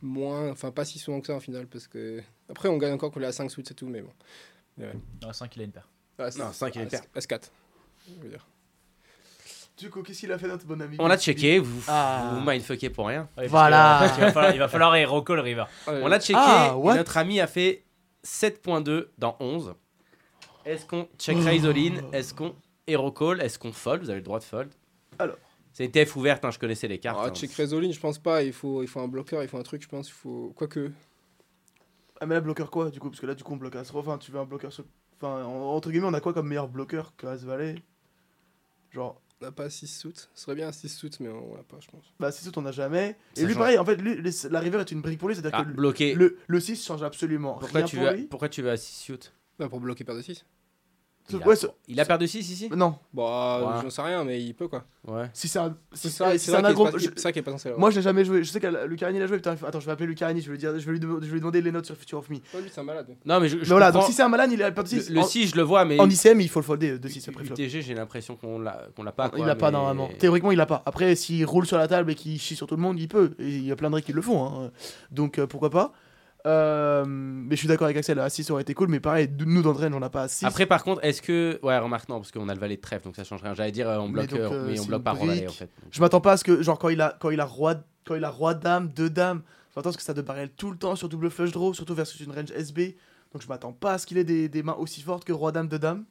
[0.00, 0.50] moins.
[0.50, 1.66] Enfin, pas si souvent que ça en final.
[1.66, 2.22] Parce que.
[2.48, 4.12] Après, on gagne encore qu'on est à 5 suits et tout, mais bon.
[4.78, 4.94] Ouais.
[5.20, 5.90] Non, à 5, il a une paire.
[6.18, 7.22] Ah, non, 5, il a une ah, paire.
[7.22, 7.50] S4.
[8.08, 8.46] Je veux dire.
[9.76, 12.32] Du coup, qu'est-ce qu'il a fait notre bon ami On l'a checké, vous Ah.
[12.34, 13.28] vous mindfuckez pour rien.
[13.36, 14.10] Ouais, Voilà.
[14.16, 15.64] que, il va falloir, il va falloir hero call river.
[15.86, 17.84] On l'a checké Ah, et notre ami a fait
[18.24, 19.74] 7.2 dans 11.
[20.64, 22.54] Est-ce qu'on check raise all in Est-ce qu'on
[22.86, 24.02] hero call Est-ce qu'on fold?
[24.02, 24.70] Vous avez le droit de fold.
[25.18, 25.36] Alors.
[25.72, 27.18] C'est une TF ouverte, hein, je connaissais les cartes.
[27.22, 27.34] Ah, hein.
[27.34, 28.42] check Resoline, je pense pas.
[28.42, 30.08] Il faut, il faut un bloqueur, il faut un truc, je pense.
[30.08, 30.54] Il faut.
[30.56, 30.90] Quoique.
[32.18, 33.10] Ah, mais là, bloqueur quoi, du coup?
[33.10, 33.92] Parce que là, du coup, on bloque As.
[33.94, 34.84] Enfin, tu veux un bloqueur sur.
[35.20, 37.74] Enfin, en- entre guillemets, on a quoi comme meilleur bloqueur que As Valet
[38.90, 40.12] Genre, n'a pas 6 suits.
[40.34, 42.04] Ce serait bien 6 suits, mais on l'a pas, je pense.
[42.18, 43.16] bah, 6 on a jamais.
[43.36, 43.58] Et Ça lui, change.
[43.58, 45.68] pareil, en fait, lui, les- la river est une brique pour lui, c'est-à-dire Ah, que
[45.68, 46.14] le- bloqué.
[46.14, 48.22] le, le 6 change absolument Pourquoi, rien tu pour veux, lui.
[48.24, 49.18] pourquoi tu veux à 6 suit
[49.58, 50.44] Bah, pour bloquer paire de 6.
[51.30, 52.68] Il, Ouais, a, c'est- il a de 6 ici?
[52.74, 53.82] Non, Bah, Ouais.
[53.82, 54.84] j'en sais rien, mais il peut quoi.
[55.06, 55.30] Ouais.
[55.32, 55.76] si c'est un.
[55.92, 56.88] Si C'est ça, qui est agro.
[56.98, 57.72] je- ça qui est pas censé.
[57.76, 58.42] Moi, je l'ai jamais joué.
[58.42, 59.36] Je sais que Lucarani l'a joué.
[59.36, 60.40] Putain, attends, je vais appeler Lucarani.
[60.40, 61.96] Je vais lui dire, je vais lui, dem- je vais lui demander les notes sur
[61.96, 62.36] Future of Me.
[62.36, 63.06] Ouais, lui, c'est un malade.
[63.24, 64.88] Non, mais je, je Mais voilà, donc si c'est un malade, il a pas de
[64.88, 65.10] 6.
[65.10, 67.28] le, le 6, je le vois, mais En ICM, il faut le folder de 6
[67.28, 67.44] après.
[67.44, 69.26] UTG, j'ai l'impression qu'on l'a qu'on l'a pas.
[69.32, 70.08] il quoi, l'a pas mais- normalement.
[70.18, 70.82] Théoriquement, il l'a pas.
[70.86, 73.34] Après, s'il roule sur la table et qu'il chie sur tout le monde, il peut.
[73.38, 74.44] Et il y a plein de règles qui le font.
[74.44, 74.70] hein.
[75.12, 75.92] Donc euh, pourquoi pas.
[76.46, 79.62] Euh, mais je suis d'accord avec Axel, à 6 aurait été cool, mais pareil, nous
[79.62, 80.44] dans Drain, on n'a pas à 6.
[80.44, 81.58] Après, par contre, est-ce que.
[81.62, 83.52] Ouais, remarque, non, parce qu'on a le valet de trèfle, donc ça change rien.
[83.54, 85.48] J'allais dire, euh, on Mais bloque, donc, euh, mais on bloque une pas roi valet,
[85.48, 85.68] en fait.
[85.90, 87.74] je m'attends pas à ce que, genre, quand il a, quand il a roi,
[88.04, 89.42] quand il a roi dame, deux dames,
[89.74, 91.74] je m'attends à ce que ça de barrel tout le temps sur double flush draw,
[91.74, 92.96] surtout versus une range SB.
[93.32, 95.50] Donc je m'attends pas à ce qu'il ait des, des mains aussi fortes que roi
[95.52, 96.04] dame, deux dames.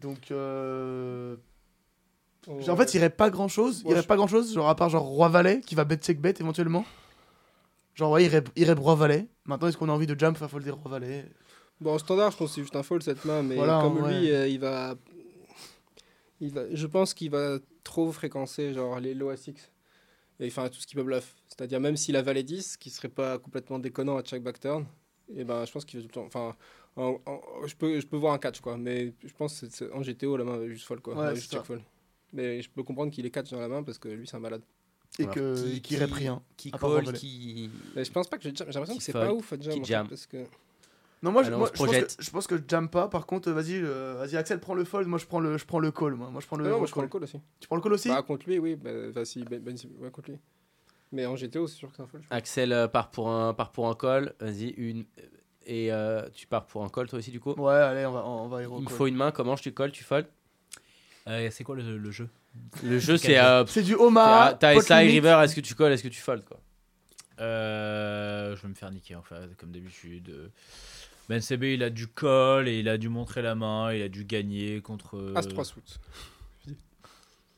[0.00, 1.36] Donc, euh...
[2.46, 3.80] en fait, il irait pas grand chose.
[3.80, 5.84] Il Ouais, irait je- pas grand chose, genre à part genre roi valet qui va
[5.84, 6.84] bet check bet éventuellement.
[7.96, 9.28] Genre, ouais, il irait roi valet.
[9.44, 11.24] Maintenant, est-ce qu'on a envie de jump à folder roi valet
[11.80, 13.98] Bon, en standard, je pense que c'est juste un fold cette main, mais Voilà, comme
[14.08, 14.94] lui, euh, il, va...
[16.40, 16.62] il va.
[16.74, 19.70] Je pense qu'il va trop fréquencer genre les low à 6
[20.40, 21.34] et enfin tout ce qui peut bluff.
[21.48, 24.86] C'est-à-dire, même s'il a valet 10, qui serait pas complètement déconnant à chaque back turn,
[25.34, 26.26] et ben je pense qu'il va tout le temps.
[26.26, 26.56] Enfin,
[26.96, 30.02] en- en- je, peux, je peux voir un catch quoi, mais je pense que en
[30.02, 31.14] GTO, la main va juste fold quoi.
[31.14, 31.82] Ouais, juste check fold.
[32.32, 34.40] Mais je peux comprendre qu'il est catch dans la main parce que lui, c'est un
[34.40, 34.62] malade.
[35.18, 36.42] Et que- qui- qui- rien.
[36.56, 37.18] Qui call, valet.
[37.18, 37.70] qui.
[37.94, 39.80] Mais je pense pas que j'ai j'ai l'impression que c'est pas ouf à jam, qui
[39.80, 40.08] en fait, jam.
[40.08, 40.44] parce que
[41.22, 43.08] Non, moi, je, moi, je pense que, je pense que je jam pas.
[43.08, 45.08] Par contre, vas-y, euh, vas-y, Axel, prends le fold.
[45.08, 46.14] Moi, je prends le, je prends le call.
[46.14, 46.66] Moi, moi je prends le.
[46.66, 47.06] Ah non, moi, je prends call.
[47.08, 47.40] le call aussi.
[47.60, 48.08] Tu prends le call aussi?
[48.08, 48.76] Bah, contre lui, oui.
[48.76, 50.38] Bah, vas-y, ben, ben, ouais, contre lui.
[51.12, 52.24] Mais en GTO, c'est sûr que c'est un fold.
[52.30, 54.34] Axel euh, part pour un, part pour un call.
[54.40, 55.04] Vas-y, une.
[55.64, 57.52] Et euh, tu pars pour un call, toi aussi, du coup?
[57.54, 58.96] Ouais, allez, on va, on va Il me call.
[58.96, 60.26] faut une main, comment je tu colles, tu fold
[61.28, 62.28] Euh, c'est quoi le, le jeu?
[62.82, 63.38] Le jeu, c'est.
[63.38, 64.56] euh, C'est du Oma.
[64.58, 64.92] T'as pot SI.
[64.94, 66.60] River, est-ce que tu colles, est-ce que tu fold quoi
[67.40, 70.50] Euh, je vais me faire niquer en fait, comme d'habitude.
[71.28, 74.08] Ben CB, il a dû call et il a dû montrer la main, il a
[74.08, 75.16] dû gagner contre.
[75.16, 75.82] euh, As 3 suits.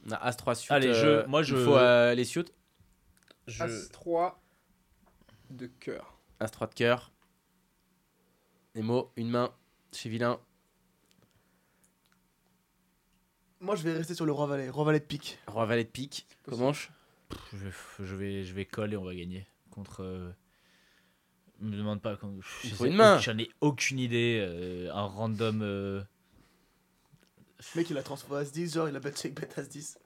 [0.06, 0.72] On a As-3 suit.
[0.72, 2.44] Allez, je- moi, je- Il faut euh, les suits.
[3.46, 4.40] je- As 3
[5.50, 6.18] de cœur.
[6.40, 7.10] As-3 de cœur.
[8.74, 9.50] Nemo, une main
[9.92, 10.38] chez Vilain.
[13.60, 14.70] Moi, je vais rester sur le roi valet.
[14.70, 15.38] Roi valet de pique.
[15.46, 16.26] Roi valet de pique.
[16.44, 16.88] Comment je
[17.52, 20.02] je vais, je vais, je vais call et on va gagner contre.
[20.02, 20.30] euh,
[21.60, 22.16] Me demande pas.
[22.16, 22.32] quand-
[22.62, 23.18] je sais une main.
[23.18, 24.38] J'en ai aucune idée.
[24.40, 25.60] euh, un random.
[25.62, 26.02] euh,
[27.74, 29.98] Le mec, il a transformé As 10, genre, il a bet check bet As 10.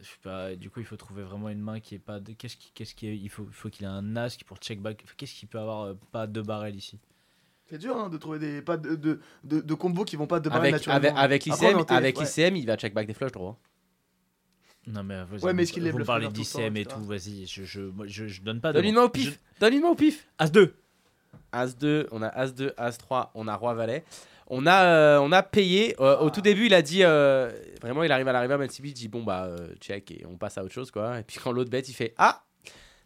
[0.00, 2.20] Je sais pas, du coup, il faut trouver vraiment une main qui est pas.
[2.20, 2.32] De...
[2.32, 3.16] Qu'est-ce qui, qu'est-ce qui est...
[3.16, 5.04] Il faut, il faut qu'il ait un as qui pour check back.
[5.16, 6.98] Qu'est-ce qu'il peut avoir euh, pas de barrel ici?
[7.70, 10.40] C'est dur hein, de trouver des pas de, de, de, de combos qui vont pas
[10.40, 11.16] de Avec, naturellement.
[11.16, 12.24] avec, avec l'ICM, avec ouais.
[12.24, 13.56] l'ICM, il va check back des flush draw.
[14.86, 17.46] Non, mais, vas-y, Ouais, mais vous- est-ce qu'il lève vous parlez d'ICM et tout, vas-y.
[17.46, 18.78] Je, je, je, je donne pas de.
[18.78, 19.38] Donne une main au pif.
[19.60, 20.26] Donne une main au pif.
[20.38, 20.74] As 2
[21.52, 24.04] As 2, on a As 2, As 3, on a Roi Valet.
[24.48, 25.94] On a, euh, on a payé.
[26.00, 27.04] euh, Au tout début, il a dit.
[27.04, 30.24] euh, vraiment, il arrive à l'arrivée à City, il dit bon, bah, euh, check, et
[30.26, 31.20] on passe à autre chose, quoi.
[31.20, 32.42] Et puis quand l'autre bête, il fait Ah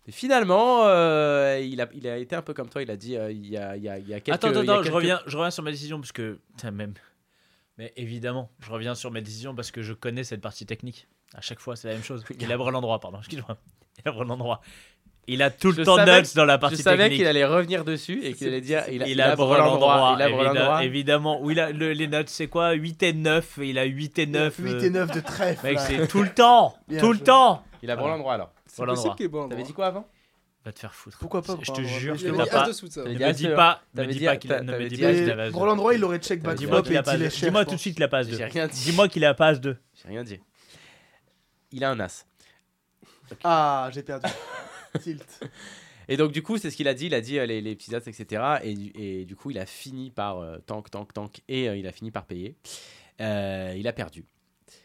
[0.07, 3.17] Mais finalement, euh, il, a, il a été un peu comme toi, il a dit
[3.17, 4.35] euh, il y, a, il y, a, il y a quelques.
[4.37, 6.13] Attends, attends, il y a attends, je quelques- reviens, je reviens sur ma décision parce
[6.13, 6.41] que.
[6.57, 6.95] Putain, même.
[7.79, 11.09] Mais évidemment, je reviens sur ma décision parce que je connais cette partie technique.
[11.35, 12.23] À chaque fois, c'est la même chose.
[12.39, 13.57] Il a l'endroit, pardon, excuse-moi.
[14.05, 14.61] Il a l'endroit.
[15.27, 17.21] Il a tout le Je temps savais- nuts dans la Je partie savais technique.
[17.21, 20.23] qu'il allait revenir dessus et qu'il allait dire il a, il a Brelan l'endroit, Il
[20.23, 20.85] a Brelan droit.
[20.85, 21.41] évidemment.
[21.41, 22.73] Oui, là, le- les notes, c'est quoi?
[22.73, 23.59] 8 et 9.
[23.63, 24.57] Il a 8 et 9.
[24.59, 25.65] 8 et 9 de trèfle.
[25.67, 25.81] Mec, là.
[25.81, 26.77] c'est tout le temps.
[26.89, 27.65] Bien tout le temps.
[27.83, 28.53] Il a Brelan droit alors.
[28.75, 29.17] C'est Voilà, possible endroit.
[29.17, 29.49] qu'il est bon.
[29.49, 30.09] T'avais dit quoi avant?
[30.65, 31.19] Va te faire foutre.
[31.19, 32.67] Pourquoi pas Je te jure que t'as pas.
[32.67, 35.31] Ne me dis pas, me dis pas qu'il a, ne me dis pas As- qu'il
[35.31, 35.57] avait as deux.
[35.57, 37.17] Roland Droit, il aurait check back et a pas.
[37.17, 38.37] Dis-moi tout de suite qu'il a pas as deux.
[38.37, 38.81] J'ai rien dit.
[38.83, 39.77] Dis-moi qu'il a pas as deux.
[40.03, 40.41] J'ai rien dit.
[41.71, 42.27] Il a un as.
[43.45, 44.29] Ah, j'ai perdu.
[45.01, 45.41] Tilt.
[46.09, 47.07] Et donc, du coup, c'est ce qu'il a dit.
[47.07, 48.43] Il a dit euh, les, les petits as, etc.
[48.63, 51.41] Et, du- et du coup, il a fini par euh, tank, tank, tank.
[51.49, 52.57] Et euh, il a fini par payer.
[53.21, 54.25] Il a perdu.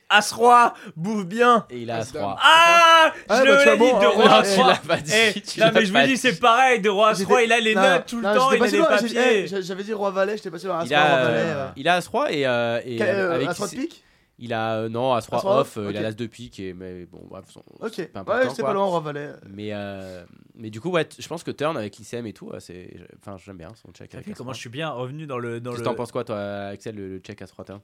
[0.10, 1.66] As-roi, bouffe bien.
[1.70, 2.12] Et il a as.
[2.12, 2.36] 3.
[2.42, 4.58] Ah Ah, Je bah, le tu vois, l'ai dit, bon, de euh, roi à tu
[4.60, 5.12] l'as pas dit.
[5.36, 7.52] Eh, tu non, l'as mais je me dis, c'est pareil, de roi à roi, il
[7.52, 9.48] a les Non, notes tout le temps, il pas a les papiers.
[9.48, 10.76] j'a- J'avais dit Roi Valet, j'étais pas sûr.
[10.86, 11.72] Il As-Roi, Roi Valet.
[11.78, 14.04] il a As-3 et, euh, euh, avec As-Roi de pique
[14.42, 17.06] Il a euh, non As-3 As-3 off, euh, il a l'As de pique et mais
[17.06, 18.70] bon bref, son- Ok, c'est pas ouais, important, c'est quoi.
[18.70, 19.30] pas loin, Roi Valet.
[19.50, 20.24] Mais euh,
[20.56, 22.90] mais du coup ouais, t- je pense que Turn avec l'ICM et tout, c'est
[23.22, 24.14] enfin j'aime bien son check.
[24.16, 24.38] Avec vu As-3.
[24.38, 25.60] comment je suis bien revenu dans le.
[25.60, 25.86] Dans Qu'est-ce le...
[25.88, 26.40] t'en penses quoi toi
[26.72, 27.80] Axel le, le check As-3 Turn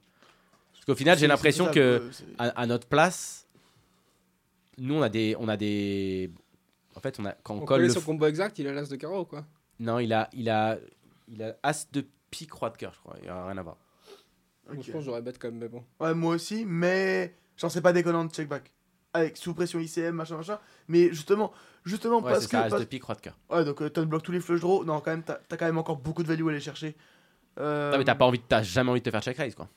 [0.86, 2.08] Parce qu'au final, j'ai l'impression que
[2.38, 3.46] à, à notre place,
[4.78, 6.30] nous on a des on a des
[6.94, 8.72] en fait on a quand on, On colle le son f- combo exact, il a
[8.72, 9.44] l'as de carreau quoi.
[9.80, 10.78] non il a il a
[11.28, 13.62] il a As de pique roi de cœur je crois, il y a rien à
[13.62, 13.76] voir.
[14.68, 14.84] Donc, Ok.
[14.84, 15.84] Je pense que j'aurais bête quand même, mais bon.
[16.00, 18.70] Ouais, moi aussi, mais j'en sais pas déconnant de check back.
[19.14, 20.58] Avec sous pression ICM, machin, machin.
[20.88, 21.52] Mais justement,
[21.84, 22.50] justement Ouais, parce que.
[22.50, 23.38] ça As parce- de pique roi de cœur.
[23.48, 24.84] Ouais, donc euh, t'unblock tous les flush draws.
[24.84, 26.96] Non, quand même, t'as t'as quand même encore beaucoup de value à aller chercher.
[27.58, 29.54] Euh, Non mais t'as pas envie de- t'as jamais envie de te faire check raise
[29.54, 29.68] quoi.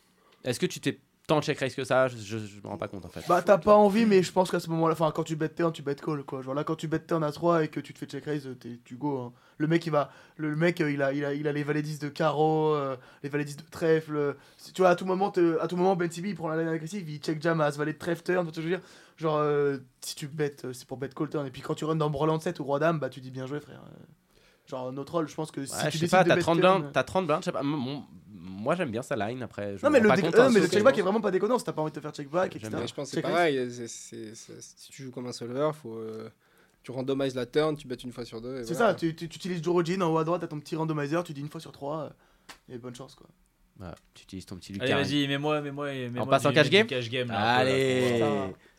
[0.44, 2.08] Est-ce que tu t'es tant check raise que ça?
[2.08, 3.24] Je, je me rends pas compte en fait.
[3.28, 5.72] Bah, t'as pas envie, mais je pense qu'à ce moment-là, enfin, quand tu bet turn,
[5.72, 6.42] tu bet call, quoi.
[6.42, 8.50] Genre là, quand tu bet turn à 3 et que tu te fais check raise,
[8.86, 9.18] tu go.
[9.20, 9.34] hein.
[9.58, 10.10] Le mec, il va.
[10.38, 12.96] Le mec, euh, il a, il a, il a les valets 10 de carreau, euh,
[13.24, 14.16] les valets 10 de trèfle.
[14.16, 14.34] euh,
[14.74, 15.30] Tu vois, à tout moment,
[15.62, 17.78] à tout moment Ben CB, il prend la line agressive, il check jam à as
[17.78, 18.86] valet de trèfle turn, tu vois ce que je veux dire?
[19.18, 21.46] Genre, euh, si tu bet, c'est pour bet call turn.
[21.46, 23.46] Et puis quand tu runs dans Broland 7 ou Roi Dame, bah, tu dis bien
[23.46, 23.82] joué, frère.
[24.68, 26.62] Genre, notre rôle, je pense que si Ouais, tu je sais pas, t'as bet 30
[26.62, 27.64] turn, blindes, t'as 30 blindes, je sais pas.
[27.64, 28.06] mon-
[28.40, 29.78] moi j'aime bien sa line après.
[29.78, 31.22] Je Non, mais le, compte, euh, hein, mais le sauf check que- back est vraiment
[31.22, 32.78] pas déconnant si t'as pas envie de te faire check back, J'aime etc.
[32.82, 33.70] Mais je pense que c'est pareil.
[33.72, 36.30] c'est- c'est- c'est- si tu joues comme un solver, faut, euh,
[36.84, 38.62] tu randomises la turn, tu bêtes une fois sur deux.
[38.62, 38.90] et C'est voilà.
[38.92, 41.34] ça, tu, tu, tu utilises Jorojin en haut à droite, t'as ton petit randomizer, tu
[41.34, 42.04] dis une fois sur trois,
[42.70, 43.28] euh, et bonne chance quoi.
[43.78, 45.06] Voilà, tu utilises ton petit Allez, Lucario.
[45.06, 45.88] vas-y, mets-moi, mets-moi.
[45.94, 48.22] mets-moi passe en cash game cash game là, un peu, là, Allez.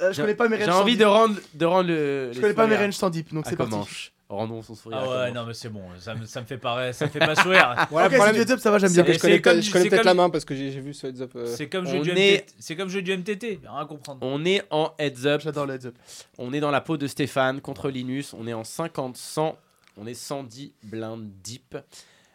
[0.02, 2.32] Euh, je connais pas mes ranges J'ai sans envie de rendre, de rendre le.
[2.32, 4.10] Je connais pas mes ranges sans dip, donc c'est parti.
[4.30, 5.00] Rendons son sourire.
[5.02, 7.18] Ah ouais, non, mais c'est bon, ça me, ça me fait pas, ça me fait
[7.18, 7.74] pas sourire.
[7.90, 9.02] Voilà, ok, le problème, up, ça va, j'aime bien.
[9.02, 10.94] que je connais, comme- je connais peut-être comme- la main parce que j'ai j'ai vu
[10.94, 11.32] ce heads up.
[11.34, 12.54] euh, C'est comme jeu On du est- MTT.
[12.60, 13.58] C'est comme jeu du MTT.
[13.60, 14.20] Rien à comprendre.
[14.22, 15.40] On est en heads up.
[15.40, 15.96] J'adore le heads up.
[16.38, 18.32] On est dans la peau de Stéphane contre Linus.
[18.32, 19.56] On est en 50-100.
[19.96, 21.76] On est 110 blindes deep.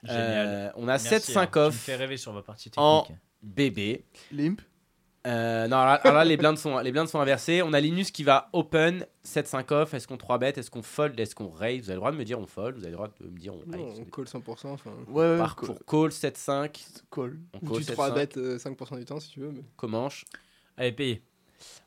[0.03, 0.47] Génial.
[0.47, 1.47] Euh, on a Merci, 7-5 hein.
[1.53, 3.19] Tu me off fais rêver sur ma partie en- technique.
[3.41, 4.03] bébé.
[4.33, 4.61] Limp.
[5.25, 7.61] Euh, non, alors, alors là, les blindes, sont, les blindes sont inversées.
[7.63, 9.93] On a Linus qui va open 7-5 off.
[9.93, 10.53] Est-ce qu'on 3 bet?
[10.55, 11.19] Est-ce qu'on fold?
[11.19, 11.81] Est-ce qu'on raise?
[11.83, 12.75] Vous avez le droit de me dire on fold?
[12.75, 13.99] Vous avez le droit de me dire on non, raise.
[13.99, 14.67] on call 100%.
[14.67, 15.67] Enfin, Ouais, ouais, Par call.
[15.67, 16.85] pour call 7-5.
[17.11, 17.39] call.
[17.53, 18.13] On call tu 3 7-5.
[18.13, 19.51] bêtes euh, 5% du temps si tu veux.
[19.51, 19.63] Mais...
[19.77, 20.25] Comanche.
[20.77, 21.23] Allez, payé.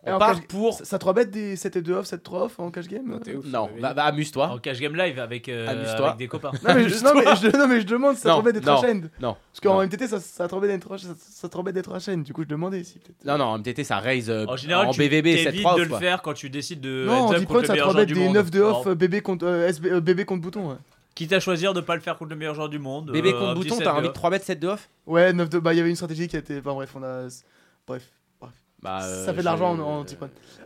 [0.06, 0.74] On part cash- pour.
[0.74, 3.06] Ça- Ça 3 bêtes des 7 et 2 off, 7 3 off en cash game
[3.06, 3.44] Non, t'es ouf.
[3.46, 4.48] Non, bah, bah, amuse-toi.
[4.48, 6.52] En cash game live avec, euh, avec des copains.
[6.66, 8.60] non, mais je, non, mais je, non, mais je demande si ça 3 bêtes des
[8.60, 9.00] non, trash end.
[9.20, 9.82] non, Parce qu'en.
[9.82, 12.18] MTT, ça, ça 3 bêtes des trash- ça- ça 3 trash end.
[12.18, 13.24] Du coup, je demandais si peut-être.
[13.24, 15.80] Non, non, en MTT, ça raise euh, En général, en tu BVB t'évites 7-3 de
[15.80, 15.82] off.
[15.82, 15.98] le quoi.
[15.98, 18.20] faire quand tu décides de Non, en contre run, le ça 3 bêtes du des
[18.20, 18.34] monde.
[18.34, 20.78] 9 de off, euh, bébé contre, euh, euh, bouton.
[21.14, 23.10] Quitte à choisir de pas le faire contre le meilleur joueur du monde.
[23.10, 24.14] Bébé euh, contre bouton, t'as de envie de off.
[24.14, 25.58] 3 bêtes 7 de off ouais 9 de.
[25.58, 26.58] Bah, il y avait une stratégie qui était.
[26.60, 27.26] Enfin, bref, on a.
[27.86, 28.08] Bref.
[28.80, 30.06] Bah, euh, Ça fait de l'argent en- run.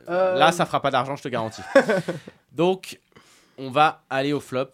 [0.09, 1.63] Euh, Là, ça fera pas d'argent, je te garantis.
[2.53, 3.01] Donc,
[3.59, 4.71] on va aller au flop.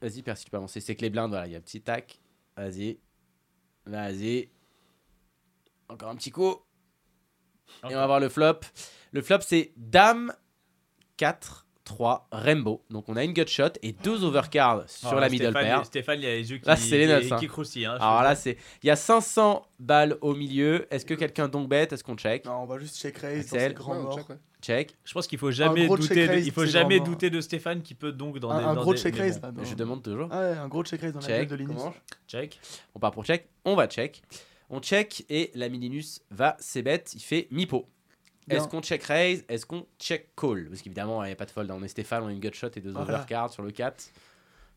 [0.00, 0.80] Vas-y, Percy, tu peux avancer.
[0.80, 2.18] C'est que les blindes, voilà, il y a un petit tac.
[2.56, 2.98] Vas-y.
[3.86, 4.48] Vas-y.
[5.88, 6.56] Encore un petit coup.
[7.84, 8.60] Et on va voir le flop.
[9.12, 10.32] Le flop, c'est Dame
[11.16, 12.82] 4, 3, Rainbow.
[12.90, 15.84] Donc, on a une gut shot et deux overcards sur Alors, la middle Stéphane, pair.
[15.86, 17.38] Stéphane, il a les yeux qui, Là, c'est les qui- nuts, hein.
[17.38, 17.86] qui croustillent.
[17.86, 18.56] hein, Alors là, c'est.
[18.82, 20.86] Il y a 500 balles au milieu.
[20.92, 22.44] Est-ce que quelqu'un donc bête Est-ce qu'on check?
[22.44, 23.70] Non, on va juste check raise dans Axel.
[23.70, 24.36] ces grands Ouais, check, ouais.
[24.62, 24.96] Check.
[25.04, 26.14] Je pense qu'il faut jamais douter.
[26.14, 28.58] check de- il faut c'est jamais vraiment- douter de Stéphane qui peut donc dans Un,
[28.58, 28.64] des.
[28.66, 29.64] un dans gros des- check raise bon.
[29.64, 30.28] Je demande toujours.
[30.30, 31.48] Ah ouais, un gros check raise dans la gueule Check.
[31.48, 31.76] de Linus.
[31.76, 31.94] Comment
[32.28, 32.60] Check.
[32.94, 33.48] On part pour check.
[33.64, 34.22] On va check.
[34.68, 37.04] On check et l'ami Linus va c-bet.
[37.14, 37.80] Il fait mi-pot.
[37.80, 37.88] Bien.
[38.48, 41.50] Est-ce qu'on check raise Est-ce qu'on check call Parce qu'évidemment, il n'y a pas de
[41.50, 41.70] fold.
[41.70, 43.14] On est Stéphane, on a une gut shot et deux Voilà.
[43.14, 44.10] overcards sur le 4.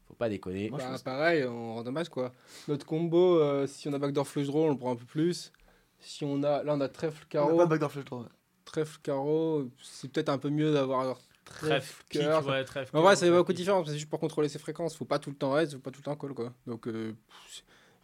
[0.07, 0.69] Faut pas déconner.
[0.69, 2.31] Moi, Bah, pense- pareil, en randomize quoi.
[2.67, 5.51] Notre combo, euh, si on a backdoor flush draw, on le prend un peu plus.
[5.99, 8.19] Si on a, là on a trèfle On a carreau, pas de backdoor flush draw.
[8.23, 8.27] ouais.
[8.65, 12.47] trèfle carreau, c'est peut-être un peu mieux d'avoir Trèfle, trèfle kick, cœur.
[12.47, 12.95] ouais, trèfle.
[12.97, 13.57] En vrai, cœur, c'est beaucoup kick.
[13.57, 14.95] différent, c'est juste pour contrôler ses fréquences.
[14.95, 16.53] Faut pas tout le temps raise, faut pas tout le temps call quoi.
[16.67, 17.13] Donc, euh,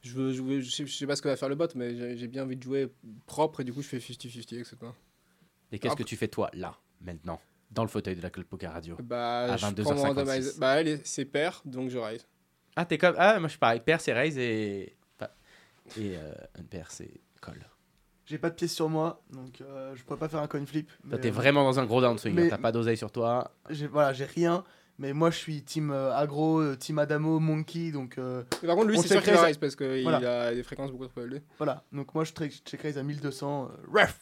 [0.02, 1.68] je, veux, je, veux- je, sais, je sais pas ce que va faire le bot,
[1.76, 2.88] mais j'ai j'ai bien envie de jouer
[3.28, 4.76] propre et du coup, je fais 50-50, etc.
[5.72, 7.40] Et qu'est-ce Après- que tu fais toi, là, maintenant,
[7.72, 9.84] dans le fauteuil de la Club Poker Radio Bah, À je 22h56.
[9.84, 10.60] prends mon.
[10.60, 12.26] Bah, elle, est- c'est pair, donc je raise.
[12.76, 13.16] Ah, t'es comme.
[13.18, 13.80] Ah, moi je suis pareil.
[13.82, 14.96] Pair, c'est raise et.
[15.98, 17.10] Et euh, un pair, c'est
[17.42, 17.68] call.
[18.26, 20.88] J'ai pas de pièces sur moi, donc euh, je pourrais pas faire un coin flip.
[20.88, 22.34] Toi, mais, t'es euh, vraiment dans un gros downswing.
[22.38, 22.42] hein.
[22.44, 23.52] mais- T'as pas d'oseille sur toi.
[23.72, 24.64] j'ai- Voilà, j'ai rien.
[25.00, 28.76] Mais moi, je suis team euh, agro, euh, team Adamo, Monkey, donc euh, Mais par
[28.76, 29.58] contre, lui, On c'est sûr qu'il va raise.
[29.58, 30.48] parce qu'il Voilà.
[30.50, 31.42] a des fréquences beaucoup trop élevées.
[31.58, 31.84] voilà.
[31.92, 33.72] Donc moi, je check check raise à 1200.
[33.72, 34.20] euh, ref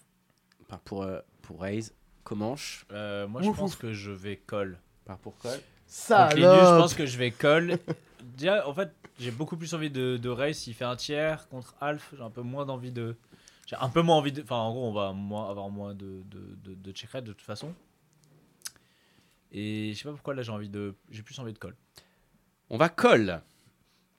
[0.69, 1.95] Enfin, pour, euh, pour raise,
[2.25, 2.85] Comanche.
[2.91, 3.79] Euh, moi, je pense ouf.
[3.79, 4.77] que je vais call.
[5.05, 5.59] Pas pour call.
[5.85, 7.79] Ça je pense que je vais call.
[8.37, 11.47] Déjà, en fait, j'ai beaucoup plus envie de, de raise s'il fait un tiers.
[11.47, 13.15] Contre Alf, j'ai un peu moins d'envie de.
[13.65, 14.41] J'ai un peu moins envie de.
[14.43, 17.41] Enfin, en gros, on va moins, avoir moins de, de, de, de check de toute
[17.41, 17.73] façon.
[19.53, 20.95] Et je sais pas pourquoi là j'ai envie de.
[21.09, 21.75] J'ai plus envie de call.
[22.69, 23.41] On va call.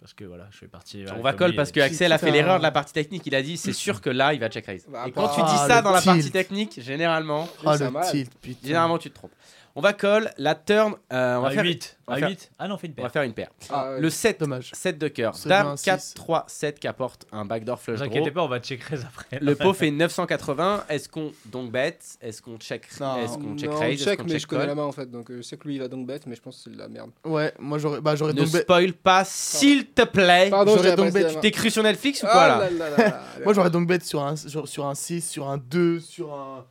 [0.00, 1.04] Parce que voilà, je fais partie.
[1.16, 3.26] On va call parce que Axel a fait l'erreur de la partie technique.
[3.26, 4.86] Il a dit c'est sûr que là, il va check raise.
[4.88, 7.76] Bah, et quand bah, tu dis ah, ça le dans la partie technique, généralement, Ah,
[7.76, 8.30] ça le tilt,
[8.62, 9.32] généralement tu te trompes.
[9.78, 10.32] On va call.
[10.38, 11.98] La turn, euh, on va à faire 8.
[12.08, 13.12] on va À faire- 8 Ah non, on fait une On va paire.
[13.12, 13.50] faire une paire.
[13.70, 14.70] Ah, Le 7, Dommage.
[14.74, 15.36] 7 de cœur.
[15.46, 16.14] Dame un 4, six.
[16.14, 18.10] 3, 7 qui apporte un backdoor Ne flush vous draw.
[18.12, 19.38] inquiétez pas, on va check raise après.
[19.40, 20.84] Le pot fait 980.
[20.88, 21.96] Est-ce qu'on donc bet?
[22.20, 23.18] Est-ce qu'on check Non.
[23.18, 24.04] Est-ce qu'on check non, raise?
[24.04, 25.76] Check, mais check je connais la main en fait, donc euh, je sais que lui
[25.76, 27.10] il va donc bet, mais je pense que c'est de la merde.
[27.24, 30.50] Ouais, moi j'aurais bah, j'aurais Ne donc bet- spoil pas, s'il te plaît.
[30.50, 32.48] Pardon, j'aurais j'ai donc apprécié bet- la Tu t'es cru sur Netflix ou Ah quoi
[32.98, 33.22] là?
[33.44, 36.66] Moi j'aurais donc bet sur un, sur, sur un 6, sur un 2, sur un,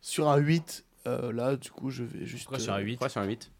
[0.00, 0.84] sur un 8.
[1.08, 2.44] Euh, là, du coup, je vais juste.
[2.44, 3.50] Pourquoi sur un euh, 8 Pourquoi sur un 8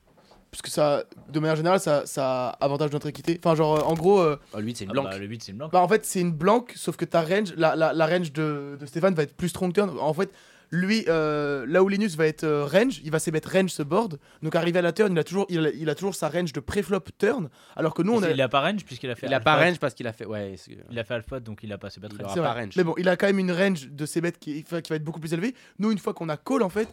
[0.50, 3.40] Parce que ça, de manière générale, ça, ça avantage notre équité.
[3.42, 5.04] Enfin, genre, euh, en gros, euh, Oh, Le 8, c'est une Ah blanque.
[5.10, 5.72] bah, Le 8, c'est une blanque.
[5.72, 8.76] bah, en fait, c'est une blanque, sauf que ta range, la, la, la range de,
[8.78, 9.90] de Stéphane va être plus strong turn.
[9.98, 10.30] En fait,
[10.70, 13.82] lui, euh, là où Linus va être euh, range, il va se mettre range ce
[13.82, 14.18] board.
[14.42, 16.52] Donc, arrivé à la turn, il a toujours, il a, il a toujours sa range
[16.52, 17.48] de pré-flop turn.
[17.74, 18.30] Alors que nous, on a.
[18.30, 19.26] Il a pas range puisqu'il a fait.
[19.26, 19.56] Il a alpha.
[19.56, 20.26] pas range parce qu'il a fait.
[20.26, 21.88] Ouais, c'est- Il a fait alpha donc il a pas.
[21.88, 22.64] C'est pas Il très aura C'est pas vrai.
[22.64, 22.74] range.
[22.76, 24.96] Mais bon, il a quand même une range de ses bêtes qui, enfin, qui va
[24.96, 25.54] être beaucoup plus élevée.
[25.78, 26.88] Nous, une fois qu'on a call, en fait,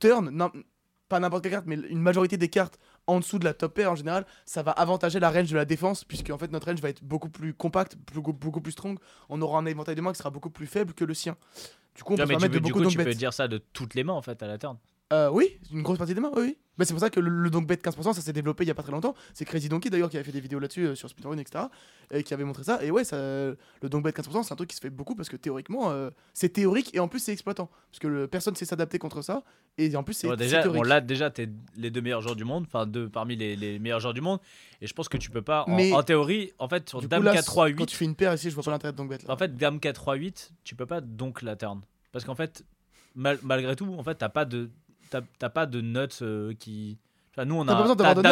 [0.00, 0.50] turn, non-
[1.08, 2.78] pas n'importe quelle carte, mais une majorité des cartes
[3.08, 5.64] en dessous de la top pair en général, ça va avantager la range de la
[5.64, 8.96] défense, puisque en fait notre range va être beaucoup plus compacte, beaucoup, beaucoup plus strong.
[9.28, 11.36] On aura un éventail de mains qui sera beaucoup plus faible que le sien.
[11.96, 13.48] Du coup, on Non, peut mais tu peux, de du coup, tu peux dire ça
[13.48, 14.76] de toutes les mains en fait à la turn.
[15.12, 16.42] Euh, oui, une grosse partie des mains, oui.
[16.42, 16.58] oui.
[16.78, 18.70] Bah, c'est pour ça que le, le donk bet 15%, ça s'est développé il y
[18.70, 19.14] a pas très longtemps.
[19.34, 21.64] C'est Crazy Donkey d'ailleurs qui avait fait des vidéos là-dessus euh, sur Speedrun, etc.
[22.10, 22.82] Et qui avait montré ça.
[22.82, 25.28] Et ouais, ça, le donk bet 15%, c'est un truc qui se fait beaucoup parce
[25.28, 27.68] que théoriquement, euh, c'est théorique et en plus c'est exploitant.
[27.90, 29.42] Parce que le, personne sait s'adapter contre ça.
[29.76, 30.82] Et en plus, c'est déjà, théorique.
[30.82, 33.78] bon, là, déjà, t'es les deux meilleurs joueurs du monde, enfin deux parmi les, les
[33.78, 34.38] meilleurs joueurs du monde.
[34.80, 37.24] Et je pense que tu peux pas, en, Mais- en théorie, en fait, sur Dame
[37.24, 38.96] là, 4 3 Quand 8, tu fais une paire ici, je vois pas l'intérêt de
[38.96, 39.18] donk bet.
[39.26, 39.34] Là.
[39.34, 41.82] en fait, Dame 4 3 8, tu peux pas donc la turn,
[42.12, 42.64] parce qu'en fait,
[43.14, 44.70] mal- malgré tout, en fait, t'as pas de,
[45.38, 46.98] t'as pas de nuts euh, qui.
[47.32, 47.76] Enfin, nous, on T'as a.
[47.76, 48.22] pas besoin d'avoir de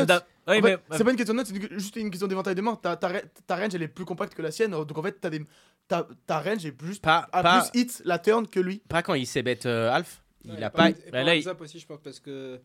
[0.60, 0.60] mais.
[0.72, 2.74] fait, c'est pas une question de notes, c'est juste une question d'éventail de mains.
[2.76, 5.16] Ta, ta, ra- ta range elle est plus compacte que la sienne, donc en fait
[5.20, 5.44] t'as des,
[5.86, 8.82] ta, ta range est plus, Pas, a pas, plus hit la turn que lui.
[8.88, 10.22] pas quand il s'est bet euh, Alf.
[10.44, 10.84] Il Ouais, a pas.
[10.84, 10.90] pas.
[10.90, 12.58] bah, pas là, il- aussi, je pense, parce que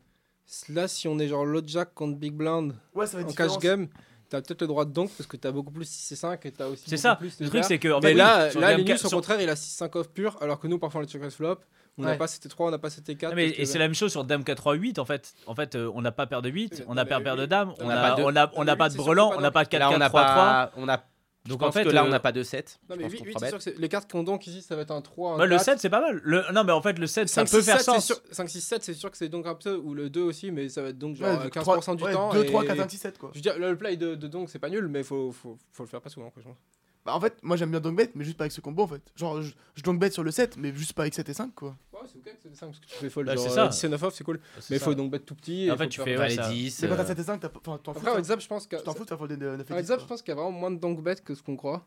[0.69, 3.57] là, si on est genre low jack contre big blind Ouais, ça va en cash
[3.59, 3.87] game,
[4.29, 6.51] t'as peut-être le droit de donk parce que t'as beaucoup plus 6 et 5 et
[6.51, 6.83] t'as aussi.
[6.89, 7.15] C'est ça.
[7.15, 7.89] Plus Le truc, c'est que.
[7.89, 10.37] en Mais fait, là, là Linus, 4 au sur- contraire, il a 6-5 off pur,
[10.41, 11.57] alors que nous, parfois, on les check raise flop.
[11.97, 12.17] On n'a Ouais.
[12.17, 13.29] pas CT3, on n'a pas CT4.
[13.29, 15.05] Non, mais, parce que- et c'est la même chose sur Dame 4 3 8 en
[15.05, 15.33] fait.
[15.45, 17.41] En fait, euh, on n'a pas paire de 8, Oui, on mais a paire de
[17.41, 17.47] oui.
[17.47, 19.51] dames, On n'a pas on a on a pas de brelan, que on pas n'a
[19.51, 20.33] pas de 4 Là, on 4 n'a 3 3.
[20.35, 20.71] pas.
[20.77, 21.03] On a.
[21.45, 22.79] Donc en fait que là, on euh, n'a pas de 7.
[22.89, 24.61] Non, mais pense 8, qu'on 8 fera c'est sûr que les cartes qu'on donk ici,
[24.61, 25.33] ça va être un 3.
[25.41, 25.65] Un le 4.
[25.65, 26.21] 7 c'est pas mal.
[26.23, 26.41] Le...
[26.53, 28.05] Non mais en fait le 7 ça 5, peut 6, faire 7, c'est sens.
[28.07, 30.51] sûr- 5, 6, 7, c'est sûr que c'est donc un peu, ou le 2 aussi,
[30.51, 32.31] mais ça va être donc genre Ouais, euh, donc 15% du ouais, temps.
[32.33, 33.29] 2, et- 3, 4, 5, 6, 7 quoi.
[33.33, 35.83] Je veux dire, le play de, de donk, c'est pas nul, mais faut, faut, faut
[35.83, 36.57] le faire pas souvent, quoi, je pense.
[37.05, 38.87] Bah, en fait, moi j'aime bien donk bet, mais juste pas avec ce combo en
[38.87, 39.01] fait.
[39.15, 41.53] Genre, je, je donk bet sur le 7, mais juste pas avec 7 et 5
[41.53, 41.75] quoi.
[41.91, 43.27] Ouais, c'est ok que c'est des 5 parce que tu fais fold.
[43.27, 43.65] Bah, c'est ça.
[43.65, 44.39] euh, 10 et 9 off, c'est cool.
[44.59, 45.65] C'est Mais il faut donc bet tout petit.
[45.65, 46.81] et En fait, tu faire- fais- les ça- 10.
[46.81, 47.99] Mais quand t'as euh, 7 et 5, t'as pas- enfin, t'en fous.
[47.99, 48.11] Après.
[48.13, 48.77] WhatsApp, je pense que.
[48.77, 49.73] Tu t'en fous, t'as foldé 9 et En 10.
[49.73, 51.85] WhatsApp, je pense qu'il y a vraiment moins de donk bet que ce qu'on croit.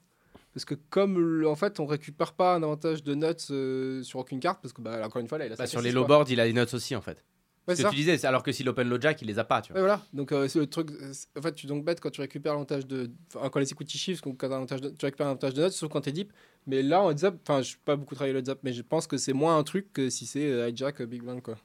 [0.53, 4.21] Parce que comme le- en fait on récupère pas un avantage de nuts euh, sur
[4.21, 5.93] aucune carte, parce que bah, encore une fois là il a bah, sur T6, les
[5.93, 7.23] low boards, il a les notes aussi en fait.
[7.69, 7.91] Ouais, Ce c'est que ça.
[7.91, 9.81] tu disais, alors que si l'open low jack, il les a pas, tu vois.
[9.83, 10.03] Ouais, voilà.
[10.13, 10.91] Donc euh, c'est le truc.
[11.37, 13.11] En fait, tu donc bet quand tu récupères l'avantage de.
[13.35, 16.01] Enfin, quand les equity shifts, quand de- tu récupères un avantage de notes, sauf quand
[16.01, 16.33] t'es deep.
[16.67, 18.73] Mais là, en heads up, enfin, je suis pas beaucoup travaillé le heads up, mais
[18.73, 21.43] je pense que c'est moins un truc que si c'est euh, hijack, euh, big blind,
[21.43, 21.59] quoi.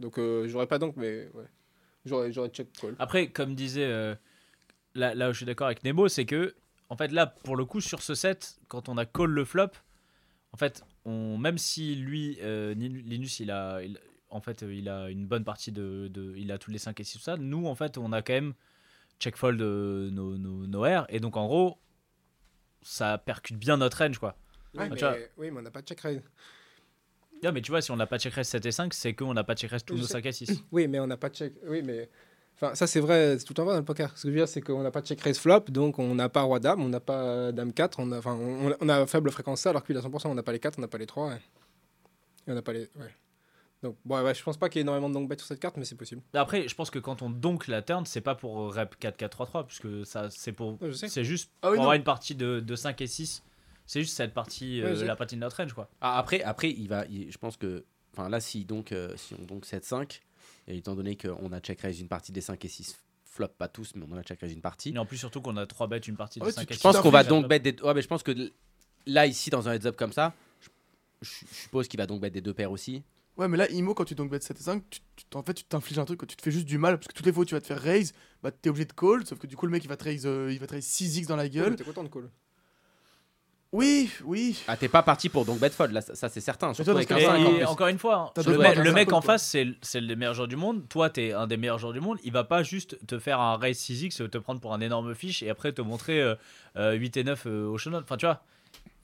[0.00, 1.44] Donc euh, j'aurais pas donc, mais ouais.
[2.04, 2.94] J'aurais, j'aurais check call.
[2.98, 4.14] Après comme disait euh,
[4.94, 6.54] là, là où je suis d'accord avec Nemo, c'est que
[6.88, 9.68] en fait là pour le coup sur ce set quand on a call le flop,
[10.52, 13.98] en fait on même si lui euh, Linus il a il-
[14.30, 16.98] en fait euh, il a une bonne partie de, de- il a tous les 5
[17.00, 18.54] et 6 tout ça, nous en fait on a quand même
[19.18, 21.06] check fold euh, nos, nos, nos airs.
[21.08, 21.78] Et donc, en gros,
[22.82, 24.36] ça percute bien notre range, quoi.
[24.74, 26.20] Oui, Ah, mais, oui, mais on n'a pas de check raise.
[27.42, 29.32] Non, mais tu vois, si on n'a pas check raise 7 et 5, c'est qu'on
[29.34, 30.12] n'a pas check raise tous Oui, nos sais.
[30.14, 30.62] 5 et 6.
[30.72, 31.54] Oui, mais on n'a pas de check.
[31.66, 32.10] Oui, mais.
[32.56, 34.10] Enfin, ça c'est vrai, c'est tout en vrai dans le poker.
[34.16, 36.14] Ce que je veux dire, c'est qu'on n'a pas de check raise flop, donc on
[36.14, 38.88] n'a pas roi dame, on n'a pas euh, dame 4, on a, enfin, on, on
[38.88, 40.88] a faible fréquence ça, alors qu'il a 100%, on n'a pas les 4, on n'a
[40.88, 41.32] pas les 3.
[41.32, 41.40] Et, et
[42.48, 42.88] on n'a pas les.
[42.96, 43.14] Ouais.
[43.82, 45.60] Donc, bon, ouais, je pense pas qu'il y ait énormément de donc bet sur cette
[45.60, 46.22] carte, mais c'est possible.
[46.34, 50.06] Après, je pense que quand on donk la turn, c'est pas pour rep 4-4-3-3, puisque
[50.06, 50.78] ça, c'est pour.
[50.80, 50.92] Je.
[50.92, 51.80] C'est juste Ah oui, pour non.
[51.82, 53.42] avoir une partie de, de 5 et 6.
[53.86, 55.88] C'est juste cette partie, Ouais, euh, je la partie de notre range, quoi.
[56.00, 59.34] Ah, après, après, il va, il- je pense que, enfin là, si donc, euh, si
[59.34, 60.22] on donc 7-5,
[60.66, 63.68] et étant donné qu'on a check raise une partie des 5 et 6 flop, pas
[63.68, 64.90] tous, mais on a check raise une partie.
[64.90, 66.74] Et en plus, surtout qu'on a 3 bêtes, une partie de Ouais, 5 tu- et
[66.74, 66.82] Je 6.
[66.82, 67.76] pense qu'on va donc bet des.
[67.82, 68.32] Ouais, mais je pense que
[69.06, 70.68] là, ici, dans un heads up comme ça, je,
[71.22, 73.02] je suppose qu'il va donc bet des deux paires aussi.
[73.36, 75.52] Ouais, mais là, Imo, quand tu donc bet 7 et 5, tu, tu- en fait,
[75.54, 76.26] tu t'infliges un truc, quoi.
[76.26, 77.66] tu te fais juste du mal, parce que toutes les fois où tu vas te
[77.66, 79.96] faire raise, bah t'es obligé de call, sauf que du coup, le mec il va
[79.98, 81.70] te raise, euh, il va te raise 6x dans la Ouais, gueule.
[81.70, 82.30] mais T'es content de call.
[83.72, 84.56] Oui, oui.
[84.68, 86.72] Ah, t'es pas parti pour donc bet fold, là, ça, ça, c'est certain.
[86.72, 87.64] Surtout toi, avec un ce Et, cas, 5 cinq en plus.
[87.66, 90.88] encore une fois, hein, le, mec- le en face, c'est le meilleur joueur du monde.
[90.88, 92.18] Toi, t'es un des meilleurs joueurs du monde.
[92.24, 95.42] Il va pas juste te faire un raise 6x, te prendre pour un énorme fiche
[95.42, 96.36] et après te montrer euh,
[96.76, 98.02] euh, 8 et 9 euh, au showdown.
[98.02, 98.42] Enfin, tu vois,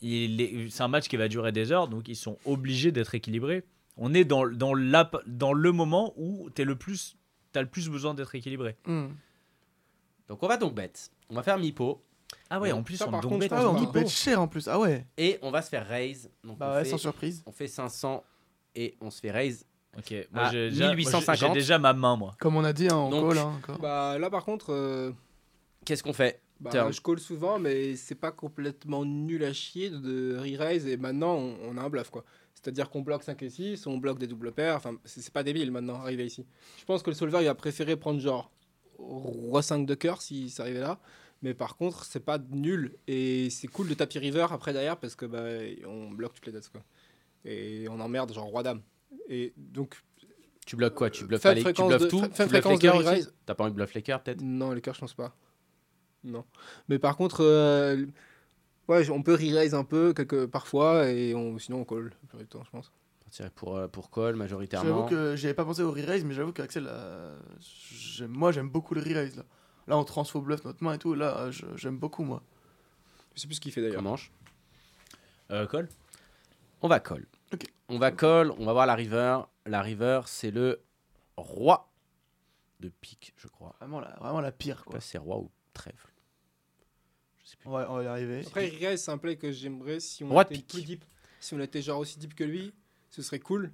[0.01, 3.65] c'est un match qui va durer des heures, donc ils sont obligés d'être équilibrés.
[3.97, 7.17] On est dans, dans, la, dans le moment où t'es le plus,
[7.53, 8.77] t'as le plus besoin d'être équilibré.
[8.87, 9.09] Hmm.
[10.29, 10.93] Donc on va donc bet.
[11.29, 12.03] On va faire mi-pot
[12.51, 14.69] Ah ouais, en plus, Ça, on donc contre, Ah on bet cher en plus.
[14.69, 15.07] Ah ouais.
[15.17, 16.31] et on va se faire raise.
[16.45, 17.43] Donc Bah on, ouais, fait, sans surprise.
[17.47, 18.25] on fait 500
[18.75, 19.67] et on se fait raise.
[19.99, 21.37] Ok, moi j'ai déjà, moi, j'ai- 1850.
[21.37, 22.35] j'ai déjà ma main, moi.
[22.41, 23.79] Comme on a dit, hein, on Donc- call hein, encore.
[23.79, 24.73] Bah là, par contre.
[24.73, 25.13] euh,
[25.85, 26.41] Qu'est-ce qu'on fait?
[26.61, 31.35] Bah, je call souvent, mais c'est pas complètement nul à chier de re-raise et maintenant
[31.35, 32.25] on, on a un bluff quoi.
[32.63, 35.73] C'est-à-dire qu'on bloque 5 et 6, on bloque des doubles paires, enfin c'est pas débile
[35.73, 36.47] maintenant arriver ici.
[36.79, 38.53] Je pense que le solver il va préférer prendre genre
[38.99, 41.01] roi 5 de cœur si ça arrivait là,
[41.43, 45.17] mais par contre c'est pas nul et c'est cool de tapis river après derrière parce
[45.17, 45.43] que bah
[45.89, 46.83] on bloque toutes les dates quoi.
[47.45, 48.83] Et on emmerde genre roi dame.
[49.29, 49.97] Et donc
[50.65, 51.11] Tu bloques quoi?
[51.11, 52.21] Tu bluffes Faible pas les, tu bluffes de- tout?
[52.29, 53.25] Tu fréquence les.
[53.45, 54.41] T'as pas envie de bluff les cœurs peut-être?
[54.41, 55.35] Non, les cœurs, je pense pas.
[56.23, 56.45] Non.
[56.89, 58.07] Mais par contre, euh,
[58.89, 62.41] ouais, on peut re-raise un peu quelque, parfois, et on, sinon on call la plupart
[62.41, 62.93] du temps, je pense.
[63.55, 65.07] Pour, euh, pour call J'avoue majoritairement.
[65.07, 67.39] que j'avais pas pensé au re-raise, mais j'avoue qu'Axel, euh,
[68.29, 69.45] moi j'aime beaucoup le re-raise là.
[69.89, 72.43] Là, on transfo bluff notre main et tout, là, j'aime beaucoup moi.
[73.35, 74.03] Je sais plus ce qu'il fait d'ailleurs.
[74.03, 74.31] Manche.
[75.51, 75.89] Euh, call
[76.83, 77.27] On va call.
[77.89, 79.41] On va call, on va voir la river.
[79.65, 80.83] La river, c'est le
[81.37, 81.91] roi
[82.81, 83.75] de pique, je crois.
[83.81, 85.01] Vraiment la, vraiment la pire quoi.
[85.01, 86.12] c'est roi ou trèfle.
[87.57, 87.69] Plus.
[87.69, 88.43] On va, on va y arriver.
[88.47, 90.69] Après, re-raise, c'est un play que j'aimerais si on était pique.
[90.69, 91.05] plus deep.
[91.41, 92.73] Si on était genre aussi deep que lui,
[93.11, 93.71] ce serait cool.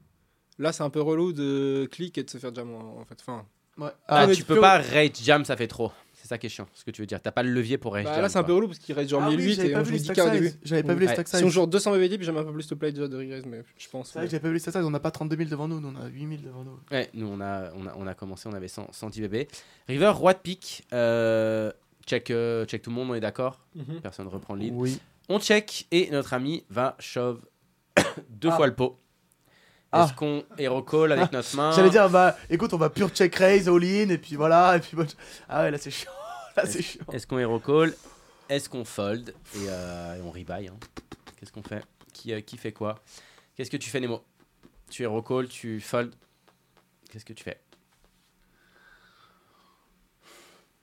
[0.58, 3.18] Là, c'est un peu relou de click et de se faire jam en fait.
[3.20, 3.46] Enfin,
[3.76, 3.90] Ouais.
[4.08, 5.92] Ah, tu peux peux- pas rate jam, ça fait trop.
[6.12, 7.22] C'est ça qui est chiant, ce que tu veux dire.
[7.22, 8.22] T'as pas le levier pour rate bah, jam.
[8.22, 9.84] là, c'est un peu relou parce qu'il reste genre Ah oui, 1008 j'avais et on
[9.84, 10.48] joue les 10k stack au début.
[10.48, 10.58] size.
[10.64, 11.12] J'avais pas vu les Ouais.
[11.12, 11.48] stack Si on size.
[11.50, 13.88] joue 200 BB deep, j'aime un peu plus le play déjà de re-raise, mais je
[13.88, 14.08] pense.
[14.10, 15.78] C'est que j'avais pas vu les stack size, on n'a pas 32 000 devant nous,
[15.80, 16.76] nous on a 8 000 devant nous.
[16.90, 19.46] Ouais, nous on a, on a, on a commencé, on avait 100, 110 bébés.
[19.86, 20.84] River, roi de pique.
[20.92, 21.70] euh,
[22.08, 24.00] check, euh, check tout le monde, on est d'accord Mhm.
[24.00, 24.72] Personne reprend le lead.
[24.74, 24.98] Oui.
[25.28, 27.40] On check et notre ami va shove
[28.30, 28.56] deux Ah.
[28.56, 28.98] fois le pot.
[29.92, 30.04] Ah.
[30.04, 33.34] Est-ce qu'on hero call avec notre main J'allais dire, bah écoute, on va pure check
[33.36, 34.96] raise, all in, et puis voilà, et puis
[35.48, 36.10] Ah ouais, là c'est chiant.
[36.56, 37.04] Là c'est chiant.
[37.12, 37.94] Est-ce qu'on hero call
[38.48, 40.76] Est-ce qu'on fold et, euh, et on rebuy hein.
[41.36, 42.96] Qu'est-ce qu'on fait qui, euh, qui fait quoi
[43.54, 44.22] Qu'est-ce que tu fais Nemo
[44.90, 46.12] Tu hero call, tu fold
[47.10, 47.60] Qu'est-ce que tu fais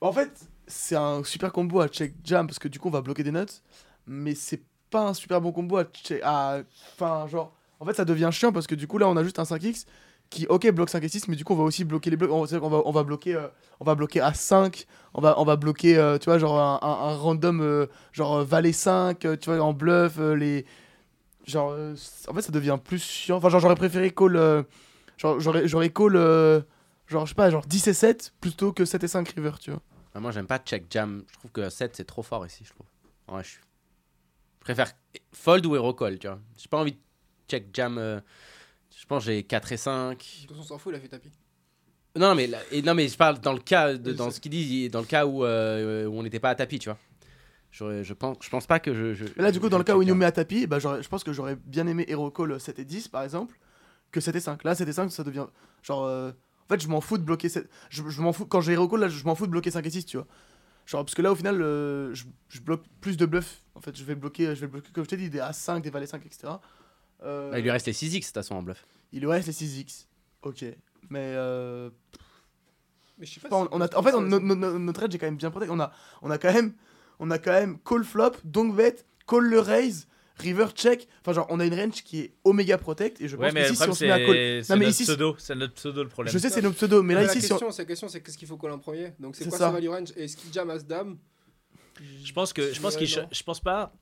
[0.00, 0.30] En fait,
[0.66, 3.32] c'est un super combo à check jam parce que du coup on va bloquer des
[3.32, 3.62] nuts,
[4.06, 6.20] mais c'est pas un super bon combo à check.
[6.24, 6.60] à-
[6.94, 9.38] Enfin, genre, en fait ça devient chiant parce que du coup là on a juste
[9.38, 9.86] un 5x
[10.28, 12.30] qui, ok, bloque 5 et 6, mais du coup on va aussi bloquer les blocs.
[12.32, 13.46] On, c'est-à-dire qu'on va, on va bloquer, euh,
[13.78, 17.14] on va bloquer à 5, on va, on va bloquer, euh, tu vois, genre un,
[17.16, 20.64] random, euh, genre euh, valet 5, euh, tu vois, en bluff, euh, les.
[21.46, 21.94] Genre, euh,
[22.28, 23.36] en fait ça devient plus chiant.
[23.36, 24.34] Enfin, genre j'aurais préféré call.
[24.36, 24.64] euh,
[25.16, 26.16] genre, j'aurais, j'aurais call.
[26.16, 26.60] euh,
[27.06, 29.70] genre, je sais pas, genre 10 et 7 plutôt que 7 et 5 river, tu
[29.70, 29.80] vois.
[30.16, 31.22] Ah, Moi j'aime pas check jam.
[31.30, 32.86] Je trouve que 7 c'est trop fort ici, je trouve.
[33.36, 33.60] Ouais, je, suis-
[34.60, 34.92] je préfère
[35.32, 36.40] fold ou hero call, tu vois.
[36.56, 36.98] J'ai pas envie de
[37.48, 37.98] check jam.
[37.98, 38.20] euh,
[38.96, 40.18] Je pense que j'ai 4 et 5.
[40.18, 41.30] De toute façon, on s'en fout, il a fait tapis.
[42.16, 44.40] Non, mais, là- et, non, mais je parle dans le cas, de, Oui, dans ce
[44.40, 46.98] qu'il dit, dans le cas où, euh, où on n'était pas à tapis, tu vois.
[47.70, 49.12] Je, je, pense, je pense pas que je.
[49.12, 51.08] je là, du coup, dans le cas où il nous met à tapis, bah, je
[51.08, 53.58] pense que j'aurais bien aimé Hero Call 7 et 10 par exemple,
[54.12, 54.64] que 7 et 5.
[54.64, 55.46] Là, 7 et 5, ça devient.
[55.82, 56.04] Genre.
[56.04, 56.32] euh,
[56.66, 57.68] En fait, je m'en fous de bloquer 7.
[57.90, 58.46] Je, je m'en fous.
[58.46, 60.26] Quand j'ai Hero Call, là, je m'en fous de bloquer 5 et 6, tu vois.
[60.84, 63.62] Genre, parce que là, au final, euh, je, je bloque plus de bluffs.
[63.74, 65.90] En fait, je vais bloquer, je vais bloquer comme je t'ai dit, des A5, des
[65.90, 66.52] Valets 5, etc.
[67.24, 68.84] Euh, il lui reste les 6x de toute façon en bluff.
[69.12, 70.06] il lui reste les 6x.
[70.42, 70.64] Ok.
[71.08, 71.32] Mais.
[71.36, 71.90] Euh...
[73.18, 75.02] Mais je sais pas Enfin, si- on a, en fait, on- no- no- no- notre
[75.04, 75.50] edge est quand même bien.
[75.70, 75.90] On a,
[76.22, 76.74] on a quand même,
[77.18, 80.06] on a quand même call flop, donc bet, call le raise,
[80.38, 81.08] river check.
[81.20, 83.66] Enfin, genre, on a une range qui est oméga protect et je Ouais, pense mais
[83.66, 85.36] que ici, si on se met à Non, mais notre ici, c'est- pseudo.
[85.38, 86.32] C'est notre pseudo le problème.
[86.32, 88.08] je sais, c'est nos pseudo, mais là, la ici, si on- question, c'est la question,
[88.08, 89.12] c'est qu'est-ce qu'il faut call en premier?
[89.18, 89.66] Donc c'est quoi ça.
[89.66, 91.18] sa value range Et est-ce qu'il jam as dame
[92.24, 93.92] Je pense que je pense qu'il je pense pas.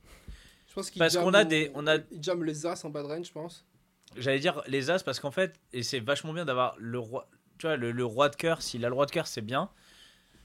[0.69, 2.91] Je pense qu'il parce jam qu'on a des- on a- Il jam les as en
[2.91, 3.65] bas de range, je pense.
[4.17, 7.29] J'allais dire les as parce qu'en fait et c'est vachement bien d'avoir le roi.
[7.59, 8.61] Tu vois le, le roi de cœur.
[8.63, 9.71] S'il a le roi de cœur, c'est bien.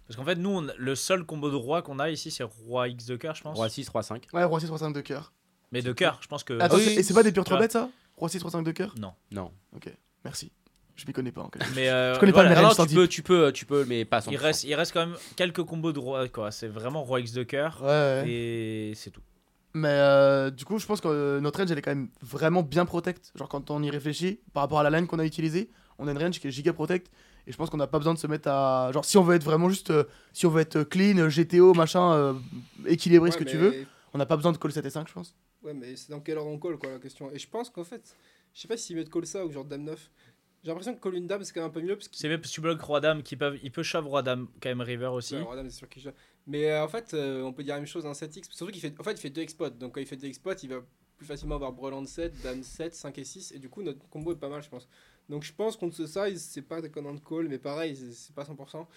[0.08, 2.88] Parce qu'en fait, nous, on- le seul combo de roi qu'on a ici, c'est roi
[2.88, 3.56] X de cœur, je pense.
[3.56, 4.28] Roi 6, Roi 5.
[4.34, 5.32] Ouais, roi 6, roi 5 de cœur.
[5.72, 6.60] Mais de cœur, je pense que.
[6.60, 7.64] Attends, oui, c'est- oui, et c'est pas des pure tu 3 vois.
[7.66, 7.90] bêtes ça?
[8.18, 9.14] Roi 6, roi 5 de cœur Non.
[9.32, 9.52] Non.
[9.76, 9.92] Ok,
[10.26, 10.52] merci.
[10.96, 12.70] Je m'y connais pas en quelque Mais euh, Je connais pas voilà, le Ah range
[12.72, 14.32] non, sans tu peux, tu peux, tu peux, mais pas sans.
[14.32, 16.52] il reste, il reste quand même quelques combos de roi, quoi.
[16.52, 17.78] C'est vraiment roi X de cœur.
[17.82, 18.24] Ouais, ouais.
[18.30, 19.22] Et c'est tout.
[19.74, 22.64] Mais euh, du coup, je pense que euh, notre range, elle est quand même vraiment
[22.64, 23.32] bien protect.
[23.36, 25.70] Genre, quand on y réfléchit, par rapport à la line qu'on a utilisée,
[26.00, 27.10] on a une range qui est giga protect.
[27.48, 28.92] Et je pense qu'on n'a pas besoin de se mettre à.
[28.92, 29.92] Genre, si on veut être vraiment juste.
[29.92, 32.34] euh, si on veut être clean, GTO, machin, euh,
[32.88, 35.14] équilibré, ce que tu veux, on n'a pas besoin de call 7 et 5, je
[35.14, 35.34] pense.
[35.62, 37.32] Ouais, mais c'est dans quel ordre on call, quoi, la question.
[37.32, 38.16] Et je pense qu'en fait,
[38.54, 40.10] je sais pas s'ils mettent call ça ou genre dame 9.
[40.64, 42.28] J'ai l'impression que call une dame, c'est quand même un peu mieux parce qu'il C'est
[42.28, 44.82] même si tu bloques roi dame, qui peuvent, il peut shove roi dame quand même
[44.82, 45.36] river aussi.
[45.36, 46.10] Ouais, Roi-Dame, c'est sûr qu'il joue.
[46.48, 48.50] Mais euh, en fait, euh, on peut dire la même chose dans 7x.
[48.52, 49.70] Surtout qu'il fait, en fait, il fait 2 exploits.
[49.70, 50.82] Donc quand il fait 2 exploits, il va
[51.18, 53.52] plus facilement avoir brelan 7, dame 7, 5 et 6.
[53.54, 54.88] Et du coup, notre combo est pas mal, je pense.
[55.30, 58.44] Donc je pense contre ce size, c'est pas des de call, mais pareil, c'est- pas
[58.46, 58.88] 100%.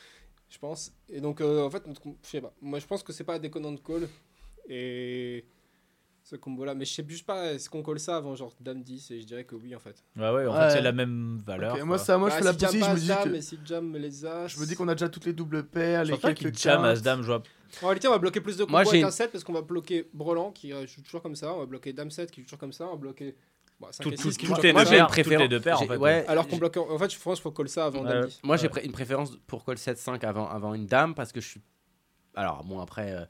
[0.48, 0.92] Je pense.
[1.08, 2.52] Et donc, euh, en fait, notre je sais pas.
[2.60, 4.08] Moi, je pense que c'est pas des de call.
[4.68, 5.44] Et
[6.22, 6.74] ce combo-là.
[6.74, 9.26] Mais je sais juste pas, est-ce qu'on call ça avant genre dame 10 Et je
[9.26, 9.96] dirais que oui, en fait.
[10.16, 10.60] Ouais, ouais, en Ouais.
[10.68, 11.72] fait, c'est la même valeur.
[11.72, 11.86] Ok, quoi.
[11.86, 13.40] moi, ça, moi je Bah, fais la si jam poussée, je me dis dame, que.
[13.40, 14.46] si jam les as.
[14.48, 17.00] Je me dis qu'on a déjà toutes les doubles paires, Je les quelques jam as
[17.02, 17.42] dame, je vois.
[17.82, 19.52] En réalité, on va bloquer plus de Moi, combos j'ai avec un 7 parce qu'on
[19.54, 22.40] va bloquer Brelan qui euh, joue toujours comme ça, on va bloquer Dame 7 qui
[22.42, 23.34] joue toujours comme ça, on va bloquer
[23.80, 24.90] bon, 5 Tout- et tout- 6 qui toutes joue les comme deux ça.
[24.90, 25.96] j'ai une paires, toutes les deux paires, en fait.
[25.96, 28.08] ouais, Alors qu'on bloque, en fait, je pense qu'il faut call ça avant Ouais.
[28.10, 28.40] Dame 10.
[28.44, 31.60] Moi, j'ai une préférence pour call 7-5 avant, avant une dame parce que je suis.
[32.34, 33.24] Alors, bon, après, euh,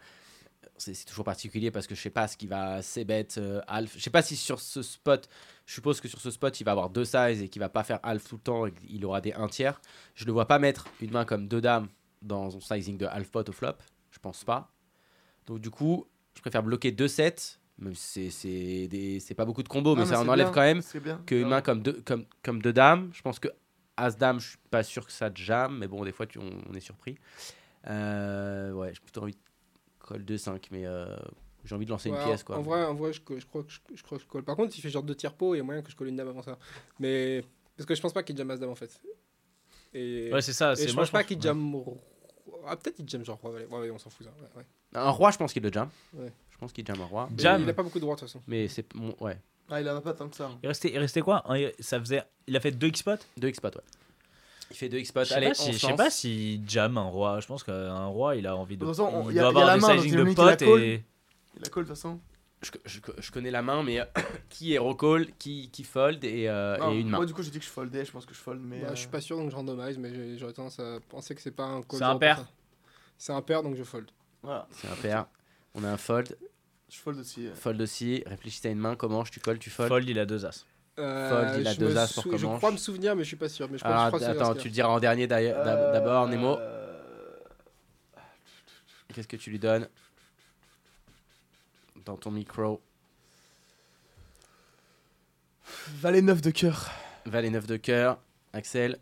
[0.95, 3.95] c'est toujours particulier parce que je sais pas ce qui va c-bet, euh, alf.
[3.97, 5.29] Je sais pas si sur ce spot,
[5.67, 7.85] je suppose que sur ce spot, il va avoir deux sizes et qu'il va pas
[7.85, 9.81] faire alf tout le temps et qu'il aura des 1 tiers.
[10.15, 11.89] Je le vois pas mettre une main comme deux dames
[12.21, 13.75] dans son sizing de half pot au flop.
[14.11, 14.71] Je pense pas.
[15.47, 17.59] Donc, du coup, je préfère bloquer 2-7.
[17.79, 20.83] Même si c'est- pas beaucoup de combos, mais ça en enlève bien, quand même
[21.27, 23.11] qu'une main comme deux, comme, comme deux dames.
[23.15, 23.49] Je pense que
[23.97, 26.51] As-Dame, je suis pas sûr que ça te jamme, mais bon, des fois, tu, on,
[26.71, 27.17] on est surpris.
[27.89, 29.39] Euh, ouais, j'ai plutôt envie de
[30.13, 31.17] call 2-5, mais euh,
[31.65, 32.43] j'ai envie de lancer Ouais, une pièce.
[32.43, 32.57] Quoi.
[32.59, 34.43] En vrai, en vrai je, je crois que je, je crois que je colle.
[34.45, 36.09] Par contre, il fait genre deux tiers pot, il y a moyen que je colle
[36.09, 36.59] une Dame avant ça.
[36.99, 37.45] Mais.
[37.77, 39.01] Parce que je pense pas qu'il jam As Dame en fait.
[39.95, 40.73] Et, Ouais, c'est ça.
[40.75, 41.75] et je moi, pense pas qu'il jam.
[42.67, 43.39] Ah, peut-être il jam genre.
[43.45, 44.33] Ouais, ouais, ouais, on s'en fout ça.
[44.41, 44.65] Ouais, ouais.
[44.95, 45.89] Un roi, je pense qu'il le jam.
[46.15, 46.33] Ouais.
[46.51, 47.29] Je pense qu'il jam un roi.
[47.37, 47.63] Jam.
[47.63, 48.43] Il a pas beaucoup de droits de toute façon.
[48.47, 48.87] Mais c'est.
[49.21, 49.39] Ouais,
[49.71, 50.51] Ah, il en a pas tant que ça.
[50.63, 51.45] Il restait, il restait quoi?
[51.81, 52.23] Ça faisait.
[52.47, 53.71] Il a fait 2 x-pot 2 x ouais.
[54.73, 56.97] Il fait 2 x Je sais Allez, pas si- on je sais pas si jam
[56.99, 57.41] un roi.
[57.41, 58.85] Je pense qu'un roi, il a envie de.
[58.87, 60.35] Façon, on- il y a- doit y a avoir la des main, donc sizing de
[60.35, 60.83] potes colle.
[60.83, 61.05] et.
[61.57, 62.21] Il a call de toute façon.
[62.63, 63.99] Je, je- je connais la main, mais
[64.49, 67.19] qui est recall, qui, qui fold et, euh, Non, et une main.
[67.19, 68.81] Moi, du coup, j'ai dit que je foldais, je pense que je fold, mais.
[68.81, 71.41] Bah, euh, Je suis pas sûr donc je randomise, mais j'aurais tendance à penser que
[71.43, 71.99] c'est pas un call.
[71.99, 72.19] C'est un 0%.
[72.19, 72.45] pair.
[73.19, 74.11] C'est un pair donc je fold.
[74.43, 75.27] Voilà, C'est un pair.
[75.75, 76.37] On a un fold.
[76.89, 77.47] je fold aussi.
[77.47, 77.55] euh.
[77.55, 78.23] Fold aussi.
[78.27, 78.97] Réfléchissez à une main.
[78.97, 79.89] Comment tu colles, tu fold.
[79.89, 80.65] Fold, il a deux as.
[80.99, 83.37] Euh, Fold, il a je deux as pour Je crois me souvenir, mais je suis
[83.37, 83.69] pas sûr.
[83.71, 86.59] Mais je crois, Ah, attends, tu le diras en dernier d'ailleurs- d'ab- Euh, d'abord, Nemo.
[86.59, 86.99] euh,
[89.15, 89.89] Qu'est-ce que tu lui donnes?
[92.05, 92.81] Dans ton micro
[96.01, 96.91] Valet 9 de cœur.
[97.27, 98.19] Valet 9 de cœur.
[98.53, 98.99] Axel,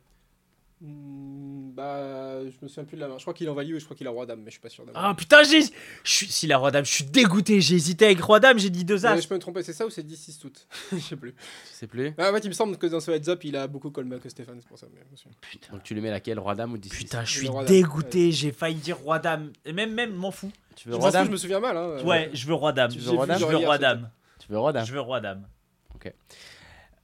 [0.82, 3.18] Hmm, bah, je me souviens plus de la main.
[3.18, 4.52] Je crois qu'il est en value et je crois qu'il a roi dame, mais je
[4.52, 4.86] suis pas sûr.
[4.86, 5.04] d'avoir.
[5.04, 5.60] Ah putain, j'ai.
[5.62, 5.68] je
[6.04, 7.60] suis- Si la roi dame, je suis dégoûté.
[7.60, 9.20] J'ai hésité avec roi dame, j'ai dit deux Ouais, as.
[9.20, 10.50] je peux me tromper, c'est ça ou c'est 10-6 tout
[10.92, 11.34] Je sais plus.
[11.34, 11.38] tu
[11.74, 12.14] sais plus?
[12.16, 14.04] Ah, en fait, il me semble que dans ce heads up, il a beaucoup call
[14.04, 14.86] back que Stéphane, c'est pour ça.
[14.94, 15.36] Mais je souviens.
[15.72, 17.74] Donc tu lui mets laquelle Roi Dame ou 10 Putain, je suis roi dame.
[17.74, 18.32] dégoûté.
[18.32, 19.52] J'ai failli dire roi dame.
[19.66, 20.50] Et même, même, m'en fous.
[20.76, 21.26] Tu veux Je Roi m'en fous, Dame?
[21.26, 21.76] je me souviens mal.
[21.76, 22.02] Hein.
[22.04, 22.90] Ouais, je veux roi dame.
[22.90, 23.38] Tu veux roi dame?
[23.38, 24.10] Je veux roi dame.
[24.38, 24.86] Tu veux Roi Dame?
[24.86, 25.46] Je veux roi dame.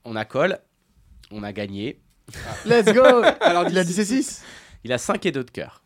[0.03, 0.59] On a call.
[1.31, 1.99] On a gagné.
[2.65, 3.03] Let's go
[3.41, 4.43] Alors, Il a 10 et 6
[4.83, 5.83] Il a 5 et 2 de cœur.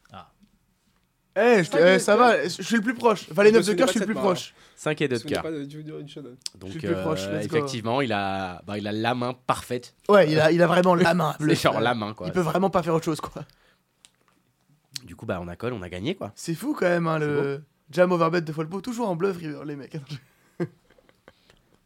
[1.33, 3.29] Eh, je Ah, eh, ça va, je je suis le plus proche.
[3.31, 4.53] Valet Je me 9 de cœur, je suis le plus proche.
[4.75, 5.43] 5 et 2 Je de cœur.
[5.43, 6.35] showdown.
[6.59, 7.55] Donc suis le plus euh, proche, let's go.
[7.55, 9.95] effectivement, il a, bah, il a la main parfaite.
[10.09, 11.33] Ouais, il a, il a vraiment la main.
[11.39, 12.27] C'est le- genre la main quoi.
[12.27, 13.45] Il peut vraiment pas faire autre chose, quoi.
[15.05, 16.33] Du coup, bah, on a call, on a gagné quoi.
[16.35, 18.81] C'est fou quand même, hein, le jam overbet de Folpo.
[18.81, 19.95] Toujours en bluff, River, les mecs.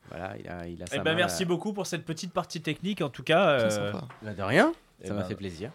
[0.10, 1.48] Voilà, il a, il a Eh sa ben, main, merci là.
[1.50, 3.02] beaucoup pour cette petite partie technique.
[3.02, 4.08] En tout cas, Très euh, sympa.
[4.22, 5.72] Bah, de rien, eh ça m'a ben, fait plaisir.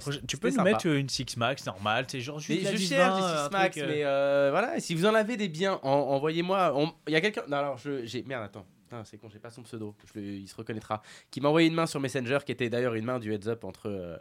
[0.00, 0.70] Prochaine- Tu peux nous sympa.
[0.70, 3.76] mettre une 6 max normale, c'est genre juste je 10, cherche 20, des 6 max,
[3.76, 6.72] truc, euh, mais euh, voilà, et si vous en avez des biens, en- envoyez-moi.
[6.74, 7.42] on- Il y a quelqu'un.
[7.48, 8.22] Non, alors, je, j'ai.
[8.24, 8.66] Merde, attends.
[8.90, 9.94] Ah, c'est con, j'ai pas son pseudo.
[10.14, 11.02] Je le- Il se reconnaîtra.
[11.30, 13.64] Qui m'a envoyé une main sur Messenger, qui était d'ailleurs une main du heads up
[13.64, 14.20] entre,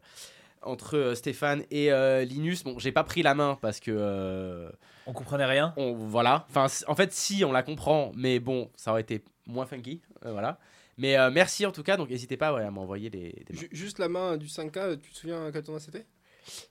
[0.61, 2.63] entre euh, Stéphane et euh, Linus.
[2.63, 3.91] Bon, j'ai pas pris la main parce que.
[3.91, 4.69] Euh,
[5.05, 5.73] on comprenait rien.
[5.77, 6.45] On, voilà.
[6.49, 10.01] Enfin, en fait, si on la comprend, mais bon, ça aurait été moins funky.
[10.21, 10.59] Voilà.
[10.97, 11.95] Mais merci en tout cas.
[11.95, 13.45] Donc, n'hésitez pas à m'envoyer des.
[13.71, 14.99] Juste la main du 5K.
[14.99, 16.05] Tu te souviens quel tournoi c'était?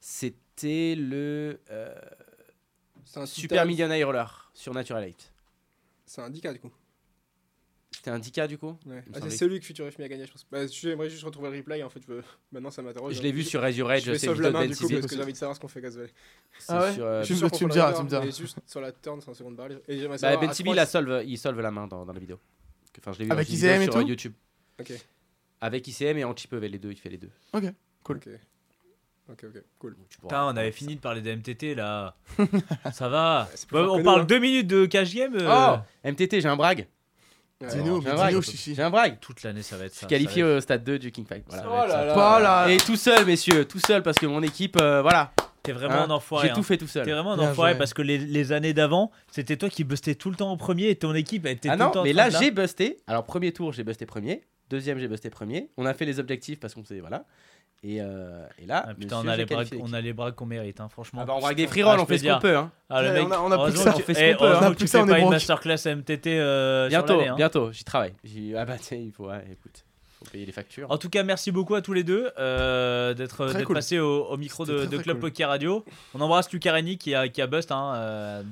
[0.01, 1.61] C'était le.
[3.25, 5.33] Super Million Roller sur Natural Light.
[6.05, 6.73] C'est un 10K du coup.
[8.07, 9.03] C'était un du coup ouais.
[9.15, 10.47] ah, C'est celui que Future FMI a gagné, je pense.
[10.51, 11.83] Bah, j'aimerais juste retrouver le replay.
[11.83, 12.23] En fait, je veux...
[12.53, 13.15] maintenant ça m'interroge.
[13.15, 13.23] Je hein.
[13.23, 14.05] l'ai vu sur Azure Edge.
[14.05, 15.67] Je vais sauve la main du coup parce que j'ai envie de savoir ce qu'on
[15.67, 16.13] fait Gaz Valley.
[16.69, 19.21] Ah ouais sur, euh, tu, me, tu me diras, tu me juste sur la turn,
[19.21, 19.71] c'est en seconde barre.
[19.71, 22.39] Bah, ben Tibi, il, solve, il solve la main dans, dans la vidéo.
[23.01, 24.33] Enfin, je l'ai vu Avec ICM et sur euh, tout YouTube.
[24.81, 24.93] Ok.
[25.61, 27.31] Avec ICM et Antipev, les deux, il fait les deux.
[27.53, 27.65] Ok,
[28.05, 28.21] cool.
[29.29, 29.97] Ok, ok, cool.
[30.09, 32.17] Putain, on avait fini de parler de MTT là.
[32.93, 33.49] ça va.
[33.73, 34.25] Bah, on parle hein.
[34.25, 35.35] deux minutes de KGM.
[35.35, 35.81] Euh...
[36.05, 36.87] Oh MTT, j'ai un brag.
[37.61, 38.43] Dis-nous, dis-nous,
[38.75, 39.19] J'ai un brag.
[39.19, 40.01] Toute l'année, ça va être ça.
[40.03, 41.43] Je qualifié au stade 2 du King Fight.
[41.49, 42.67] Voilà.
[42.67, 45.33] Oh et tout seul, messieurs, tout seul, parce que mon équipe, euh, voilà.
[45.63, 46.49] T'es vraiment hein un enfoiré.
[46.49, 46.63] J'ai tout hein.
[46.63, 47.07] fait tout seul.
[47.07, 50.37] T'es vraiment un enfoiré parce que les, années d'avant, c'était toi qui bustais tout le
[50.37, 52.03] temps en premier et ton équipe était ah tout non, le temps.
[52.05, 52.99] Mais là, j'ai busté.
[53.07, 54.43] Alors, premier tour, j'ai busté premier.
[54.69, 55.71] Deuxième, j'ai busté premier.
[55.79, 57.01] On a fait les objectifs parce qu'on s'est.
[57.01, 57.25] Voilà.
[57.85, 59.29] Euh, et, là, ah, putain, on,
[59.93, 61.21] a les bras, qu'on mérite, hein, franchement.
[61.23, 62.57] Ah bah on braque des frirolles, ah, on fait ah, ce qu'on peut.
[62.57, 62.73] Hein.
[62.91, 64.75] On, a, on plus que ça, on fait ce qu'on peut.
[64.77, 67.35] Tu fais pas une masterclass MTT euh, Bientôt, hein.
[67.37, 68.15] bientôt, j'y travaille.
[68.57, 69.85] Ah bah il faut, écoute,
[70.19, 70.91] faut payer les factures.
[70.91, 73.75] En tout cas, merci beaucoup à tous les deux euh, d'être cool.
[73.75, 75.31] passés au, micro de, Club cool.
[75.31, 75.85] Poker Radio.
[76.15, 77.71] On embrasse Lucas qui a, qui a bust.
[77.71, 78.43] Hein,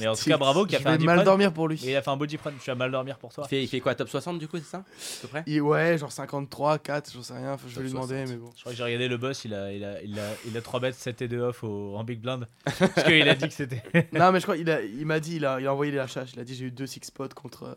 [0.00, 1.80] mais en tout cas, bravo qui a fait un mal dormir pour lui.
[1.82, 3.46] Il a fait un beau deep tu vas mal dormir pour toi.
[3.50, 4.78] Il fait, quoi Top 60 du coup, c'est ça?
[4.78, 4.82] À
[5.22, 5.60] peu près?
[5.60, 8.50] Ouais, genre 53, 4, j'en sais rien, je vais lui demander, mais bon.
[8.54, 10.60] Je crois que j'ai regardé le boss, il a, il a, il a, il a
[10.60, 12.46] 3 bêtes, 7 et 2 off au, en big blind.
[12.78, 13.82] Parce qu'il a dit que c'était.
[14.12, 14.68] non, mais je crois qu'il
[14.98, 16.70] il m'a dit, il a, il a envoyé les HH, il a dit j'ai eu
[16.70, 17.74] deux six spots contre, euh,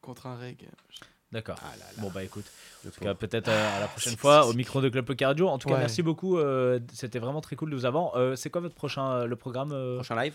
[0.00, 0.68] contre un reg.
[1.30, 1.58] D'accord.
[1.62, 2.46] Ah bon bah écoute,
[2.86, 5.48] en tout cas, peut-être euh, à la ah, prochaine fois au micro de Club Cardio.
[5.48, 6.38] En tout cas, merci beaucoup.
[6.38, 8.16] Euh, c'était vraiment très cool de vous avoir.
[8.36, 10.34] C'est quoi votre prochain le programme Prochain live?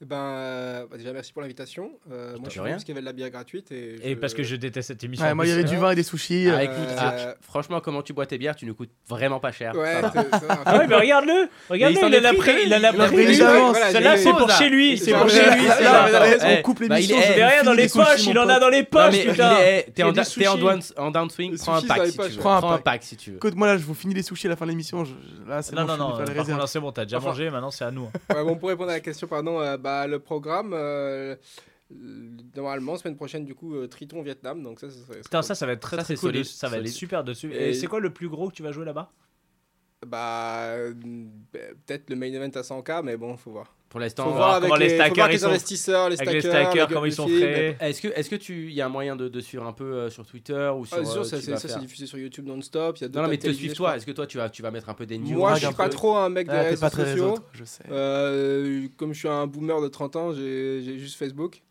[0.00, 1.90] Eh ben, euh, bah déjà, merci pour l'invitation.
[2.12, 2.74] Euh, moi, je suis rien.
[2.74, 3.72] parce qu'il y avait de la bière gratuite.
[3.72, 4.08] Et, je...
[4.08, 5.26] et parce que je déteste cette émission.
[5.26, 6.48] Ouais, moi, il y avait du vin et des sushis.
[6.48, 6.94] Ah, euh, euh...
[6.98, 9.74] ah, franchement, comment tu bois tes bières, tu nous coûtes vraiment pas cher.
[9.74, 10.00] Ouais,
[10.64, 12.92] ah ouais, mais regarde-le Regarde-le, il, il, a la pris, il a la
[13.90, 14.98] Celle-là, c'est pour chez lui.
[14.98, 15.66] C'est pour chez lui.
[15.68, 17.16] On eh, coupe l'émission.
[17.36, 19.56] Il a rien dans les poches, il en a dans les poches, putain.
[19.92, 20.12] T'es en
[21.10, 22.38] downswing, prends un pack si tu veux.
[22.38, 23.36] Prends un pack si tu veux.
[23.38, 25.02] Écoute, moi, là, je vous finis les sushis à la fin de l'émission.
[25.48, 25.82] Là, c'est bon.
[25.82, 28.08] Non, non, non, euh, c'est bon, t'as déjà mangé, maintenant, c'est à nous.
[28.28, 30.72] Bon, pour répondre à la question, pardon, bah, le programme.
[30.74, 31.34] Euh,
[32.54, 34.62] normalement, semaine prochaine, du coup, euh, Triton Vietnam.
[34.62, 36.16] Donc ça, ça, va être très, ça, très.
[36.16, 36.44] Solide.
[36.44, 36.88] Ça va solide.
[36.88, 37.54] être super dessus.
[37.54, 39.10] Et, Et c'est quoi le plus gros que tu vas jouer là-bas?
[40.06, 40.92] Bah, euh,
[41.52, 43.74] peut-être le main event à 100K, mais bon, faut voir.
[43.88, 47.12] Pour l'instant, faut euh, voir avec les, les, stackers, les investisseurs, les stackers, comment ils
[47.12, 47.76] sont prêts.
[47.80, 49.84] Est-ce que, est-ce que tu, il y a un moyen de, de suivre un peu
[49.84, 51.20] euh, sur Twitter ou ah, sur.
[51.20, 53.00] Ah, ça, c'est diffusé sur YouTube non-stop.
[53.00, 53.96] Non, non, mais te suivre toi.
[53.96, 55.74] Est-ce que toi, tu vas, tu vas mettre un peu des news Moi, je suis
[55.74, 57.38] pas trop un mec ah, des réseaux sociaux.
[57.52, 57.84] Je sais.
[58.96, 61.62] Comme je suis un boomer de 30 ans, j'ai juste Facebook.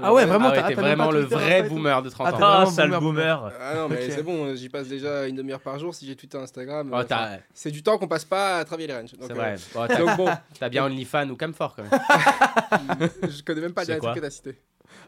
[0.00, 2.40] Ah ouais, vraiment, ah t'es vraiment le vrai boomer de 30 ah, ans.
[2.40, 3.52] Ah, sale boomer.
[3.60, 6.38] Ah non, mais c'est bon, j'y passe déjà une demi-heure par jour si j'ai Twitter,
[6.38, 6.90] Instagram.
[6.94, 7.14] Oh,
[7.52, 9.14] c'est du temps qu'on passe pas à travailler les ranges.
[9.20, 9.56] C'est vrai.
[9.76, 10.28] Euh, oh, donc bon.
[10.60, 13.10] T'as bien OnlyFans ou Camfort quand même.
[13.22, 14.58] Je connais même pas les que t'as cité.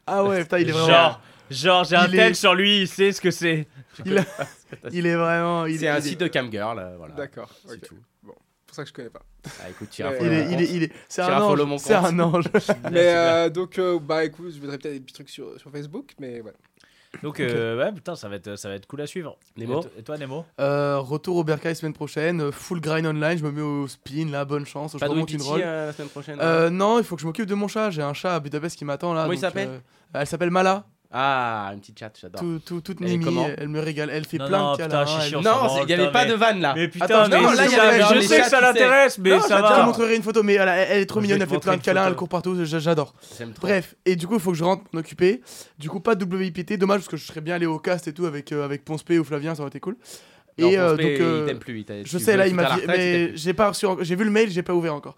[0.07, 0.89] Ah ouais, putain, il est vraiment.
[0.89, 3.67] Genre, genre j'ai un tel sur lui, il sait ce que c'est.
[4.05, 5.67] Il, est vraiment.
[5.67, 7.15] C'est un site de camgirl, euh, voilà.
[7.15, 7.51] D'accord.
[7.67, 7.97] C'est tout
[8.71, 9.23] c'est pour ça que je connais pas.
[9.61, 11.79] Ah, écoute, il est, il est, il est, c'est un ange.
[11.79, 12.45] C'est un ange.
[12.93, 16.13] mais euh, donc, euh, bah écoute, je voudrais peut-être des petits trucs sur, sur Facebook,
[16.21, 16.53] mais ouais.
[17.25, 19.37] Donc, euh, ouais, putain, ça va, être, ça va être cool à suivre.
[19.57, 19.85] Nemo.
[19.99, 23.89] Et, toi, Nemo Retour au Bercail semaine prochaine, full grind online, je me mets au
[23.89, 24.93] spin, là, bonne chance.
[24.93, 25.61] Pas je remonte une roll.
[25.61, 26.39] la semaine prochaine
[26.69, 28.85] Non, il faut que je m'occupe de mon chat, j'ai un chat à Budapest qui
[28.85, 29.25] m'attend là.
[29.25, 29.81] Comment s'appelle
[30.15, 30.87] Elle s'appelle Mala.
[31.13, 32.41] Ah, une petite chatte, j'adore.
[32.65, 33.27] Toute Mimi,
[33.57, 35.43] elle me régale, elle fait non, plein non, de putain, chichi, elle...
[35.43, 36.73] Non, il n'y avait pas de vanne là.
[36.77, 39.75] Mais putain, Attends, non, je sais que ça l'intéresse, mais ça va.
[39.75, 42.07] Je te montrerai une photo, mais elle, est trop mignonne, elle fait plein de câlins,
[42.07, 43.15] elle court partout, j'adore.
[43.61, 45.43] Bref, et du coup, il faut que je rentre m'en occuper.
[45.79, 48.13] Du coup, pas de WIPT, dommage parce que je serais bien allé au cast et
[48.13, 49.97] tout avec, euh, avec Ponce P ou Flavien, ça aurait été cool.
[50.59, 54.15] Et euh, donc, euh, je sais, là, il m'a dit, mais j'ai pas reçu, j'ai
[54.15, 55.17] vu le mail, j'ai pas ouvert encore.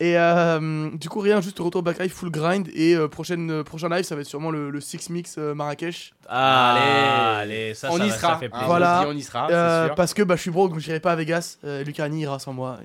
[0.00, 2.68] Et euh, du coup, rien, juste retour back live, full grind.
[2.72, 6.14] Et euh, prochaine, euh, prochain live, ça va être sûrement le, le Six Mix Marrakech.
[6.26, 8.38] Ah, allez, allez ça, on y sera.
[8.38, 8.50] Fait.
[8.64, 9.04] Voilà.
[9.06, 9.90] on y sera.
[9.94, 11.58] Parce que bah, je suis broke, donc j'irai pas à Vegas.
[11.84, 12.78] Lucani ira sans moi.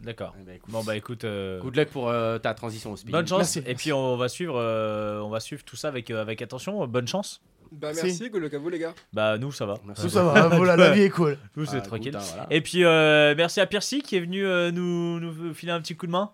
[0.00, 0.34] D'accord.
[0.40, 1.22] Eh ben, bon bah écoute.
[1.26, 2.12] Good luck pour
[2.42, 3.10] ta transition au speed.
[3.10, 3.56] Bonne chance.
[3.56, 6.86] Et puis on va suivre, on va suivre tout ça avec avec attention.
[6.86, 7.42] Bonne chance.
[7.72, 8.30] Bah merci, si.
[8.30, 8.94] cool, le vous les gars.
[9.12, 9.74] Bah nous ça va.
[9.84, 11.38] Nous ça va, hein, la vie est cool.
[11.56, 12.16] Nous c'est tranquille.
[12.50, 15.96] Et puis euh, merci à Percy qui est venu euh, nous, nous filer un petit
[15.96, 16.32] coup de main.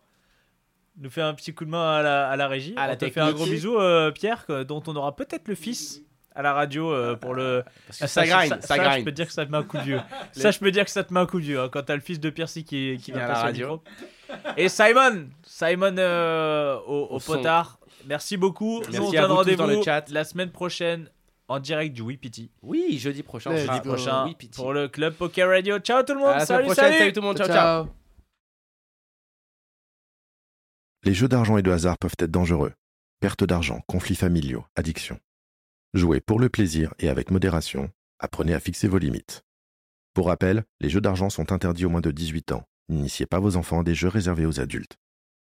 [0.99, 2.73] Nous faire un petit coup de main à la, à la régie.
[2.77, 5.55] À on la te fait un gros bisou euh, Pierre dont on aura peut-être le
[5.55, 6.03] fils
[6.35, 7.65] à la radio pour le.
[7.91, 8.99] Ça, ah, ça, grind, ça, ça.
[8.99, 10.01] Je peux dire que ça te met un coup de vieux.
[10.33, 12.01] Ça, je peux dire que ça te met un coup de vieux quand t'as le
[12.01, 13.83] fils de Percy qui, vient à la radio.
[14.57, 15.97] Et Simon, Simon
[16.87, 17.79] au, au, potard.
[18.07, 18.81] Merci beaucoup.
[18.81, 21.11] Merci Nous, on donne rendez-vous la semaine prochaine
[21.49, 22.51] en direct du Wipiti.
[22.63, 23.53] Oui, jeudi prochain.
[23.53, 23.73] Let's go.
[23.75, 25.79] au Prochain pour le club Poker Radio.
[25.79, 26.29] Ciao tout le monde.
[26.29, 26.99] À la semaine salut, salut.
[26.99, 27.37] Salut tout le monde.
[27.37, 27.47] ciao.
[27.49, 27.89] ciao.
[31.05, 32.73] Les jeux d'argent et de hasard peuvent être dangereux.
[33.21, 35.19] Perte d'argent, conflits familiaux, addiction.
[35.95, 37.91] Jouez pour le plaisir et avec modération.
[38.19, 39.45] Apprenez à fixer vos limites.
[40.15, 42.65] Pour rappel, les jeux d'argent sont interdits aux moins de 18 ans.
[42.89, 44.97] N'initiez pas vos enfants à des jeux réservés aux adultes.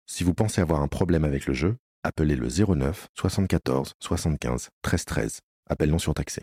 [0.05, 5.05] Si vous pensez avoir un problème avec le jeu, appelez le 09 74 75 13
[5.05, 5.39] 13.
[5.69, 6.37] Appel non surtaxé.